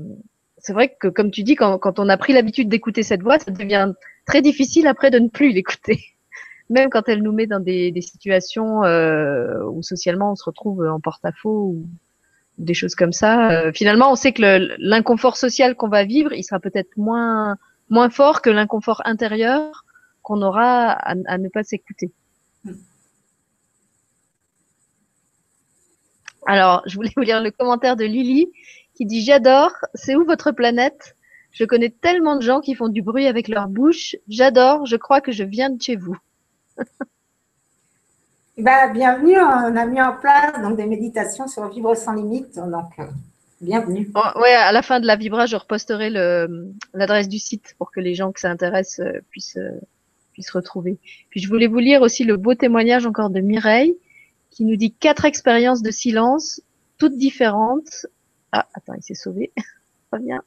c'est 0.58 0.74
vrai 0.74 0.96
que, 1.00 1.08
comme 1.08 1.32
tu 1.32 1.44
dis, 1.44 1.56
quand, 1.56 1.78
quand 1.78 2.00
on 2.00 2.10
a 2.10 2.18
pris 2.18 2.34
l'habitude 2.34 2.70
d'écouter 2.70 3.04
cette 3.04 3.22
voix, 3.22 3.40
ça 3.40 3.52
devient 3.52 3.94
très 4.26 4.42
difficile 4.42 4.88
après 4.88 5.12
de 5.12 5.20
ne 5.20 5.30
plus 5.30 5.52
l'écouter. 5.52 6.04
Même 6.70 6.90
quand 6.90 7.08
elle 7.08 7.22
nous 7.22 7.32
met 7.32 7.48
dans 7.48 7.60
des, 7.60 7.92
des 7.92 8.02
situations 8.02 8.84
euh, 8.84 9.64
où 9.66 9.84
socialement 9.84 10.32
on 10.32 10.36
se 10.36 10.44
retrouve 10.44 10.88
en 10.88 11.00
porte-à-faux 11.00 11.76
ou 11.76 11.88
des 12.58 12.74
choses 12.74 12.96
comme 12.96 13.14
ça. 13.14 13.52
Euh, 13.52 13.72
finalement, 13.74 14.12
on 14.12 14.16
sait 14.16 14.32
que 14.32 14.42
l'inconfort 14.80 15.38
social 15.38 15.76
qu'on 15.76 15.90
va 15.90 16.06
vivre, 16.06 16.34
il 16.34 16.44
sera 16.44 16.60
peut-être 16.60 16.96
moins 16.98 17.58
moins 17.90 18.10
fort 18.10 18.42
que 18.42 18.50
l'inconfort 18.50 19.04
intérieur 19.06 19.86
qu'on 20.24 20.42
aura 20.42 20.92
à, 20.92 21.14
à 21.28 21.38
ne 21.38 21.50
pas 21.50 21.64
s'écouter. 21.64 22.12
Alors, 26.48 26.84
je 26.88 26.96
voulais 26.96 27.12
vous 27.16 27.24
lire 27.24 27.42
le 27.42 27.52
commentaire 27.52 27.96
de 27.96 28.06
Lily 28.06 28.48
qui 28.96 29.06
dit 29.06 29.24
J'adore, 29.24 29.74
c'est 29.94 30.16
où 30.16 30.26
votre 30.26 30.52
planète? 30.52 31.16
Je 31.52 31.64
connais 31.64 31.90
tellement 31.90 32.36
de 32.36 32.42
gens 32.42 32.60
qui 32.60 32.76
font 32.76 32.90
du 32.90 33.02
bruit 33.02 33.28
avec 33.28 33.48
leur 33.48 33.68
bouche. 33.68 34.16
J'adore, 34.28 34.86
je 34.86 34.98
crois 34.98 35.22
que 35.22 35.32
je 35.32 35.44
viens 35.44 35.70
de 35.70 35.82
chez 35.82 35.96
vous. 35.96 36.18
bah, 38.58 38.88
bienvenue, 38.90 39.38
on 39.38 39.76
a 39.76 39.86
mis 39.86 40.02
en 40.02 40.14
place 40.14 40.62
donc, 40.62 40.76
des 40.76 40.86
méditations 40.86 41.48
sur 41.48 41.70
Vivre 41.70 41.96
sans 41.96 42.14
limite. 42.14 42.56
Donc, 42.56 42.92
euh, 43.00 43.06
bienvenue. 43.62 44.12
Oh, 44.16 44.40
ouais, 44.42 44.54
à 44.54 44.74
la 44.74 44.82
fin 44.82 45.00
de 45.00 45.08
la 45.08 45.16
Vibra, 45.16 45.46
je 45.46 45.56
reposterai 45.56 46.10
l'adresse 46.94 47.30
du 47.30 47.40
site 47.40 47.76
pour 47.78 47.92
que 47.92 48.02
les 48.02 48.16
gens 48.16 48.34
que 48.34 48.42
ça 48.42 48.50
intéresse 48.50 49.00
euh, 49.00 49.22
puissent, 49.30 49.58
euh, 49.58 49.80
puissent 50.34 50.52
retrouver. 50.52 50.98
Puis 51.30 51.40
je 51.40 51.48
voulais 51.48 51.68
vous 51.68 51.80
lire 51.80 52.02
aussi 52.02 52.26
le 52.26 52.36
beau 52.36 52.54
témoignage 52.54 53.06
encore 53.06 53.30
de 53.30 53.40
Mireille 53.40 53.96
qui 54.52 54.64
nous 54.64 54.78
dit 54.78 54.94
quatre 54.94 55.26
expériences 55.26 55.82
de 55.82 55.92
silence, 55.92 56.62
toutes 56.98 57.18
différentes. 57.18 58.08
Ah, 58.58 58.66
attends, 58.74 58.94
il 58.94 59.04
s'est 59.04 59.16
sauvé. 59.16 59.52
Reviens. 60.14 60.42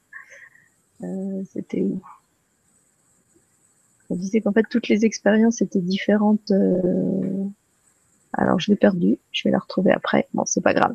Euh, 1.02 1.42
C'était 1.52 1.82
où? 1.82 2.00
On 4.08 4.16
disait 4.16 4.40
qu'en 4.40 4.52
fait 4.52 4.64
toutes 4.70 4.88
les 4.88 5.04
expériences 5.04 5.60
étaient 5.60 5.82
différentes. 5.82 6.50
Euh... 6.50 7.44
Alors 8.32 8.58
je 8.58 8.70
l'ai 8.70 8.76
perdu. 8.76 9.18
Je 9.30 9.46
vais 9.46 9.50
la 9.50 9.58
retrouver 9.58 9.92
après. 9.92 10.26
Bon, 10.32 10.46
c'est 10.46 10.62
pas 10.62 10.72
grave. 10.72 10.94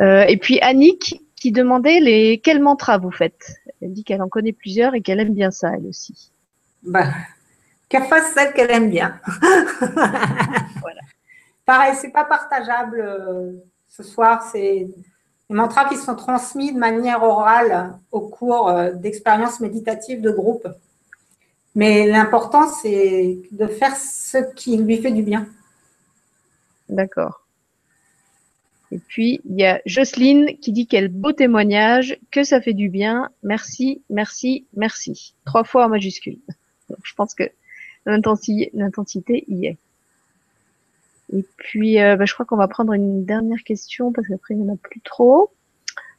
Euh, 0.00 0.24
et 0.26 0.38
puis 0.38 0.58
Annick 0.60 1.20
qui 1.34 1.52
demandait 1.52 2.00
les 2.00 2.38
quels 2.38 2.62
mantras 2.62 2.96
vous 2.96 3.10
faites? 3.10 3.60
Elle 3.82 3.92
dit 3.92 4.04
qu'elle 4.04 4.22
en 4.22 4.28
connaît 4.30 4.54
plusieurs 4.54 4.94
et 4.94 5.02
qu'elle 5.02 5.20
aime 5.20 5.34
bien 5.34 5.50
ça 5.50 5.72
elle 5.74 5.86
aussi. 5.86 6.32
Bah, 6.82 7.10
qu'elle 7.90 8.04
fasse 8.04 8.32
celle 8.32 8.54
qu'elle 8.54 8.70
aime 8.70 8.88
bien. 8.88 9.20
voilà. 10.80 11.02
Pareil, 11.66 11.94
c'est 12.00 12.12
pas 12.12 12.24
partageable 12.24 13.00
euh, 13.00 13.52
ce 13.88 14.02
soir. 14.02 14.42
C'est 14.50 14.88
des 15.48 15.56
mantras 15.56 15.88
qui 15.88 15.96
sont 15.96 16.16
transmis 16.16 16.72
de 16.72 16.78
manière 16.78 17.22
orale 17.22 17.94
au 18.10 18.20
cours 18.20 18.68
euh, 18.68 18.92
d'expériences 18.92 19.60
méditatives 19.60 20.20
de 20.20 20.30
groupe. 20.30 20.66
Mais 21.74 22.06
l'important, 22.06 22.68
c'est 22.68 23.38
de 23.52 23.66
faire 23.66 23.96
ce 23.96 24.38
qui 24.54 24.76
lui 24.76 24.96
fait 24.96 25.12
du 25.12 25.22
bien. 25.22 25.46
D'accord. 26.88 27.46
Et 28.92 28.98
puis, 28.98 29.40
il 29.44 29.56
y 29.56 29.64
a 29.64 29.80
Jocelyne 29.84 30.58
qui 30.60 30.72
dit 30.72 30.86
quel 30.86 31.08
beau 31.08 31.32
témoignage, 31.32 32.18
que 32.30 32.44
ça 32.44 32.60
fait 32.60 32.72
du 32.72 32.88
bien. 32.88 33.30
Merci, 33.42 34.02
merci, 34.10 34.66
merci. 34.74 35.34
Trois 35.44 35.64
fois 35.64 35.86
en 35.86 35.88
majuscule. 35.88 36.38
Je 37.02 37.14
pense 37.14 37.34
que 37.34 37.44
l'intensité 38.06 39.44
y 39.48 39.66
est. 39.66 39.78
Et 41.32 41.44
puis, 41.56 42.00
euh, 42.00 42.16
bah, 42.16 42.24
je 42.24 42.34
crois 42.34 42.46
qu'on 42.46 42.56
va 42.56 42.68
prendre 42.68 42.92
une 42.92 43.24
dernière 43.24 43.62
question 43.64 44.12
parce 44.12 44.28
qu'après, 44.28 44.54
il 44.54 44.60
n'y 44.60 44.70
en 44.70 44.74
a 44.74 44.76
plus 44.76 45.00
trop. 45.00 45.50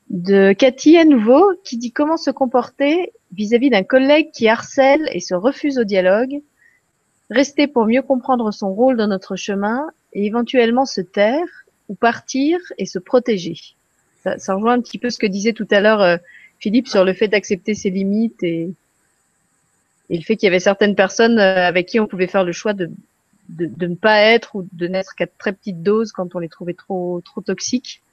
De 0.09 0.53
Cathy 0.53 0.97
à 0.97 1.05
nouveau, 1.05 1.53
qui 1.63 1.77
dit 1.77 1.91
comment 1.91 2.17
se 2.17 2.31
comporter 2.31 3.11
vis-à-vis 3.33 3.69
d'un 3.69 3.83
collègue 3.83 4.31
qui 4.31 4.47
harcèle 4.47 5.09
et 5.11 5.19
se 5.19 5.33
refuse 5.33 5.77
au 5.79 5.83
dialogue, 5.83 6.41
rester 7.29 7.67
pour 7.67 7.85
mieux 7.85 8.01
comprendre 8.01 8.51
son 8.51 8.73
rôle 8.73 8.95
dans 8.95 9.07
notre 9.07 9.35
chemin 9.35 9.89
et 10.13 10.25
éventuellement 10.25 10.85
se 10.85 11.01
taire 11.01 11.65
ou 11.89 11.95
partir 11.95 12.59
et 12.77 12.85
se 12.85 12.99
protéger. 12.99 13.55
Ça, 14.23 14.37
ça 14.37 14.55
rejoint 14.55 14.73
un 14.73 14.81
petit 14.81 14.97
peu 14.97 15.09
ce 15.09 15.17
que 15.17 15.27
disait 15.27 15.53
tout 15.53 15.67
à 15.71 15.81
l'heure 15.81 16.01
euh, 16.01 16.17
Philippe 16.59 16.87
sur 16.87 17.03
le 17.03 17.13
fait 17.13 17.27
d'accepter 17.27 17.73
ses 17.73 17.89
limites 17.89 18.41
et, 18.43 18.71
et 20.09 20.17
le 20.17 20.23
fait 20.23 20.37
qu'il 20.37 20.47
y 20.47 20.49
avait 20.49 20.59
certaines 20.59 20.95
personnes 20.95 21.37
euh, 21.37 21.67
avec 21.67 21.87
qui 21.87 21.99
on 21.99 22.07
pouvait 22.07 22.27
faire 22.27 22.43
le 22.43 22.53
choix 22.53 22.73
de 22.73 22.89
de, 23.49 23.87
ne 23.87 23.95
pas 23.95 24.21
être 24.21 24.55
ou 24.55 24.67
de 24.73 24.87
n'être 24.87 25.15
qu'à 25.15 25.27
très 25.27 25.53
petite 25.53 25.81
dose 25.81 26.11
quand 26.11 26.35
on 26.35 26.39
les 26.39 26.49
trouvait 26.49 26.73
trop, 26.73 27.21
trop 27.23 27.41
toxiques 27.41 28.03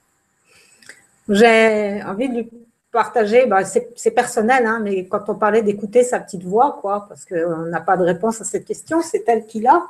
J'ai 1.28 2.02
envie 2.04 2.28
de 2.28 2.34
lui 2.34 2.50
partager, 2.92 3.46
bah, 3.46 3.64
c'est 3.64 4.10
personnel, 4.12 4.66
hein, 4.66 4.80
mais 4.82 5.06
quand 5.06 5.28
on 5.28 5.34
parlait 5.34 5.62
d'écouter 5.62 6.04
sa 6.04 6.20
petite 6.20 6.44
voix, 6.44 6.78
quoi, 6.80 7.06
parce 7.08 7.24
qu'on 7.24 7.66
n'a 7.66 7.80
pas 7.80 7.96
de 7.96 8.04
réponse 8.04 8.40
à 8.40 8.44
cette 8.44 8.64
question, 8.64 9.02
c'est 9.02 9.24
elle 9.26 9.46
qui 9.46 9.60
l'a. 9.60 9.82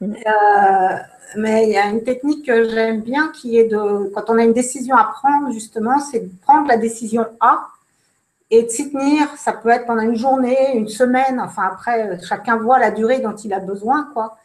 Mm. 0.00 0.14
Euh, 0.14 0.96
mais 1.36 1.64
il 1.64 1.72
y 1.72 1.76
a 1.76 1.86
une 1.88 2.02
technique 2.02 2.46
que 2.46 2.68
j'aime 2.70 3.02
bien 3.02 3.30
qui 3.34 3.58
est 3.58 3.64
de, 3.68 4.08
quand 4.14 4.30
on 4.30 4.38
a 4.38 4.44
une 4.44 4.54
décision 4.54 4.96
à 4.96 5.04
prendre, 5.04 5.52
justement, 5.52 5.98
c'est 5.98 6.20
de 6.20 6.30
prendre 6.42 6.66
la 6.68 6.78
décision 6.78 7.26
A 7.40 7.68
et 8.50 8.62
de 8.62 8.68
s'y 8.68 8.90
tenir. 8.90 9.28
Ça 9.36 9.52
peut 9.52 9.68
être 9.68 9.86
pendant 9.86 10.02
une 10.02 10.16
journée, 10.16 10.74
une 10.74 10.88
semaine, 10.88 11.38
enfin 11.38 11.64
après, 11.70 12.18
chacun 12.26 12.56
voit 12.56 12.78
la 12.78 12.90
durée 12.90 13.20
dont 13.20 13.36
il 13.36 13.52
a 13.52 13.60
besoin, 13.60 14.08
quoi. 14.14 14.38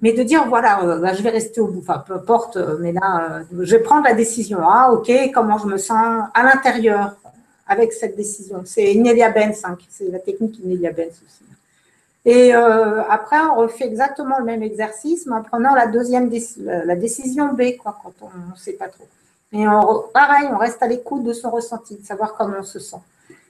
Mais 0.00 0.12
de 0.12 0.22
dire, 0.22 0.46
voilà, 0.46 0.82
euh, 0.82 0.98
bah, 0.98 1.14
je 1.14 1.22
vais 1.22 1.30
rester 1.30 1.60
au 1.60 1.68
bout, 1.68 1.80
enfin, 1.80 2.04
peu 2.06 2.14
importe, 2.14 2.56
euh, 2.56 2.76
mais 2.80 2.92
là, 2.92 3.40
euh, 3.50 3.64
je 3.64 3.76
vais 3.76 3.82
prendre 3.82 4.04
la 4.04 4.12
décision. 4.12 4.58
Ah, 4.62 4.92
ok, 4.92 5.10
comment 5.32 5.56
je 5.56 5.66
me 5.66 5.78
sens 5.78 6.28
à 6.34 6.42
l'intérieur 6.42 7.16
avec 7.66 7.94
cette 7.94 8.14
décision? 8.14 8.62
C'est 8.66 8.92
Inelia 8.92 9.30
Benz, 9.30 9.62
hein, 9.64 9.76
c'est 9.88 10.10
la 10.10 10.18
technique 10.18 10.58
Inelia 10.58 10.92
Benz 10.92 11.22
aussi. 11.24 11.44
Et 12.28 12.52
après, 12.52 13.38
on 13.38 13.54
refait 13.54 13.86
exactement 13.86 14.40
le 14.40 14.44
même 14.44 14.60
exercice, 14.64 15.26
mais 15.26 15.36
en 15.36 15.44
prenant 15.44 15.76
la 15.76 15.86
deuxième 15.86 16.28
la 16.58 16.96
décision 16.96 17.52
B, 17.52 17.76
quoi, 17.80 17.96
quand 18.02 18.14
on 18.20 18.50
ne 18.50 18.56
sait 18.56 18.72
pas 18.72 18.88
trop. 18.88 19.06
Et 19.52 19.64
pareil, 20.12 20.48
on 20.52 20.58
reste 20.58 20.82
à 20.82 20.88
l'écoute 20.88 21.22
de 21.22 21.32
son 21.32 21.50
ressenti, 21.50 21.94
de 21.94 22.04
savoir 22.04 22.34
comment 22.34 22.56
on 22.58 22.64
se 22.64 22.80
sent. 22.80 22.96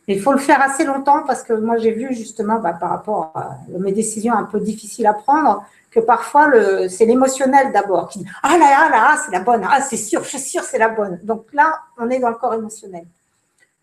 Il 0.09 0.21
faut 0.21 0.33
le 0.33 0.39
faire 0.39 0.61
assez 0.61 0.85
longtemps 0.85 1.23
parce 1.27 1.43
que 1.43 1.55
moi, 1.55 1.79
j'ai 1.79 1.91
vu 1.91 2.15
justement 2.15 2.59
bah, 2.59 2.75
par 2.79 2.91
rapport 2.91 3.33
à 3.35 3.57
mes 3.79 3.93
décisions 3.93 4.35
un 4.35 4.45
peu 4.45 4.61
difficiles 4.61 5.07
à 5.07 5.15
prendre, 5.15 5.65
que 5.97 6.01
parfois 6.01 6.51
c'est 6.91 7.07
l'émotionnel 7.07 7.73
d'abord 7.73 8.09
qui 8.11 8.19
dit 8.19 8.27
ah 8.43 8.59
là 8.59 8.69
là 8.71 8.91
là 8.91 9.19
c'est 9.25 9.33
la 9.33 9.41
bonne 9.41 9.67
ah 9.69 9.81
c'est 9.81 9.97
sûr 9.97 10.23
je 10.23 10.29
suis 10.29 10.39
sûr 10.39 10.63
c'est 10.63 10.79
la 10.79 10.91
bonne. 10.91 11.19
Donc 11.23 11.47
là 11.55 11.81
on 11.97 12.11
est 12.11 12.19
dans 12.19 12.29
le 12.29 12.35
corps 12.35 12.55
émotionnel. 12.55 13.07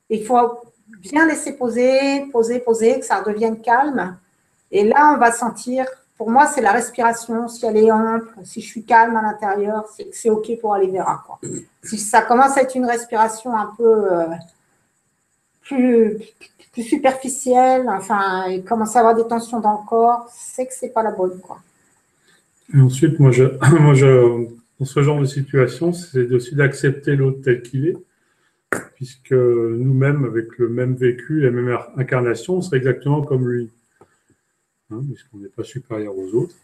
Il 0.10 0.24
faut 0.24 0.60
bien 1.00 1.26
laisser 1.26 1.54
poser 1.54 2.28
poser 2.32 2.60
poser 2.60 3.00
que 3.00 3.06
ça 3.06 3.22
redevienne 3.22 3.60
calme. 3.62 4.16
Et 4.72 4.84
là 4.84 5.14
on 5.16 5.18
va 5.18 5.32
sentir 5.32 5.88
pour 6.16 6.30
moi 6.30 6.46
c'est 6.46 6.62
la 6.62 6.72
respiration 6.72 7.48
si 7.48 7.66
elle 7.66 7.78
est 7.78 7.92
ample 7.92 8.32
si 8.44 8.62
je 8.62 8.68
suis 8.68 8.86
calme 8.86 9.16
à 9.16 9.24
l'intérieur 9.24 9.86
c'est 9.96 10.10
c'est 10.14 10.30
ok 10.30 10.48
pour 10.62 10.76
aller 10.76 10.92
vers 10.92 11.24
quoi. 11.26 11.40
Si 11.84 11.98
ça 11.98 12.22
commence 12.22 12.56
à 12.58 12.62
être 12.62 12.76
une 12.76 12.86
respiration 12.86 13.58
un 13.58 13.74
peu 13.76 14.14
euh, 14.14 14.28
plus 15.62 16.20
plus 16.74 16.84
superficielle 16.84 17.90
enfin 17.90 18.46
il 18.50 18.64
commence 18.64 18.96
à 18.96 19.00
avoir 19.00 19.16
des 19.16 19.28
tensions 19.28 19.60
dans 19.60 19.80
le 19.80 19.88
corps 19.88 20.28
c'est 20.32 20.68
que 20.68 20.74
c'est 20.80 20.90
pas 20.90 21.02
la 21.02 21.12
bonne 21.12 21.40
quoi 21.40 21.58
et 22.74 22.80
ensuite, 22.80 23.20
moi, 23.20 23.32
je, 23.32 23.44
moi 23.80 23.94
je, 23.94 24.48
dans 24.80 24.86
ce 24.86 25.02
genre 25.02 25.20
de 25.20 25.26
situation, 25.26 25.94
c'est 25.94 26.32
aussi 26.32 26.56
d'accepter 26.56 27.16
l'autre 27.16 27.42
tel 27.44 27.62
qu'il 27.62 27.88
est, 27.88 27.98
puisque 28.96 29.32
nous-mêmes, 29.32 30.26
avec 30.26 30.58
le 30.58 30.70
même 30.70 30.96
vécu, 30.96 31.42
la 31.42 31.52
même 31.52 31.78
incarnation, 31.98 32.56
on 32.56 32.62
serait 32.62 32.78
exactement 32.78 33.22
comme 33.22 33.48
lui, 33.48 33.70
hein, 34.92 35.02
puisqu'on 35.08 35.38
n'est 35.38 35.50
pas 35.50 35.64
supérieur 35.64 36.18
aux 36.18 36.34
autres. 36.34 36.56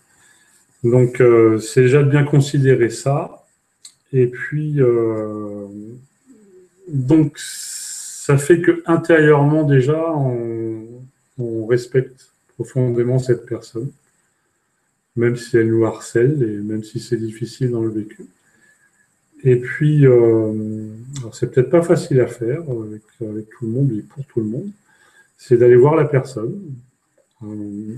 Donc, 0.83 1.21
euh, 1.21 1.59
c'est 1.59 1.81
déjà 1.81 2.03
de 2.03 2.09
bien 2.09 2.23
considérer 2.23 2.89
ça. 2.89 3.45
Et 4.11 4.27
puis, 4.27 4.81
euh, 4.81 5.67
donc, 6.87 7.37
ça 7.37 8.37
fait 8.37 8.61
que 8.61 8.81
intérieurement 8.87 9.63
déjà, 9.63 10.11
on, 10.15 10.85
on 11.37 11.67
respecte 11.67 12.31
profondément 12.55 13.19
cette 13.19 13.45
personne 13.45 13.91
même 15.15 15.35
si 15.35 15.57
elle 15.57 15.69
nous 15.69 15.85
harcèle 15.85 16.41
et 16.43 16.57
même 16.57 16.83
si 16.83 16.99
c'est 16.99 17.17
difficile 17.17 17.71
dans 17.71 17.81
le 17.81 17.89
vécu. 17.89 18.25
Et 19.43 19.55
puis, 19.55 20.05
euh, 20.05 20.53
c'est 21.31 21.51
peut-être 21.51 21.69
pas 21.69 21.81
facile 21.81 22.19
à 22.19 22.27
faire 22.27 22.61
avec, 22.69 23.49
tout 23.49 23.65
le 23.65 23.71
monde 23.71 23.91
et 23.93 24.01
pour 24.01 24.25
tout 24.25 24.41
le 24.41 24.47
monde, 24.47 24.69
c'est 25.37 25.57
d'aller 25.57 25.77
voir 25.77 25.95
la 25.95 26.05
personne 26.05 26.59
euh, 27.43 27.95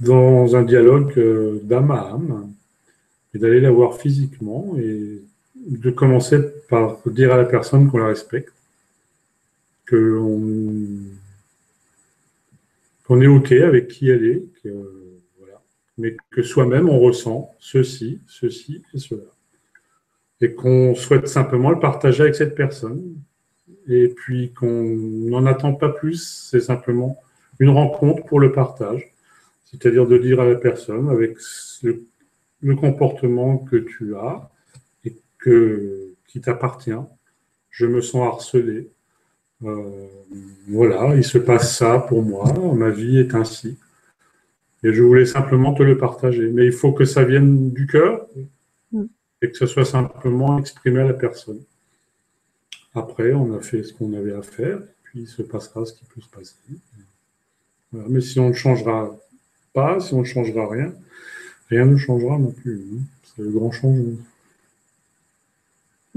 dans 0.00 0.56
un 0.56 0.62
dialogue 0.62 1.12
euh, 1.18 1.60
d'âme 1.62 1.90
à 1.90 2.10
âme 2.12 2.52
et 3.34 3.38
d'aller 3.38 3.60
la 3.60 3.70
voir 3.70 3.98
physiquement 3.98 4.74
et 4.78 5.20
de 5.66 5.90
commencer 5.90 6.38
par 6.68 6.98
dire 7.06 7.32
à 7.34 7.36
la 7.36 7.44
personne 7.44 7.90
qu'on 7.90 7.98
la 7.98 8.06
respecte, 8.06 8.52
qu'on 9.88 11.10
est 13.20 13.26
OK 13.26 13.52
avec 13.52 13.88
qui 13.88 14.08
elle 14.08 14.24
est, 14.24 14.42
mais 15.98 16.16
que 16.30 16.42
soi-même 16.42 16.88
on 16.88 16.98
ressent 16.98 17.54
ceci, 17.58 18.20
ceci 18.26 18.82
et 18.94 18.98
cela. 18.98 19.22
Et 20.40 20.52
qu'on 20.52 20.94
souhaite 20.94 21.28
simplement 21.28 21.70
le 21.70 21.78
partager 21.78 22.22
avec 22.22 22.34
cette 22.34 22.54
personne. 22.54 23.14
Et 23.88 24.08
puis 24.08 24.52
qu'on 24.52 24.84
n'en 24.84 25.46
attend 25.46 25.72
pas 25.72 25.88
plus, 25.88 26.48
c'est 26.50 26.60
simplement 26.60 27.18
une 27.58 27.70
rencontre 27.70 28.24
pour 28.26 28.40
le 28.40 28.52
partage. 28.52 29.12
C'est-à-dire 29.64 30.06
de 30.06 30.18
dire 30.18 30.40
à 30.40 30.44
la 30.44 30.56
personne 30.56 31.08
avec 31.08 31.38
le, 31.82 32.76
comportement 32.76 33.58
que 33.58 33.76
tu 33.76 34.14
as 34.16 34.50
et 35.04 35.16
que, 35.38 36.14
qui 36.26 36.40
t'appartient, 36.40 36.92
je 37.70 37.86
me 37.86 38.00
sens 38.00 38.26
harcelé. 38.26 38.90
Euh, 39.64 40.06
voilà, 40.68 41.14
il 41.16 41.24
se 41.24 41.38
passe 41.38 41.76
ça 41.76 41.98
pour 41.98 42.22
moi, 42.22 42.52
ma 42.74 42.90
vie 42.90 43.18
est 43.18 43.34
ainsi. 43.34 43.78
Et 44.86 44.92
je 44.92 45.02
voulais 45.02 45.26
simplement 45.26 45.74
te 45.74 45.82
le 45.82 45.98
partager. 45.98 46.48
Mais 46.52 46.66
il 46.66 46.72
faut 46.72 46.92
que 46.92 47.04
ça 47.04 47.24
vienne 47.24 47.72
du 47.72 47.86
cœur. 47.86 48.26
Mm. 48.92 49.06
et 49.42 49.50
que 49.50 49.56
ce 49.56 49.66
soit 49.66 49.84
simplement 49.84 50.58
exprimé 50.58 51.00
à 51.00 51.04
la 51.04 51.14
personne. 51.14 51.60
Après, 52.94 53.32
on 53.32 53.52
a 53.56 53.60
fait 53.60 53.82
ce 53.82 53.92
qu'on 53.92 54.12
avait 54.14 54.32
à 54.32 54.42
faire, 54.42 54.78
puis 55.02 55.22
il 55.22 55.26
se 55.26 55.42
passera 55.42 55.84
ce 55.84 55.92
qui 55.92 56.04
peut 56.04 56.20
se 56.20 56.28
passer. 56.28 56.54
Mais 57.92 58.20
si 58.20 58.38
on 58.38 58.48
ne 58.48 58.54
changera 58.54 59.16
pas, 59.72 60.00
si 60.00 60.14
on 60.14 60.20
ne 60.20 60.24
changera 60.24 60.68
rien, 60.68 60.94
rien 61.68 61.84
ne 61.84 61.96
changera 61.96 62.38
non 62.38 62.52
plus. 62.52 62.76
Hein. 62.78 63.02
C'est 63.24 63.42
le 63.42 63.50
grand 63.50 63.72
changement. 63.72 64.16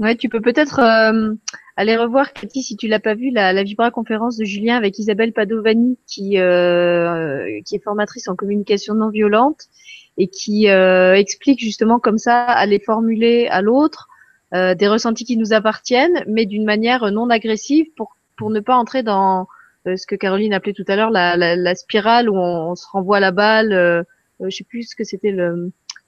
Ouais, 0.00 0.16
tu 0.16 0.30
peux 0.30 0.40
peut-être 0.40 0.80
euh, 0.80 1.34
aller 1.76 1.94
revoir, 1.94 2.32
Cathy, 2.32 2.62
si 2.62 2.74
tu 2.74 2.88
l'as 2.88 3.00
pas 3.00 3.14
vu, 3.14 3.30
la, 3.30 3.52
la 3.52 3.62
Vibra 3.62 3.90
conférence 3.90 4.38
de 4.38 4.46
Julien 4.46 4.78
avec 4.78 4.98
Isabelle 4.98 5.34
Padovani, 5.34 5.98
qui, 6.06 6.38
euh, 6.38 7.60
qui 7.66 7.76
est 7.76 7.84
formatrice 7.84 8.26
en 8.26 8.34
communication 8.34 8.94
non 8.94 9.10
violente 9.10 9.66
et 10.16 10.28
qui 10.28 10.70
euh, 10.70 11.14
explique 11.14 11.60
justement 11.60 11.98
comme 11.98 12.16
ça 12.16 12.64
les 12.64 12.80
formuler 12.80 13.46
à 13.48 13.60
l'autre 13.60 14.08
des 14.52 14.88
ressentis 14.88 15.24
qui 15.24 15.36
nous 15.36 15.52
appartiennent, 15.52 16.24
mais 16.26 16.44
d'une 16.44 16.64
manière 16.64 17.12
non 17.12 17.30
agressive 17.30 17.86
pour 17.96 18.16
pour 18.36 18.50
ne 18.50 18.58
pas 18.58 18.74
entrer 18.74 19.04
dans 19.04 19.46
ce 19.86 20.06
que 20.08 20.16
Caroline 20.16 20.52
appelait 20.52 20.72
tout 20.72 20.84
à 20.88 20.96
l'heure 20.96 21.10
la, 21.10 21.36
la, 21.36 21.54
la, 21.54 21.74
spirale 21.76 22.28
où 22.28 22.36
on, 22.36 22.74
se 22.74 22.84
renvoie 22.88 23.20
la 23.20 23.30
balle. 23.30 23.72
Euh, 23.72 24.02
je 24.40 24.48
sais 24.48 24.64
plus 24.64 24.90
ce 24.90 24.96
que 24.96 25.04
c'était 25.04 25.32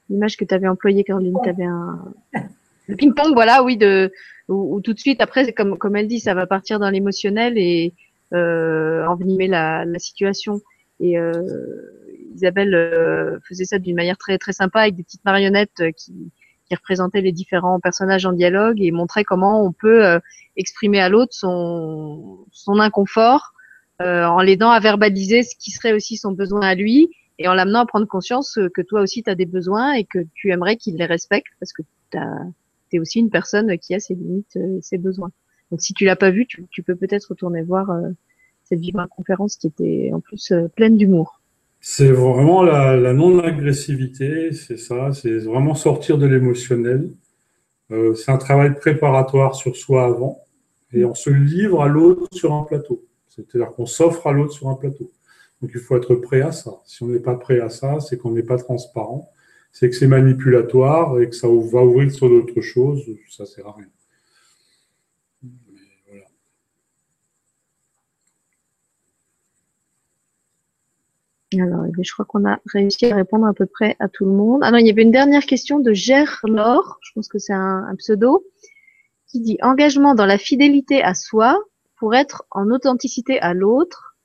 l'image 0.09 0.37
que 0.37 0.45
tu 0.45 0.53
avais 0.53 0.67
employée, 0.67 1.05
Caroline. 1.05 1.37
Avais 1.45 1.67
un 1.67 2.01
le 2.87 2.97
ping-pong, 2.97 3.33
voilà, 3.35 3.63
oui, 3.63 3.77
de 3.77 4.13
où, 4.49 4.81
tout 4.81 4.93
de 4.93 4.99
suite 4.99 5.21
après, 5.21 5.53
comme 5.53 5.79
comme 5.79 5.97
elle 5.97 6.09
dit, 6.09 6.21
ça 6.21 6.35
va 6.35 6.47
partir 6.47 6.79
dans 6.79 6.91
l'émotionnel 6.91 7.57
et 7.57 7.95
euh, 8.35 9.07
envenimer 9.07 9.47
la, 9.47 9.85
la 9.85 9.99
situation. 9.99 10.61
Et 11.01 11.19
euh, 11.19 11.33
Isabelle 12.35 12.75
euh, 12.75 13.39
faisait 13.49 13.65
ça 13.65 13.79
d'une 13.79 13.97
manière 13.97 14.17
très 14.17 14.39
très 14.39 14.53
sympa 14.53 14.81
avec 14.81 14.97
des 14.97 15.03
petites 15.03 15.25
marionnettes 15.25 15.81
euh, 15.81 15.91
qui 15.93 16.31
qui 16.69 16.75
représentaient 16.75 17.21
les 17.21 17.33
différents 17.33 17.81
personnages 17.81 18.25
en 18.25 18.33
dialogue 18.33 18.81
et 18.81 18.93
montrait 18.93 19.25
comment 19.25 19.65
on 19.65 19.73
peut 19.73 20.05
euh, 20.07 20.21
exprimer 20.57 21.01
à 21.01 21.09
l'autre 21.09 21.35
son 21.35 22.47
son 22.53 22.79
inconfort 22.79 23.53
en 24.01 24.41
l'aidant 24.41 24.71
à 24.73 24.81
verbaliser 24.81 25.45
ce 25.45 25.55
qui 25.55 25.71
serait 25.71 25.93
aussi 25.93 26.17
son 26.17 26.33
besoin 26.33 26.63
à 26.63 26.75
lui 26.75 27.09
et 27.39 27.47
en 27.47 27.55
l'amenant 27.55 27.79
à 27.79 27.87
prendre 27.87 28.09
conscience 28.09 28.59
que 28.75 28.83
toi 28.83 29.01
aussi 29.01 29.23
tu 29.23 29.31
as 29.31 29.37
des 29.37 29.47
besoins 29.47 29.93
et 29.93 30.03
que 30.03 30.19
tu 30.35 30.51
aimerais 30.51 30.77
qu'il 30.77 30.97
les 30.97 31.07
respecte 31.07 31.53
parce 31.61 31.73
que 31.73 31.83
tu 32.11 32.19
as 32.19 32.37
aussi 32.99 33.21
une 33.21 33.31
personne 33.31 33.79
qui 33.79 33.95
a 33.95 34.01
ses 34.01 34.15
limites 34.15 34.57
et 34.57 34.81
ses 34.83 34.99
besoins. 34.99 35.31
Donc 35.71 35.81
si 35.81 35.95
tu 35.95 36.05
l'as 36.05 36.17
pas 36.17 36.31
vu, 36.31 36.47
tu, 36.47 36.83
peux 36.83 36.97
peut-être 36.97 37.27
retourner 37.31 37.63
voir 37.63 37.91
euh, 37.91 38.11
cette 38.65 38.81
Vibra 38.81 39.07
conférence 39.07 39.57
qui 39.57 39.69
était 39.69 40.11
en 40.13 40.21
plus 40.21 40.53
euh, 40.53 40.69
pleine 40.69 40.97
d'humour. 40.97 41.41
C'est 41.81 42.13
vraiment 42.13 42.63
la, 42.63 43.13
non-agressivité, 43.13 44.53
c'est 44.53 44.77
ça, 44.77 45.13
c'est 45.13 45.39
vraiment 45.39 45.75
sortir 45.75 46.17
de 46.19 46.27
l'émotionnel. 46.27 47.11
Euh, 47.91 48.15
c'est 48.15 48.31
un 48.31 48.39
travail 48.39 48.75
préparatoire 48.75 49.57
sur 49.57 49.77
soi 49.77 50.05
avant, 50.05 50.43
et 50.93 51.05
on 51.05 51.15
se 51.15 51.31
livre 51.31 51.83
à 51.83 51.89
l'autre 51.89 52.29
sur 52.33 52.53
un 52.53 52.63
plateau. 52.63 53.05
C'est-à-dire 53.31 53.73
qu'on 53.73 53.87
s'offre 53.87 54.27
à 54.27 54.33
l'autre 54.33 54.53
sur 54.53 54.69
un 54.69 54.75
plateau. 54.75 55.11
Donc 55.61 55.71
il 55.75 55.81
faut 55.81 55.97
être 55.97 56.15
prêt 56.15 56.43
à 56.43 56.53
ça. 56.53 56.73
Si 56.85 57.03
on 57.03 57.09
n'est 57.09 57.19
pas 57.19 57.35
prêt 57.35 57.61
à 57.61 57.71
ça, 57.71 57.99
c'est 57.99 58.19
qu'on 58.19 58.31
n'est 58.31 58.43
pas 58.43 58.59
transparent 58.59 59.31
c'est 59.73 59.89
que 59.89 59.97
c'est 59.97 60.07
manipulatoire 60.07 61.19
et 61.21 61.29
que 61.29 61.35
ça 61.35 61.49
va 61.49 61.83
ouvrir 61.83 62.13
sur 62.13 62.29
d'autres 62.29 62.61
choses, 62.61 63.03
ça 63.31 63.47
sert 63.47 63.67
à 63.67 63.73
rien. 63.73 63.89
Alors, 71.61 71.85
eh 71.87 72.03
je 72.03 72.13
crois 72.13 72.25
qu'on 72.25 72.47
a 72.47 72.61
réussi 72.73 73.07
à 73.13 73.17
répondre 73.17 73.47
à 73.47 73.53
peu 73.53 73.67
près 73.67 73.95
à 73.99 74.09
tout 74.09 74.25
le 74.25 74.31
monde. 74.31 74.61
Ah 74.63 74.71
non, 74.71 74.79
il 74.79 74.87
y 74.87 74.91
avait 74.91 75.03
une 75.03 75.11
dernière 75.11 75.45
question 75.45 75.81
de 75.81 75.93
Gerlor, 75.93 76.99
je 77.03 77.11
pense 77.15 77.29
que 77.29 77.39
c'est 77.39 77.53
un, 77.53 77.85
un, 77.89 77.95
pseudo, 77.97 78.47
qui 79.27 79.41
dit 79.41 79.59
engagement 79.61 80.15
dans 80.15 80.25
la 80.25 80.39
fidélité 80.39 81.03
à 81.03 81.15
soi 81.15 81.59
pour 81.97 82.15
être 82.15 82.45
en 82.51 82.71
authenticité 82.71 83.39
à 83.41 83.53
l'autre. 83.53 84.17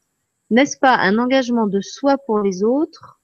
N'est-ce 0.52 0.78
pas 0.78 0.95
un 0.95 1.18
engagement 1.18 1.68
de 1.68 1.82
soi 1.82 2.18
pour 2.26 2.40
les 2.40 2.64
autres 2.64 3.16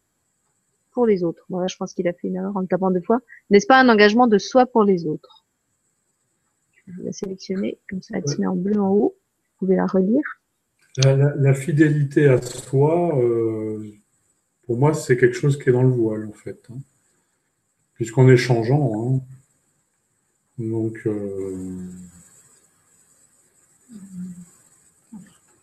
pour 0.93 1.05
les 1.05 1.23
autres. 1.23 1.45
Je 1.49 1.75
pense 1.77 1.93
qu'il 1.93 2.07
a 2.07 2.13
fait 2.13 2.27
une 2.27 2.35
erreur 2.35 2.55
en 2.55 2.61
le 2.61 2.67
tapant 2.67 2.91
deux 2.91 3.01
fois. 3.01 3.19
N'est-ce 3.49 3.67
pas 3.67 3.79
un 3.79 3.89
engagement 3.89 4.27
de 4.27 4.37
soi 4.37 4.65
pour 4.65 4.83
les 4.83 5.05
autres? 5.05 5.45
Je 6.85 6.97
vais 6.97 7.03
la 7.03 7.11
sélectionner, 7.11 7.79
comme 7.89 8.01
ça 8.01 8.17
elle 8.17 8.27
se 8.27 8.39
met 8.39 8.47
en 8.47 8.55
bleu 8.55 8.79
en 8.79 8.89
haut. 8.89 9.15
Vous 9.59 9.65
pouvez 9.65 9.75
la 9.75 9.85
relire. 9.85 10.23
La, 10.97 11.53
fidélité 11.53 12.27
à 12.27 12.41
soi, 12.41 13.17
euh, 13.17 13.83
pour 14.63 14.77
moi, 14.77 14.93
c'est 14.93 15.17
quelque 15.17 15.35
chose 15.35 15.57
qui 15.57 15.69
est 15.69 15.71
dans 15.71 15.83
le 15.83 15.89
voile, 15.89 16.27
en 16.27 16.33
fait. 16.33 16.67
Hein. 16.69 16.77
Puisqu'on 17.95 18.29
est 18.29 18.37
changeant. 18.37 19.15
Hein. 19.15 19.21
Donc. 20.59 20.99
Euh, 21.05 21.87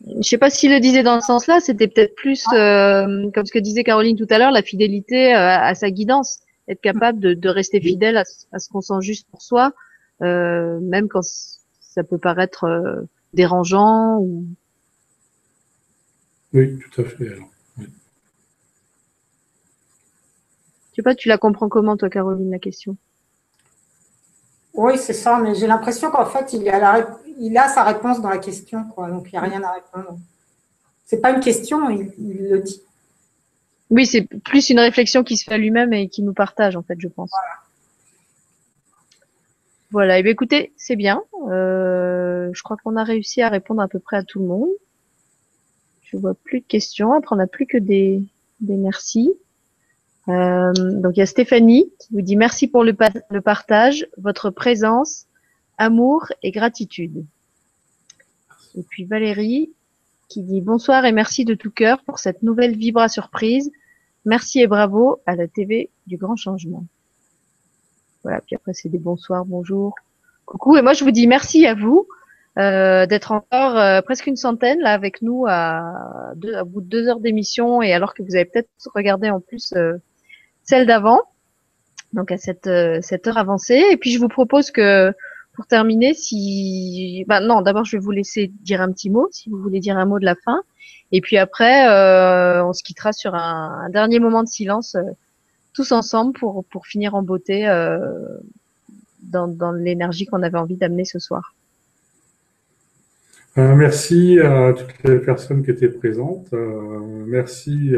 je 0.07 0.29
sais 0.29 0.39
pas 0.39 0.51
s'il 0.51 0.73
le 0.73 0.81
disait 0.81 1.03
dans 1.03 1.21
ce 1.21 1.27
sens-là, 1.27 1.61
c'était 1.61 1.89
peut-être 1.89 2.15
plus, 2.15 2.45
euh, 2.53 3.31
comme 3.35 3.47
ce 3.47 3.53
que 3.53 3.59
disait 3.59 3.85
Caroline 3.85 4.17
tout 4.17 4.27
à 4.31 4.39
l'heure, 4.39 4.51
la 4.51 4.63
fidélité 4.63 5.35
euh, 5.35 5.39
à 5.39 5.75
sa 5.75 5.91
guidance, 5.91 6.41
être 6.69 6.81
capable 6.81 7.21
de, 7.21 7.49
rester 7.49 7.81
fidèle 7.81 8.17
à, 8.17 8.25
ce 8.25 8.69
qu'on 8.69 8.81
sent 8.81 9.01
juste 9.03 9.29
pour 9.31 9.43
soi, 9.43 9.73
euh, 10.23 10.79
même 10.81 11.09
quand 11.09 11.23
ça 11.23 12.03
peut 12.03 12.19
paraître 12.19 13.05
dérangeant 13.35 14.19
ou. 14.19 14.47
Oui, 16.53 16.79
tout 16.79 17.03
à 17.03 17.05
fait. 17.05 17.29
Alors. 17.29 17.51
Oui. 17.79 17.87
Je 20.91 20.97
sais 20.97 21.03
pas, 21.03 21.15
tu 21.15 21.29
la 21.29 21.39
comprends 21.39 21.69
comment 21.69 21.97
toi, 21.97 22.09
Caroline, 22.09 22.51
la 22.51 22.59
question? 22.59 22.97
Oui, 24.83 24.97
c'est 24.97 25.13
ça, 25.13 25.39
mais 25.39 25.55
j'ai 25.55 25.67
l'impression 25.67 26.11
qu'en 26.11 26.25
fait, 26.25 26.55
il 26.55 26.67
a 26.71 26.79
la, 26.79 27.07
il 27.39 27.55
a 27.59 27.69
sa 27.69 27.85
réponse 27.85 28.23
dans 28.23 28.31
la 28.31 28.39
question, 28.39 28.85
quoi, 28.85 29.11
donc 29.11 29.27
il 29.27 29.33
n'y 29.33 29.39
a 29.39 29.43
rien 29.43 29.63
à 29.63 29.73
répondre. 29.73 30.19
C'est 31.05 31.21
pas 31.21 31.33
une 31.33 31.41
question, 31.41 31.91
il, 31.91 32.49
le 32.49 32.61
dit. 32.61 32.81
Oui, 33.91 34.07
c'est 34.07 34.23
plus 34.23 34.71
une 34.71 34.81
réflexion 34.81 35.23
qui 35.23 35.37
se 35.37 35.45
fait 35.45 35.53
à 35.53 35.59
lui-même 35.59 35.93
et 35.93 36.09
qui 36.09 36.23
nous 36.23 36.33
partage, 36.33 36.77
en 36.77 36.83
fait, 36.83 36.99
je 36.99 37.09
pense. 37.09 37.31
Voilà. 39.91 40.17
et 40.17 40.21
eh 40.21 40.23
bien, 40.23 40.33
écoutez, 40.33 40.73
c'est 40.79 40.97
bien. 40.97 41.23
Euh, 41.51 42.49
je 42.55 42.63
crois 42.63 42.79
qu'on 42.79 42.97
a 42.97 43.05
réussi 43.05 43.43
à 43.43 43.51
répondre 43.51 43.83
à 43.83 43.89
peu 43.89 43.99
près 43.99 44.17
à 44.17 44.23
tout 44.23 44.39
le 44.39 44.47
monde. 44.47 44.71
Je 46.05 46.17
vois 46.17 46.33
plus 46.33 46.61
de 46.61 46.67
questions. 46.67 47.13
Après, 47.13 47.35
on 47.35 47.39
n'a 47.39 47.47
plus 47.47 47.67
que 47.67 47.77
des, 47.77 48.23
des 48.61 48.77
merci. 48.77 49.31
Euh, 50.31 50.73
donc, 50.73 51.17
il 51.17 51.21
y 51.21 51.23
a 51.23 51.27
Stéphanie 51.27 51.91
qui 51.99 52.09
vous 52.13 52.23
dit 52.23 52.37
merci 52.37 52.69
pour 52.69 52.85
le, 52.85 52.95
partage, 53.41 54.07
votre 54.17 54.51
présence 54.51 55.27
amour 55.79 56.27
et 56.43 56.51
gratitude. 56.51 57.25
Et 58.77 58.83
puis 58.83 59.05
Valérie 59.05 59.73
qui 60.29 60.43
dit 60.43 60.61
bonsoir 60.61 61.05
et 61.07 61.13
merci 61.13 61.45
de 61.45 61.55
tout 61.55 61.73
cœur 61.73 62.05
pour 62.05 62.21
cette 62.21 62.43
nouvelle 62.43 62.77
Vibra 62.77 63.09
surprise. 63.09 63.73
Merci 64.25 64.61
et 64.61 64.69
bravo 64.69 65.21
à 65.27 65.35
la 65.35 65.49
TV 65.49 65.91
du 66.07 66.19
grand 66.19 66.37
changement. 66.37 66.85
Voilà, 68.23 68.41
puis 68.41 68.55
après 68.55 68.75
c'est 68.75 68.91
des 68.91 68.99
bonsoirs, 68.99 69.45
bonjour, 69.45 69.95
coucou. 70.45 70.77
Et 70.77 70.83
moi 70.83 70.93
je 70.93 71.03
vous 71.03 71.11
dis 71.11 71.27
merci 71.27 71.67
à 71.67 71.75
vous 71.75 72.07
euh, 72.59 73.07
d'être 73.07 73.33
encore 73.33 73.77
euh, 73.77 74.03
presque 74.03 74.27
une 74.27 74.37
centaine 74.37 74.79
là 74.81 74.93
avec 74.93 75.23
nous 75.23 75.47
à, 75.49 76.33
deux, 76.37 76.63
bout 76.63 76.83
de 76.83 76.87
deux 76.87 77.09
heures 77.09 77.21
d'émission 77.21 77.83
et 77.83 77.93
alors 77.93 78.15
que 78.15 78.23
vous 78.23 78.37
avez 78.37 78.45
peut-être 78.45 78.69
regardé 78.95 79.31
en 79.31 79.41
plus 79.41 79.75
celle 80.71 80.87
d'avant, 80.87 81.21
donc 82.13 82.31
à 82.31 82.39
cette, 82.39 82.71
cette 83.03 83.27
heure 83.27 83.39
avancée. 83.39 83.83
Et 83.91 83.97
puis 83.97 84.13
je 84.13 84.19
vous 84.21 84.29
propose 84.29 84.71
que 84.71 85.13
pour 85.55 85.67
terminer, 85.67 86.15
si, 86.15 87.25
bah 87.29 87.41
non, 87.41 87.61
d'abord 87.61 87.85
je 87.85 87.97
vais 87.97 88.03
vous 88.03 88.13
laisser 88.13 88.53
dire 88.63 88.81
un 88.81 88.91
petit 88.93 89.11
mot, 89.11 89.29
si 89.33 89.51
vous 89.51 89.59
voulez 89.59 89.81
dire 89.81 89.99
un 89.99 90.07
mot 90.07 90.19
de 90.19 90.25
la 90.25 90.37
fin, 90.37 90.63
et 91.13 91.21
puis 91.21 91.39
après 91.39 91.89
euh, 91.89 92.65
on 92.65 92.73
se 92.73 92.83
quittera 92.85 93.13
sur 93.13 93.35
un, 93.35 93.89
dernier 93.91 94.21
moment 94.21 94.43
de 94.45 94.49
silence 94.49 94.95
euh, 94.95 95.03
tous 95.75 95.91
ensemble 95.93 96.33
pour 96.39 96.65
pour 96.71 96.87
finir 96.87 97.15
en 97.15 97.23
beauté 97.23 97.69
euh, 97.69 97.99
dans, 99.23 99.49
dans 99.49 99.73
l'énergie 99.73 100.25
qu'on 100.27 100.43
avait 100.43 100.59
envie 100.59 100.77
d'amener 100.77 101.05
ce 101.05 101.19
soir. 101.19 101.55
merci 103.57 104.39
à 104.41 104.73
toutes 104.73 105.03
les 105.05 105.19
personnes 105.19 105.65
qui 105.65 105.73
étaient 105.73 105.89
présentes. 105.89 106.53
merci 106.53 107.93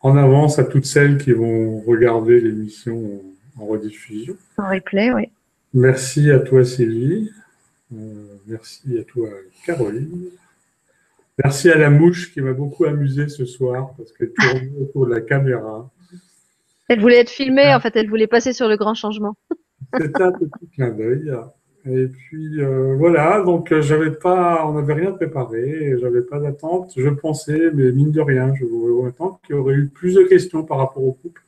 en 0.00 0.16
avance 0.16 0.58
à 0.58 0.64
toutes 0.64 0.86
celles 0.86 1.18
qui 1.18 1.32
vont 1.32 1.80
regarder 1.80 2.40
l'émission 2.40 3.22
en 3.58 3.66
rediffusion. 3.66 4.36
En 4.56 4.70
replay, 4.70 5.12
oui. 5.12 5.30
Merci 5.74 6.30
à 6.30 6.40
toi 6.40 6.64
Sylvie. 6.64 7.30
Euh, 7.92 8.36
merci 8.46 8.98
à 8.98 9.04
toi 9.04 9.28
Caroline. 9.66 10.30
Merci 11.42 11.70
à 11.70 11.78
la 11.78 11.90
mouche 11.90 12.32
qui 12.32 12.40
m'a 12.40 12.52
beaucoup 12.52 12.84
amusé 12.84 13.28
ce 13.28 13.44
soir 13.44 13.94
parce 13.96 14.12
qu'elle 14.12 14.32
tournait 14.32 14.72
autour 14.80 15.06
de 15.06 15.14
la 15.14 15.20
caméra. 15.20 15.90
Elle 16.88 17.00
voulait 17.00 17.20
être 17.20 17.30
filmée, 17.30 17.72
en 17.72 17.78
fait, 17.78 17.94
elle 17.94 18.08
voulait 18.08 18.26
passer 18.26 18.52
sur 18.52 18.68
le 18.68 18.76
grand 18.76 18.94
changement. 18.94 19.36
C'était 19.96 20.22
un 20.22 20.32
petit 20.32 20.68
clin 20.74 20.90
d'œil. 20.90 21.32
Et 21.86 22.06
puis 22.06 22.60
euh, 22.60 22.94
voilà, 22.96 23.42
donc 23.42 23.72
euh, 23.72 23.80
j'avais 23.80 24.10
pas, 24.10 24.66
on 24.66 24.74
n'avait 24.74 24.94
rien 24.94 25.12
préparé, 25.12 25.96
j'avais 26.00 26.22
pas 26.22 26.38
d'attente. 26.38 26.92
Je 26.96 27.08
pensais, 27.08 27.70
mais 27.72 27.90
mine 27.92 28.10
de 28.10 28.20
rien, 28.20 28.54
je 28.54 28.64
vous 28.64 29.06
attendre 29.06 29.40
qu'il 29.44 29.56
y 29.56 29.58
aurait 29.58 29.74
eu 29.74 29.88
plus 29.88 30.14
de 30.14 30.22
questions 30.22 30.62
par 30.62 30.78
rapport 30.78 31.04
au 31.04 31.12
couple. 31.12 31.42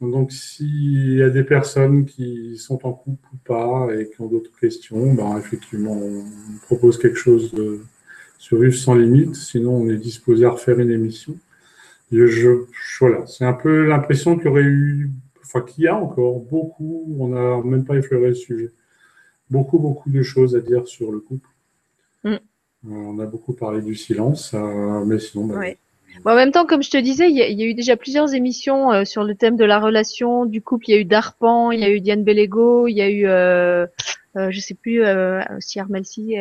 Donc, 0.00 0.32
s'il 0.32 1.14
y 1.14 1.22
a 1.22 1.30
des 1.30 1.44
personnes 1.44 2.06
qui 2.06 2.56
sont 2.56 2.84
en 2.86 2.92
couple 2.92 3.28
ou 3.32 3.36
pas 3.44 3.88
et 3.94 4.10
qui 4.10 4.20
ont 4.20 4.26
d'autres 4.26 4.50
questions, 4.58 5.14
ben, 5.14 5.38
effectivement, 5.38 5.96
on 5.96 6.24
propose 6.62 6.98
quelque 6.98 7.18
chose 7.18 7.54
sur 8.38 8.64
Yves 8.64 8.74
sans 8.74 8.94
limite. 8.94 9.36
Sinon, 9.36 9.76
on 9.76 9.88
est 9.88 9.96
disposé 9.96 10.44
à 10.44 10.50
refaire 10.50 10.80
une 10.80 10.90
émission. 10.90 11.36
Je, 12.10 12.64
voilà, 13.00 13.26
c'est 13.26 13.44
un 13.44 13.52
peu 13.52 13.86
l'impression 13.86 14.36
qu'il 14.36 14.46
y 14.46 14.48
aurait 14.48 14.62
eu, 14.62 15.10
enfin, 15.42 15.62
qu'il 15.62 15.84
y 15.84 15.88
a 15.88 15.96
encore 15.96 16.40
beaucoup, 16.40 17.16
on 17.18 17.28
n'a 17.28 17.62
même 17.62 17.84
pas 17.84 17.96
effleuré 17.96 18.28
le 18.28 18.34
sujet, 18.34 18.70
beaucoup, 19.52 19.78
beaucoup 19.78 20.10
de 20.10 20.22
choses 20.22 20.56
à 20.56 20.60
dire 20.60 20.88
sur 20.88 21.12
le 21.12 21.20
couple. 21.20 21.48
Mm. 22.24 22.30
Euh, 22.30 22.38
on 22.84 23.18
a 23.20 23.26
beaucoup 23.26 23.52
parlé 23.52 23.80
du 23.80 23.94
silence, 23.94 24.52
euh, 24.54 25.04
mais 25.04 25.20
sinon, 25.20 25.46
ben, 26.24 26.32
en 26.32 26.36
même 26.36 26.52
temps, 26.52 26.66
comme 26.66 26.82
je 26.82 26.90
te 26.90 26.96
disais, 26.96 27.30
il 27.30 27.36
y, 27.36 27.42
a, 27.42 27.66
eu 27.66 27.74
déjà 27.74 27.96
plusieurs 27.96 28.34
émissions 28.34 28.92
euh, 28.92 29.04
sur 29.04 29.24
le 29.24 29.34
thème 29.34 29.56
de 29.56 29.64
la 29.64 29.80
relation, 29.80 30.44
du 30.44 30.60
couple. 30.60 30.84
Il 30.88 30.92
y 30.92 30.96
a 30.96 31.00
eu 31.00 31.04
Darpan, 31.04 31.72
il 31.72 31.80
y 31.80 31.84
a 31.84 31.90
eu 31.90 32.00
Diane 32.00 32.22
Bellego, 32.22 32.86
il 32.86 32.94
y 32.94 33.02
a 33.02 33.08
eu, 33.08 33.26
euh, 33.26 33.86
euh, 34.36 34.50
je 34.50 34.60
sais 34.60 34.74
plus, 34.74 35.02
euh, 35.02 35.42
si 35.60 35.80
Armelsi, 35.80 36.34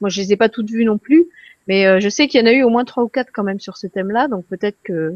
Moi, 0.00 0.08
je 0.08 0.20
les 0.20 0.32
ai 0.32 0.36
pas 0.36 0.48
toutes 0.48 0.70
vues 0.70 0.84
non 0.84 0.98
plus, 0.98 1.26
mais 1.66 2.00
je 2.00 2.08
sais 2.08 2.28
qu'il 2.28 2.40
y 2.40 2.42
en 2.42 2.46
a 2.46 2.52
eu 2.52 2.62
au 2.62 2.70
moins 2.70 2.84
trois 2.84 3.04
ou 3.04 3.08
quatre 3.08 3.30
quand 3.32 3.44
même 3.44 3.60
sur 3.60 3.76
ce 3.76 3.86
thème-là. 3.86 4.28
Donc 4.28 4.44
peut-être 4.46 4.78
que 4.82 5.14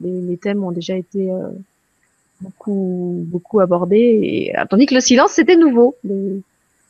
les, 0.00 0.36
thèmes 0.36 0.62
ont 0.62 0.72
déjà 0.72 0.96
été 0.96 1.30
beaucoup, 2.40 3.24
beaucoup 3.26 3.60
abordés. 3.60 4.20
Et, 4.22 4.54
tandis 4.68 4.86
que 4.86 4.94
le 4.94 5.00
silence, 5.00 5.32
c'était 5.32 5.56
nouveau. 5.56 5.96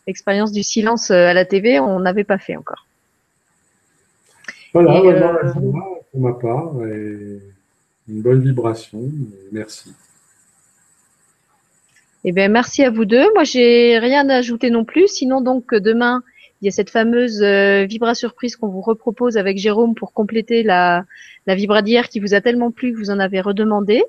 L'expérience 0.06 0.52
du 0.52 0.62
silence 0.62 1.10
à 1.10 1.32
la 1.32 1.44
TV, 1.44 1.81
on 1.81 2.01
n'avait 2.01 2.24
pas 2.24 2.39
fait 2.39 2.56
encore. 2.56 2.86
Voilà, 4.74 5.01
pour 6.10 6.20
ma 6.20 6.32
part 6.32 6.72
et 6.86 7.39
une 8.09 8.22
bonne 8.22 8.43
vibration. 8.43 9.10
Merci. 9.52 9.93
Eh 12.24 12.32
bien, 12.32 12.48
merci 12.48 12.82
à 12.82 12.90
vous 12.90 13.05
deux. 13.05 13.32
Moi, 13.35 13.44
j'ai 13.44 13.98
rien 13.98 14.28
à 14.28 14.36
ajouter 14.36 14.70
non 14.70 14.85
plus. 14.85 15.09
Sinon, 15.09 15.40
donc, 15.40 15.74
demain, 15.74 16.22
il 16.60 16.66
y 16.66 16.68
a 16.68 16.70
cette 16.70 16.90
fameuse 16.90 17.43
euh, 17.43 17.85
vibra 17.85 18.14
surprise 18.14 18.56
qu'on 18.56 18.68
vous 18.68 18.81
repropose 18.81 19.36
avec 19.36 19.59
Jérôme 19.59 19.94
pour 19.94 20.12
compléter 20.12 20.62
la, 20.62 21.05
la 21.47 21.55
vibra 21.55 21.82
d'hier 21.82 22.09
qui 22.09 22.20
vous 22.20 22.32
a 22.35 22.40
tellement 22.40 22.70
plu 22.70 22.93
que 22.93 22.98
vous 22.98 23.10
en 23.10 23.18
avez 23.18 23.40
redemandé. 23.40 24.02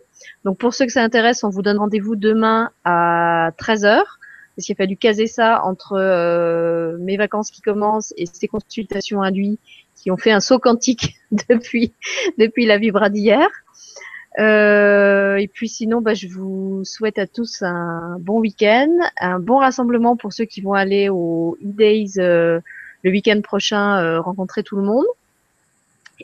Donc, 0.45 0.57
pour 0.57 0.73
ceux 0.73 0.85
que 0.85 0.91
ça 0.93 1.03
intéresse, 1.03 1.43
on 1.43 1.49
vous 1.49 1.61
donne 1.61 1.77
rendez-vous 1.77 2.15
demain 2.15 2.71
à 2.85 3.51
13h. 3.59 4.01
Parce 4.55 4.65
qu'il 4.65 4.73
a 4.73 4.77
fallu 4.77 4.95
caser 4.95 5.27
ça 5.27 5.63
entre 5.63 5.93
euh, 5.97 6.97
mes 6.99 7.17
vacances 7.17 7.51
qui 7.51 7.61
commencent 7.61 8.13
et 8.17 8.25
ces 8.25 8.47
consultations 8.47 9.21
à 9.21 9.31
lui 9.31 9.59
qui 9.95 10.11
ont 10.11 10.17
fait 10.17 10.31
un 10.31 10.39
saut 10.39 10.59
quantique 10.59 11.15
depuis, 11.49 11.93
depuis 12.37 12.65
la 12.65 12.77
vibra 12.77 13.09
d'hier. 13.09 13.47
Euh, 14.37 15.37
et 15.37 15.47
puis 15.47 15.69
sinon, 15.69 16.01
bah, 16.01 16.13
je 16.13 16.27
vous 16.27 16.83
souhaite 16.83 17.17
à 17.17 17.25
tous 17.25 17.61
un 17.61 18.17
bon 18.19 18.39
week-end, 18.39 18.91
un 19.19 19.39
bon 19.39 19.59
rassemblement 19.59 20.17
pour 20.17 20.33
ceux 20.33 20.45
qui 20.45 20.61
vont 20.61 20.73
aller 20.73 21.09
au 21.09 21.57
e-days 21.63 22.19
euh, 22.19 22.59
le 23.03 23.11
week-end 23.11 23.39
prochain, 23.41 23.99
euh, 23.99 24.19
rencontrer 24.19 24.63
tout 24.63 24.75
le 24.75 24.83
monde. 24.83 25.05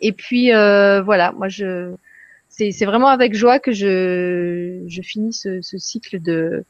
Et 0.02 0.12
puis 0.12 0.54
euh, 0.54 1.02
voilà, 1.02 1.32
moi 1.32 1.48
je, 1.48 1.94
c'est 2.50 2.86
vraiment 2.86 3.08
avec 3.08 3.34
joie 3.34 3.60
que 3.60 3.72
je, 3.72 4.84
je 4.88 5.02
finis 5.02 5.34
ce, 5.34 5.62
ce 5.62 5.78
cycle 5.78 6.22
de, 6.22 6.64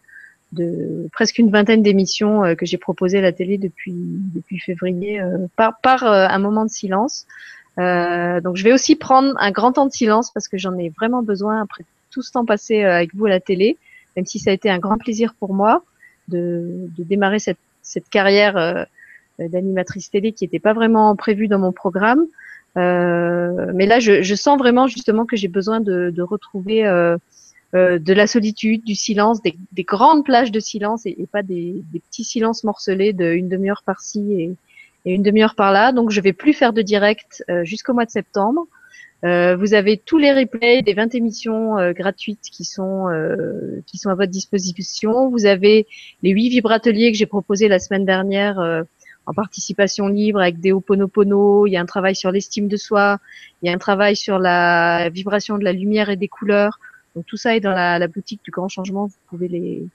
de 0.52 1.08
presque 1.14 1.38
une 1.38 1.50
vingtaine 1.50 1.82
d'émissions 1.82 2.44
euh, 2.44 2.56
que 2.56 2.66
j'ai 2.66 2.78
proposées 2.78 3.20
à 3.20 3.22
la 3.22 3.32
télé 3.32 3.58
depuis 3.58 3.94
depuis 3.94 4.60
février 4.60 5.22
euh, 5.22 5.48
par 5.56 5.80
par 5.82 6.04
euh, 6.04 6.28
un 6.28 6.40
moment 6.40 6.66
de 6.66 6.70
silence. 6.70 7.26
donc 7.78 8.58
je 8.58 8.64
vais 8.64 8.74
aussi 8.74 8.96
prendre 8.96 9.34
un 9.38 9.52
grand 9.52 9.72
temps 9.74 9.86
de 9.86 9.92
silence 9.92 10.32
parce 10.32 10.48
que 10.48 10.58
j'en 10.58 10.78
ai 10.78 10.90
vraiment 10.90 11.24
besoin 11.24 11.62
après 11.62 11.86
tout 12.12 12.22
ce 12.22 12.32
temps 12.32 12.46
passé 12.46 12.84
avec 12.84 13.16
vous 13.16 13.26
à 13.26 13.30
la 13.30 13.40
télé, 13.40 13.78
même 14.16 14.26
si 14.26 14.40
ça 14.40 14.52
a 14.52 14.54
été 14.54 14.70
un 14.70 14.80
grand 14.80 14.98
plaisir 14.98 15.34
pour 15.40 15.54
moi 15.54 15.84
de, 16.28 16.90
de 16.98 17.04
démarrer 17.04 17.40
cette, 17.40 17.58
cette 17.82 18.10
carrière 18.10 18.86
d'animatrice 19.40 20.12
télé 20.12 20.34
qui 20.34 20.44
n'était 20.44 20.60
pas 20.60 20.74
vraiment 20.74 21.16
prévue 21.16 21.48
dans 21.48 21.60
mon 21.60 21.72
programme. 21.72 22.26
Euh, 22.78 23.72
mais 23.74 23.86
là, 23.86 24.00
je, 24.00 24.22
je, 24.22 24.36
sens 24.36 24.58
vraiment 24.58 24.88
justement 24.88 25.26
que 25.26 25.36
j'ai 25.36 25.48
besoin 25.48 25.82
de, 25.82 26.10
de 26.10 26.22
retrouver 26.22 26.86
euh, 26.86 27.18
euh, 27.74 28.00
de 28.00 28.12
la 28.12 28.28
solitude, 28.28 28.84
du 28.84 28.96
silence, 28.96 29.42
des, 29.42 29.56
grandes 29.84 30.26
plages 30.26 30.52
de 30.52 30.60
silence 30.60 31.06
et, 31.06 31.26
pas 31.32 31.42
des, 31.42 31.84
petits 31.94 32.26
silences 32.26 32.66
morcelés 32.66 33.14
de 33.14 33.32
une 33.32 33.48
demi-heure 33.48 33.84
par-ci 33.86 34.34
et, 34.34 34.56
une 35.06 35.24
demi-heure 35.24 35.56
par-là. 35.56 35.94
Donc, 35.94 36.12
je 36.12 36.20
vais 36.20 36.34
plus 36.34 36.54
faire 36.54 36.74
de 36.74 36.82
direct 36.82 37.44
euh, 37.50 37.64
jusqu'au 37.64 37.94
mois 37.94 38.06
de 38.06 38.12
septembre. 38.12 38.68
Euh, 39.24 39.56
vous 39.56 39.74
avez 39.74 39.98
tous 39.98 40.18
les 40.18 40.34
replays 40.34 40.82
des 40.82 40.94
20 40.94 41.16
émissions 41.16 41.76
gratuites 41.94 42.50
qui 42.52 42.66
sont 42.66 43.08
qui 43.86 43.98
sont 43.98 44.10
à 44.10 44.16
votre 44.16 44.32
disposition. 44.32 45.30
Vous 45.30 45.46
avez 45.46 45.88
les 46.24 46.32
8 46.32 46.50
vibrateliers 46.50 47.12
que 47.12 47.18
j'ai 47.18 47.26
proposés 47.26 47.68
la 47.68 47.80
semaine 47.80 48.06
dernière 48.06 48.60
en 49.26 49.34
participation 49.34 50.08
libre 50.08 50.42
avec 50.42 50.60
des 50.60 50.72
Ho'oponopono. 50.72 51.68
Il 51.68 51.72
y 51.72 51.78
a 51.78 51.82
un 51.82 51.86
travail 51.86 52.16
sur 52.16 52.32
l'estime 52.32 52.68
de 52.68 52.78
soi. 52.78 53.20
Il 53.62 53.68
y 53.68 53.70
a 53.70 53.74
un 53.74 53.78
travail 53.78 54.16
sur 54.16 54.40
la 54.40 55.10
vibration 55.10 55.58
de 55.58 55.64
la 55.64 55.74
lumière 55.74 56.10
et 56.10 56.18
des 56.18 56.28
couleurs. 56.28 56.80
Donc 57.16 57.26
tout 57.26 57.38
ça 57.38 57.56
est 57.56 57.60
dans 57.60 57.72
la, 57.74 58.08
boutique 58.08 58.42
du 58.44 58.52
Grand 58.52 58.70
Changement. 58.70 59.08
Vous 59.08 59.18
pouvez 59.28 59.48
les, 59.48 59.86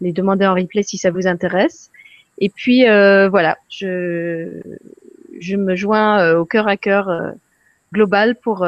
les 0.00 0.12
demander 0.12 0.46
en 0.46 0.54
replay 0.54 0.82
si 0.82 0.98
ça 0.98 1.10
vous 1.10 1.26
intéresse. 1.26 1.90
Et 2.38 2.48
puis 2.48 2.88
euh, 2.88 3.28
voilà, 3.28 3.58
je, 3.68 4.60
je 5.40 5.56
me 5.56 5.74
joins 5.76 6.20
euh, 6.20 6.38
au 6.38 6.44
cœur 6.44 6.68
à 6.68 6.76
cœur 6.76 7.08
euh, 7.08 7.32
global 7.92 8.36
pour 8.36 8.66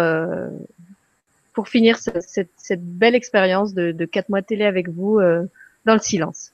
pour 1.52 1.68
finir 1.68 1.98
cette, 1.98 2.50
cette, 2.56 2.82
belle 2.82 3.14
expérience 3.14 3.74
de, 3.74 3.92
de 3.92 4.04
quatre 4.04 4.28
mois 4.28 4.40
de 4.40 4.46
télé 4.46 4.64
avec 4.64 4.88
vous 4.88 5.20
dans 5.84 5.94
le 5.94 5.98
silence. 5.98 6.52